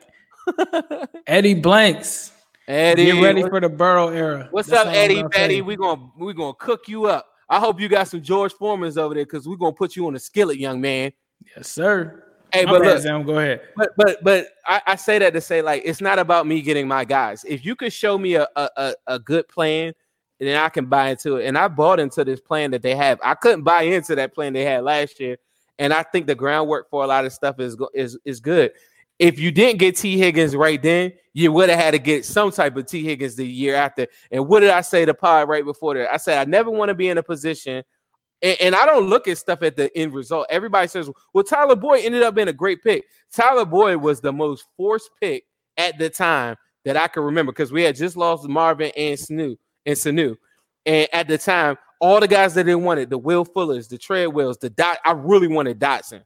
Eddie 1.28 1.54
Blanks. 1.54 2.32
Eddie, 2.66 3.04
get 3.04 3.22
ready 3.22 3.42
for 3.42 3.60
the 3.60 3.68
Burrow 3.68 4.08
era. 4.08 4.48
What's 4.50 4.68
That's 4.68 4.88
up, 4.88 4.92
Eddie? 4.92 5.22
Eddie, 5.34 5.62
we 5.62 5.76
gonna 5.76 6.10
we 6.18 6.34
gonna 6.34 6.54
cook 6.54 6.88
you 6.88 7.06
up. 7.06 7.28
I 7.48 7.60
hope 7.60 7.80
you 7.80 7.88
got 7.88 8.08
some 8.08 8.20
George 8.20 8.52
Foreman's 8.54 8.98
over 8.98 9.14
there 9.14 9.24
because 9.24 9.46
we're 9.46 9.54
gonna 9.54 9.72
put 9.72 9.94
you 9.94 10.08
on 10.08 10.16
a 10.16 10.18
skillet, 10.18 10.58
young 10.58 10.80
man. 10.80 11.12
Yes, 11.54 11.68
sir. 11.68 12.24
Hey, 12.52 12.64
but 12.64 12.82
look, 12.82 13.02
Sam, 13.02 13.24
go 13.24 13.38
ahead. 13.38 13.60
But 13.76 13.90
but 13.96 14.24
but 14.24 14.48
I, 14.66 14.80
I, 14.86 14.96
say 14.96 15.18
that 15.18 15.32
to 15.34 15.40
say 15.40 15.60
like 15.60 15.82
it's 15.84 16.00
not 16.00 16.18
about 16.18 16.46
me 16.46 16.62
getting 16.62 16.88
my 16.88 17.04
guys. 17.04 17.44
If 17.46 17.64
you 17.64 17.76
could 17.76 17.92
show 17.92 18.16
me 18.16 18.34
a 18.34 18.48
a, 18.56 18.94
a 19.06 19.18
good 19.18 19.48
plan, 19.48 19.92
then 20.40 20.56
I 20.56 20.68
can 20.68 20.86
buy 20.86 21.10
into 21.10 21.36
it. 21.36 21.46
And 21.46 21.58
I 21.58 21.68
bought 21.68 22.00
into 22.00 22.24
this 22.24 22.40
plan 22.40 22.70
that 22.70 22.82
they 22.82 22.94
have. 22.94 23.18
I 23.22 23.34
couldn't 23.34 23.64
buy 23.64 23.82
into 23.82 24.14
that 24.14 24.34
plan 24.34 24.52
they 24.52 24.64
had 24.64 24.84
last 24.84 25.20
year, 25.20 25.36
and 25.78 25.92
I 25.92 26.02
think 26.02 26.26
the 26.26 26.34
groundwork 26.34 26.88
for 26.88 27.04
a 27.04 27.06
lot 27.06 27.26
of 27.26 27.32
stuff 27.32 27.60
is 27.60 27.76
is 27.92 28.18
is 28.24 28.40
good. 28.40 28.72
if 29.18 29.38
you 29.38 29.50
didn't 29.50 29.78
get 29.78 29.96
Tee 29.96 30.16
Higgins 30.16 30.54
right 30.54 30.80
then, 30.80 31.12
you 31.34 31.52
would 31.52 31.68
have 31.68 31.78
had 31.78 31.90
to 31.90 31.98
get 31.98 32.24
some 32.24 32.50
type 32.50 32.76
of 32.76 32.86
Tee 32.86 33.04
Higgins 33.04 33.36
the 33.36 33.46
year 33.46 33.74
after. 33.74 34.06
And 34.30 34.46
what 34.48 34.60
did 34.60 34.70
I 34.70 34.80
say 34.80 35.04
to 35.04 35.14
Pod 35.14 35.48
right 35.48 35.64
before 35.64 35.94
that? 35.94 36.12
I 36.12 36.16
said 36.16 36.38
I 36.38 36.48
never 36.48 36.70
want 36.70 36.88
to 36.88 36.94
be 36.94 37.08
in 37.08 37.18
a 37.18 37.22
position, 37.22 37.82
and, 38.42 38.56
and, 38.60 38.74
I 38.74 38.86
don't 38.86 39.08
look 39.08 39.26
at 39.28 39.38
stuff 39.38 39.62
at 39.62 39.76
the 39.76 39.96
end 39.96 40.14
result. 40.14 40.46
Everybody 40.50 40.88
says, 40.88 41.10
"Well, 41.32 41.44
Tyler 41.44 41.76
Boyd 41.76 42.04
ended 42.04 42.22
up 42.22 42.34
being 42.34 42.48
a 42.48 42.52
great 42.52 42.82
pick." 42.82 43.04
Tyler 43.32 43.64
Boyd 43.64 43.96
was 43.96 44.20
the 44.20 44.32
most 44.32 44.66
forced 44.76 45.10
pick 45.20 45.44
at 45.76 45.98
the 45.98 46.08
time 46.08 46.56
that 46.84 46.96
I 46.96 47.08
can 47.08 47.22
remember 47.22 47.52
because 47.52 47.72
we 47.72 47.82
had 47.82 47.96
just 47.96 48.16
lost 48.16 48.48
Marvin 48.48 48.92
and 48.96 49.18
Sanu 49.18 49.56
and 49.86 49.96
Sanu, 49.96 50.36
and 50.86 51.08
at 51.12 51.28
the 51.28 51.38
time, 51.38 51.76
all 52.00 52.20
the 52.20 52.28
guys 52.28 52.54
that 52.54 52.66
they 52.66 52.74
wanted, 52.74 53.10
the 53.10 53.18
Will 53.18 53.44
Fullers, 53.44 53.88
the 53.88 53.98
Treadwells, 53.98 54.58
the 54.58 54.70
Dot, 54.70 54.98
I 55.04 55.12
really 55.12 55.48
wanted 55.48 55.78
Dotson. 55.78 56.22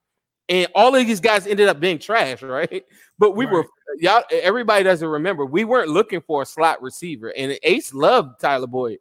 And 0.48 0.66
all 0.74 0.94
of 0.94 1.06
these 1.06 1.20
guys 1.20 1.46
ended 1.46 1.68
up 1.68 1.80
being 1.80 1.98
trash, 1.98 2.42
right? 2.42 2.84
But 3.18 3.36
we 3.36 3.46
right. 3.46 3.54
were 3.54 3.66
y'all, 3.98 4.24
everybody 4.30 4.84
doesn't 4.84 5.08
remember. 5.08 5.46
We 5.46 5.64
weren't 5.64 5.88
looking 5.88 6.20
for 6.20 6.42
a 6.42 6.46
slot 6.46 6.82
receiver, 6.82 7.32
and 7.36 7.58
Ace 7.62 7.94
loved 7.94 8.40
Tyler 8.40 8.66
Boyd, 8.66 8.98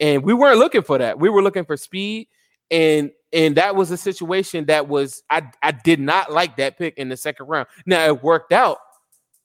and 0.00 0.22
we 0.22 0.34
weren't 0.34 0.58
looking 0.58 0.82
for 0.82 0.98
that. 0.98 1.18
We 1.18 1.28
were 1.28 1.42
looking 1.42 1.64
for 1.64 1.76
speed, 1.76 2.28
and 2.70 3.10
and 3.32 3.56
that 3.56 3.76
was 3.76 3.90
a 3.90 3.96
situation 3.96 4.66
that 4.66 4.88
was 4.88 5.22
I 5.30 5.42
I 5.62 5.72
did 5.72 6.00
not 6.00 6.32
like 6.32 6.56
that 6.56 6.78
pick 6.78 6.96
in 6.98 7.08
the 7.08 7.16
second 7.16 7.46
round. 7.46 7.66
Now 7.84 8.06
it 8.06 8.22
worked 8.22 8.52
out, 8.52 8.78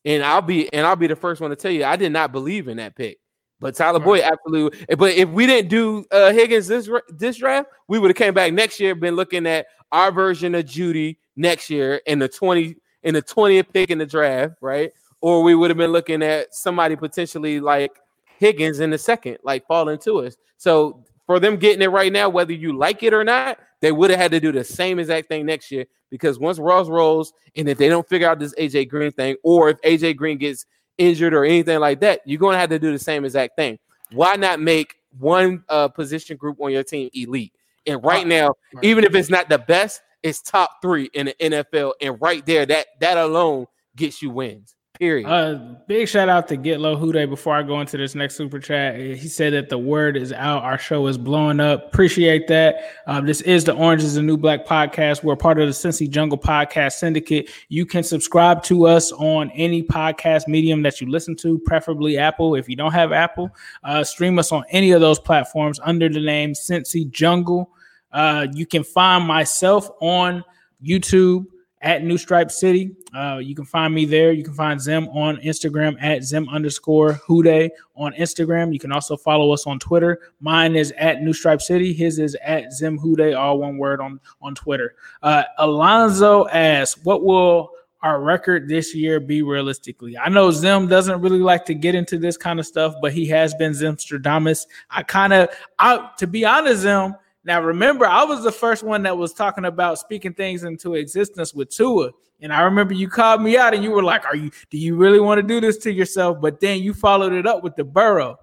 and 0.06 0.24
I'll 0.24 0.42
be 0.42 0.72
and 0.74 0.86
I'll 0.86 0.96
be 0.96 1.08
the 1.08 1.16
first 1.16 1.42
one 1.42 1.50
to 1.50 1.56
tell 1.56 1.72
you 1.72 1.84
I 1.84 1.96
did 1.96 2.12
not 2.12 2.32
believe 2.32 2.68
in 2.68 2.78
that 2.78 2.96
pick. 2.96 3.18
But 3.60 3.76
Tyler 3.76 4.00
right. 4.00 4.06
Boyd 4.06 4.22
absolutely. 4.22 4.96
But 4.96 5.14
if 5.14 5.30
we 5.30 5.46
didn't 5.46 5.70
do 5.70 6.04
uh, 6.12 6.34
Higgins 6.34 6.68
this 6.68 6.90
this 7.10 7.38
draft, 7.38 7.70
we 7.88 8.00
would 8.00 8.10
have 8.10 8.18
came 8.18 8.34
back 8.34 8.54
next 8.54 8.80
year, 8.80 8.96
been 8.96 9.16
looking 9.16 9.46
at 9.46 9.68
our 9.92 10.12
version 10.12 10.56
of 10.56 10.66
Jeudy 10.66 11.18
next 11.36 11.70
year 11.70 12.02
in 12.08 12.20
the 12.20 12.28
20 12.28 12.76
in 13.04 13.14
the 13.14 13.22
20th 13.22 13.72
pick 13.74 13.90
in 13.90 13.98
the 13.98 14.06
draft, 14.06 14.56
right? 14.62 14.92
Or 15.22 15.44
we 15.44 15.54
would 15.56 15.70
have 15.70 15.78
been 15.78 15.92
looking 15.92 16.24
at 16.24 16.54
somebody 16.54 16.96
potentially 16.96 17.60
like 17.60 17.92
Higgins 18.38 18.80
in 18.80 18.90
the 18.90 18.98
second, 18.98 19.38
like 19.44 19.66
falling 19.68 20.00
to 20.00 20.20
us. 20.22 20.38
So 20.58 21.04
for 21.32 21.40
them 21.40 21.56
getting 21.56 21.82
it 21.82 21.88
right 21.88 22.12
now, 22.12 22.28
whether 22.28 22.52
you 22.52 22.76
like 22.76 23.04
it 23.04 23.14
or 23.14 23.24
not, 23.24 23.58
they 23.80 23.94
would 23.94 24.10
have 24.10 24.20
had 24.20 24.32
to 24.32 24.42
do 24.42 24.52
the 24.52 24.66
same 24.66 25.00
exact 25.00 25.30
thing 25.30 25.46
next 25.46 25.72
year 25.72 25.86
because 26.10 26.38
once 26.38 26.60
Ross 26.60 26.90
rolls 26.90 27.32
and 27.56 27.70
if 27.70 27.78
they 27.78 27.88
don't 27.88 28.06
figure 28.06 28.30
out 28.30 28.38
this 28.38 28.54
AJ 28.56 28.90
Green 28.90 29.14
thing, 29.14 29.38
or 29.42 29.70
if 29.70 29.82
AJ 29.82 30.18
Green 30.18 30.38
gets 30.38 30.66
injured 30.98 31.34
or 31.34 31.46
anything 31.46 31.80
like 31.80 32.02
that, 32.02 32.20
you're 32.26 32.38
going 32.38 32.56
to 32.56 32.60
have 32.60 32.70
to 32.72 32.80
do 32.80 32.92
the 32.92 33.00
same 33.00 33.24
exact 33.24 33.56
thing. 33.56 33.80
Why 34.12 34.36
not 34.36 34.60
make 34.60 34.96
one 35.20 35.64
uh, 35.70 35.88
position 35.88 36.36
group 36.36 36.58
on 36.60 36.74
your 36.74 36.84
team 36.84 37.10
elite? 37.14 37.54
And 37.88 38.04
right 38.04 38.28
now, 38.28 38.56
even 38.82 39.06
if 39.06 39.16
it's 39.16 39.30
not 39.30 39.48
the 39.48 39.58
best, 39.58 40.02
it's 40.22 40.42
top 40.42 40.82
three 40.82 41.10
in 41.14 41.28
the 41.28 41.36
NFL, 41.42 41.94
and 42.02 42.22
right 42.22 42.46
there, 42.46 42.66
that 42.66 42.88
that 43.00 43.18
alone 43.18 43.68
gets 43.96 44.22
you 44.22 44.32
wins. 44.32 44.76
Period. 45.02 45.28
Uh, 45.28 45.56
big 45.88 46.08
shout 46.08 46.30
out 46.30 46.48
to 46.50 46.56
Get 46.56 46.80
Low 46.80 46.96
Hude 46.96 47.28
before 47.28 47.56
I 47.56 47.64
go 47.64 47.82
into 47.82 47.98
this 47.98 48.14
next 48.14 48.36
super 48.36 48.60
chat. 48.60 49.00
He 49.00 49.28
said 49.28 49.52
that 49.54 49.68
the 49.68 49.80
word 49.80 50.16
is 50.16 50.32
out. 50.32 50.62
Our 50.62 50.78
show 50.78 51.08
is 51.08 51.18
blowing 51.18 51.60
up. 51.60 51.88
Appreciate 51.88 52.48
that. 52.50 52.92
Um, 53.08 53.26
this 53.26 53.42
is 53.42 53.64
the 53.64 53.74
Orange 53.74 54.04
is 54.04 54.14
the 54.14 54.22
New 54.22 54.38
Black 54.38 54.64
podcast. 54.64 55.24
We're 55.24 55.36
part 55.36 55.60
of 55.60 55.68
the 55.68 55.74
Cincy 55.74 56.08
Jungle 56.08 56.38
Podcast 56.38 57.00
Syndicate. 57.00 57.50
You 57.70 57.84
can 57.84 58.04
subscribe 58.04 58.62
to 58.66 58.86
us 58.86 59.12
on 59.14 59.50
any 59.56 59.82
podcast 59.82 60.48
medium 60.48 60.84
that 60.84 61.02
you 61.02 61.10
listen 61.10 61.36
to, 61.38 61.58
preferably 61.66 62.20
Apple. 62.20 62.54
If 62.54 62.70
you 62.70 62.76
don't 62.76 62.94
have 62.94 63.12
Apple, 63.12 63.50
uh, 63.84 64.04
stream 64.04 64.38
us 64.38 64.52
on 64.52 64.64
any 64.70 64.92
of 64.92 65.02
those 65.02 65.18
platforms 65.18 65.80
under 65.84 66.10
the 66.10 66.20
name 66.20 66.54
Cincy 66.54 67.10
Jungle. 67.10 67.72
Uh, 68.12 68.46
you 68.54 68.68
can 68.68 68.84
find 68.84 69.26
myself 69.26 69.90
on 70.00 70.44
YouTube 70.86 71.48
at 71.82 72.04
New 72.04 72.18
Stripe 72.18 72.52
City. 72.52 72.92
Uh, 73.14 73.40
you 73.42 73.56
can 73.56 73.66
find 73.66 73.94
me 73.94 74.06
there. 74.06 74.32
You 74.32 74.44
can 74.44 74.54
find 74.54 74.80
Zim 74.80 75.08
on 75.10 75.38
Instagram 75.38 76.02
at 76.02 76.24
Zim 76.24 76.48
underscore 76.50 77.20
Hude 77.28 77.72
on 77.96 78.14
Instagram. 78.14 78.72
You 78.72 78.80
can 78.80 78.92
also 78.92 79.18
follow 79.18 79.52
us 79.52 79.66
on 79.66 79.80
Twitter. 79.80 80.20
Mine 80.40 80.76
is 80.76 80.94
at 80.98 81.22
New 81.22 81.34
Stripe 81.34 81.62
City. 81.62 81.92
His 81.94 82.20
is 82.20 82.38
at 82.44 82.72
Zim 82.72 82.98
Hude, 83.00 83.34
all 83.34 83.60
one 83.60 83.78
word 83.78 84.00
on, 84.00 84.20
on 84.42 84.56
Twitter. 84.56 84.96
Uh, 85.24 85.44
Alonzo 85.58 86.48
asks, 86.50 87.04
what 87.04 87.24
will 87.24 87.72
our 88.04 88.22
record 88.22 88.68
this 88.68 88.96
year 88.96 89.20
be 89.20 89.42
realistically? 89.42 90.18
I 90.18 90.30
know 90.30 90.52
Zim 90.52 90.88
doesn't 90.88 91.22
really 91.22 91.40
like 91.40 91.66
to 91.66 91.74
get 91.74 91.96
into 91.96 92.18
this 92.18 92.38
kind 92.38 92.60
of 92.60 92.66
stuff, 92.66 92.96
but 93.02 93.12
he 93.12 93.28
has 93.28 93.54
been 93.56 93.74
Zimstradamus. 93.74 94.68
I 94.90 95.04
kind 95.04 95.34
of, 95.34 95.50
I 95.80 96.10
to 96.18 96.28
be 96.28 96.46
honest, 96.46 96.82
Zim, 96.82 97.16
now, 97.44 97.62
remember, 97.62 98.06
I 98.06 98.24
was 98.24 98.44
the 98.44 98.52
first 98.52 98.84
one 98.84 99.04
that 99.04 99.18
was 99.18 99.34
talking 99.34 99.66
about 99.66 99.98
speaking 99.98 100.34
things 100.34 100.64
into 100.64 100.94
existence 100.94 101.54
with 101.54 101.70
Tua. 101.70 102.12
And 102.40 102.54
I 102.54 102.62
remember 102.62 102.94
you 102.94 103.08
called 103.08 103.42
me 103.42 103.58
out 103.58 103.74
and 103.74 103.84
you 103.84 103.92
were 103.92 104.04
like, 104.04 104.26
Are 104.26 104.36
you 104.36 104.52
do 104.70 104.78
you 104.78 104.96
really 104.96 105.20
want 105.20 105.40
to 105.40 105.48
do 105.48 105.62
this 105.62 105.78
to 105.80 105.92
yourself? 105.92 106.40
But 106.42 106.60
then 106.60 106.82
you 106.82 106.94
followed 106.94 107.34
it 107.34 107.48
up 107.48 107.64
with 107.64 107.76
the 107.76 107.84
Burrow. 107.84 108.38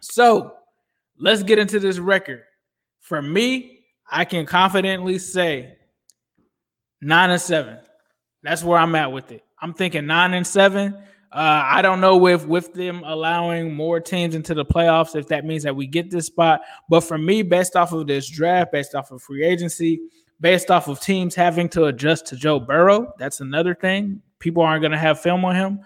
So 0.00 0.54
let's 1.18 1.42
get 1.42 1.58
into 1.58 1.80
this 1.80 1.98
record. 1.98 2.42
For 3.00 3.22
me, 3.22 3.80
I 4.10 4.24
can 4.24 4.46
confidently 4.46 5.18
say 5.18 5.76
nine 7.00 7.30
and 7.30 7.40
seven. 7.40 7.78
That's 8.42 8.62
where 8.62 8.78
I'm 8.78 8.94
at 8.94 9.12
with 9.12 9.32
it. 9.32 9.42
I'm 9.60 9.74
thinking 9.74 10.06
nine 10.06 10.34
and 10.34 10.46
seven. 10.46 10.96
Uh, 11.36 11.62
I 11.66 11.82
don't 11.82 12.00
know 12.00 12.26
if 12.28 12.46
with 12.46 12.72
them 12.72 13.02
allowing 13.04 13.74
more 13.74 14.00
teams 14.00 14.34
into 14.34 14.54
the 14.54 14.64
playoffs, 14.64 15.14
if 15.14 15.28
that 15.28 15.44
means 15.44 15.64
that 15.64 15.76
we 15.76 15.86
get 15.86 16.10
this 16.10 16.24
spot. 16.24 16.62
But 16.88 17.00
for 17.00 17.18
me, 17.18 17.42
based 17.42 17.76
off 17.76 17.92
of 17.92 18.06
this 18.06 18.26
draft, 18.26 18.72
based 18.72 18.94
off 18.94 19.10
of 19.10 19.20
free 19.20 19.44
agency, 19.44 20.00
based 20.40 20.70
off 20.70 20.88
of 20.88 20.98
teams 20.98 21.34
having 21.34 21.68
to 21.68 21.84
adjust 21.84 22.24
to 22.28 22.36
Joe 22.36 22.58
Burrow, 22.58 23.12
that's 23.18 23.40
another 23.40 23.74
thing. 23.74 24.22
People 24.38 24.62
aren't 24.62 24.80
going 24.80 24.92
to 24.92 24.98
have 24.98 25.20
film 25.20 25.44
on 25.44 25.54
him. 25.54 25.80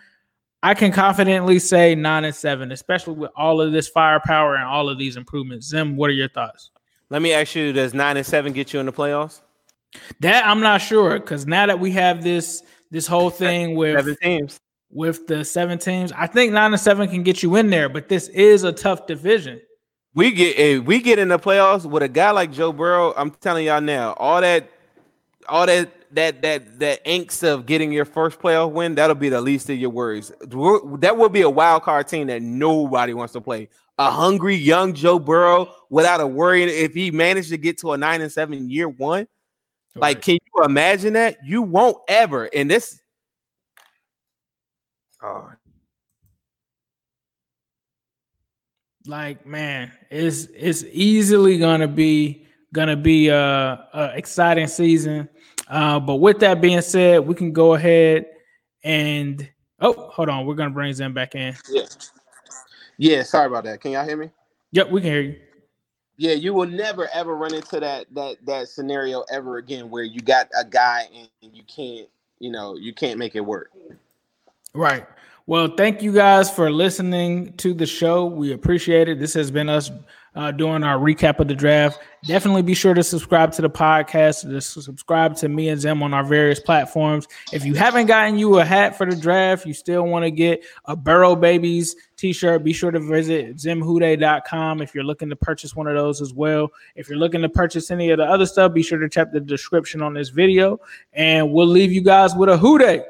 I 0.63 0.73
can 0.75 0.93
confidently 0.93 1.59
say 1.59 1.97
nine 1.97 2.23
and 2.23 2.35
seven, 2.35 2.71
especially 2.71 3.15
with 3.15 3.33
all 3.35 3.61
of 3.61 3.73
this 3.73 3.89
firepower 3.89 4.55
and 4.55 4.63
all 4.63 4.89
of 4.89 4.99
these 4.99 5.17
improvements. 5.17 5.67
Zim, 5.67 5.97
what 5.97 6.11
are 6.11 6.13
your 6.15 6.29
thoughts? 6.29 6.71
Let 7.09 7.23
me 7.23 7.33
ask 7.33 7.57
you: 7.57 7.73
Does 7.73 7.93
nine 7.93 8.17
and 8.17 8.25
seven 8.25 8.53
get 8.53 8.73
you 8.73 8.79
in 8.79 8.87
the 8.87 8.93
playoffs? 8.93 9.41
That 10.21 10.47
I'm 10.47 10.61
not 10.61 10.81
sure 10.81 11.19
because 11.19 11.45
now 11.45 11.67
that 11.67 11.81
we 11.81 11.91
have 11.91 12.23
this 12.23 12.63
this 12.93 13.09
whole 13.09 13.31
thing 13.31 13.75
with 13.77 13.97
seven 13.97 14.17
teams, 14.23 14.61
with 14.91 15.27
the 15.27 15.45
seven 15.45 15.79
teams. 15.79 16.13
I 16.13 16.27
think 16.27 16.53
nine 16.53 16.73
and 16.73 16.81
seven 16.81 17.09
can 17.09 17.23
get 17.23 17.43
you 17.43 17.57
in 17.57 17.71
there, 17.71 17.89
but 17.89 18.09
this 18.09 18.29
is 18.29 18.65
a 18.65 18.73
tough 18.73 19.07
division. 19.07 19.61
We 20.15 20.33
get 20.33 20.59
if 20.59 20.85
we 20.85 21.01
get 21.01 21.19
in 21.19 21.29
the 21.29 21.39
playoffs 21.39 21.89
with 21.89 22.03
a 22.03 22.09
guy 22.09 22.33
like 22.33 22.53
Joe 22.53 22.73
Burrow. 22.73 23.15
I'm 23.17 23.31
telling 23.31 23.67
y'all 23.67 23.81
now, 23.81 24.15
all 24.15 24.41
that, 24.41 24.69
all 25.49 25.67
that, 25.67 25.89
that, 26.15 26.43
that, 26.43 26.81
that 26.81 27.05
angst 27.05 27.45
of 27.45 27.67
getting 27.67 27.93
your 27.93 28.05
first 28.05 28.41
playoff 28.41 28.73
win, 28.73 28.97
that'll 28.97 29.15
be 29.15 29.29
the 29.29 29.41
least 29.41 29.71
of 29.71 29.79
your 29.79 29.91
worries. 29.91 30.33
That 30.41 31.17
will 31.17 31.29
be 31.29 31.43
a 31.43 31.51
wild 31.51 31.85
card 31.85 32.09
team 32.09 32.27
that 32.27 32.43
nobody 32.43 33.15
wants 33.15 33.33
to 33.35 33.41
play. 33.41 33.69
A 33.99 34.11
hungry 34.11 34.57
young 34.57 34.95
Joe 34.95 35.19
Burrow 35.21 35.73
without 35.91 36.21
a 36.21 36.27
worry 36.27 36.65
if 36.65 36.95
he 36.95 37.13
managed 37.13 37.51
to 37.51 37.59
get 37.59 37.79
to 37.79 37.93
a 37.93 37.99
nine 37.99 38.21
and 38.21 38.33
seven 38.33 38.69
year 38.69 38.89
one. 38.89 39.29
Right. 39.95 40.03
Like, 40.03 40.23
can 40.23 40.35
you 40.35 40.65
imagine 40.65 41.13
that? 41.13 41.39
You 41.45 41.63
won't 41.63 41.99
ever. 42.09 42.49
And 42.53 42.71
this 42.71 43.01
Oh. 45.23 45.51
Like 49.07 49.47
man, 49.47 49.93
it's 50.11 50.47
it's 50.55 50.85
easily 50.93 51.59
gonna 51.59 51.89
be 51.89 52.47
gonna 52.73 52.97
be 52.97 53.29
a, 53.29 53.87
a 53.93 54.13
exciting 54.15 54.67
season. 54.67 55.29
Uh, 55.69 56.01
but 56.01 56.17
with 56.17 56.41
that 56.41 56.61
being 56.61 56.83
said, 56.83 57.27
we 57.27 57.35
can 57.35 57.53
go 57.53 57.75
ahead 57.75 58.27
and 58.85 59.49
oh, 59.81 60.11
hold 60.11 60.29
on, 60.29 60.47
we're 60.47 60.55
gonna 60.55 60.71
bring 60.71 60.93
Zim 60.93 61.15
back 61.15 61.35
in. 61.35 61.57
Yeah, 61.71 61.87
yeah. 62.99 63.23
Sorry 63.23 63.47
about 63.47 63.65
that. 63.65 63.81
Can 63.81 63.93
y'all 63.93 64.07
hear 64.07 64.17
me? 64.17 64.31
Yep, 64.73 64.91
we 64.91 65.01
can 65.01 65.11
hear 65.11 65.23
you. 65.23 65.37
Yeah, 66.17 66.33
you 66.33 66.53
will 66.53 66.67
never 66.67 67.09
ever 67.15 67.35
run 67.35 67.55
into 67.55 67.81
that 67.81 68.07
that 68.15 68.37
that 68.45 68.69
scenario 68.69 69.25
ever 69.33 69.57
again 69.57 69.89
where 69.89 70.05
you 70.05 70.21
got 70.21 70.49
a 70.59 70.65
guy 70.65 71.07
and 71.15 71.57
you 71.57 71.63
can't, 71.65 72.09
you 72.39 72.51
know, 72.51 72.77
you 72.77 72.93
can't 72.93 73.19
make 73.19 73.35
it 73.35 73.41
work. 73.41 73.71
Right. 74.75 75.07
Well, 75.47 75.69
thank 75.77 76.01
you 76.01 76.13
guys 76.13 76.51
for 76.51 76.71
listening 76.71 77.55
to 77.55 77.75
the 77.75 77.87
show. 77.87 78.27
We 78.27 78.53
appreciate 78.53 79.09
it. 79.09 79.19
This 79.19 79.35
has 79.35 79.51
been 79.51 79.69
us 79.69 79.91
uh, 80.35 80.53
doing 80.53 80.85
our 80.85 80.97
recap 80.97 81.41
of 81.41 81.49
the 81.49 81.55
draft. 81.55 81.99
Definitely 82.25 82.63
be 82.63 82.75
sure 82.75 82.95
to 82.95 83.03
subscribe 83.03 83.51
to 83.53 83.63
the 83.63 83.71
podcast. 83.71 84.43
To 84.43 84.61
subscribe 84.61 85.35
to 85.37 85.49
me 85.49 85.69
and 85.69 85.81
Zim 85.81 86.05
on 86.05 86.15
our 86.15 86.23
various 86.23 86.61
platforms. 86.61 87.27
If 87.53 87.65
you 87.65 87.75
haven't 87.75 88.07
gotten 88.07 88.39
you 88.39 88.61
a 88.61 88.65
hat 88.65 88.97
for 88.97 89.07
the 89.07 89.17
draft, 89.17 89.67
you 89.67 89.75
still 89.75 90.05
want 90.05 90.25
to 90.25 90.31
get 90.31 90.65
a 90.85 90.95
Burrow 90.95 91.35
Babies 91.35 91.97
t-shirt, 92.17 92.63
be 92.63 92.73
sure 92.73 92.93
to 92.93 93.01
visit 93.01 93.57
zimhude.com 93.57 94.83
if 94.83 94.95
you're 94.95 95.03
looking 95.03 95.31
to 95.31 95.37
purchase 95.37 95.75
one 95.75 95.89
of 95.89 95.97
those 95.97 96.21
as 96.21 96.33
well. 96.33 96.69
If 96.95 97.09
you're 97.09 97.19
looking 97.19 97.43
to 97.43 97.49
purchase 97.49 97.91
any 97.91 98.11
of 98.11 98.19
the 98.19 98.25
other 98.25 98.47
stuff, 98.47 98.73
be 98.73 98.83
sure 98.83 98.99
to 98.99 99.09
check 99.09 99.33
the 99.33 99.41
description 99.41 100.01
on 100.01 100.15
this 100.15 100.29
video. 100.29 100.79
And 101.13 101.51
we'll 101.51 101.67
leave 101.67 101.93
you 101.93 102.03
guys 102.03 102.37
with 102.37 102.51
a 102.51 102.57
Who 102.57 102.79
Dey. 102.79 103.05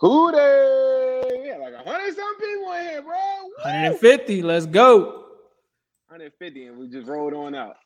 Who 0.00 0.32
Dey! 0.32 1.40
We 1.42 1.48
had 1.48 1.60
like 1.60 1.74
100 1.84 2.16
some 2.16 2.36
people 2.38 2.72
in 2.72 2.82
here, 2.86 3.02
bro. 3.02 3.12
Woo! 3.44 3.52
150. 3.64 4.42
Let's 4.42 4.64
go. 4.64 5.26
150, 6.08 6.66
and 6.66 6.78
we 6.78 6.88
just 6.88 7.06
rolled 7.06 7.34
on 7.34 7.54
out. 7.54 7.76